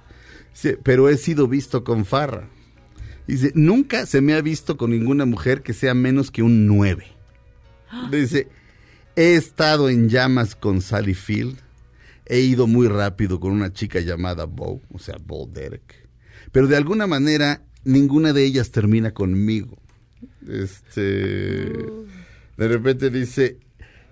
Dice, 0.52 0.78
pero 0.82 1.08
he 1.08 1.16
sido 1.16 1.48
visto 1.48 1.82
con 1.82 2.04
farra. 2.04 2.48
Dice, 3.26 3.52
nunca 3.54 4.06
se 4.06 4.20
me 4.20 4.34
ha 4.34 4.40
visto 4.42 4.76
con 4.76 4.90
ninguna 4.90 5.24
mujer 5.24 5.62
que 5.62 5.72
sea 5.72 5.94
menos 5.94 6.30
que 6.30 6.42
un 6.42 6.66
9. 6.66 7.06
Dice, 8.10 8.48
he 9.20 9.34
estado 9.34 9.90
en 9.90 10.08
llamas 10.08 10.54
con 10.54 10.80
Sally 10.80 11.12
Field. 11.12 11.58
He 12.24 12.40
ido 12.40 12.66
muy 12.66 12.88
rápido 12.88 13.38
con 13.38 13.52
una 13.52 13.70
chica 13.70 14.00
llamada 14.00 14.46
Bo, 14.46 14.80
o 14.94 14.98
sea, 14.98 15.16
Bo 15.22 15.46
Derek. 15.46 16.08
Pero 16.52 16.68
de 16.68 16.78
alguna 16.78 17.06
manera, 17.06 17.62
ninguna 17.84 18.32
de 18.32 18.46
ellas 18.46 18.70
termina 18.70 19.12
conmigo. 19.12 19.76
Este. 20.48 21.66
De 21.66 22.68
repente 22.68 23.10
dice, 23.10 23.58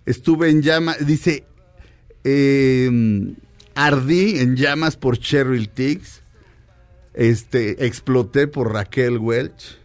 estuve 0.04 0.50
en 0.50 0.60
llamas, 0.60 1.06
dice, 1.06 1.46
eh, 2.24 3.34
ardí 3.74 4.40
en 4.40 4.56
llamas 4.56 4.98
por 4.98 5.16
Cheryl 5.16 5.70
Tiggs. 5.70 6.20
Este, 7.14 7.86
exploté 7.86 8.46
por 8.46 8.74
Raquel 8.74 9.16
Welch. 9.16 9.78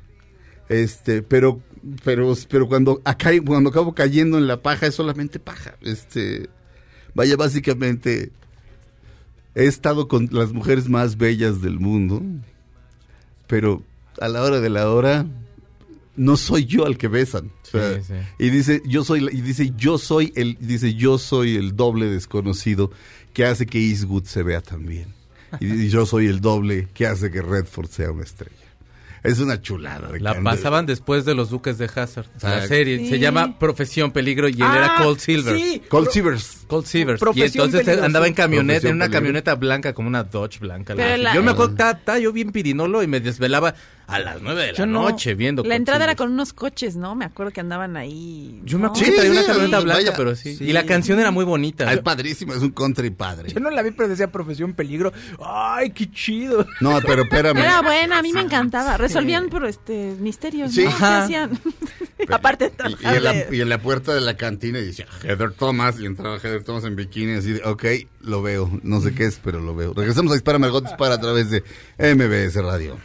Este, 0.67 1.21
pero, 1.21 1.61
pero, 2.03 2.33
pero 2.49 2.67
cuando, 2.67 3.01
acá, 3.03 3.31
cuando 3.45 3.69
acabo 3.69 3.93
cayendo 3.93 4.37
en 4.37 4.47
la 4.47 4.61
paja 4.61 4.87
es 4.87 4.95
solamente 4.95 5.39
paja. 5.39 5.75
Este, 5.81 6.49
vaya, 7.13 7.35
básicamente, 7.35 8.31
he 9.55 9.65
estado 9.65 10.07
con 10.07 10.29
las 10.31 10.53
mujeres 10.53 10.89
más 10.89 11.17
bellas 11.17 11.61
del 11.61 11.79
mundo, 11.79 12.21
pero 13.47 13.83
a 14.19 14.27
la 14.27 14.41
hora 14.43 14.59
de 14.59 14.69
la 14.69 14.89
hora 14.89 15.25
no 16.15 16.37
soy 16.37 16.65
yo 16.65 16.85
al 16.85 16.97
que 16.97 17.07
besan. 17.07 17.51
O 17.63 17.65
sea, 17.65 17.95
Sí, 17.97 18.03
sí. 18.07 18.13
Y 18.39 18.49
dice, 18.49 18.81
yo 18.85 19.03
soy, 19.03 19.27
y 19.31 19.41
dice, 19.41 19.73
yo 19.75 19.97
soy 19.97 20.31
el, 20.35 20.57
dice, 20.59 20.93
yo 20.93 21.17
soy 21.17 21.55
el 21.55 21.75
doble 21.75 22.07
desconocido 22.07 22.91
que 23.33 23.45
hace 23.45 23.65
que 23.65 23.79
Eastwood 23.79 24.25
se 24.25 24.43
vea 24.43 24.61
tan 24.61 24.85
bien. 24.85 25.07
Y 25.59 25.65
dice, 25.65 25.89
yo 25.89 26.05
soy 26.05 26.27
el 26.27 26.39
doble 26.39 26.87
que 26.93 27.07
hace 27.07 27.31
que 27.31 27.41
Redford 27.41 27.89
sea 27.89 28.11
una 28.11 28.23
estrella. 28.23 28.62
Es 29.23 29.39
una 29.39 29.61
chulada. 29.61 30.09
de 30.11 30.19
La 30.19 30.41
pasaban 30.41 30.85
después 30.85 31.23
de 31.25 31.33
los 31.33 31.49
Duques 31.49 31.77
de 31.77 31.85
Hazard. 31.85 32.25
La 32.41 32.67
serie 32.67 32.99
Sí. 32.99 33.09
se 33.09 33.19
llama 33.19 33.57
Profesión 33.57 34.11
Peligro 34.11 34.49
y 34.49 34.53
él 34.53 34.61
era 34.61 34.97
Ah, 34.97 35.03
Cold 35.03 35.19
Silver. 35.19 35.55
Sí. 35.57 35.81
Cold 35.89 36.09
Silvers. 36.09 36.62
Cold 36.73 36.85
Silver. 36.85 37.19
Y 37.35 37.41
entonces 37.43 37.87
andaba 38.01 38.27
en 38.27 38.33
camioneta, 38.33 38.65
Profesión 38.81 38.89
en 38.91 38.95
una 38.95 39.05
Peligro. 39.05 39.19
camioneta 39.19 39.55
blanca, 39.55 39.93
como 39.93 40.07
una 40.07 40.23
Dodge 40.23 40.59
blanca. 40.59 40.95
Pero 40.95 41.09
la- 41.09 41.17
la- 41.17 41.33
yo 41.35 41.43
me 41.43 41.51
acuerdo 41.51 41.69
que 41.71 41.73
estaba, 41.81 41.91
estaba 41.99 42.19
yo 42.19 42.31
bien 42.33 42.51
pirinolo 42.51 43.03
y 43.03 43.07
me 43.07 43.19
desvelaba 43.19 43.73
a 44.05 44.19
las 44.19 44.41
nueve 44.41 44.63
de 44.63 44.71
la 44.73 44.77
Yo 44.79 44.85
no. 44.85 45.03
noche 45.09 45.33
viendo. 45.33 45.61
La 45.63 45.67
Cold 45.69 45.75
entrada 45.77 46.03
era 46.03 46.15
con 46.15 46.31
unos 46.31 46.51
coches, 46.51 46.95
¿no? 46.97 47.15
Me 47.15 47.23
acuerdo 47.25 47.51
que 47.53 47.61
andaban 47.61 47.95
ahí. 47.95 48.59
Yo 48.65 48.77
me 48.77 48.83
¿no? 48.83 48.87
acuerdo 48.89 49.05
Sí, 49.05 49.11
que 49.11 49.17
traía 49.17 49.31
sí, 49.31 49.37
una 49.37 49.47
camioneta 49.47 49.77
sí, 49.79 49.83
blanca, 49.85 50.03
vaya. 50.03 50.17
pero 50.17 50.35
sí. 50.35 50.55
Sí. 50.57 50.63
Y 50.65 50.73
la 50.73 50.85
canción 50.85 51.19
era 51.19 51.31
muy 51.31 51.45
bonita. 51.45 51.85
Ah, 51.87 51.93
es 51.93 51.99
padrísimo, 52.01 52.53
es 52.53 52.61
un 52.61 52.71
country 52.71 53.11
padre. 53.11 53.49
Yo 53.53 53.59
no 53.61 53.69
la 53.69 53.81
vi, 53.81 53.91
pero 53.91 54.09
decía 54.09 54.29
profesión 54.31 54.73
peligro. 54.73 55.13
¡Ay, 55.43 55.91
qué 55.91 56.11
chido! 56.11 56.65
No, 56.81 56.99
pero 57.01 57.23
espérame. 57.23 57.57
Era 57.59 57.81
buena, 57.81 58.19
a 58.19 58.21
mí 58.21 58.33
me 58.33 58.41
encantaba. 58.41 58.97
Resolvían 58.97 59.47
por 59.49 59.65
este 59.65 60.15
misterios. 60.19 60.73
Sí. 60.73 60.83
¿no? 60.83 60.89
¿Qué 60.89 60.95
Ajá. 60.95 61.23
hacían? 61.23 61.59
Aparte 62.29 62.65
de 62.69 62.89
Y, 62.89 63.03
y 63.03 63.07
en 63.17 63.23
la, 63.23 63.35
y 63.55 63.61
en 63.61 63.69
la 63.69 63.77
puerta 63.81 64.13
de 64.13 64.21
la 64.21 64.35
cantina 64.37 64.79
decía 64.79 65.05
Heather 65.23 65.51
Thomas 65.53 65.99
y 65.99 66.05
entraba 66.05 66.37
Heather 66.39 66.62
Thomas 66.63 66.83
en 66.85 66.95
bikini 66.95 67.33
así 67.33 67.53
de, 67.53 67.63
ok, 67.63 67.85
lo 68.21 68.41
veo, 68.41 68.69
no 68.83 69.01
sé 69.01 69.13
qué 69.13 69.25
es, 69.25 69.39
pero 69.43 69.59
lo 69.59 69.75
veo. 69.75 69.93
Regresamos 69.93 70.31
a 70.31 70.35
Dispara 70.35 70.59
Margot 70.59 70.83
Dispara 70.83 71.15
a 71.15 71.21
través 71.21 71.49
de 71.49 71.63
MBS 71.97 72.55
Radio. 72.63 72.97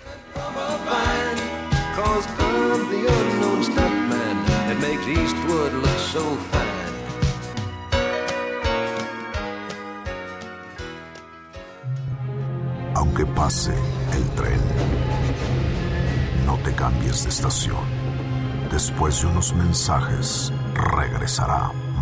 Aunque 12.95 13.27
pase 13.27 13.73
el 14.13 14.25
tren, 14.35 14.61
no 16.47 16.59
te 16.59 16.73
cambies 16.75 17.25
de 17.25 17.31
estación. 17.31 17.85
Después 18.73 19.21
de 19.23 19.29
unos 19.29 19.55
mensajes, 19.55 20.53
regresará 20.75 21.73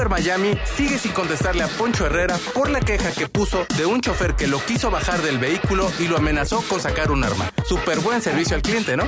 Uber 0.00 0.08
Miami 0.08 0.58
sigue 0.78 0.98
sin 0.98 1.12
contestarle 1.12 1.62
a 1.62 1.68
Poncho 1.68 2.06
Herrera 2.06 2.38
por 2.54 2.70
la 2.70 2.80
queja 2.80 3.12
que 3.12 3.28
puso 3.28 3.66
de 3.76 3.84
un 3.84 4.00
chofer 4.00 4.34
que 4.34 4.46
lo 4.46 4.58
quiso 4.64 4.90
bajar 4.90 5.20
del 5.20 5.38
vehículo 5.38 5.92
y 5.98 6.08
lo 6.08 6.16
amenazó 6.16 6.64
con 6.70 6.80
sacar 6.80 7.10
un 7.10 7.22
arma. 7.22 7.52
Súper 7.68 8.00
buen 8.00 8.22
servicio 8.22 8.56
al 8.56 8.62
cliente, 8.62 8.96
¿no? 8.96 9.06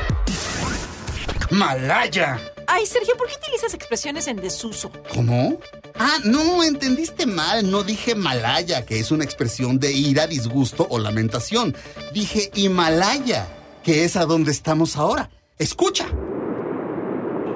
¡Malaya! 1.50 2.38
Ay, 2.66 2.84
Sergio, 2.84 3.16
¿por 3.16 3.26
qué 3.26 3.36
utilizas 3.36 3.72
expresiones 3.72 4.26
en 4.26 4.36
desuso? 4.36 4.92
¿Cómo? 5.14 5.58
Ah, 5.98 6.18
no, 6.24 6.62
entendiste 6.62 7.24
mal. 7.24 7.70
No 7.70 7.84
dije 7.84 8.14
Malaya, 8.14 8.84
que 8.84 9.00
es 9.00 9.10
una 9.10 9.24
expresión 9.24 9.78
de 9.78 9.92
ira, 9.92 10.26
disgusto 10.26 10.86
o 10.90 10.98
lamentación. 10.98 11.74
Dije 12.12 12.50
Himalaya, 12.54 13.48
que 13.82 14.04
es 14.04 14.16
a 14.16 14.26
donde 14.26 14.50
estamos 14.52 14.98
ahora. 14.98 15.30
Escucha. 15.58 16.06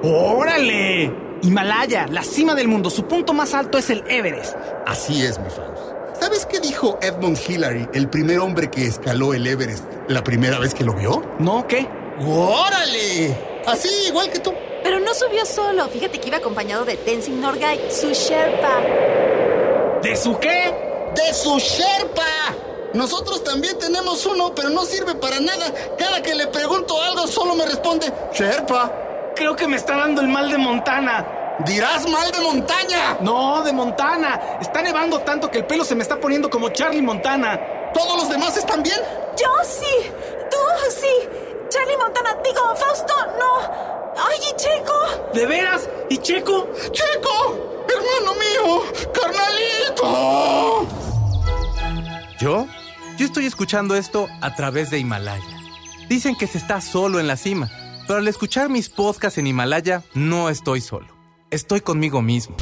¡Órale! 0.01 1.26
Himalaya, 1.41 2.07
la 2.07 2.23
cima 2.23 2.55
del 2.55 2.67
mundo. 2.67 2.89
Su 2.89 3.05
punto 3.05 3.33
más 3.33 3.53
alto 3.53 3.77
es 3.77 3.89
el 3.89 4.03
Everest. 4.07 4.55
Así 4.85 5.25
es, 5.25 5.39
mi 5.39 5.49
Faust. 5.49 5.97
¿Sabes 6.19 6.45
qué 6.47 6.59
dijo 6.59 6.97
Edmund 7.01 7.37
Hillary, 7.47 7.87
el 7.93 8.09
primer 8.09 8.39
hombre 8.39 8.71
que 8.71 8.87
escaló 8.87 9.33
el 9.33 9.45
Everest, 9.45 9.85
la 10.07 10.23
primera 10.23 10.57
vez 10.57 10.73
que 10.73 10.83
lo 10.83 10.93
vio? 10.93 11.23
¿No 11.39 11.67
qué? 11.67 11.87
¡Órale! 12.25 13.37
Así, 13.67 13.89
igual 14.07 14.31
que 14.31 14.39
tú. 14.39 14.53
Pero 14.83 14.99
no 14.99 15.13
subió 15.13 15.45
solo. 15.45 15.87
Fíjate 15.89 16.19
que 16.19 16.29
iba 16.29 16.37
acompañado 16.37 16.85
de 16.85 16.97
Tenzin 16.97 17.39
Norgay, 17.39 17.91
su 17.91 18.09
Sherpa. 18.09 18.81
¿De 20.01 20.15
su 20.15 20.37
qué? 20.39 20.73
¡De 21.15 21.33
su 21.33 21.59
Sherpa! 21.59 22.23
Nosotros 22.93 23.43
también 23.43 23.77
tenemos 23.77 24.25
uno, 24.25 24.55
pero 24.55 24.69
no 24.69 24.85
sirve 24.85 25.13
para 25.15 25.39
nada. 25.39 25.71
Cada 25.99 26.21
que 26.21 26.33
le 26.33 26.47
pregunto 26.47 26.99
algo, 27.01 27.27
solo 27.27 27.53
me 27.53 27.65
responde 27.65 28.11
Sherpa. 28.33 29.06
Creo 29.37 29.55
que 29.55 29.67
me 29.67 29.75
está 29.75 29.95
dando 29.95 30.21
el 30.21 30.27
mal 30.29 30.49
de 30.49 30.57
Montana. 30.57 31.23
Dirás 31.63 32.09
mal 32.09 32.31
de 32.31 32.39
montaña. 32.39 33.17
No, 33.21 33.61
de 33.61 33.71
Montana. 33.71 34.57
Está 34.59 34.81
nevando 34.81 35.19
tanto 35.19 35.51
que 35.51 35.59
el 35.59 35.65
pelo 35.65 35.85
se 35.85 35.93
me 35.93 36.01
está 36.01 36.19
poniendo 36.19 36.49
como 36.49 36.69
Charlie 36.69 37.03
Montana. 37.03 37.59
¿Todos 37.93 38.17
los 38.17 38.29
demás 38.29 38.57
están 38.57 38.81
bien? 38.81 38.99
Yo 39.37 39.47
sí. 39.63 40.11
Tú 40.49 40.57
sí. 40.89 41.29
Charlie 41.69 41.97
Montana, 41.97 42.35
digo, 42.43 42.75
Fausto, 42.75 43.13
no. 43.37 44.13
Ay, 44.17 44.39
¿y 44.49 44.55
Checo. 44.55 45.31
¿De 45.35 45.45
veras? 45.45 45.87
¿Y 46.09 46.17
Checo? 46.17 46.67
¡Checo! 46.91 47.85
¡Hermano 47.89 48.33
mío! 48.39 48.81
¡Carnalito! 49.13 50.87
¿Yo? 52.39 52.65
Yo 53.17 53.25
estoy 53.25 53.45
escuchando 53.45 53.95
esto 53.95 54.27
a 54.41 54.55
través 54.55 54.89
de 54.89 54.97
Himalaya. 54.97 55.43
Dicen 56.09 56.35
que 56.35 56.47
se 56.47 56.57
está 56.57 56.81
solo 56.81 57.19
en 57.19 57.27
la 57.27 57.37
cima, 57.37 57.69
pero 58.07 58.19
al 58.19 58.27
escuchar 58.27 58.69
mis 58.69 58.89
podcasts 58.89 59.37
en 59.37 59.47
Himalaya, 59.47 60.03
no 60.13 60.49
estoy 60.49 60.81
solo. 60.81 61.07
Estoy 61.51 61.81
conmigo 61.81 62.21
mismo. 62.21 62.55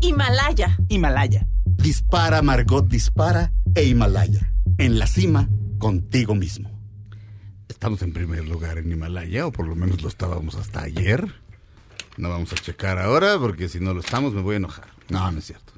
Himalaya. 0.00 0.76
Himalaya. 0.88 1.46
Dispara, 1.64 2.42
Margot, 2.42 2.86
dispara 2.86 3.52
e 3.74 3.84
Himalaya. 3.84 4.52
En 4.78 4.98
la 4.98 5.06
cima, 5.06 5.48
contigo 5.78 6.34
mismo. 6.34 6.70
Estamos 7.68 8.02
en 8.02 8.12
primer 8.12 8.46
lugar 8.48 8.78
en 8.78 8.90
Himalaya, 8.90 9.46
o 9.46 9.52
por 9.52 9.68
lo 9.68 9.76
menos 9.76 10.02
lo 10.02 10.08
estábamos 10.08 10.56
hasta 10.56 10.82
ayer. 10.82 11.32
No 12.16 12.30
vamos 12.30 12.52
a 12.52 12.56
checar 12.56 12.98
ahora, 12.98 13.38
porque 13.38 13.68
si 13.68 13.78
no 13.78 13.94
lo 13.94 14.00
estamos 14.00 14.32
me 14.32 14.40
voy 14.40 14.54
a 14.54 14.56
enojar. 14.58 14.88
No, 15.08 15.30
no 15.30 15.38
es 15.38 15.46
cierto. 15.46 15.72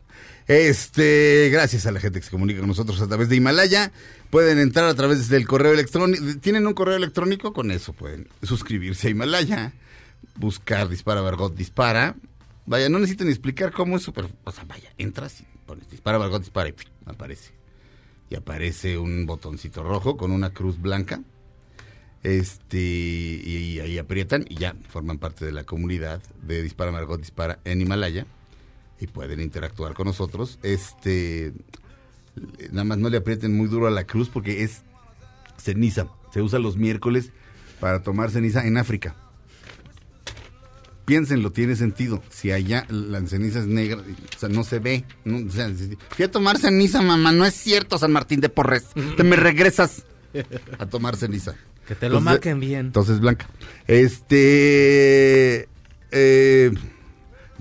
Este, 0.51 1.48
gracias 1.53 1.86
a 1.86 1.92
la 1.92 2.01
gente 2.01 2.18
que 2.18 2.24
se 2.24 2.30
comunica 2.32 2.59
con 2.59 2.66
nosotros 2.66 3.01
a 3.01 3.07
través 3.07 3.28
de 3.28 3.36
Himalaya. 3.36 3.92
Pueden 4.30 4.59
entrar 4.59 4.86
a 4.86 4.94
través 4.96 5.28
del 5.28 5.46
correo 5.46 5.72
electrónico. 5.72 6.24
¿Tienen 6.40 6.66
un 6.66 6.74
correo 6.74 6.96
electrónico? 6.96 7.53
Con 7.53 7.70
eso 7.70 7.92
pueden 7.92 8.26
suscribirse 8.42 9.07
a 9.07 9.11
Himalaya. 9.12 9.74
Buscar 10.34 10.88
Dispara 10.88 11.22
Margot 11.22 11.55
Dispara. 11.55 12.16
Vaya, 12.66 12.88
no 12.88 12.98
necesitan 12.98 13.28
explicar 13.28 13.70
cómo 13.70 13.96
es 13.96 14.03
súper. 14.03 14.26
O 14.42 14.51
sea, 14.51 14.64
vaya, 14.64 14.92
entras 14.98 15.40
y 15.40 15.44
pones 15.66 15.88
Dispara 15.88 16.18
Margot 16.18 16.40
Dispara 16.40 16.68
y 16.68 16.74
aparece. 17.07 17.53
Y 18.28 18.34
aparece 18.34 18.98
un 18.98 19.26
botoncito 19.26 19.84
rojo 19.84 20.16
con 20.16 20.32
una 20.32 20.51
cruz 20.51 20.82
blanca. 20.82 21.20
Este, 22.24 22.76
y 22.76 23.78
ahí 23.78 23.98
aprietan 23.98 24.46
y 24.48 24.57
ya 24.57 24.74
forman 24.88 25.18
parte 25.18 25.44
de 25.44 25.53
la 25.53 25.62
comunidad 25.62 26.20
de 26.42 26.61
Dispara 26.61 26.90
Margot 26.90 27.20
Dispara 27.20 27.61
en 27.64 27.82
Himalaya 27.82 28.26
y 29.01 29.07
pueden 29.07 29.40
interactuar 29.40 29.94
con 29.94 30.07
nosotros. 30.07 30.59
Este, 30.62 31.53
nada 32.70 32.84
más 32.84 32.98
no 32.98 33.09
le 33.09 33.16
aprieten 33.16 33.57
muy 33.57 33.66
duro 33.68 33.86
a 33.86 33.90
la 33.90 34.05
cruz 34.05 34.28
porque 34.28 34.62
es 34.62 34.82
ceniza. 35.59 36.07
Se 36.32 36.42
usa 36.42 36.59
los 36.59 36.76
miércoles 36.76 37.30
para 37.80 38.03
tomar 38.03 38.30
ceniza 38.30 38.66
en 38.66 38.76
África. 38.76 39.16
Piénsenlo, 41.07 41.51
tiene 41.51 41.74
sentido. 41.74 42.22
Si 42.30 42.53
allá 42.53 42.86
la 42.88 43.26
ceniza 43.26 43.59
es 43.59 43.66
negra, 43.66 43.98
o 44.01 44.38
sea, 44.38 44.48
no 44.48 44.62
se 44.62 44.78
ve. 44.78 45.05
no, 45.24 45.44
o 45.44 45.51
sea, 45.51 45.68
fui 46.11 46.24
a 46.24 46.30
tomar 46.30 46.57
ceniza, 46.59 47.03
mamá. 47.03 47.32
No 47.32 47.44
es 47.44 47.55
cierto, 47.55 47.98
San 47.98 48.12
Martín 48.12 48.40
de 48.40 48.48
Porres. 48.48 48.84
Te 49.16 49.24
me 49.24 49.34
regresas 49.34 50.05
a 50.78 50.86
tomar 50.86 51.16
ceniza. 51.16 51.57
Que 51.88 51.96
te 51.96 52.09
lo 52.09 52.18
Entonces- 52.18 52.24
marquen 52.34 52.61
bien. 52.61 52.86
Entonces, 52.86 53.18
Blanca. 53.18 53.48
Este. 53.88 55.68
Eh, 56.12 56.70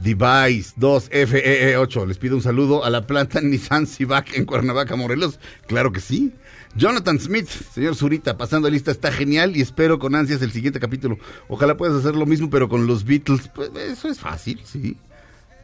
Device 0.02 0.74
2FEE8. 0.78 2.08
Les 2.08 2.18
pido 2.18 2.36
un 2.36 2.42
saludo 2.42 2.86
a 2.86 2.90
la 2.90 3.06
planta 3.06 3.42
Nissan 3.44 3.88
Civac 3.88 4.36
en 4.36 4.46
Cuernavaca, 4.46 4.96
Morelos. 4.96 5.40
Claro 5.68 5.92
que 5.92 6.00
sí. 6.00 6.34
Jonathan 6.76 7.20
Smith, 7.20 7.48
señor 7.48 7.96
Zurita, 7.96 8.38
pasando 8.38 8.70
lista, 8.70 8.92
está 8.92 9.12
genial 9.12 9.58
y 9.58 9.62
espero 9.62 9.98
con 9.98 10.16
ansias 10.16 10.42
el 10.42 10.52
siguiente 10.52 10.80
capítulo. 10.80 11.18
Ojalá 11.48 11.76
puedas 11.76 11.98
hacer 11.98 12.16
lo 12.16 12.26
mismo, 12.26 12.50
pero 12.50 12.70
con 12.70 12.86
los 12.88 13.04
Beatles. 13.06 13.50
Pues 13.54 13.72
eso 13.76 14.08
es 14.08 14.20
fácil, 14.20 14.62
sí. 14.64 14.96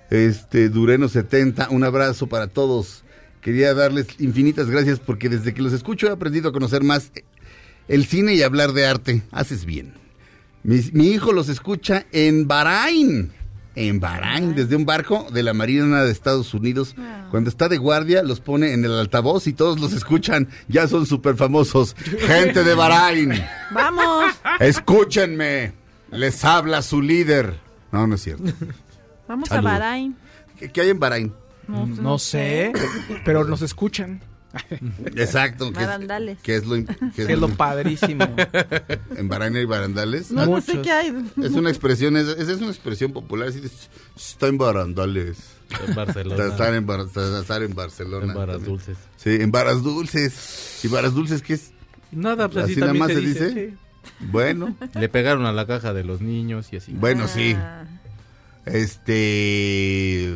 Este, 0.10 0.70
Dureno 0.70 1.08
70, 1.08 1.70
un 1.70 1.84
abrazo 1.84 2.28
para 2.28 2.48
todos. 2.48 3.04
Quería 3.42 3.74
darles 3.76 4.08
infinitas 4.20 4.70
gracias 4.70 5.00
porque 5.00 5.30
desde 5.30 5.54
que 5.54 5.62
los 5.62 5.74
escucho 5.74 6.08
he 6.08 6.12
aprendido 6.12 6.50
a 6.50 6.54
conocer 6.54 6.84
más 6.84 7.12
el 7.88 8.06
cine 8.06 8.34
y 8.34 8.42
hablar 8.42 8.74
de 8.74 8.88
arte. 8.88 9.22
Haces 9.32 9.66
bien. 9.66 9.94
Mi, 10.64 10.82
mi 10.94 11.10
hijo 11.10 11.32
los 11.32 11.50
escucha 11.50 12.08
en 12.12 12.48
Bahrein. 12.48 13.32
En 13.76 14.00
Bahrein, 14.00 14.56
desde 14.56 14.76
un 14.78 14.86
barco 14.86 15.28
de 15.34 15.44
la 15.44 15.54
Marina 15.54 16.04
de 16.04 16.12
Estados 16.12 16.54
Unidos. 16.54 16.96
Cuando 17.30 17.50
está 17.50 17.68
de 17.68 17.78
guardia, 17.78 18.24
los 18.24 18.40
pone 18.40 18.72
en 18.74 18.86
el 18.86 18.98
altavoz 18.98 19.48
y 19.48 19.54
todos 19.54 19.80
los 19.82 19.92
escuchan. 19.94 20.48
Ya 20.70 20.88
son 20.88 21.06
súper 21.06 21.36
famosos. 21.36 21.94
Gente 21.96 22.64
de 22.64 22.74
Bahrein, 22.74 23.34
Vamos. 23.72 24.34
escúchenme. 24.60 25.74
Les 26.12 26.46
habla 26.46 26.82
su 26.82 27.02
líder. 27.02 27.60
No, 27.92 28.08
no 28.08 28.16
es 28.16 28.22
cierto. 28.22 28.44
Vamos 29.28 29.52
a. 29.52 29.60
Bahrein. 29.60 30.16
¿Qué, 30.58 30.72
qué 30.72 30.82
hay 30.82 30.90
en 30.92 31.00
Bahrein? 31.00 31.34
No, 31.68 31.86
pues, 31.86 32.00
No 32.00 32.18
sé, 32.20 32.72
pero 33.26 33.44
nos 33.44 33.62
escuchan. 33.62 34.22
Exacto. 35.16 35.72
¿qué 35.72 35.80
es- 35.82 35.86
Barandales. 35.88 36.38
¿Qué 36.44 36.56
es 36.56 36.66
lo, 36.66 36.76
qué 37.16 37.24
Es 37.34 37.40
lo 37.40 37.50
padrísimo. 37.50 38.26
¿En 39.18 39.28
Bahrein 39.28 39.56
hay 39.56 39.66
barandales? 39.66 40.32
No, 40.32 40.46
no 40.46 40.62
sé 40.62 40.82
qué 40.82 40.92
hay. 40.92 41.14
Es 41.44 41.52
una 41.52 41.70
expresión, 41.70 42.18
es, 42.18 42.28
es 42.28 42.50
una 42.62 42.70
expresión 42.72 43.12
popular. 43.14 43.50
así 43.50 43.60
de, 43.62 43.70
está 44.16 44.48
en 44.48 44.58
barandales. 44.58 45.38
En 45.88 45.96
Barcelona. 45.96 46.46
Estar 46.48 46.74
en, 46.74 46.86
Bar- 46.86 47.08
estar 47.42 47.64
en 47.64 47.74
Barcelona. 47.76 48.26
En 48.28 48.34
Varas 48.38 48.56
también. 48.58 48.72
Dulces. 48.78 48.98
Sí, 49.18 49.30
en 49.42 49.52
Varas 49.52 49.84
Dulces. 49.84 50.80
¿Y 50.84 50.88
Varas 50.88 51.14
Dulces 51.14 51.42
qué 51.42 51.54
es? 51.56 51.72
Nada, 52.12 52.48
pues 52.50 52.66
así, 52.66 52.74
¿Así 52.74 52.82
nada 52.82 52.94
más 52.94 53.08
se 53.10 53.16
se 53.16 53.22
dice. 53.22 53.48
dice? 53.50 53.74
Bueno. 54.20 54.76
Le 54.94 55.10
pegaron 55.10 55.46
a 55.48 55.52
la 55.52 55.66
caja 55.66 55.92
de 55.94 56.04
los 56.04 56.22
niños 56.22 56.68
y 56.72 56.78
así. 56.78 56.94
bueno, 56.94 57.28
sí. 57.28 57.54
Ah. 57.58 57.84
Este. 58.66 60.36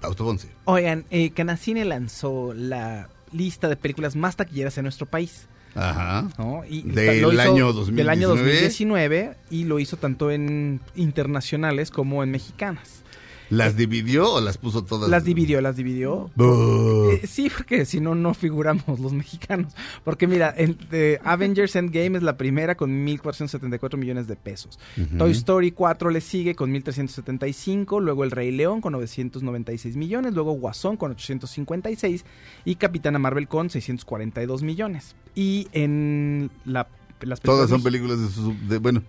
Fausto 0.00 0.24
Ponce. 0.24 0.48
Oigan, 0.64 1.04
eh, 1.10 1.30
Canacine 1.30 1.84
lanzó 1.84 2.52
la 2.54 3.08
lista 3.32 3.68
de 3.68 3.76
películas 3.76 4.16
más 4.16 4.36
taquilleras 4.36 4.76
en 4.78 4.84
nuestro 4.84 5.06
país. 5.06 5.46
Ajá. 5.74 6.28
¿no? 6.38 6.62
Y 6.68 6.82
Del 6.82 7.18
hizo 7.18 7.40
año 7.40 7.72
Del 7.72 8.08
año 8.08 8.28
2019. 8.28 8.28
2019 8.28 9.36
y 9.50 9.64
lo 9.64 9.78
hizo 9.78 9.96
tanto 9.96 10.30
en 10.30 10.80
internacionales 10.96 11.90
como 11.90 12.22
en 12.22 12.30
mexicanas. 12.30 12.99
¿Las 13.50 13.76
dividió 13.76 14.32
o 14.34 14.40
las 14.40 14.56
puso 14.58 14.84
todas? 14.84 15.10
Las 15.10 15.24
dividió, 15.24 15.60
las 15.60 15.76
dividió. 15.76 16.30
Eh, 16.38 17.26
sí, 17.26 17.50
porque 17.54 17.84
si 17.84 18.00
no, 18.00 18.14
no 18.14 18.32
figuramos 18.32 19.00
los 19.00 19.12
mexicanos. 19.12 19.72
Porque 20.04 20.26
mira, 20.26 20.50
el 20.50 20.78
de 20.88 21.20
Avengers 21.24 21.74
Endgame 21.76 22.16
es 22.16 22.22
la 22.22 22.36
primera 22.36 22.76
con 22.76 23.04
1.474 23.06 23.96
millones 23.96 24.26
de 24.28 24.36
pesos. 24.36 24.78
Toy 25.18 25.32
Story 25.32 25.72
4 25.72 26.10
le 26.10 26.20
sigue 26.20 26.54
con 26.54 26.72
1.375, 26.72 28.00
luego 28.00 28.24
El 28.24 28.30
Rey 28.30 28.50
León 28.52 28.80
con 28.80 28.92
996 28.92 29.96
millones, 29.96 30.32
luego 30.34 30.52
Guasón 30.52 30.96
con 30.96 31.10
856 31.12 32.24
y 32.64 32.74
Capitana 32.76 33.18
Marvel 33.18 33.48
con 33.48 33.68
642 33.70 34.62
millones. 34.62 35.16
Y 35.34 35.68
en 35.72 36.50
la, 36.64 36.88
las 37.20 37.40
Todas 37.40 37.68
son 37.70 37.82
películas 37.82 38.18
películas 38.18 38.36
de, 38.36 38.42
su- 38.64 38.68
de- 38.68 38.78
bueno, 38.78 39.02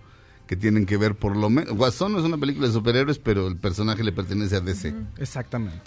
que 0.52 0.58
tienen 0.58 0.86
que 0.86 0.98
ver 0.98 1.16
por 1.16 1.38
lo 1.38 1.50
menos. 1.50 1.78
Guasón 1.78 2.12
no 2.12 2.20
es 2.20 2.26
una 2.26 2.38
película 2.38 2.68
de 2.68 2.74
superhéroes, 2.74 3.20
pero 3.20 3.48
el 3.48 3.56
personaje 3.56 4.04
le 4.04 4.12
pertenece 4.12 4.58
a 4.58 4.60
DC. 4.60 4.94
Exactamente. 5.18 5.80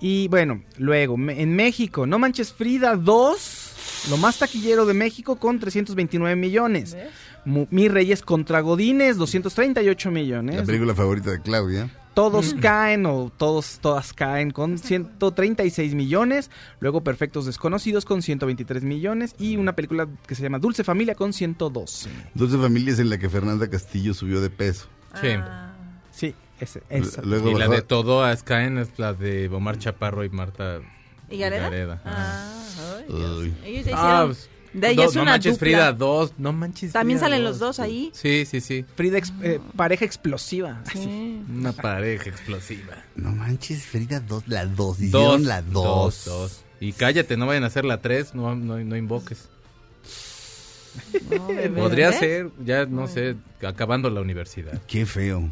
Y 0.00 0.28
bueno, 0.28 0.62
luego, 0.78 1.16
en 1.28 1.54
México, 1.54 2.06
No 2.06 2.18
Manches 2.18 2.50
Frida 2.50 2.96
2, 2.96 4.06
lo 4.08 4.16
más 4.16 4.38
taquillero 4.38 4.86
de 4.86 4.94
México 4.94 5.36
con 5.36 5.58
329 5.58 6.36
millones. 6.36 6.96
Mi 7.44 7.88
Reyes 7.88 8.22
contra 8.22 8.60
Godines, 8.60 9.18
238 9.18 10.10
millones. 10.10 10.56
La 10.56 10.64
película 10.64 10.94
favorita 10.94 11.30
de 11.30 11.42
Claudia. 11.42 11.90
Todos 12.18 12.54
caen 12.60 13.06
o 13.06 13.30
todos, 13.36 13.78
todas 13.80 14.12
caen 14.12 14.50
con 14.50 14.76
136 14.78 15.94
millones. 15.94 16.50
Luego 16.80 17.02
Perfectos 17.04 17.46
Desconocidos 17.46 18.04
con 18.04 18.22
123 18.22 18.82
millones. 18.82 19.36
Y 19.38 19.56
una 19.56 19.76
película 19.76 20.08
que 20.26 20.34
se 20.34 20.42
llama 20.42 20.58
Dulce 20.58 20.82
Familia 20.82 21.14
con 21.14 21.32
112. 21.32 22.10
Doce 22.34 22.58
familias 22.58 22.98
en 22.98 23.08
la 23.10 23.18
que 23.18 23.28
Fernanda 23.30 23.70
Castillo 23.70 24.14
subió 24.14 24.40
de 24.40 24.50
peso. 24.50 24.88
Sí. 25.20 25.28
Sí, 26.10 26.34
ese, 26.58 26.82
esa. 26.90 27.22
Luego 27.22 27.52
Y 27.52 27.54
la 27.54 27.68
de 27.68 27.82
todo 27.82 28.24
a 28.24 28.34
Caen 28.36 28.78
es 28.78 28.98
la 28.98 29.12
de 29.14 29.48
Omar 29.48 29.78
Chaparro 29.78 30.24
y 30.24 30.28
Marta 30.30 30.80
¿Y 31.30 31.38
Gareda? 31.38 31.62
Gareda. 31.70 32.02
Ah, 32.04 32.52
ay, 32.98 33.04
Dios. 33.16 33.38
Uy. 33.38 33.54
Ellos 33.64 33.86
ya 33.86 33.92
Ah, 33.94 34.24
hicieron- 34.24 34.26
pues, 34.30 34.50
de 34.72 34.86
ahí 34.88 34.96
do- 34.96 35.04
es 35.04 35.14
no 35.14 35.22
una 35.22 35.32
manches 35.32 35.52
dupla. 35.54 35.66
Frida 35.66 35.92
2, 35.92 36.32
no 36.38 36.52
manches 36.52 36.92
También 36.92 37.18
Frida 37.18 37.30
salen 37.30 37.44
los 37.44 37.58
2. 37.58 37.68
dos 37.68 37.80
ahí. 37.80 38.10
Sí, 38.14 38.44
sí, 38.46 38.60
sí. 38.60 38.84
Frida, 38.96 39.18
ex- 39.18 39.32
eh, 39.42 39.60
pareja 39.76 40.04
explosiva. 40.04 40.82
Sí. 40.92 41.42
Una 41.54 41.72
pareja 41.72 42.28
explosiva. 42.30 42.96
No 43.16 43.32
manches, 43.32 43.84
Frida 43.84 44.20
2, 44.20 44.48
la 44.48 44.66
2. 44.66 44.76
Dos, 44.76 45.00
Hicieron 45.00 45.44
la 45.46 45.62
2. 45.62 45.72
dos, 45.72 46.24
dos. 46.24 46.64
Y 46.80 46.92
cállate, 46.92 47.36
no 47.36 47.46
vayan 47.46 47.64
a 47.64 47.68
hacer 47.68 47.84
la 47.84 48.00
3, 48.00 48.34
no, 48.34 48.54
no, 48.54 48.78
no 48.78 48.96
invoques. 48.96 49.48
Podría 51.76 52.12
ser, 52.12 52.50
ya 52.64 52.86
no 52.86 53.06
sé, 53.08 53.36
acabando 53.66 54.10
la 54.10 54.20
universidad. 54.20 54.80
Qué 54.86 55.06
feo. 55.06 55.50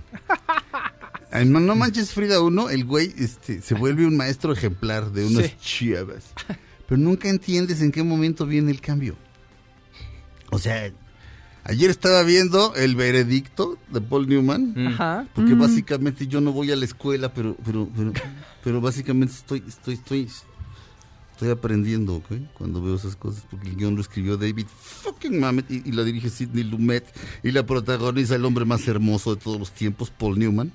No, 1.45 1.61
no 1.61 1.75
manches 1.75 2.13
Frida 2.13 2.41
uno, 2.41 2.71
el 2.71 2.85
güey 2.85 3.13
este, 3.19 3.61
se 3.61 3.75
vuelve 3.75 4.07
un 4.07 4.17
maestro 4.17 4.53
ejemplar 4.53 5.11
de 5.11 5.27
unas 5.27 5.47
Sí. 5.59 5.93
chavas. 5.95 6.25
Pero 6.89 7.01
nunca 7.01 7.29
entiendes 7.29 7.81
en 7.83 7.91
qué 7.93 8.03
momento 8.03 8.47
viene 8.47 8.71
el 8.71 8.81
cambio. 8.81 9.17
O 10.51 10.59
sea, 10.59 10.91
ayer 11.65 11.91
estaba 11.91 12.23
viendo 12.23 12.75
el 12.77 12.95
veredicto 12.95 13.79
de 13.91 14.01
Paul 14.01 14.29
Newman. 14.29 14.75
Ajá. 14.89 15.27
Porque 15.35 15.55
Mm. 15.55 15.61
básicamente 15.61 16.27
yo 16.27 16.41
no 16.41 16.53
voy 16.53 16.71
a 16.71 16.77
la 16.77 16.85
escuela, 16.85 17.33
pero, 17.35 17.57
pero, 17.65 17.89
pero, 17.97 18.13
pero 18.63 18.81
básicamente 18.81 19.35
estoy, 19.35 19.65
estoy, 19.67 19.95
estoy, 19.95 20.29
estoy 21.33 21.51
aprendiendo, 21.51 22.15
¿ok? 22.17 22.33
Cuando 22.55 22.81
veo 22.81 22.95
esas 22.95 23.17
cosas, 23.17 23.43
porque 23.51 23.69
el 23.69 23.77
guion 23.77 23.97
lo 23.97 24.01
escribió 24.01 24.37
David 24.37 24.67
fucking 24.69 25.41
Mamet 25.41 25.69
y, 25.71 25.83
y 25.85 25.93
la 25.93 26.05
dirige 26.05 26.31
Sidney 26.31 26.63
Lumet 26.65 27.05
y 27.43 27.51
la 27.51 27.67
protagoniza 27.67 28.37
el 28.37 28.45
hombre 28.45 28.65
más 28.65 28.87
hermoso 28.87 29.35
de 29.35 29.41
todos 29.43 29.59
los 29.59 29.73
tiempos, 29.73 30.11
Paul 30.11 30.39
Newman. 30.39 30.73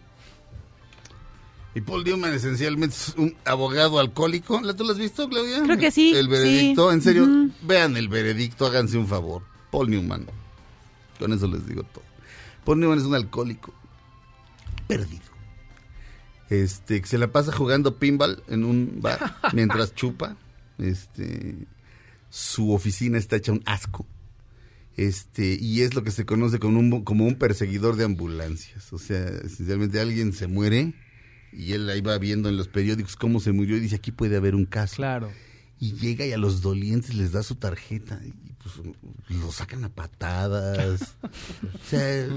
Y 1.74 1.82
Paul 1.82 2.04
Newman 2.04 2.34
esencialmente 2.34 2.96
es 2.96 3.14
un 3.18 3.36
abogado 3.46 4.00
alcohólico. 4.00 4.60
¿La 4.62 4.76
tú 4.76 4.84
lo 4.84 4.92
has 4.92 4.98
visto, 5.00 5.30
Claudia? 5.30 5.64
Creo 5.64 5.78
que 5.78 5.92
sí, 5.92 6.14
El 6.14 6.28
veredicto, 6.28 6.90
sí. 6.90 6.94
en 6.96 7.02
serio, 7.02 7.28
vean 7.62 7.96
el 7.96 8.10
veredicto, 8.10 8.66
háganse 8.66 8.98
un 8.98 9.08
favor. 9.08 9.44
Paul 9.72 9.90
Newman. 9.90 10.26
Con 11.18 11.32
eso 11.32 11.48
les 11.48 11.66
digo 11.66 11.84
todo. 11.84 12.04
Paul 12.66 12.80
Newman 12.80 13.00
es 13.00 13.06
un 13.06 13.16
alcohólico 13.16 13.74
perdido. 14.88 15.24
Este, 16.50 17.02
que 17.02 17.08
se 17.08 17.18
la 17.18 17.32
pasa 17.32 17.54
jugando 17.54 17.98
pinball 17.98 18.44
en 18.50 18.66
un 18.66 18.98
bar 19.00 19.38
mientras 19.54 19.96
chupa. 19.96 20.36
Este, 20.78 21.68
su 22.30 22.74
oficina 22.74 23.18
está 23.18 23.38
hecha 23.38 23.54
un 23.54 23.64
asco. 23.66 24.06
Este, 24.98 25.58
y 25.60 25.82
es 25.82 25.96
lo 25.96 26.04
que 26.04 26.12
se 26.12 26.26
conoce 26.26 26.60
como 26.60 26.80
un, 26.80 27.04
como 27.06 27.26
un 27.26 27.36
perseguidor 27.36 27.96
de 27.96 28.04
ambulancias. 28.04 28.92
O 28.92 29.00
sea, 29.00 29.26
esencialmente 29.26 30.02
alguien 30.02 30.34
se 30.34 30.48
muere 30.48 30.94
y 31.52 31.74
él 31.74 31.90
ahí 31.90 32.02
va 32.02 32.18
viendo 32.18 32.50
en 32.50 32.58
los 32.58 32.68
periódicos 32.68 33.16
cómo 33.16 33.40
se 33.40 33.52
murió 33.52 33.78
y 33.78 33.82
dice, 33.82 33.96
aquí 33.96 34.12
puede 34.12 34.38
haber 34.38 34.56
un 34.56 34.66
caso. 34.66 34.98
Claro. 34.98 35.32
Y 35.80 35.94
llega 35.94 36.26
y 36.26 36.32
a 36.32 36.38
los 36.38 36.62
dolientes 36.62 37.16
les 37.16 37.32
da 37.32 37.44
su 37.44 37.56
tarjeta 37.56 38.22
y 38.24 38.32
pues 38.62 38.76
lo 39.30 39.52
sacan 39.52 39.84
a 39.84 39.90
patadas. 39.90 41.16
o 41.24 41.88
sea, 41.90 42.28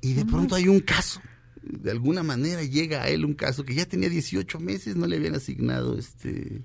y 0.00 0.14
de 0.14 0.24
pronto 0.24 0.54
hay 0.54 0.68
un 0.68 0.80
caso. 0.80 1.20
De 1.62 1.90
alguna 1.90 2.22
manera 2.22 2.62
llega 2.62 3.02
a 3.02 3.08
él 3.08 3.24
un 3.24 3.34
caso 3.34 3.64
que 3.64 3.74
ya 3.74 3.86
tenía 3.86 4.08
18 4.08 4.60
meses, 4.60 4.96
no 4.96 5.06
le 5.06 5.16
habían 5.16 5.34
asignado 5.34 5.98
este 5.98 6.62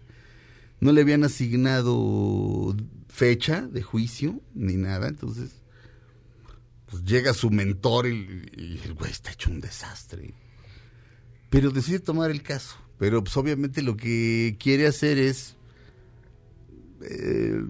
no 0.79 0.91
le 0.91 1.01
habían 1.01 1.23
asignado 1.23 2.75
fecha 3.07 3.61
de 3.61 3.83
juicio 3.83 4.41
ni 4.55 4.77
nada, 4.77 5.09
entonces 5.09 5.51
pues 6.87 7.03
llega 7.03 7.35
su 7.35 7.51
mentor 7.51 8.07
y, 8.07 8.49
y 8.57 8.81
el 8.83 8.95
güey 8.95 9.11
está 9.11 9.31
hecho 9.31 9.51
un 9.51 9.61
desastre. 9.61 10.33
Pero 11.51 11.69
decide 11.69 11.99
tomar 11.99 12.31
el 12.31 12.41
caso. 12.41 12.77
Pero 12.97 13.23
pues 13.23 13.37
obviamente 13.37 13.83
lo 13.83 13.95
que 13.95 14.55
quiere 14.59 14.87
hacer 14.87 15.19
es 15.19 15.55
eh, 17.03 17.61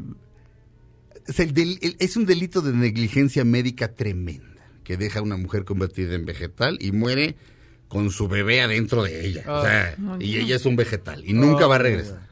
es, 1.28 1.40
el 1.40 1.53
del- 1.53 1.80
el- 1.82 1.95
es 1.99 2.18
un 2.18 2.26
delito 2.26 2.62
de 2.62 2.74
negligencia 2.74 3.45
médica 3.45 3.94
tremenda 3.94 4.48
que 4.84 4.98
deja 4.98 5.20
a 5.20 5.22
una 5.22 5.38
mujer 5.38 5.64
convertida 5.66 6.16
en 6.16 6.26
vegetal 6.26 6.78
y 6.82 6.91
muere 6.91 7.36
con 7.88 8.10
su 8.10 8.28
bebé 8.28 8.62
adentro 8.62 9.03
de 9.03 9.26
ella. 9.26 9.44
O 9.48 9.62
sea, 9.62 9.95
Oh, 10.06 10.18
y 10.20 10.38
ella 10.38 10.56
es 10.56 10.66
un 10.66 10.76
vegetal 10.76 11.24
y 11.26 11.34
nunca 11.34 11.68
va 11.68 11.76
a 11.76 11.80
Oh, 11.80 11.84
regresar. 11.84 12.28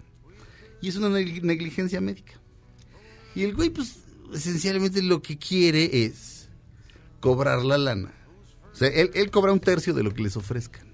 Y 0.81 0.87
es 0.89 0.95
una 0.95 1.09
neg- 1.09 1.41
negligencia 1.41 2.01
médica. 2.01 2.33
Y 3.35 3.43
el 3.43 3.53
güey, 3.55 3.69
pues, 3.69 3.99
esencialmente 4.33 5.01
lo 5.01 5.21
que 5.21 5.37
quiere 5.37 6.03
es 6.05 6.49
cobrar 7.19 7.63
la 7.63 7.77
lana. 7.77 8.13
O 8.73 8.75
sea, 8.75 8.87
él, 8.89 9.11
él 9.13 9.29
cobra 9.31 9.51
un 9.53 9.59
tercio 9.59 9.93
de 9.93 10.03
lo 10.03 10.13
que 10.13 10.23
les 10.23 10.35
ofrezcan. 10.37 10.88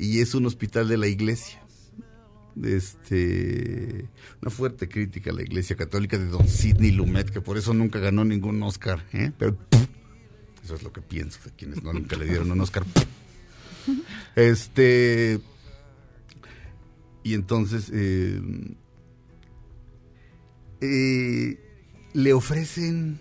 Y 0.00 0.20
es 0.20 0.34
un 0.34 0.46
hospital 0.46 0.88
de 0.88 0.96
la 0.96 1.08
iglesia. 1.08 1.60
Este, 2.62 4.08
una 4.40 4.50
fuerte 4.50 4.88
crítica 4.88 5.30
a 5.30 5.34
la 5.34 5.42
iglesia 5.42 5.76
católica 5.76 6.16
de 6.18 6.24
don 6.24 6.48
Sidney 6.48 6.90
Lumet, 6.90 7.28
que 7.28 7.42
por 7.42 7.58
eso 7.58 7.74
nunca 7.74 7.98
ganó 7.98 8.24
ningún 8.24 8.62
Oscar. 8.62 9.04
¿eh? 9.12 9.30
Pero 9.38 9.58
eso 10.64 10.74
es 10.74 10.82
lo 10.82 10.90
que 10.90 11.02
pienso 11.02 11.38
de 11.44 11.50
quienes 11.50 11.82
no, 11.82 11.92
nunca 11.92 12.16
le 12.16 12.24
dieron 12.24 12.50
un 12.50 12.62
Oscar. 12.62 12.82
Este, 14.36 15.38
y 17.22 17.34
entonces 17.34 17.90
eh, 17.92 18.40
eh, 20.80 21.58
le 22.14 22.32
ofrecen 22.32 23.18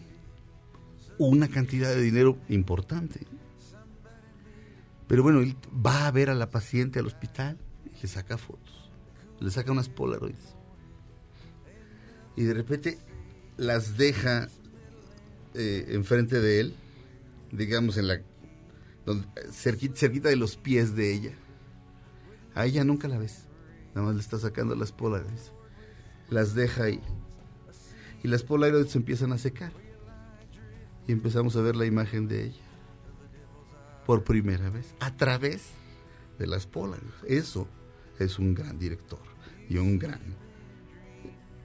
una 1.18 1.50
cantidad 1.50 1.94
de 1.94 2.02
dinero 2.02 2.38
importante. 2.48 3.20
Pero 5.10 5.24
bueno, 5.24 5.42
él 5.42 5.58
va 5.86 6.06
a 6.06 6.12
ver 6.12 6.30
a 6.30 6.36
la 6.36 6.52
paciente 6.52 7.00
al 7.00 7.08
hospital 7.08 7.58
y 7.84 8.00
le 8.00 8.08
saca 8.08 8.38
fotos. 8.38 8.92
Le 9.40 9.50
saca 9.50 9.72
unas 9.72 9.90
Polaroids. 9.90 10.56
Y 12.36 12.44
de 12.44 12.54
repente 12.54 13.00
las 13.58 13.98
deja 13.98 14.50
eh, 15.56 15.88
enfrente 15.90 16.40
de 16.40 16.60
él, 16.60 16.76
digamos 17.52 17.98
en 17.98 18.08
la 18.08 18.22
cerquita 19.52 20.30
de 20.30 20.36
los 20.36 20.58
pies 20.58 20.96
de 20.96 21.12
ella. 21.12 21.34
A 22.54 22.68
ella 22.68 22.84
nunca 22.84 23.08
la 23.08 23.18
ves. 23.18 23.46
Nada 23.96 24.06
más 24.06 24.16
le 24.16 24.22
está 24.22 24.38
sacando 24.38 24.76
las 24.76 24.92
Polaroids. 24.92 25.52
Las 26.30 26.54
deja 26.54 26.84
ahí. 26.84 27.02
Y 28.24 28.28
las 28.28 28.44
Polaroids 28.44 28.92
se 28.92 29.00
empiezan 29.00 29.34
a 29.34 29.40
secar. 29.40 29.72
Y 31.08 31.14
empezamos 31.14 31.56
a 31.56 31.62
ver 31.62 31.76
la 31.76 31.88
imagen 31.88 32.28
de 32.28 32.46
ella. 32.46 32.69
Por 34.10 34.24
primera 34.24 34.72
vez. 34.72 34.96
A 35.02 35.16
través 35.16 35.62
de 36.40 36.48
las 36.48 36.66
Polaroids. 36.66 37.14
Eso 37.28 37.68
es 38.18 38.40
un 38.40 38.56
gran 38.56 38.80
director. 38.80 39.20
Y 39.70 39.78
un 39.78 40.00
gran 40.00 40.20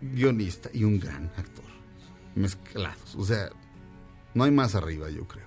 guionista. 0.03 0.69
Y 0.75 0.85
un 0.85 1.01
gran 1.01 1.33
actor. 1.39 1.65
Mezclados. 2.35 3.15
O 3.17 3.25
sea, 3.25 3.49
no 4.35 4.45
hay 4.45 4.51
más 4.51 4.75
arriba, 4.75 5.09
yo 5.09 5.27
creo. 5.27 5.47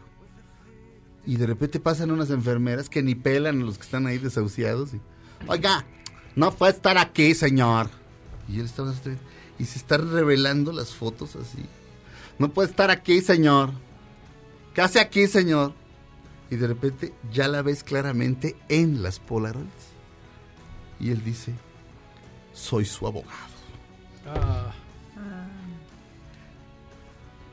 Y 1.23 1.35
de 1.35 1.45
repente 1.45 1.79
pasan 1.79 2.09
unas 2.09 2.31
enfermeras 2.31 2.89
que 2.89 3.03
ni 3.03 3.13
pelan 3.13 3.61
a 3.61 3.65
los 3.65 3.77
que 3.77 3.83
están 3.83 4.07
ahí 4.07 4.17
desahuciados. 4.17 4.95
Y, 4.95 5.01
Oiga, 5.47 5.85
no 6.35 6.51
puede 6.51 6.71
estar 6.71 6.97
aquí, 6.97 7.35
señor. 7.35 7.91
Y 8.49 8.59
él 8.59 8.65
estaba 8.65 8.91
y 9.59 9.65
se 9.65 9.77
están 9.77 10.11
revelando 10.11 10.71
las 10.71 10.95
fotos 10.95 11.35
así. 11.35 11.63
No 12.39 12.51
puede 12.51 12.71
estar 12.71 12.89
aquí, 12.89 13.21
señor. 13.21 13.69
¿Qué 14.73 14.81
hace 14.81 14.99
aquí, 14.99 15.27
señor? 15.27 15.75
Y 16.49 16.55
de 16.55 16.67
repente 16.67 17.13
ya 17.31 17.47
la 17.47 17.61
ves 17.61 17.83
claramente 17.83 18.55
en 18.69 19.03
las 19.03 19.19
Polaroids. 19.19 19.67
Y 20.99 21.11
él 21.11 21.23
dice, 21.23 21.53
soy 22.53 22.85
su 22.85 23.05
abogado. 23.05 23.35
Ah, 24.25 24.71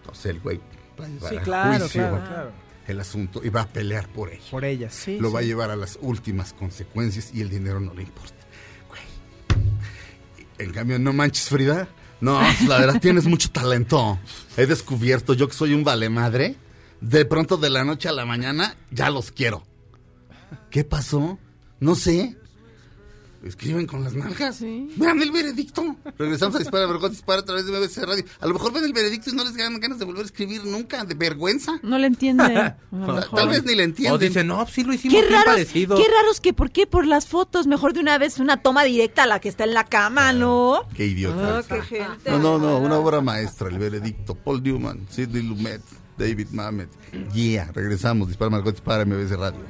Entonces 0.00 0.26
el 0.26 0.40
güey 0.40 0.60
va 1.00 1.04
a 1.04 1.08
llevar 1.08 1.30
Sí, 1.30 1.36
a 1.36 1.42
claro, 1.42 1.78
juicio 1.80 2.00
claro, 2.02 2.24
claro. 2.26 2.50
el 2.86 3.00
asunto 3.00 3.40
y 3.44 3.48
va 3.48 3.62
a 3.62 3.68
pelear 3.68 4.08
por 4.08 4.30
ella. 4.30 4.42
por 4.50 4.64
ella, 4.64 4.90
sí. 4.90 5.18
lo 5.18 5.32
va 5.32 5.40
a 5.40 5.42
llevar 5.42 5.70
a 5.70 5.76
las 5.76 5.98
últimas 6.00 6.52
consecuencias 6.52 7.30
y 7.34 7.40
el 7.40 7.50
dinero 7.50 7.80
no 7.80 7.94
le 7.94 8.02
importa. 8.02 8.34
Güey. 8.88 9.66
En 10.58 10.72
cambio, 10.72 10.98
no 10.98 11.12
manches, 11.12 11.48
Frida. 11.48 11.88
No, 12.20 12.40
la 12.68 12.78
verdad 12.78 13.00
tienes 13.00 13.26
mucho 13.26 13.50
talento. 13.50 14.18
He 14.56 14.66
descubierto 14.66 15.34
yo 15.34 15.48
que 15.48 15.54
soy 15.54 15.74
un 15.74 15.84
vale 15.84 16.08
madre. 16.08 16.56
De 17.04 17.26
pronto, 17.26 17.58
de 17.58 17.68
la 17.68 17.84
noche 17.84 18.08
a 18.08 18.12
la 18.12 18.24
mañana, 18.24 18.76
ya 18.90 19.10
los 19.10 19.30
quiero. 19.30 19.62
¿Qué 20.70 20.84
pasó? 20.84 21.38
No 21.78 21.96
sé. 21.96 22.34
Escriben 23.44 23.86
con 23.86 24.02
las 24.02 24.14
nalgas. 24.14 24.62
Vean 24.62 25.20
el 25.20 25.30
veredicto. 25.30 25.96
Regresamos 26.16 26.56
a 26.56 26.60
Dispara, 26.60 26.86
Vergüenza, 26.86 27.10
Dispara 27.10 27.42
a 27.42 27.44
través 27.44 27.66
de 27.66 27.72
BBC 27.78 27.98
Radio. 28.06 28.24
A 28.40 28.46
lo 28.46 28.54
mejor 28.54 28.72
ven 28.72 28.84
el 28.84 28.94
veredicto 28.94 29.28
y 29.28 29.34
no 29.34 29.44
les 29.44 29.54
dan 29.54 29.78
ganas 29.80 29.98
de 29.98 30.06
volver 30.06 30.22
a 30.22 30.24
escribir 30.24 30.64
nunca, 30.64 31.04
de 31.04 31.14
vergüenza. 31.14 31.78
No 31.82 31.98
le 31.98 32.06
entiende. 32.06 32.74
Tal, 33.34 33.48
vez 33.50 33.64
ni 33.64 33.74
le 33.74 33.82
entienden. 33.82 34.14
O 34.14 34.16
dicen, 34.16 34.46
no, 34.46 34.66
sí 34.66 34.82
lo 34.82 34.94
hicimos 34.94 35.14
Qué 35.14 35.20
bien 35.20 35.32
raros, 35.34 35.56
parecido. 35.56 35.96
qué 35.98 36.04
raros 36.04 36.40
que, 36.40 36.54
¿por 36.54 36.70
qué? 36.70 36.86
Por 36.86 37.06
las 37.06 37.26
fotos. 37.26 37.66
Mejor 37.66 37.92
de 37.92 38.00
una 38.00 38.16
vez 38.16 38.38
una 38.38 38.62
toma 38.62 38.82
directa 38.82 39.24
a 39.24 39.26
la 39.26 39.40
que 39.40 39.50
está 39.50 39.64
en 39.64 39.74
la 39.74 39.84
cama, 39.84 40.32
¿no? 40.32 40.88
Qué 40.96 41.04
idiota. 41.04 41.58
Ah, 41.58 41.62
qué 41.68 41.82
gente. 41.82 42.30
No, 42.30 42.38
no, 42.38 42.58
no, 42.58 42.78
una 42.78 42.96
obra 42.96 43.20
maestra, 43.20 43.68
el 43.68 43.78
veredicto. 43.78 44.34
Paul 44.34 44.62
Newman, 44.62 45.06
Sidney 45.10 45.42
Lumet, 45.42 45.82
David 46.18 46.48
Mamet. 46.52 46.88
Yeah, 47.32 47.70
regresamos. 47.72 48.28
Dispara 48.28 48.50
Margot, 48.50 48.72
dispara 48.72 49.04
MBC 49.04 49.36
Radio. 49.36 49.60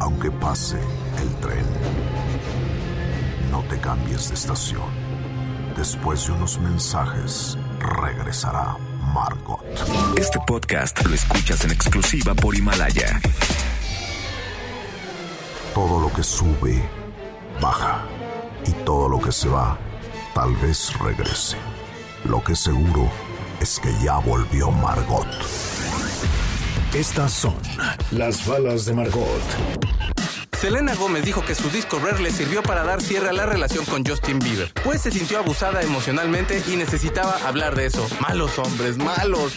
Aunque 0.00 0.30
pase 0.30 0.78
el 1.20 1.34
tren, 1.40 1.64
no 3.50 3.62
te 3.64 3.78
cambies 3.80 4.28
de 4.28 4.34
estación. 4.34 4.88
Después 5.76 6.26
de 6.26 6.32
unos 6.32 6.58
mensajes, 6.60 7.58
regresará 7.80 8.76
Margot. 9.12 9.64
Este 10.16 10.38
podcast 10.46 11.04
lo 11.04 11.14
escuchas 11.14 11.64
en 11.64 11.72
exclusiva 11.72 12.34
por 12.34 12.54
Himalaya. 12.54 13.20
Todo 15.76 16.00
lo 16.00 16.10
que 16.10 16.22
sube, 16.22 16.82
baja. 17.60 18.02
Y 18.66 18.72
todo 18.86 19.10
lo 19.10 19.20
que 19.20 19.30
se 19.30 19.46
va, 19.46 19.78
tal 20.34 20.56
vez 20.56 20.98
regrese. 21.00 21.58
Lo 22.24 22.42
que 22.42 22.56
seguro 22.56 23.10
es 23.60 23.78
que 23.78 23.92
ya 24.02 24.16
volvió 24.16 24.70
Margot. 24.70 25.26
Estas 26.94 27.30
son 27.30 27.56
las 28.10 28.46
balas 28.46 28.86
de 28.86 28.94
Margot. 28.94 29.42
Selena 30.58 30.94
Gómez 30.94 31.26
dijo 31.26 31.44
que 31.44 31.54
su 31.54 31.68
disco 31.68 31.98
Rare 31.98 32.22
le 32.22 32.30
sirvió 32.30 32.62
para 32.62 32.82
dar 32.82 33.02
cierre 33.02 33.28
a 33.28 33.34
la 33.34 33.44
relación 33.44 33.84
con 33.84 34.02
Justin 34.02 34.38
Bieber, 34.38 34.72
pues 34.82 35.02
se 35.02 35.10
sintió 35.10 35.38
abusada 35.38 35.82
emocionalmente 35.82 36.62
y 36.66 36.76
necesitaba 36.76 37.36
hablar 37.46 37.74
de 37.74 37.84
eso. 37.84 38.08
Malos 38.20 38.58
hombres, 38.58 38.96
malos. 38.96 39.52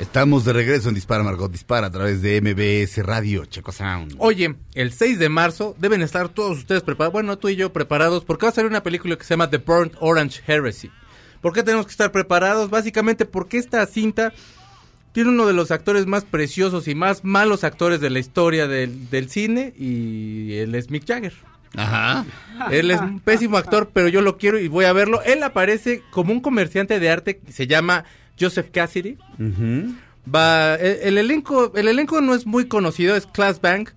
Estamos 0.00 0.46
de 0.46 0.54
regreso 0.54 0.88
en 0.88 0.94
Dispara 0.94 1.22
Margot 1.22 1.52
Dispara 1.52 1.88
a 1.88 1.90
través 1.90 2.22
de 2.22 2.40
MBS 2.40 3.04
Radio 3.04 3.44
Checo 3.44 3.70
Sound. 3.70 4.14
Oye, 4.16 4.56
el 4.72 4.92
6 4.92 5.18
de 5.18 5.28
marzo 5.28 5.76
deben 5.78 6.00
estar 6.00 6.30
todos 6.30 6.56
ustedes 6.56 6.82
preparados, 6.82 7.12
bueno, 7.12 7.36
tú 7.36 7.50
y 7.50 7.56
yo 7.56 7.70
preparados, 7.70 8.24
porque 8.24 8.46
va 8.46 8.50
a 8.50 8.54
salir 8.54 8.70
una 8.70 8.82
película 8.82 9.16
que 9.16 9.24
se 9.24 9.34
llama 9.34 9.50
The 9.50 9.58
Burnt 9.58 9.92
Orange 10.00 10.40
Heresy. 10.46 10.90
¿Por 11.42 11.52
qué 11.52 11.62
tenemos 11.62 11.84
que 11.84 11.92
estar 11.92 12.12
preparados? 12.12 12.70
Básicamente 12.70 13.26
porque 13.26 13.58
esta 13.58 13.84
cinta 13.84 14.32
tiene 15.12 15.28
uno 15.28 15.46
de 15.46 15.52
los 15.52 15.70
actores 15.70 16.06
más 16.06 16.24
preciosos 16.24 16.88
y 16.88 16.94
más 16.94 17.22
malos 17.22 17.62
actores 17.62 18.00
de 18.00 18.08
la 18.08 18.20
historia 18.20 18.66
del, 18.66 19.10
del 19.10 19.28
cine 19.28 19.74
y 19.76 20.54
él 20.54 20.74
es 20.76 20.88
Mick 20.88 21.06
Jagger. 21.06 21.34
Ajá. 21.76 22.24
Él 22.70 22.90
es 22.90 23.00
un 23.00 23.20
pésimo 23.20 23.58
actor, 23.58 23.90
pero 23.92 24.08
yo 24.08 24.22
lo 24.22 24.38
quiero 24.38 24.58
y 24.58 24.66
voy 24.66 24.86
a 24.86 24.94
verlo. 24.94 25.22
Él 25.22 25.42
aparece 25.42 26.02
como 26.10 26.32
un 26.32 26.40
comerciante 26.40 26.98
de 26.98 27.10
arte 27.10 27.36
que 27.36 27.52
se 27.52 27.66
llama 27.66 28.06
Joseph 28.40 28.70
Cassidy. 28.72 29.18
Va, 30.34 30.74
el, 30.76 30.98
el 31.02 31.18
elenco, 31.18 31.72
el 31.74 31.88
elenco 31.88 32.20
no 32.20 32.34
es 32.34 32.46
muy 32.46 32.66
conocido, 32.68 33.16
es 33.16 33.26
Class 33.26 33.60
Bank. 33.60 33.90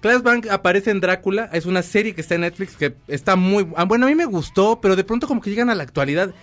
Class 0.00 0.22
Bank 0.22 0.46
aparece 0.50 0.90
en 0.90 1.00
Drácula, 1.00 1.50
es 1.52 1.66
una 1.66 1.82
serie 1.82 2.14
que 2.14 2.22
está 2.22 2.34
en 2.34 2.42
Netflix 2.42 2.74
que 2.76 2.94
está 3.06 3.36
muy... 3.36 3.66
ah, 3.76 3.84
Bueno, 3.84 4.06
a 4.06 4.08
mí 4.08 4.14
me 4.14 4.24
gustó, 4.24 4.80
pero 4.80 4.96
de 4.96 5.04
pronto 5.04 5.26
como 5.26 5.40
que 5.40 5.50
llegan 5.50 5.68
a 5.68 5.74
la 5.74 5.82
actualidad. 5.82 6.34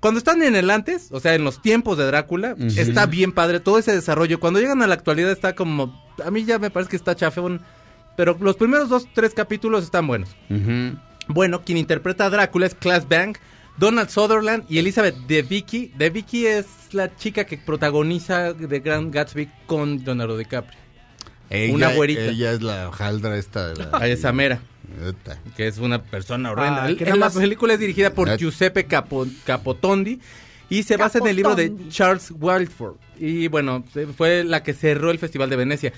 Cuando 0.00 0.18
están 0.18 0.42
en 0.42 0.54
el 0.56 0.68
antes, 0.68 1.08
o 1.12 1.20
sea, 1.20 1.34
en 1.34 1.44
los 1.44 1.62
tiempos 1.62 1.96
de 1.96 2.04
Drácula, 2.04 2.56
está 2.76 3.06
bien 3.06 3.32
padre 3.32 3.60
todo 3.60 3.78
ese 3.78 3.94
desarrollo. 3.94 4.40
Cuando 4.40 4.60
llegan 4.60 4.82
a 4.82 4.86
la 4.86 4.94
actualidad 4.94 5.30
está 5.30 5.54
como... 5.54 6.02
A 6.24 6.30
mí 6.30 6.44
ya 6.44 6.58
me 6.58 6.70
parece 6.70 6.90
que 6.90 6.96
está 6.96 7.14
chafeón, 7.16 7.62
pero 8.16 8.36
los 8.40 8.56
primeros 8.56 8.88
dos, 8.88 9.08
tres 9.14 9.32
capítulos 9.32 9.82
están 9.84 10.06
buenos. 10.06 10.36
Bueno, 11.28 11.62
quien 11.62 11.78
interpreta 11.78 12.26
a 12.26 12.30
Drácula 12.30 12.66
es 12.66 12.74
Class 12.74 13.08
Bank, 13.08 13.38
Donald 13.76 14.08
Sutherland 14.08 14.64
y 14.68 14.78
Elizabeth 14.78 15.16
De 15.26 15.42
Vicky. 15.42 15.92
De 15.96 16.10
Vicky 16.10 16.46
es 16.46 16.66
la 16.92 17.14
chica 17.16 17.44
que 17.44 17.58
protagoniza 17.58 18.54
The 18.54 18.80
Grand 18.80 19.12
Gatsby 19.12 19.48
con 19.66 20.02
Leonardo 20.04 20.36
DiCaprio. 20.36 20.78
Ella, 21.50 21.74
Una 21.74 21.92
güerita. 21.92 22.22
Ella 22.22 22.52
es 22.52 22.62
la 22.62 22.88
hojaldra 22.88 23.36
esta 23.36 23.68
de 23.68 23.84
la... 23.84 24.06
Esa 24.08 24.32
mera. 24.32 24.60
Que 25.56 25.66
es 25.66 25.78
una 25.78 26.02
persona 26.02 26.52
horrenda. 26.52 26.84
Ah, 26.84 26.90
la 27.10 27.16
más- 27.16 27.34
película 27.34 27.74
es 27.74 27.80
dirigida 27.80 28.10
por. 28.14 28.36
Giuseppe 28.36 28.86
Capo- 28.86 29.26
Capotondi 29.44 30.20
y 30.68 30.82
se 30.84 30.96
basa 30.96 31.18
en 31.18 31.26
el 31.26 31.36
libro 31.36 31.54
de. 31.54 31.72
Charles 31.88 32.32
Wildford. 32.38 32.94
Y 33.18 33.48
bueno, 33.48 33.84
fue 34.16 34.44
la 34.44 34.62
que 34.62 34.72
cerró 34.74 35.10
el 35.10 35.18
Festival 35.18 35.50
de 35.50 35.56
Venecia. 35.56 35.92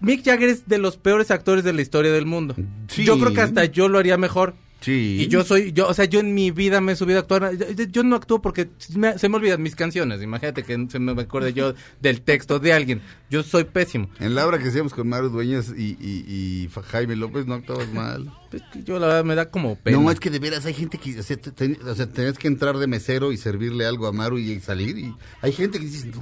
Mick 0.00 0.24
Jagger 0.24 0.48
es 0.50 0.68
de 0.68 0.78
los 0.78 0.96
peores 0.96 1.30
actores 1.30 1.64
de 1.64 1.72
la 1.72 1.82
historia 1.82 2.12
del 2.12 2.26
mundo. 2.26 2.54
Sí. 2.88 3.04
Yo 3.04 3.18
creo 3.18 3.32
que 3.32 3.40
hasta 3.40 3.64
yo 3.64 3.88
lo 3.88 3.98
haría 3.98 4.16
mejor. 4.18 4.54
Sí. 4.80 5.18
Y 5.22 5.26
yo 5.28 5.42
soy, 5.42 5.72
yo, 5.72 5.88
o 5.88 5.94
sea, 5.94 6.04
yo 6.04 6.20
en 6.20 6.34
mi 6.34 6.52
vida 6.52 6.80
me 6.80 6.92
he 6.92 6.96
subido 6.96 7.18
a 7.18 7.22
actuar. 7.22 7.52
Yo, 7.56 7.84
yo 7.90 8.02
no 8.04 8.14
actúo 8.14 8.40
porque 8.40 8.68
me- 8.94 9.18
se 9.18 9.28
me 9.28 9.36
olvidan 9.36 9.60
mis 9.60 9.74
canciones. 9.74 10.22
Imagínate 10.22 10.62
que 10.62 10.86
se 10.88 10.98
me 11.00 11.20
acuerde 11.20 11.52
yo 11.52 11.74
del 12.00 12.20
texto 12.20 12.60
de 12.60 12.72
alguien. 12.72 13.00
Yo 13.28 13.42
soy 13.42 13.64
pésimo. 13.64 14.08
En 14.20 14.34
la 14.36 14.46
obra 14.46 14.58
que 14.58 14.68
hacíamos 14.68 14.94
con 14.94 15.08
Mario 15.08 15.30
Dueñas 15.30 15.72
y, 15.76 15.96
y, 16.00 16.24
y 16.28 16.70
Jaime 16.90 17.16
López 17.16 17.46
no 17.46 17.54
actuabas 17.54 17.92
mal. 17.92 18.32
Es 18.52 18.62
que 18.72 18.82
yo 18.84 18.98
la 19.00 19.08
verdad 19.08 19.24
me 19.24 19.34
da 19.34 19.50
como 19.50 19.74
pena. 19.76 19.98
No, 19.98 20.10
es 20.12 20.20
que 20.20 20.30
de 20.30 20.38
veras 20.38 20.64
hay 20.64 20.74
gente 20.74 20.96
que, 20.98 21.18
o 21.18 21.22
sea, 21.24 21.36
te- 21.36 21.50
te- 21.50 21.78
o 21.84 21.94
sea, 21.96 22.06
tenés 22.06 22.38
que 22.38 22.46
entrar 22.46 22.78
de 22.78 22.86
mesero 22.86 23.32
y 23.32 23.36
servirle 23.36 23.84
algo 23.84 24.06
a 24.06 24.12
Maru 24.12 24.38
y, 24.38 24.60
salir. 24.60 24.96
Y 24.96 25.12
hay 25.42 25.52
gente 25.52 25.78
que 25.80 25.86
dice, 25.86 26.06
no, 26.06 26.20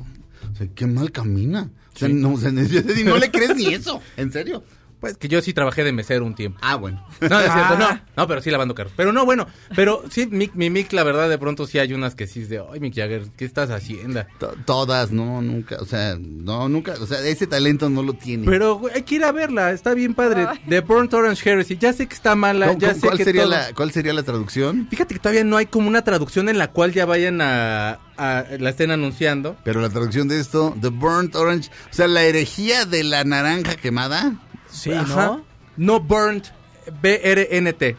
o 0.53 0.57
sea, 0.57 0.67
qué 0.75 0.87
mal 0.87 1.13
camina. 1.13 1.71
O 1.95 1.99
sea, 1.99 2.09
no, 2.09 2.33
o 2.33 2.39
sea, 2.39 2.51
no 3.05 3.19
le 3.19 3.31
crees 3.31 3.55
ni 3.55 3.67
eso. 3.75 4.01
¿En 4.17 4.33
serio? 4.33 4.65
Pues 5.01 5.17
que 5.19 5.29
yo 5.29 5.43
sí 5.43 5.53
trabajé 5.53 5.85
de 5.85 5.93
mesero 5.93 6.25
un 6.25 6.35
tiempo. 6.35 6.59
Ah, 6.63 6.77
bueno. 6.77 7.07
No, 7.21 7.29
no 7.29 7.39
es 7.41 7.53
cierto, 7.53 7.75
Ah. 7.79 8.01
no. 8.17 8.23
No, 8.23 8.27
pero 8.29 8.41
sí 8.41 8.51
lavando 8.51 8.75
carros. 8.75 8.93
Pero 8.97 9.13
no, 9.13 9.25
bueno. 9.27 9.47
Pero 9.75 10.03
sí, 10.11 10.27
Mick, 10.27 10.55
mi 10.55 10.71
Mick, 10.71 10.93
la 10.93 11.03
verdad, 11.05 11.29
de 11.29 11.37
pronto 11.39 11.67
sí 11.67 11.79
hay 11.79 11.93
unas 11.93 12.15
que 12.15 12.27
sí 12.27 12.41
es 12.43 12.49
de, 12.49 12.63
ay, 12.73 12.81
Mick 12.81 12.95
Jagger, 12.95 13.25
¿qué 13.37 13.45
estás 13.45 13.71
haciendo? 13.71 14.25
To- 14.39 14.55
Todas, 14.65 15.13
no, 15.13 15.43
nunca, 15.43 15.77
o 15.81 15.85
sea, 15.85 16.17
no, 16.19 16.69
nunca, 16.69 16.95
o 17.01 17.07
sea, 17.07 17.21
ese 17.21 17.47
talento 17.47 17.91
no 17.91 18.03
lo 18.03 18.15
tiene. 18.15 18.47
Pero 18.47 18.77
güey, 18.77 18.95
hay 18.95 19.03
que 19.03 19.17
ir 19.17 19.25
a 19.25 19.33
verla, 19.33 19.71
está 19.73 19.93
bien 19.95 20.15
padre. 20.15 20.47
The 20.69 20.81
Burnt 20.81 21.13
Orange 21.13 21.49
Heresy. 21.51 21.77
Ya 21.77 21.93
sé 21.93 22.07
que 22.07 22.15
está 22.15 22.35
mala, 22.35 22.69
¿Cómo- 22.69 22.79
ya 22.79 22.95
sé 22.95 23.01
¿cuál, 23.01 23.19
que 23.19 23.25
sería 23.25 23.43
todo- 23.43 23.51
la, 23.53 23.73
¿Cuál 23.75 23.93
sería 23.93 24.13
la 24.15 24.23
traducción? 24.23 24.87
Fíjate 24.91 25.15
que 25.15 25.21
todavía 25.21 25.45
no 25.45 25.57
hay 25.59 25.67
como 25.67 25.89
una 25.89 26.03
traducción 26.03 26.49
en 26.49 26.57
la 26.59 26.71
cual 26.73 26.93
ya 26.93 27.05
vayan 27.05 27.41
a, 27.43 27.99
a- 28.17 28.45
la 28.59 28.71
estén 28.71 28.91
anunciando. 28.91 29.57
Pero 29.63 29.81
la 29.81 29.91
traducción 29.91 30.27
de 30.29 30.41
esto, 30.41 30.75
The 30.81 30.89
Burnt 30.89 31.35
Orange, 31.37 31.71
o 31.91 31.95
sea, 31.95 32.09
la 32.09 32.23
herejía 32.25 32.87
de 32.87 33.05
la 33.05 33.25
naranja 33.25 33.77
quemada, 33.77 34.35
Sí, 34.77 34.93
Ajá. 34.93 35.27
¿no? 35.27 35.45
No 35.77 36.01
Burnt, 36.01 36.47
B-R-N-T. 37.03 37.97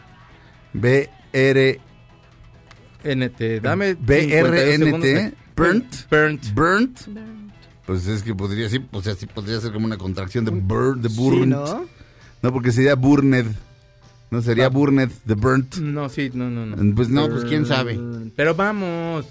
B-R, 0.72 1.80
N-T, 3.04 3.60
dame 3.60 3.86
52 3.94 4.06
B-R-N-T, 4.06 5.34
burnt, 5.56 5.94
Burnt. 6.10 6.54
burnt, 6.54 6.98
pues 7.86 8.06
es 8.06 8.22
que 8.22 8.34
podría, 8.34 8.68
sí, 8.68 8.84
o 8.92 9.00
sea, 9.02 9.14
sí 9.14 9.26
podría 9.26 9.60
ser 9.60 9.72
como 9.72 9.86
una 9.86 9.96
contracción 9.96 10.44
de 10.44 10.50
burnt, 10.50 11.02
de 11.02 11.08
burnt. 11.08 11.42
Sí, 11.44 11.48
¿no? 11.48 11.86
No, 12.42 12.52
porque 12.52 12.70
sería 12.70 12.94
burned, 12.94 13.46
no 14.30 14.42
sería 14.42 14.66
Ah. 14.66 14.70
burned, 14.70 15.10
the 15.26 15.34
burnt. 15.34 15.76
No, 15.76 16.08
sí, 16.08 16.30
no, 16.34 16.50
no, 16.50 16.66
no. 16.66 16.94
Pues 16.94 17.08
no, 17.08 17.28
pues 17.28 17.44
quién 17.44 17.64
sabe. 17.66 17.98
Pero 18.36 18.54
vamos. 18.54 19.26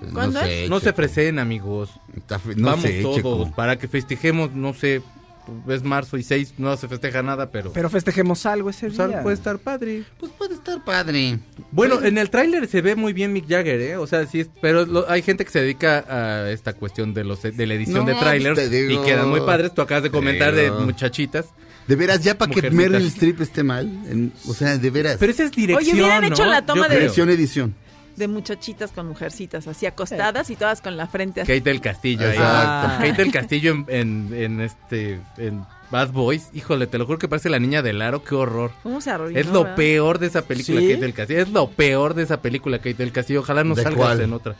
Pues 0.00 0.12
¿Cuándo 0.12 0.40
no 0.40 0.46
sé, 0.46 0.68
No 0.68 0.80
se 0.80 0.90
ofrecen, 0.90 1.38
amigos. 1.38 1.88
Está 2.14 2.38
fe- 2.38 2.54
no 2.56 2.66
Vamos 2.66 2.82
sé, 2.84 3.00
todos 3.00 3.16
Checo. 3.16 3.52
para 3.56 3.78
que 3.78 3.88
festejemos, 3.88 4.52
no 4.52 4.74
sé, 4.74 5.00
es 5.68 5.82
marzo 5.82 6.16
y 6.16 6.22
6, 6.22 6.54
no 6.58 6.76
se 6.76 6.88
festeja 6.88 7.22
nada, 7.22 7.50
pero, 7.50 7.72
Pero 7.72 7.90
festejemos 7.90 8.46
algo 8.46 8.70
ese 8.70 8.90
pues, 8.90 9.08
día. 9.08 9.22
puede 9.22 9.34
estar 9.34 9.58
padre. 9.58 10.04
Pues 10.18 10.32
puede 10.32 10.54
estar 10.54 10.82
padre. 10.84 11.38
Bueno, 11.70 12.02
en 12.02 12.18
el 12.18 12.30
tráiler 12.30 12.66
se 12.66 12.80
ve 12.82 12.96
muy 12.96 13.12
bien 13.12 13.32
Mick 13.32 13.48
Jagger, 13.48 13.80
¿eh? 13.80 13.96
O 13.96 14.06
sea, 14.06 14.26
sí, 14.26 14.40
es, 14.40 14.48
pero 14.60 14.86
lo- 14.86 15.08
hay 15.10 15.22
gente 15.22 15.44
que 15.44 15.50
se 15.50 15.60
dedica 15.60 16.04
a 16.08 16.50
esta 16.50 16.72
cuestión 16.74 17.14
de 17.14 17.24
los 17.24 17.42
de 17.42 17.66
la 17.66 17.74
edición 17.74 18.00
No, 18.00 18.04
de 18.06 18.14
trailers 18.14 18.54
pues 18.58 18.70
te 18.70 18.76
digo. 18.86 19.02
y 19.02 19.06
quedan 19.06 19.28
muy 19.28 19.40
padres. 19.40 19.74
Tú 19.74 19.82
acabas 19.82 20.02
de 20.04 20.10
comentar 20.10 20.54
de 20.54 20.70
muchachitas. 20.70 21.46
De 21.86 21.96
veras, 21.96 22.22
ya 22.24 22.38
para 22.38 22.50
que. 22.50 22.70
Meryl 22.70 23.04
Streep 23.08 23.42
esté 23.42 23.62
mal, 23.62 23.84
en- 24.10 24.32
o 24.48 24.54
sea, 24.54 24.78
de 24.78 24.90
veras. 24.90 25.16
Pero 25.20 25.30
esa 25.32 25.44
es 25.44 25.50
dirección, 25.50 25.96
hubieran 25.98 26.22
¿no? 26.22 26.28
hecho 26.28 26.46
la 26.46 26.64
toma 26.64 26.84
Yo 26.84 26.88
de- 26.88 26.96
creo. 26.96 27.06
Edición, 27.08 27.28
edición. 27.28 27.74
De 28.16 28.28
muchachitas 28.28 28.92
con 28.92 29.08
mujercitas, 29.08 29.66
así 29.66 29.86
acostadas 29.86 30.48
y 30.50 30.56
todas 30.56 30.80
con 30.80 30.96
la 30.96 31.06
frente 31.06 31.40
así. 31.40 31.48
Kate 31.52 31.68
del 31.70 31.80
Castillo 31.80 32.26
ahí. 32.26 32.32
Exacto. 32.36 32.96
Kate 33.06 33.22
del 33.22 33.32
Castillo 33.32 33.72
en, 33.72 33.86
en, 33.88 34.34
en 34.34 34.60
este 34.60 35.20
en 35.36 35.64
Bad 35.90 36.10
Boys. 36.12 36.48
Híjole, 36.52 36.86
te 36.86 36.98
lo 36.98 37.06
juro 37.06 37.18
que 37.18 37.28
parece 37.28 37.48
la 37.50 37.58
niña 37.58 37.82
del 37.82 38.00
aro, 38.02 38.22
qué 38.22 38.34
horror. 38.34 38.70
¿Cómo 38.82 39.00
se 39.00 39.10
arruinó? 39.10 39.38
Es 39.38 39.46
lo 39.46 39.62
verdad? 39.64 39.76
peor 39.76 40.18
de 40.18 40.26
esa 40.28 40.42
película, 40.42 40.80
¿Sí? 40.80 40.88
Kate 40.88 41.00
del 41.00 41.14
Castillo. 41.14 41.40
Es 41.40 41.48
lo 41.50 41.68
peor 41.70 42.14
de 42.14 42.22
esa 42.22 42.40
película, 42.40 42.78
Kate 42.78 42.94
del 42.94 43.10
Castillo. 43.12 43.40
Ojalá 43.40 43.64
no 43.64 43.74
¿De 43.74 43.82
salgas 43.82 43.98
cuál? 43.98 44.20
en 44.20 44.32
otra. 44.32 44.54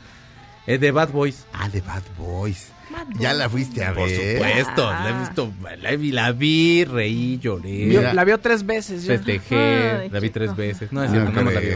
Es 0.67 0.79
de 0.79 0.91
Bad 0.91 1.09
Boys. 1.11 1.45
Ah, 1.53 1.69
de 1.69 1.79
Bad 1.81 2.03
Boys. 2.17 2.69
Bad 2.91 3.07
Ya 3.19 3.29
Boys. 3.29 3.39
la 3.39 3.49
fuiste 3.49 3.83
a 3.85 3.93
Por 3.93 4.07
ver. 4.09 4.33
supuesto, 4.35 4.91
la 4.91 5.09
he 5.09 5.19
visto, 5.19 5.53
la 5.81 5.91
vi, 5.95 6.11
la 6.11 6.31
vi, 6.31 6.83
reí, 6.85 7.39
lloré, 7.39 8.13
la 8.13 8.23
vio 8.23 8.37
tres 8.39 8.65
veces. 8.65 9.03
yo. 9.05 9.13
festejé, 9.15 9.55
Ay, 10.03 10.09
la 10.09 10.19
vi 10.19 10.29
tres 10.29 10.55
veces. 10.55 10.91
No, 10.91 11.03
es 11.03 11.09
No 11.09 11.15
cierto, 11.15 11.31
nada 11.31 11.43
más 11.43 11.53
la 11.53 11.59
vi. 11.61 11.67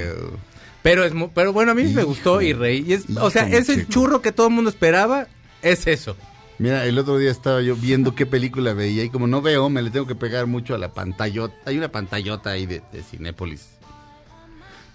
Pero 0.81 1.03
es 1.03 1.13
pero 1.33 1.51
bueno, 1.51 1.71
a 1.71 1.75
mí 1.75 1.83
me 1.83 2.03
gustó 2.03 2.41
y 2.41 2.53
reí. 2.53 2.85
Y 2.87 2.93
es, 2.93 3.05
o 3.19 3.29
sea, 3.29 3.49
ese 3.49 3.87
churro 3.87 4.21
que 4.21 4.31
todo 4.31 4.47
el 4.47 4.53
mundo 4.53 4.69
esperaba 4.69 5.27
es 5.61 5.87
eso. 5.87 6.15
Mira, 6.57 6.85
el 6.85 6.97
otro 6.97 7.17
día 7.17 7.31
estaba 7.31 7.61
yo 7.61 7.75
viendo 7.75 8.15
qué 8.15 8.25
película 8.25 8.73
veía 8.73 9.03
y 9.03 9.09
como 9.09 9.27
no 9.27 9.41
veo, 9.41 9.69
me 9.69 9.81
le 9.81 9.91
tengo 9.91 10.07
que 10.07 10.15
pegar 10.15 10.45
mucho 10.45 10.75
a 10.75 10.77
la 10.77 10.93
pantallota. 10.93 11.55
Hay 11.65 11.77
una 11.77 11.89
pantallota 11.89 12.51
ahí 12.51 12.65
de, 12.65 12.81
de 12.91 13.01
Cinépolis. 13.01 13.69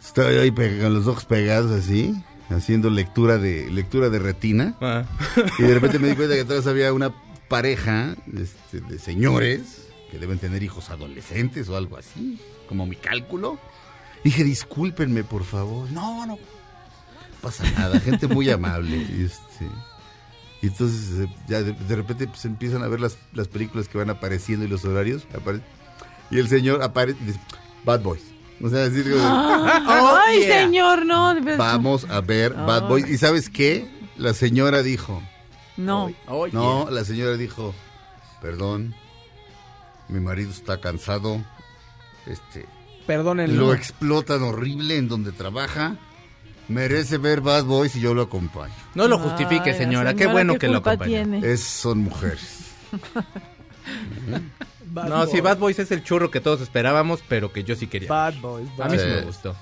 Estoy 0.05 0.37
ahí 0.37 0.51
con 0.51 0.93
los 0.93 1.07
ojos 1.07 1.25
pegados 1.25 1.71
así, 1.71 2.15
haciendo 2.51 2.91
lectura 2.91 3.39
de 3.39 3.71
lectura 3.71 4.11
de 4.11 4.19
retina. 4.19 4.77
Ah. 4.83 5.05
Y 5.59 5.63
de 5.63 5.73
repente 5.73 5.99
me 5.99 6.09
di 6.09 6.15
cuenta 6.15 6.35
que 6.35 6.43
atrás 6.43 6.67
había 6.67 6.93
una 6.93 7.15
pareja 7.49 8.15
este, 8.37 8.81
de 8.81 8.99
señores 8.99 9.89
que 10.11 10.19
deben 10.19 10.39
tener 10.39 10.63
hijos 10.63 10.91
adolescentes 10.91 11.69
o 11.71 11.77
algo 11.77 11.97
así, 11.97 12.39
como 12.69 12.87
mi 12.87 12.97
cálculo. 12.97 13.59
Dije, 14.25 14.43
discúlpenme, 14.43 15.23
por 15.23 15.45
favor. 15.45 15.91
No, 15.93 16.25
no 16.27 16.39
pasa 17.43 17.63
nada, 17.73 18.01
gente 18.01 18.27
muy 18.27 18.49
amable. 18.51 18.97
y 18.97 19.25
este, 19.27 19.69
y 20.63 20.69
entonces 20.69 21.27
eh, 21.29 21.35
ya 21.47 21.63
de, 21.63 21.73
de 21.75 21.97
repente 21.97 22.27
pues, 22.27 22.45
empiezan 22.47 22.83
a 22.83 22.89
ver 22.89 23.01
las, 23.01 23.19
las 23.35 23.49
películas 23.49 23.87
que 23.87 23.99
van 23.99 24.09
apareciendo 24.11 24.65
y 24.65 24.69
los 24.69 24.85
horarios. 24.87 25.27
apare- 25.35 25.61
y 26.31 26.39
el 26.39 26.49
señor 26.49 26.83
aparece 26.83 27.19
y 27.23 27.27
dice, 27.27 27.41
Bad 27.85 28.01
Boys. 28.01 28.23
O 28.63 28.69
sea, 28.71 28.89
decir, 28.89 29.15
Ah, 29.21 30.23
Ay, 30.27 30.39
yeah. 30.47 30.61
señor, 30.63 31.05
no. 31.05 31.35
vamos 31.59 32.07
a 32.09 32.21
ver 32.23 32.55
Bad 32.55 32.85
Ay. 32.85 32.89
Boys. 32.89 33.09
¿Y 33.11 33.19
sabes 33.19 33.51
qué? 33.51 33.91
La 34.17 34.33
señora 34.33 34.83
dijo, 34.83 35.21
No. 35.77 36.11
no, 36.53 36.89
la 36.91 37.05
señora 37.05 37.37
dijo, 37.37 37.75
perdón, 38.41 38.95
mi 40.09 40.21
marido 40.21 40.51
está 40.51 40.81
cansado, 40.81 41.45
Este, 42.27 42.65
Perdónenlo. 43.07 43.67
lo 43.69 43.75
explotan 43.75 44.43
horrible 44.43 44.97
en 44.97 45.09
donde 45.09 45.33
trabaja. 45.33 45.97
Merece 46.69 47.19
ver 47.19 47.43
Bad 47.43 47.65
Boys 47.65 47.95
y 47.97 48.01
yo 48.01 48.15
lo 48.15 48.23
acompaño. 48.23 48.73
No 48.95 49.07
lo 49.07 49.19
justifique, 49.19 49.71
Ay, 49.73 49.77
señora. 49.79 50.15
Qué 50.15 50.27
bueno 50.27 50.55
¿qué 50.55 50.61
que 50.61 50.69
lo 50.69 50.79
acompañe. 50.79 51.11
tiene? 51.11 51.41
Es, 51.53 51.63
son 51.63 51.99
mujeres. 51.99 52.61
Bad 54.87 55.09
No, 55.09 55.25
sí, 55.27 55.33
Boys. 55.33 55.43
Bad 55.43 55.59
Boys 55.59 55.79
es 55.79 55.91
el 55.91 56.03
churro 56.05 56.31
que 56.31 56.41
todos 56.41 56.61
esperábamos, 56.61 57.21
pero 57.29 57.53
que 57.53 57.65
yo 57.65 57.75
sí 57.77 57.87
quería. 57.87 58.09
Bad 58.09 58.35
Boys. 58.41 58.69
A 58.81 58.89
mí 58.89 58.97
sí 58.99 59.05
Sí. 59.05 59.11
me 59.11 59.21
gustó. 59.23 59.57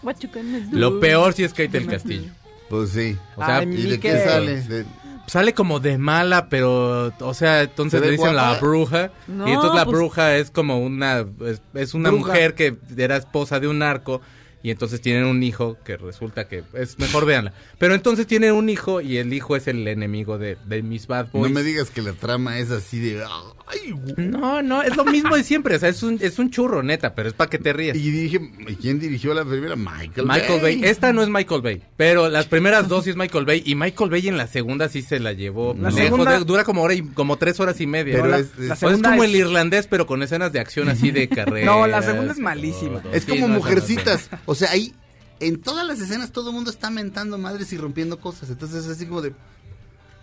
Lo 0.73 1.01
peor 1.01 1.33
sí 1.33 1.43
es 1.45 1.51
Kate 1.53 1.69
del 1.69 1.87
Castillo. 1.87 2.31
Pues 2.69 2.91
sí. 2.91 3.17
O 3.37 3.45
sea, 3.45 3.59
Ay, 3.59 3.69
¿Y 3.69 3.83
de 3.91 4.01
qué 4.01 4.19
sale? 4.25 4.61
De- 4.63 4.87
sale 5.27 5.55
como 5.55 5.81
de 5.81 5.99
mala, 5.99 6.49
pero, 6.49 7.13
o 7.21 7.35
sea, 7.35 7.63
entonces 7.63 7.99
¿Se 7.99 8.05
ve 8.05 8.13
le 8.13 8.19
dicen 8.19 8.37
la 8.37 8.55
bruja. 8.59 9.11
No, 9.27 9.49
y 9.49 9.53
entonces 9.53 9.77
la 9.77 9.85
pues- 9.85 9.97
bruja 9.97 10.37
es 10.37 10.51
como 10.51 10.79
una, 10.79 11.25
es, 11.47 11.63
es 11.75 11.95
una 11.95 12.11
Bruja. 12.11 12.27
mujer 12.29 12.55
que 12.55 12.77
era 12.97 13.17
esposa 13.17 13.61
de 13.61 13.69
un 13.69 13.79
narco. 13.79 14.21
Y 14.63 14.71
entonces 14.71 15.01
tienen 15.01 15.25
un 15.25 15.43
hijo 15.43 15.77
que 15.85 15.97
resulta 15.97 16.47
que 16.49 16.63
es 16.75 16.99
mejor 16.99 17.27
véanla. 17.27 17.53
Pero 17.79 17.95
entonces 17.95 18.27
tienen 18.27 18.53
un 18.53 18.69
hijo 18.69 19.01
y 19.01 19.17
el 19.19 19.33
hijo 19.33 19.57
es 19.57 19.67
el 19.67 19.87
enemigo 19.89 20.39
de, 20.39 20.57
de 20.67 20.83
mis 20.83 21.07
Bad 21.09 21.27
No 21.33 21.41
Boys. 21.41 21.53
me 21.53 21.63
digas 21.63 21.91
que 21.91 22.01
la 22.03 22.13
trama 22.13 22.59
es 22.59 22.71
así 22.71 23.01
de... 23.01 23.23
Ay. 23.25 23.95
No, 24.17 24.61
no, 24.63 24.83
es 24.83 24.97
lo 24.97 25.05
mismo 25.05 25.35
de 25.37 25.43
siempre. 25.45 25.75
O 25.77 25.79
sea, 25.79 25.89
es 25.89 26.03
un, 26.03 26.19
es 26.21 26.39
un 26.39 26.51
churro, 26.51 26.83
neta, 26.83 27.15
pero 27.15 27.29
es 27.29 27.35
para 27.35 27.49
que 27.51 27.59
te 27.59 27.73
rías. 27.73 27.97
Y 27.97 28.11
dije, 28.11 28.39
¿y 28.69 28.75
quién 28.77 29.01
dirigió 29.01 29.33
la 29.35 29.45
primera? 29.45 29.77
Michael, 29.77 30.27
Michael 30.27 30.61
Bay. 30.63 30.81
Bay. 30.81 30.91
Esta 30.91 31.13
no 31.13 31.23
es 31.23 31.29
Michael 31.29 31.63
Bay, 31.63 31.83
pero 31.97 32.29
las 32.29 32.47
primeras 32.47 32.87
dos 32.89 33.05
sí 33.05 33.11
es 33.11 33.17
Michael 33.17 33.45
Bay 33.47 33.63
y 33.65 33.75
Michael 33.75 34.11
Bay 34.11 34.29
en 34.29 34.37
la 34.37 34.47
segunda 34.47 34.89
sí 34.89 35.03
se 35.03 35.19
la 35.21 35.33
llevó 35.33 35.75
La 35.75 35.89
lejos. 35.91 35.95
segunda- 36.05 36.39
de- 36.39 36.45
dura 36.45 36.65
como 36.65 36.83
hora 36.83 36.95
y 36.95 37.03
como 37.03 37.37
tres 37.39 37.59
horas 37.61 37.81
y 37.81 37.87
media. 37.87 38.15
Pero 38.17 38.29
¿no? 38.29 38.37
es- 38.37 38.51
La- 38.59 38.75
es- 38.75 38.83
o 38.83 38.91
es 38.91 39.01
como 39.03 39.25
es- 39.25 39.31
el 39.31 39.37
irlandés, 39.37 39.87
pero 39.89 40.07
con 40.07 40.23
escenas 40.23 40.53
de 40.53 40.61
acción 40.61 40.89
así 40.89 41.11
de 41.11 41.29
carrera. 41.31 41.65
No, 41.67 41.87
la 41.87 42.03
segunda 42.03 42.33
es 42.33 42.39
malísima. 42.39 43.03
Es 43.13 43.25
como 43.25 43.49
mujercitas. 43.49 44.29
O 44.53 44.55
sea, 44.55 44.71
ahí 44.71 44.95
en 45.41 45.61
todas 45.61 45.87
las 45.87 45.99
escenas 46.01 46.31
todo 46.31 46.51
el 46.51 46.55
mundo 46.55 46.71
está 46.71 46.91
mentando 46.91 47.39
madres 47.39 47.73
y 47.73 47.79
rompiendo 47.79 48.21
cosas. 48.21 48.51
Entonces 48.51 48.85
es 48.85 48.91
así 48.93 49.07
como 49.07 49.23
de... 49.23 49.33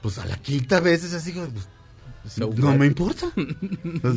Pues 0.01 0.18
a 0.19 0.26
la 0.26 0.38
quinta 0.38 0.80
vez 0.80 1.03
es 1.03 1.14
así 1.14 1.34
como... 1.34 1.47
de, 1.47 1.51
pues, 1.51 1.68
So 2.27 2.51
no 2.56 2.76
me 2.77 2.85
importa. 2.85 3.31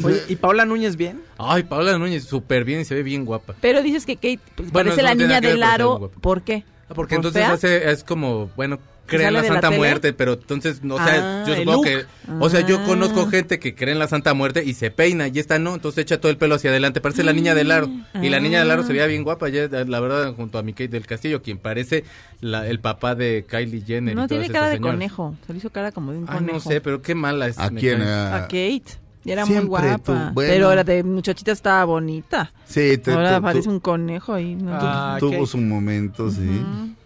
Oye, 0.05 0.23
¿y 0.29 0.37
Paola 0.37 0.67
Núñez 0.67 0.97
bien? 0.97 1.23
Ay, 1.39 1.63
Paola 1.63 1.97
Núñez 1.99 2.25
súper 2.25 2.65
bien 2.65 2.81
y 2.81 2.85
se 2.85 2.95
ve 2.95 3.03
bien 3.03 3.25
guapa. 3.25 3.55
Pero 3.61 3.83
dices 3.83 4.05
que 4.05 4.17
Kate 4.17 4.41
pues, 4.55 4.71
Bueno, 4.71 4.91
parece 4.91 5.03
la 5.03 5.15
niña 5.15 5.41
del 5.41 5.63
aro. 5.63 6.11
¿Por 6.21 6.43
qué? 6.43 6.65
Ah, 6.89 6.95
Porque 6.95 7.15
¿Por 7.17 7.25
entonces 7.27 7.43
fea? 7.43 7.53
hace, 7.53 7.91
es 7.91 8.05
como, 8.05 8.49
bueno, 8.55 8.81
creen 9.07 9.25
¿Sale 9.35 9.43
la 9.43 9.49
Santa? 9.55 9.71
Muerte, 9.71 10.13
pero 10.13 10.35
entonces, 10.35 10.83
no, 10.83 10.95
o 10.95 10.99
sea, 10.99 11.43
Ah, 11.43 11.45
yo 11.47 11.55
supongo 11.57 11.83
que, 11.83 12.05
o 12.41 12.49
sea, 12.49 12.61
yo 12.67 12.79
Ah. 12.81 12.85
conozco 12.87 13.27
gente 13.27 13.59
que 13.59 13.75
cree 13.75 13.93
en 13.93 13.99
la 13.99 14.09
Santa 14.09 14.33
Muerte 14.35 14.63
y 14.65 14.75
se 14.75 14.91
peina, 14.91 15.29
y 15.29 15.39
esta 15.39 15.59
no, 15.59 15.75
entonces 15.75 16.03
echa 16.03 16.21
todo 16.21 16.31
el 16.31 16.39
pelo 16.39 16.55
hacia 16.55 16.71
adelante, 16.71 17.01
parece 17.01 17.23
la 17.25 17.33
niña 17.33 17.55
del 17.55 17.71
aro, 17.71 17.89
y 18.23 18.29
la 18.29 18.41
niña 18.41 18.61
del 18.61 18.71
aro 18.71 18.83
se 18.85 18.93
veía 18.93 19.07
bien 19.07 19.23
guapa, 19.25 19.49
ya, 19.49 19.69
la 19.69 20.01
verdad, 20.01 20.35
junto 20.35 20.59
a 20.59 20.63
mi 20.63 20.73
Kate 20.73 20.89
del 20.89 21.07
Castillo, 21.07 21.43
quien 21.43 21.59
parece 21.59 22.05
la- 22.41 22.67
el 22.67 22.81
papá 22.81 23.15
de 23.15 23.45
Kylie 23.49 23.83
Jenner. 23.87 24.15
No 24.17 24.25
y 24.25 24.29
tiene 24.29 24.49
cara 24.49 24.69
de 24.69 24.75
señoras. 24.77 24.95
conejo. 24.95 25.35
Se 25.47 25.53
le 25.53 25.59
hizo 25.59 25.71
cara 25.71 25.93
como 25.93 26.13
de 26.13 26.19
un 26.19 26.25
Ah, 26.29 26.35
conejo. 26.35 26.55
no 26.55 26.61
sé, 26.61 26.81
pero 26.81 27.03
qué 27.03 27.15
mala 27.15 27.49
es. 27.49 27.59
¿A 27.59 27.71
quién? 27.71 28.03
A- 28.03 28.37
A 28.37 28.43
Kate. 28.43 28.83
Y 29.25 29.31
era 29.31 29.47
muy 29.47 29.61
guapa. 29.61 29.99
tú, 29.99 30.13
bueno. 30.33 30.53
Pero 30.53 30.75
la 30.75 30.83
de 30.83 31.05
muchachita 31.05 31.53
estaba 31.53 31.85
bonita. 31.85 32.53
Sí, 32.67 32.99
te- 32.99 33.13
Ahora 33.13 33.41
parece 33.41 33.69
un 33.69 33.79
conejo 33.79 34.33
ahí. 34.35 34.57
¿no? 34.57 34.73
Ah, 34.75 35.17
tuvo 35.21 35.31
Kate. 35.31 35.47
su 35.47 35.59
momento, 35.59 36.29
sí. 36.29 36.61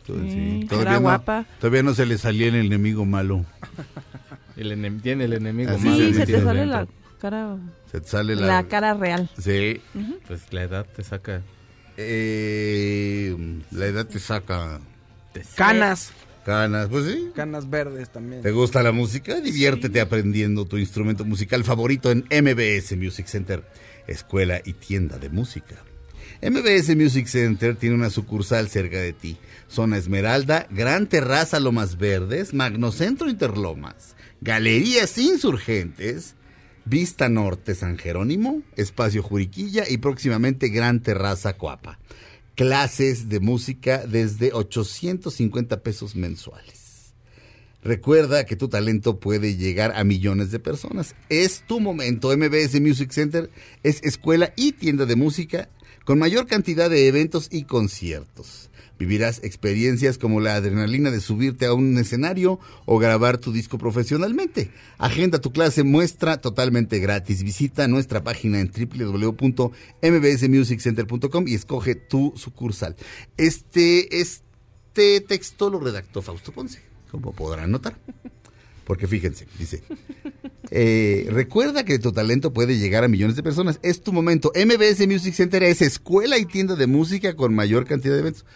Tu- 0.07 0.15
sí, 0.23 0.31
sí. 0.31 0.59
era 0.61 0.69
Todavía, 0.69 0.93
no, 0.95 1.01
guapa. 1.01 1.47
todavía 1.61 1.83
no 1.83 1.95
se 1.95 2.07
le 2.07 2.17
salía 2.19 2.49
el 2.49 2.55
enemigo 2.55 3.05
malo. 3.05 3.45
El 4.57 4.73
enem- 4.73 5.03
tiene 5.03 5.25
el 5.25 5.33
enemigo 5.35 5.73
Así 5.73 5.85
malo 5.85 5.97
sí, 5.99 6.15
se 6.15 6.27
se 6.27 6.33
te 6.33 6.43
sale 6.43 6.65
la 6.67 6.87
cara, 7.21 7.57
Se 7.91 8.01
te 8.01 8.09
sale 8.09 8.37
la... 8.37 8.47
la 8.47 8.69
cara 8.69 8.95
real. 8.95 9.29
Sí. 9.39 9.81
Pues 10.27 10.53
la 10.53 10.63
edad 10.63 10.87
te 10.95 11.03
saca. 11.05 11.43
Eh, 11.99 13.37
la 13.73 13.87
edad 13.87 14.07
te 14.07 14.19
saca 14.19 14.81
Canas. 15.57 16.13
canas. 16.45 16.89
Pues 16.89 17.05
sí. 17.07 17.31
Canas 17.35 17.69
verdes 17.69 18.11
también. 18.11 18.43
¿Te 18.43 18.51
gusta 18.53 18.83
la 18.83 18.93
música? 18.93 19.41
Diviértete 19.41 20.01
aprendiendo 20.01 20.65
tu 20.65 20.79
instrumento 20.79 21.25
musical 21.25 21.65
favorito 21.65 22.11
en 22.11 22.25
MBS 22.31 22.97
Music 22.97 23.27
Center, 23.27 23.65
escuela 24.07 24.61
y 24.65 24.73
tienda 24.75 25.19
de 25.19 25.29
música. 25.29 25.75
MBS 26.43 26.95
Music 26.97 27.27
Center 27.27 27.77
tiene 27.77 27.95
una 27.95 28.11
sucursal 28.11 28.69
cerca 28.69 28.99
de 28.99 29.13
ti. 29.13 29.37
Zona 29.69 29.97
Esmeralda, 29.97 30.67
Gran 30.71 31.07
Terraza 31.09 31.61
Lomas 31.61 31.99
Verdes, 31.99 32.55
Magnocentro 32.55 33.29
Interlomas, 33.29 34.17
Galerías 34.41 35.19
Insurgentes, 35.19 36.35
Vista 36.85 37.29
Norte 37.29 37.75
San 37.75 37.99
Jerónimo, 37.99 38.63
Espacio 38.77 39.23
Juriquilla 39.23 39.85
y 39.89 39.99
próximamente 39.99 40.69
Gran 40.69 41.01
Terraza 41.01 41.55
Coapa. 41.55 41.99
Clases 42.55 43.29
de 43.29 43.41
música 43.41 44.07
desde 44.07 44.53
850 44.53 45.83
pesos 45.83 46.15
mensuales. 46.15 47.15
Recuerda 47.83 48.47
que 48.47 48.57
tu 48.57 48.69
talento 48.69 49.21
puede 49.21 49.57
llegar 49.57 49.93
a 49.95 50.03
millones 50.03 50.51
de 50.51 50.59
personas. 50.59 51.15
Es 51.29 51.63
tu 51.67 51.79
momento. 51.79 52.37
MBS 52.37 52.81
Music 52.81 53.13
Center 53.13 53.51
es 53.83 54.03
escuela 54.03 54.53
y 54.57 54.73
tienda 54.73 55.07
de 55.07 55.15
música 55.15 55.69
con 56.05 56.19
mayor 56.19 56.47
cantidad 56.47 56.89
de 56.89 57.07
eventos 57.07 57.49
y 57.51 57.65
conciertos. 57.65 58.71
Vivirás 58.99 59.45
experiencias 59.45 60.17
como 60.17 60.41
la 60.41 60.55
adrenalina 60.55 61.11
de 61.11 61.21
subirte 61.21 61.67
a 61.67 61.75
un 61.75 61.99
escenario 61.99 62.59
o 62.87 62.97
grabar 62.99 63.37
tu 63.39 63.53
disco 63.53 63.77
profesionalmente. 63.77 64.71
Agenda 64.97 65.39
tu 65.41 65.53
clase 65.53 65.83
muestra 65.83 66.41
totalmente 66.41 66.99
gratis. 66.99 67.43
Visita 67.43 67.89
nuestra 67.89 68.25
página 68.25 68.59
en 68.61 68.71
www.mbsmusiccenter.com 68.71 71.49
y 71.49 71.55
escoge 71.55 71.95
tu 71.95 72.33
sucursal. 72.37 72.97
Este, 73.37 74.19
este 74.19 75.21
texto 75.21 75.69
lo 75.69 75.79
redactó 75.79 76.23
Fausto 76.23 76.53
Ponce, 76.53 76.81
como 77.11 77.33
podrán 77.33 77.71
notar. 77.71 77.99
Porque 78.87 79.09
fíjense, 79.09 79.49
dice, 79.59 79.83
eh, 80.71 81.27
recuerda 81.31 81.85
que 81.85 81.99
tu 81.99 82.13
talento 82.13 82.53
puede 82.53 82.79
llegar 82.79 83.03
a 83.03 83.09
millones 83.09 83.35
de 83.35 83.43
personas. 83.43 83.81
Es 83.83 84.01
tu 84.01 84.13
momento. 84.13 84.53
MBS 84.55 85.09
Music 85.09 85.35
Center 85.35 85.65
es 85.65 85.83
escuela 85.83 86.39
y 86.39 86.47
tienda 86.47 86.77
de 86.77 86.87
música 86.87 87.35
con 87.35 87.53
mayor 87.53 87.85
cantidad 87.85 88.15
de 88.15 88.21
eventos. 88.21 88.47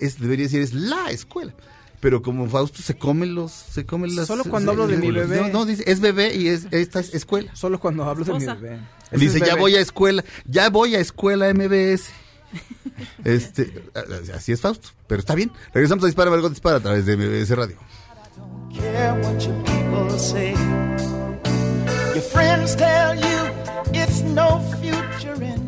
Es- 0.00 0.20
debería 0.20 0.44
decir, 0.46 0.60
es 0.62 0.74
la 0.74 1.10
escuela. 1.10 1.54
Pero 2.00 2.22
como 2.22 2.48
Fausto 2.48 2.80
se 2.80 2.96
come 2.96 3.26
los, 3.26 3.50
se 3.50 3.84
come 3.84 4.06
las. 4.08 4.28
Solo 4.28 4.44
cuando 4.44 4.70
hablo 4.70 4.86
de 4.86 4.98
mi 4.98 5.10
bebé. 5.10 5.40
No, 5.40 5.48
no, 5.48 5.64
dice, 5.66 5.82
es 5.86 5.98
bebé 6.00 6.36
y 6.36 6.46
es, 6.48 6.68
esta 6.70 7.00
es 7.00 7.12
escuela. 7.12 7.54
Solo 7.56 7.80
cuando 7.80 8.04
hablo 8.04 8.24
de 8.24 8.34
mi 8.34 8.46
bebé. 8.46 8.78
Ese 9.10 9.18
Dice, 9.18 9.40
ya 9.40 9.56
voy 9.56 9.74
a 9.74 9.80
escuela, 9.80 10.24
ya 10.46 10.70
voy 10.70 10.94
a 10.94 11.00
escuela 11.00 11.52
MBS. 11.52 12.10
Este, 13.24 13.84
así 14.34 14.50
es 14.52 14.60
Fausto, 14.60 14.88
pero 15.06 15.20
está 15.20 15.34
bien. 15.36 15.52
Regresamos 15.72 16.02
a 16.02 16.06
Dispara, 16.06 16.30
Margot 16.30 16.50
Dispara 16.50 16.78
a 16.78 16.80
través 16.80 17.06
de 17.06 17.16
MBS 17.16 17.50
Radio. 17.54 17.76
care 18.74 19.12
what 19.22 19.38
your 19.40 19.54
people 19.64 20.18
say. 20.18 20.52
Your 22.14 22.22
friends 22.32 22.74
tell 22.76 23.14
you 23.14 23.50
it's 23.92 24.22
no 24.22 24.60
future 24.80 25.42
in 25.44 25.67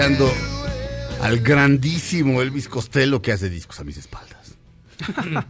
Escuchando 0.00 0.32
al 1.20 1.40
grandísimo 1.40 2.40
Elvis 2.40 2.68
Costello 2.68 3.20
que 3.20 3.32
hace 3.32 3.50
discos 3.50 3.80
a 3.80 3.84
mis 3.84 3.98
espaldas. 3.98 4.56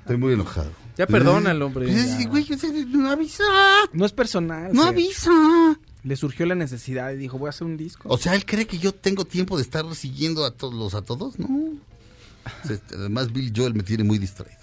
Estoy 0.01 0.17
muy 0.17 0.33
enojado. 0.33 0.73
Ya 0.99 1.07
perdónalo, 1.07 1.67
hombre. 1.67 1.87
Pues, 1.87 2.19
ya. 2.19 2.29
güey, 2.29 2.53
o 2.53 2.59
sea, 2.59 2.71
no 2.89 3.11
avisa. 3.11 3.45
No 3.93 4.05
es 4.05 4.11
personal. 4.11 4.73
No 4.73 4.83
avisa. 4.83 5.79
Le 6.03 6.17
surgió 6.17 6.47
la 6.47 6.57
necesidad 6.57 7.13
y 7.13 7.17
dijo, 7.17 7.39
voy 7.39 7.47
a 7.47 7.51
hacer 7.51 7.65
un 7.65 7.77
disco. 7.77 8.09
O 8.09 8.19
sea, 8.19 8.35
él 8.35 8.45
cree 8.45 8.67
que 8.67 8.79
yo 8.79 8.93
tengo 8.93 9.25
tiempo 9.25 9.57
de 9.57 9.63
estar 9.63 9.85
siguiendo 9.95 10.45
a 10.45 10.51
todos 10.51 10.95
a 10.95 11.03
todos, 11.03 11.39
¿no? 11.39 11.47
O 11.47 12.67
sea, 12.67 12.75
este, 12.75 12.97
además 12.97 13.33
Bill 13.33 13.53
Joel 13.55 13.75
me 13.75 13.85
tiene 13.85 14.03
muy 14.03 14.19
distraído. 14.19 14.59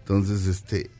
Entonces, 0.00 0.46
este 0.46 0.90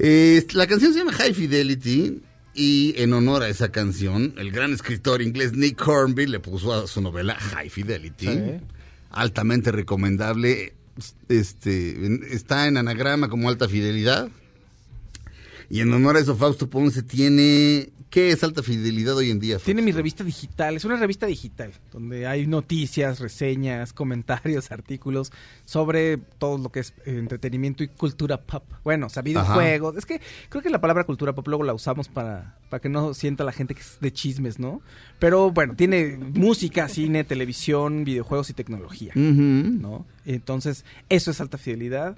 eh, 0.00 0.44
la 0.54 0.66
canción 0.66 0.92
se 0.92 0.98
llama 0.98 1.12
High 1.12 1.34
Fidelity 1.34 2.20
y 2.58 2.94
en 2.96 3.12
honor 3.12 3.44
a 3.44 3.48
esa 3.48 3.70
canción, 3.70 4.34
el 4.36 4.50
gran 4.50 4.72
escritor 4.72 5.22
inglés 5.22 5.52
Nick 5.52 5.86
Hornby 5.86 6.26
le 6.26 6.40
puso 6.40 6.74
a 6.74 6.88
su 6.88 7.00
novela 7.00 7.36
High 7.36 7.70
Fidelity. 7.70 8.26
Sí. 8.26 8.40
Altamente 9.10 9.70
recomendable. 9.70 10.74
Este 11.28 11.96
está 12.34 12.66
en 12.66 12.76
anagrama 12.76 13.28
como 13.28 13.48
alta 13.48 13.68
fidelidad. 13.68 14.28
Y 15.70 15.80
en 15.80 15.92
honor 15.92 16.16
a 16.16 16.20
eso, 16.20 16.34
Fausto 16.36 16.68
Ponce 16.68 17.04
tiene. 17.04 17.90
¿Qué 18.10 18.30
es 18.30 18.42
alta 18.42 18.62
fidelidad 18.62 19.16
hoy 19.16 19.30
en 19.30 19.38
día? 19.38 19.58
Tiene 19.58 19.82
mi 19.82 19.92
revista 19.92 20.24
digital, 20.24 20.76
es 20.76 20.84
una 20.86 20.96
revista 20.96 21.26
digital 21.26 21.72
donde 21.92 22.26
hay 22.26 22.46
noticias, 22.46 23.20
reseñas, 23.20 23.92
comentarios, 23.92 24.72
artículos 24.72 25.30
sobre 25.66 26.16
todo 26.16 26.56
lo 26.56 26.70
que 26.70 26.80
es 26.80 26.94
eh, 27.04 27.18
entretenimiento 27.18 27.84
y 27.84 27.88
cultura 27.88 28.40
pop. 28.40 28.64
Bueno, 28.82 29.06
o 29.06 29.08
sea, 29.10 29.22
videojuegos. 29.22 29.96
Es 29.96 30.06
que 30.06 30.22
creo 30.48 30.62
que 30.62 30.70
la 30.70 30.80
palabra 30.80 31.04
cultura 31.04 31.34
pop 31.34 31.46
luego 31.48 31.64
la 31.64 31.74
usamos 31.74 32.08
para, 32.08 32.56
para 32.70 32.80
que 32.80 32.88
no 32.88 33.12
sienta 33.12 33.44
la 33.44 33.52
gente 33.52 33.74
que 33.74 33.82
es 33.82 33.98
de 34.00 34.10
chismes, 34.10 34.58
¿no? 34.58 34.80
Pero 35.18 35.50
bueno, 35.50 35.74
tiene 35.76 36.16
música, 36.16 36.88
cine, 36.88 37.24
televisión, 37.24 38.04
videojuegos 38.04 38.48
y 38.48 38.54
tecnología. 38.54 39.12
¿no? 39.14 40.06
Entonces, 40.24 40.84
eso 41.08 41.30
es 41.30 41.40
alta 41.40 41.58
fidelidad. 41.58 42.16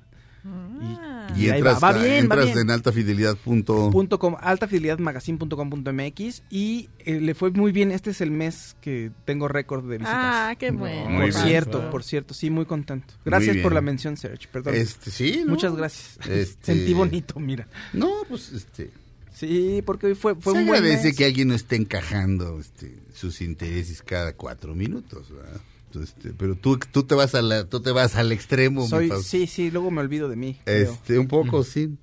Y 1.37 1.49
ahí 1.49 1.59
entras, 1.59 1.77
va, 1.83 1.93
va 1.93 1.99
bien, 1.99 2.13
va 2.13 2.19
entras 2.21 2.45
bien. 2.47 2.59
en 2.59 2.71
altafidelidad. 2.71 3.37
Punto. 3.37 3.91
Punto 3.91 4.19
com, 4.19 4.37
altafidelidadmagazine.com.mx 4.41 6.43
y 6.51 6.89
eh, 7.01 7.21
le 7.21 7.35
fue 7.35 7.51
muy 7.51 7.73
bien. 7.73 7.91
Este 7.93 8.11
es 8.11 8.21
el 8.21 8.31
mes 8.31 8.77
que 8.81 9.11
tengo 9.25 9.49
récord 9.49 9.85
de 9.89 9.99
visitas. 9.99 10.15
Ah, 10.17 10.55
qué 10.59 10.71
bueno. 10.71 11.11
Muy 11.11 11.31
por 11.31 11.31
bien. 11.31 11.43
cierto, 11.47 11.91
por 11.91 12.05
cierto, 12.05 12.35
sí, 12.35 12.51
muy 12.51 12.67
contento. 12.67 13.15
Gracias 13.25 13.57
por 13.59 13.73
la 13.73 13.81
mención, 13.81 14.17
Serge. 14.17 14.49
Perdón. 14.51 14.75
Este, 14.75 15.11
sí, 15.11 15.43
¿no? 15.45 15.53
Muchas 15.53 15.75
gracias. 15.77 16.19
Este- 16.29 16.75
Sentí 16.75 16.95
bonito, 16.95 17.39
mira. 17.41 17.67
No, 17.93 18.11
pues 18.29 18.53
este. 18.53 18.91
Sí, 19.35 19.83
porque 19.87 20.09
hoy 20.09 20.15
fue, 20.15 20.35
fue 20.35 20.53
se 20.53 20.59
un 20.61 20.67
buen 20.67 20.83
mes. 20.83 21.17
que 21.17 21.25
alguien 21.25 21.49
no 21.49 21.55
esté 21.55 21.77
encajando 21.77 22.61
este, 22.61 22.99
sus 23.15 23.41
intereses 23.41 24.03
cada 24.03 24.35
cuatro 24.35 24.75
minutos, 24.75 25.33
¿verdad? 25.33 25.61
Este, 25.95 26.33
pero 26.37 26.55
tú, 26.55 26.79
tú 26.93 27.03
te 27.03 27.15
vas 27.15 27.35
a 27.35 27.43
la, 27.43 27.65
tú 27.65 27.81
te 27.81 27.91
vas 27.91 28.17
al 28.17 28.33
extremo, 28.33 28.83
mi 28.83 28.89
Soy, 28.89 29.11
sí, 29.23 29.47
sí, 29.47 29.71
luego 29.71 29.91
me 29.91 30.01
olvido 30.01 30.29
de 30.29 30.37
mí. 30.37 30.57
creo. 30.65 30.93
Este, 30.93 31.19
un 31.19 31.29
poco, 31.29 31.65
sí. 31.65 31.97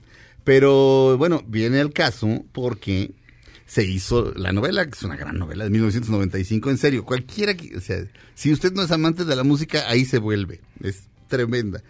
Pero 0.43 1.17
bueno, 1.17 1.43
viene 1.47 1.79
el 1.79 1.91
caso 1.91 2.45
porque 2.53 3.11
se 3.65 3.83
hizo 3.83 4.31
la 4.33 4.53
novela, 4.53 4.85
que 4.85 4.91
es 4.91 5.03
una 5.03 5.17
gran 5.17 5.37
novela 5.37 5.65
de 5.65 5.69
1995, 5.69 6.69
en 6.69 6.77
serio, 6.77 7.03
cualquiera 7.03 7.53
que, 7.55 7.75
o 7.75 7.81
sea, 7.81 8.05
si 8.33 8.51
usted 8.51 8.71
no 8.71 8.81
es 8.81 8.91
amante 8.91 9.25
de 9.25 9.35
la 9.35 9.43
música, 9.43 9.89
ahí 9.89 10.05
se 10.05 10.19
vuelve, 10.19 10.61
es 10.81 11.03
tremenda. 11.27 11.83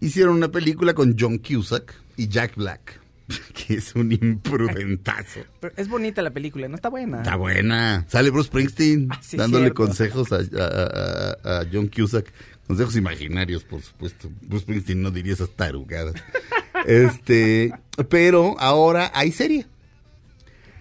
Hicieron 0.00 0.36
una 0.36 0.48
película 0.48 0.94
con 0.94 1.16
John 1.18 1.38
Cusack 1.38 1.92
y 2.16 2.28
Jack 2.28 2.54
Black, 2.54 3.00
que 3.54 3.74
es 3.74 3.94
un 3.94 4.12
imprudentazo. 4.12 5.40
Pero 5.60 5.74
es 5.76 5.88
bonita 5.88 6.22
la 6.22 6.30
película, 6.30 6.68
no 6.68 6.74
está 6.76 6.88
buena. 6.88 7.18
Está 7.18 7.36
buena. 7.36 8.04
Sale 8.08 8.30
Bruce 8.30 8.48
Springsteen 8.48 9.08
Ah, 9.10 9.20
sí, 9.22 9.36
dándole 9.36 9.66
cierto. 9.66 9.84
consejos 9.84 10.32
a, 10.32 10.36
a- 10.36 11.36
a- 11.44 11.60
a 11.60 11.66
John 11.72 11.88
Cusack. 11.88 12.32
Consejos 12.66 12.96
imaginarios, 12.96 13.64
por 13.64 13.80
supuesto. 13.82 14.30
Bruce 14.42 14.62
Springsteen 14.64 15.00
no 15.02 15.10
diría 15.10 15.32
esas 15.34 15.50
tarugadas. 15.56 16.14
este, 16.86 17.72
pero 18.08 18.58
ahora 18.58 19.10
hay 19.14 19.32
serie. 19.32 19.66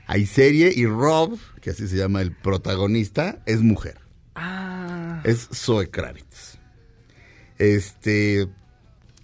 Hay 0.06 0.26
serie 0.26 0.72
y 0.76 0.86
Rob, 0.86 1.38
que 1.62 1.72
así 1.72 1.88
se 1.88 1.98
llama 1.98 2.22
el 2.22 2.32
protagonista, 2.32 3.42
es 3.46 3.62
mujer. 3.62 4.00
Ah, 4.36 5.22
Es 5.26 5.50
Zoe 5.54 5.90
Kravitz. 5.90 6.58
Este, 7.58 8.48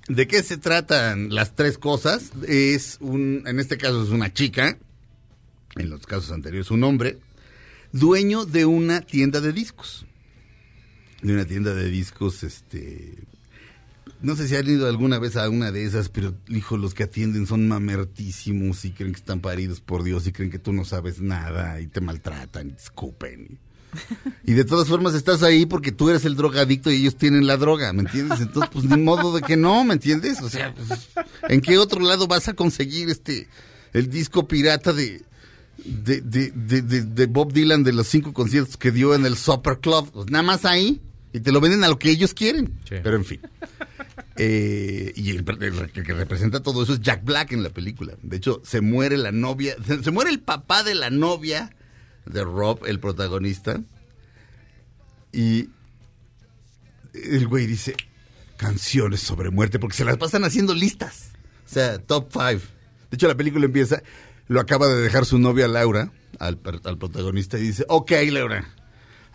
¿de 0.07 0.27
qué 0.27 0.43
se 0.43 0.57
tratan 0.57 1.33
las 1.33 1.55
tres 1.55 1.77
cosas? 1.77 2.31
Es 2.47 2.97
un, 2.99 3.43
en 3.45 3.59
este 3.59 3.77
caso 3.77 4.03
es 4.03 4.09
una 4.09 4.33
chica, 4.33 4.77
en 5.75 5.89
los 5.89 6.05
casos 6.05 6.31
anteriores 6.31 6.71
un 6.71 6.83
hombre, 6.83 7.19
dueño 7.91 8.45
de 8.45 8.65
una 8.65 9.01
tienda 9.01 9.41
de 9.41 9.53
discos. 9.53 10.05
De 11.21 11.33
una 11.33 11.45
tienda 11.45 11.73
de 11.73 11.89
discos, 11.89 12.43
este, 12.43 13.15
no 14.21 14.35
sé 14.35 14.47
si 14.47 14.55
han 14.55 14.67
ido 14.67 14.87
alguna 14.87 15.19
vez 15.19 15.35
a 15.35 15.49
una 15.49 15.71
de 15.71 15.85
esas, 15.85 16.09
pero 16.09 16.33
hijo, 16.47 16.77
los 16.77 16.93
que 16.93 17.03
atienden 17.03 17.45
son 17.45 17.67
mamertísimos 17.67 18.85
y 18.85 18.91
creen 18.91 19.13
que 19.13 19.19
están 19.19 19.41
paridos 19.41 19.81
por 19.81 20.03
Dios 20.03 20.27
y 20.27 20.31
creen 20.31 20.51
que 20.51 20.59
tú 20.59 20.73
no 20.73 20.85
sabes 20.85 21.21
nada 21.21 21.79
y 21.81 21.87
te 21.87 22.01
maltratan 22.01 22.69
y 22.69 22.71
te 22.71 22.81
escupen. 22.81 23.59
Y, 24.45 24.53
de 24.53 24.65
todas 24.65 24.89
formas 24.89 25.13
estás 25.13 25.41
ahí 25.41 25.65
porque 25.65 25.91
tú 25.91 26.09
eres 26.09 26.25
el 26.25 26.35
drogadicto 26.35 26.91
y 26.91 26.97
ellos 26.97 27.15
tienen 27.15 27.47
la 27.47 27.55
droga, 27.55 27.93
¿me 27.93 28.01
entiendes? 28.01 28.41
Entonces, 28.41 28.69
pues 28.73 28.85
ni 28.85 29.01
modo 29.01 29.33
de 29.33 29.41
que 29.41 29.55
no, 29.55 29.83
¿me 29.85 29.93
entiendes? 29.93 30.41
O 30.41 30.49
sea, 30.49 30.73
pues, 30.73 31.09
¿en 31.47 31.61
qué 31.61 31.77
otro 31.77 32.01
lado 32.01 32.27
vas 32.27 32.49
a 32.49 32.53
conseguir 32.53 33.09
este 33.09 33.47
el 33.93 34.09
disco 34.09 34.47
pirata 34.47 34.91
de 34.91 35.21
de, 35.85 36.21
de, 36.21 36.51
de, 36.81 37.25
Bob 37.27 37.53
Dylan 37.53 37.83
de 37.83 37.93
los 37.93 38.07
cinco 38.07 38.33
conciertos 38.33 38.77
que 38.77 38.91
dio 38.91 39.15
en 39.15 39.25
el 39.25 39.37
Supper 39.37 39.79
Club? 39.79 40.11
Pues 40.11 40.29
nada 40.29 40.43
más 40.43 40.65
ahí 40.65 41.01
y 41.31 41.39
te 41.39 41.51
lo 41.51 41.61
venden 41.61 41.83
a 41.83 41.89
lo 41.89 41.97
que 41.97 42.09
ellos 42.09 42.33
quieren. 42.33 42.67
Sí. 42.87 42.95
Pero 43.01 43.15
en 43.15 43.25
fin. 43.25 43.41
Eh, 44.35 45.13
y 45.15 45.29
el, 45.29 45.45
el 45.61 45.91
que 45.91 46.03
que 46.03 46.13
representa 46.13 46.61
todo 46.61 46.83
eso 46.83 46.93
es 46.93 47.01
Jack 47.01 47.23
Black 47.23 47.51
en 47.51 47.63
la 47.63 47.69
película. 47.69 48.13
De 48.21 48.37
hecho, 48.37 48.61
se 48.65 48.81
muere 48.81 49.17
la 49.17 49.31
novia, 49.31 49.75
se, 49.85 50.03
se 50.03 50.11
muere 50.11 50.31
el 50.31 50.39
papá 50.39 50.83
de 50.83 50.95
la 50.95 51.09
novia 51.09 51.71
de 52.25 52.43
Rob, 52.43 52.85
el 52.85 52.99
protagonista. 52.99 53.81
Y 55.31 55.69
el 57.13 57.47
güey 57.47 57.65
dice 57.65 57.95
canciones 58.57 59.19
sobre 59.19 59.49
muerte 59.49 59.79
porque 59.79 59.97
se 59.97 60.05
las 60.05 60.17
pasan 60.17 60.43
haciendo 60.43 60.73
listas. 60.73 61.31
O 61.65 61.69
sea, 61.73 61.99
top 61.99 62.31
five. 62.31 62.61
De 63.09 63.15
hecho, 63.15 63.27
la 63.27 63.35
película 63.35 63.65
empieza, 63.65 64.01
lo 64.47 64.59
acaba 64.59 64.87
de 64.87 65.01
dejar 65.01 65.25
su 65.25 65.37
novia 65.37 65.67
Laura 65.67 66.11
al, 66.39 66.57
protagonista 66.57 67.57
y 67.57 67.61
dice, 67.61 67.85
ok, 67.87 68.11
Laura, 68.29 68.67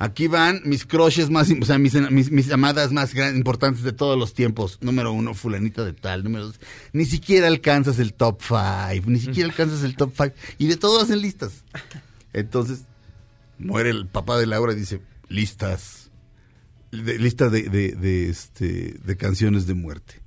Aquí 0.00 0.28
van 0.28 0.60
mis 0.64 0.86
crushes 0.86 1.28
más, 1.28 1.50
o 1.60 1.64
sea, 1.64 1.76
mis, 1.76 1.92
mis, 2.12 2.30
mis 2.30 2.52
amadas 2.52 2.92
más 2.92 3.12
importantes 3.34 3.82
de 3.82 3.92
todos 3.92 4.16
los 4.16 4.32
tiempos. 4.32 4.78
Número 4.80 5.10
uno, 5.10 5.34
fulanita 5.34 5.84
de 5.84 5.92
tal. 5.92 6.22
Número 6.22 6.46
dos, 6.46 6.60
ni 6.92 7.04
siquiera 7.04 7.48
alcanzas 7.48 7.98
el 7.98 8.14
top 8.14 8.40
five. 8.40 9.02
Ni 9.06 9.18
siquiera 9.18 9.48
alcanzas 9.48 9.82
el 9.82 9.96
top 9.96 10.12
five. 10.14 10.34
Y 10.58 10.68
de 10.68 10.76
todo 10.76 11.00
hacen 11.00 11.20
listas. 11.20 11.64
Entonces, 12.32 12.84
muere 13.58 13.90
el 13.90 14.06
papá 14.06 14.38
de 14.38 14.46
Laura 14.46 14.72
y 14.72 14.76
dice, 14.76 15.00
listas. 15.28 16.10
De, 16.90 17.18
lista 17.18 17.50
de, 17.50 17.62
de, 17.68 18.28
este, 18.30 18.94
de 19.04 19.16
canciones 19.18 19.66
de 19.66 19.74
muerte. 19.74 20.22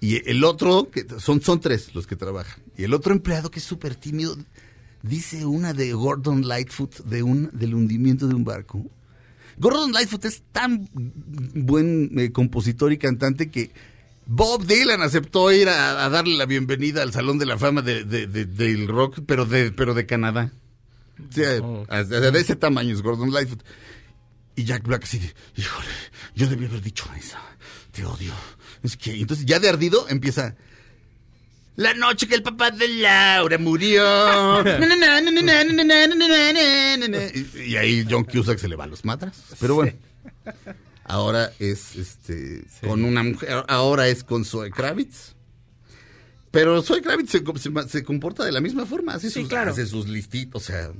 Y 0.00 0.28
el 0.28 0.44
otro, 0.44 0.90
que 0.90 1.06
son, 1.18 1.40
son 1.40 1.60
tres 1.60 1.94
los 1.94 2.06
que 2.06 2.14
trabajan. 2.14 2.62
Y 2.76 2.84
el 2.84 2.92
otro 2.92 3.14
empleado 3.14 3.50
que 3.50 3.58
es 3.58 3.64
súper 3.64 3.94
tímido, 3.94 4.36
dice 5.02 5.46
una 5.46 5.72
de 5.72 5.94
Gordon 5.94 6.46
Lightfoot 6.46 7.04
de 7.06 7.22
un, 7.22 7.48
del 7.54 7.74
hundimiento 7.74 8.26
de 8.28 8.34
un 8.34 8.44
barco. 8.44 8.84
Gordon 9.56 9.92
Lightfoot 9.92 10.26
es 10.26 10.42
tan 10.52 10.88
buen 10.92 12.18
eh, 12.18 12.32
compositor 12.32 12.92
y 12.92 12.98
cantante 12.98 13.50
que 13.50 13.70
Bob 14.26 14.66
Dylan 14.66 15.00
aceptó 15.00 15.50
ir 15.52 15.68
a, 15.70 16.04
a 16.04 16.10
darle 16.10 16.36
la 16.36 16.44
bienvenida 16.44 17.02
al 17.02 17.12
Salón 17.12 17.38
de 17.38 17.46
la 17.46 17.56
Fama 17.56 17.80
de, 17.80 18.04
de- 18.04 18.26
de- 18.26 18.44
del 18.46 18.88
rock, 18.88 19.20
pero 19.26 19.46
de, 19.46 19.70
pero 19.72 19.94
de 19.94 20.04
Canadá. 20.04 20.52
De 21.16 22.40
ese 22.40 22.56
tamaño 22.56 22.94
es 22.94 23.02
Gordon 23.02 23.32
Lightfoot. 23.32 23.62
Y 24.56 24.64
Jack 24.64 24.84
Black 24.84 25.04
así 25.04 25.20
híjole, 25.56 25.88
yo 26.34 26.46
debí 26.46 26.66
haber 26.66 26.80
dicho 26.80 27.08
eso. 27.18 27.36
Te 27.92 28.04
odio. 28.04 28.32
Es 28.82 28.96
que, 28.96 29.12
entonces 29.12 29.46
ya 29.46 29.58
de 29.58 29.68
ardido 29.68 30.06
empieza. 30.08 30.54
La 31.76 31.92
noche 31.94 32.28
que 32.28 32.36
el 32.36 32.42
papá 32.42 32.70
de 32.70 32.86
Laura 32.86 33.58
murió. 33.58 34.02
y, 37.66 37.76
ahí 37.76 38.06
John 38.08 38.24
Cusack 38.24 38.58
se 38.58 38.68
le 38.68 38.76
va 38.76 38.84
a 38.84 38.86
los 38.86 39.04
madras. 39.04 39.42
Pero 39.58 39.74
bueno. 39.74 39.92
Ahora 41.04 41.52
es 41.58 41.96
este 41.96 42.64
con 42.80 43.04
una 43.04 43.22
mujer, 43.22 43.64
ahora 43.68 44.08
es 44.08 44.24
con 44.24 44.44
Zoe 44.44 44.70
Kravitz. 44.70 45.34
Pero 46.54 46.80
Zoe 46.82 47.02
Kravitz 47.02 47.30
se, 47.30 47.42
se 47.58 47.88
se 47.88 48.02
comporta 48.02 48.44
de 48.44 48.52
la 48.52 48.60
misma 48.62 48.86
forma, 48.86 49.12
hace 49.14 49.28
Sí, 49.28 49.40
sus, 49.40 49.48
claro. 49.50 49.72
hace 49.72 49.84
sus 49.86 50.08
listitos, 50.08 50.62
o 50.62 50.64
sea, 50.64 50.90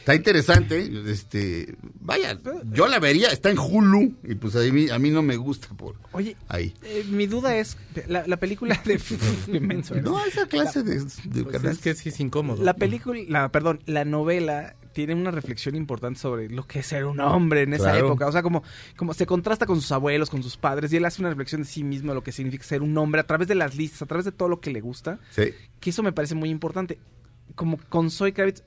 está 0.00 0.14
interesante, 0.16 0.90
este, 1.06 1.76
vaya, 2.00 2.36
yo 2.72 2.88
la 2.88 2.98
vería, 2.98 3.28
está 3.28 3.50
en 3.50 3.58
Hulu 3.58 4.16
y 4.24 4.34
pues 4.34 4.56
a 4.56 4.60
mí, 4.60 4.88
a 4.90 4.98
mí 4.98 5.10
no 5.10 5.22
me 5.22 5.36
gusta 5.36 5.68
por 5.68 5.94
Oye, 6.10 6.36
ahí. 6.48 6.74
eh, 6.82 7.04
mi 7.08 7.26
duda 7.28 7.56
es, 7.56 7.76
la, 8.08 8.26
la 8.26 8.36
película 8.38 8.80
de... 8.84 8.98
Qué 9.46 9.60
menso 9.60 9.94
eres. 9.94 10.04
No, 10.04 10.24
esa 10.24 10.46
clase 10.46 10.82
de, 10.82 11.04
de 11.26 11.44
Pues 11.44 11.62
es 11.64 11.78
que 11.78 11.94
sí 11.94 12.08
es 12.08 12.18
incómodo. 12.18 12.62
La 12.64 12.74
película, 12.74 13.20
la, 13.28 13.48
perdón, 13.52 13.80
la 13.86 14.04
novela 14.04 14.74
tiene 14.92 15.14
una 15.14 15.30
reflexión 15.30 15.74
importante 15.74 16.20
sobre 16.20 16.48
lo 16.48 16.66
que 16.66 16.80
es 16.80 16.86
ser 16.86 17.04
un 17.06 17.18
hombre 17.20 17.62
en 17.62 17.74
esa 17.74 17.90
Claro. 17.92 18.06
época. 18.06 18.26
O 18.26 18.32
sea, 18.32 18.42
como, 18.42 18.62
como 18.96 19.14
se 19.14 19.26
contrasta 19.26 19.66
con 19.66 19.80
sus 19.80 19.90
abuelos, 19.92 20.30
con 20.30 20.42
sus 20.42 20.56
padres, 20.56 20.92
y 20.92 20.96
él 20.96 21.04
hace 21.04 21.20
una 21.22 21.30
reflexión 21.30 21.62
de 21.62 21.66
sí 21.68 21.82
mismo, 21.84 22.10
de 22.10 22.14
lo 22.14 22.22
que 22.22 22.32
significa 22.32 22.64
ser 22.64 22.82
un 22.82 22.96
hombre, 22.98 23.20
a 23.20 23.26
través 23.26 23.48
de 23.48 23.54
las 23.54 23.74
listas, 23.76 24.02
a 24.02 24.06
través 24.06 24.24
de 24.24 24.32
todo 24.32 24.48
lo 24.48 24.60
que 24.60 24.70
le 24.70 24.80
gusta. 24.80 25.18
Sí. 25.30 25.44
Que 25.80 25.90
eso 25.90 26.02
me 26.02 26.12
parece 26.12 26.34
muy 26.34 26.50
importante. 26.50 26.98
Como 27.54 27.78
con 27.88 28.10
Zoe 28.10 28.32
Kravitz, 28.32 28.62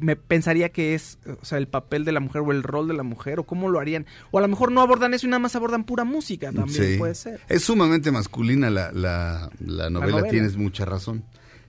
me 0.00 0.14
pensaría 0.14 0.68
que 0.68 0.94
es, 0.94 1.18
o 1.40 1.44
sea, 1.44 1.58
el 1.58 1.66
papel 1.66 2.04
de 2.04 2.12
la 2.12 2.20
mujer 2.20 2.42
o 2.42 2.52
el 2.52 2.62
rol 2.62 2.86
de 2.86 2.94
la 2.94 3.02
mujer, 3.02 3.40
o 3.40 3.44
cómo 3.44 3.68
lo 3.68 3.80
harían. 3.80 4.06
O 4.30 4.38
a 4.38 4.40
lo 4.40 4.46
mejor 4.46 4.70
no 4.70 4.80
abordan 4.80 5.12
eso 5.12 5.26
y 5.26 5.28
nada 5.30 5.40
más 5.40 5.56
abordan 5.56 5.82
pura 5.82 6.04
música 6.04 6.52
también, 6.52 6.84
Sí. 6.92 6.98
puede 6.98 7.16
ser. 7.16 7.40
Es 7.48 7.64
sumamente 7.64 8.12
masculina 8.12 8.70
la, 8.70 8.92
la, 8.92 9.50
la 9.58 9.90
novela, 9.90 10.12
novela. 10.12 10.28
tienes 10.30 10.56
mucha 10.56 10.84
razón. 10.84 11.24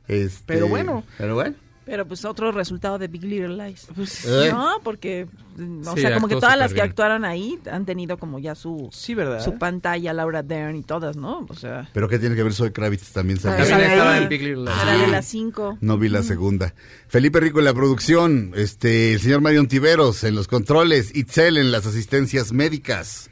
Este, 0.08 0.44
Pero 0.46 0.68
bueno. 0.68 1.04
Pero 1.18 1.34
bueno. 1.36 1.56
Pero 1.90 2.08
pues 2.08 2.24
otro 2.24 2.52
resultado 2.52 3.00
de 3.00 3.08
Big 3.08 3.24
Little 3.24 3.56
Lies. 3.66 3.88
¿Eh? 4.28 4.50
No, 4.52 4.80
porque, 4.84 5.28
mm, 5.58 5.88
o 5.88 5.96
Sí, 5.96 6.02
sea, 6.02 6.14
como 6.14 6.28
que 6.28 6.36
todas 6.36 6.58
las 6.58 6.74
que 6.74 6.82
actuaron 6.82 7.26
ahí 7.26 7.58
han 7.72 7.86
tenido 7.86 8.18
como 8.18 8.38
ya 8.38 8.54
su, 8.54 8.90
Sí, 8.92 9.16
¿verdad? 9.16 9.44
su 9.44 9.58
pantalla, 9.58 10.14
Laura 10.14 10.44
Dern 10.44 10.76
y 10.76 10.84
todas, 10.84 11.18
¿no? 11.18 11.48
O 11.50 11.56
sea, 11.56 11.90
Pero 11.94 12.08
¿qué 12.08 12.20
tiene 12.20 12.36
que 12.36 12.44
ver 12.44 12.54
Soy 12.54 12.72
Kravitz? 12.72 13.12
También 13.12 13.40
salió. 13.40 13.66
También 13.68 13.90
estaba 13.92 14.18
en 14.20 14.30
Big 14.30 14.42
Little 14.42 14.66
Lies. 14.66 14.84
era 14.84 14.98
de 15.00 15.08
las 15.08 15.26
cinco. 15.26 15.78
No 15.82 15.98
vi 15.98 16.10
la 16.10 16.22
segunda. 16.22 16.74
Felipe 17.08 17.40
Rico 17.40 17.58
en 17.60 17.66
la 17.66 17.74
producción, 17.74 18.52
este, 18.56 19.14
el 19.14 19.20
señor 19.22 19.42
Marion 19.42 19.68
Tiveros 19.68 20.24
en 20.24 20.36
los 20.36 20.48
controles, 20.48 21.16
Itzel 21.16 21.58
en 21.58 21.72
las 21.72 21.88
asistencias 21.88 22.52
médicas, 22.54 23.32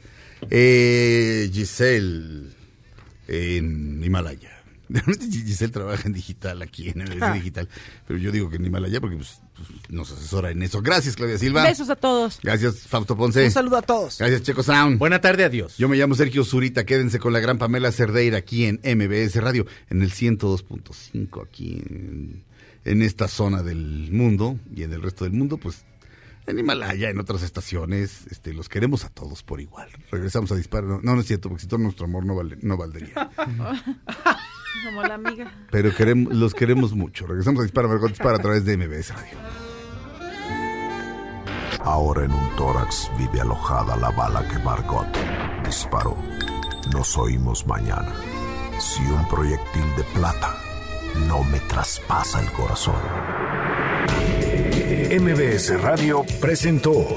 eh, 0.50 1.48
Giselle 1.52 2.48
en 3.28 4.02
Himalaya. 4.02 4.57
Giselle 5.30 5.72
trabaja 5.72 6.06
en 6.06 6.12
digital 6.12 6.62
aquí 6.62 6.88
en 6.88 7.00
MBC 7.02 7.22
Ah. 7.22 7.32
Digital, 7.34 7.68
pero 8.06 8.18
yo 8.18 8.32
digo 8.32 8.48
que 8.50 8.56
en 8.56 8.64
Himalaya 8.66 9.00
porque 9.00 9.16
pues, 9.16 9.40
pues, 9.56 9.68
nos 9.90 10.10
asesora 10.12 10.50
en 10.50 10.62
eso. 10.62 10.80
Gracias, 10.82 11.16
Claudia 11.16 11.38
Silva. 11.38 11.62
Besos 11.64 11.90
a 11.90 11.96
todos. 11.96 12.38
Gracias, 12.42 12.86
Fausto 12.86 13.16
Ponce. 13.16 13.44
Un 13.44 13.50
saludo 13.50 13.76
a 13.76 13.82
todos. 13.82 14.18
Gracias, 14.18 14.42
Checo 14.42 14.62
Sound. 14.62 14.98
Buena 14.98 15.20
tarde, 15.20 15.44
adiós. 15.44 15.76
Yo 15.76 15.88
me 15.88 15.96
llamo 15.96 16.14
Sergio 16.14 16.44
Zurita, 16.44 16.84
quédense 16.86 17.18
con 17.18 17.32
la 17.32 17.40
gran 17.40 17.58
Pamela 17.58 17.92
Cerdeira 17.92 18.38
aquí 18.38 18.64
en 18.64 18.80
MBS 18.82 19.36
Radio, 19.42 19.66
en 19.90 20.02
el 20.02 20.10
102.5, 20.12 21.46
aquí 21.46 21.82
en, 21.88 22.44
en 22.84 23.02
esta 23.02 23.28
zona 23.28 23.62
del 23.62 24.10
mundo 24.12 24.58
y 24.74 24.82
en 24.84 24.92
el 24.92 25.02
resto 25.02 25.24
del 25.24 25.32
mundo, 25.34 25.58
pues 25.58 25.84
en 26.46 26.58
Himalaya, 26.58 27.10
en 27.10 27.18
otras 27.18 27.42
estaciones, 27.42 28.22
este, 28.30 28.54
los 28.54 28.70
queremos 28.70 29.04
a 29.04 29.10
todos 29.10 29.42
por 29.42 29.60
igual. 29.60 29.90
Regresamos 30.10 30.50
a 30.50 30.54
disparar. 30.56 30.88
No, 30.88 31.14
no 31.14 31.20
es 31.20 31.26
cierto, 31.26 31.50
porque 31.50 31.60
si 31.60 31.68
todo 31.68 31.78
nuestro 31.78 32.06
amor 32.06 32.24
no, 32.24 32.34
vale, 32.34 32.56
no 32.62 32.78
valdría. 32.78 33.12
Como 34.84 35.02
la 35.02 35.14
amiga. 35.14 35.52
Pero 35.70 35.94
queremos, 35.94 36.32
los 36.34 36.54
queremos 36.54 36.92
mucho. 36.92 37.26
Regresamos 37.26 37.60
a 37.60 37.62
disparar, 37.64 37.90
Margot 37.90 38.08
Dispara 38.08 38.36
a 38.36 38.40
través 38.40 38.64
de 38.64 38.76
MBS 38.76 39.14
Radio. 39.14 39.38
Ahora 41.80 42.24
en 42.24 42.32
un 42.32 42.56
tórax 42.56 43.10
vive 43.18 43.40
alojada 43.40 43.96
la 43.96 44.10
bala 44.10 44.46
que 44.48 44.58
Margot 44.58 45.06
disparó. 45.64 46.16
Nos 46.92 47.16
oímos 47.16 47.66
mañana. 47.66 48.12
Si 48.78 49.02
un 49.02 49.26
proyectil 49.28 49.84
de 49.96 50.04
plata 50.14 50.54
no 51.26 51.42
me 51.44 51.58
traspasa 51.60 52.40
el 52.40 52.50
corazón. 52.52 53.00
MBS 55.10 55.80
Radio 55.80 56.24
presentó 56.40 57.16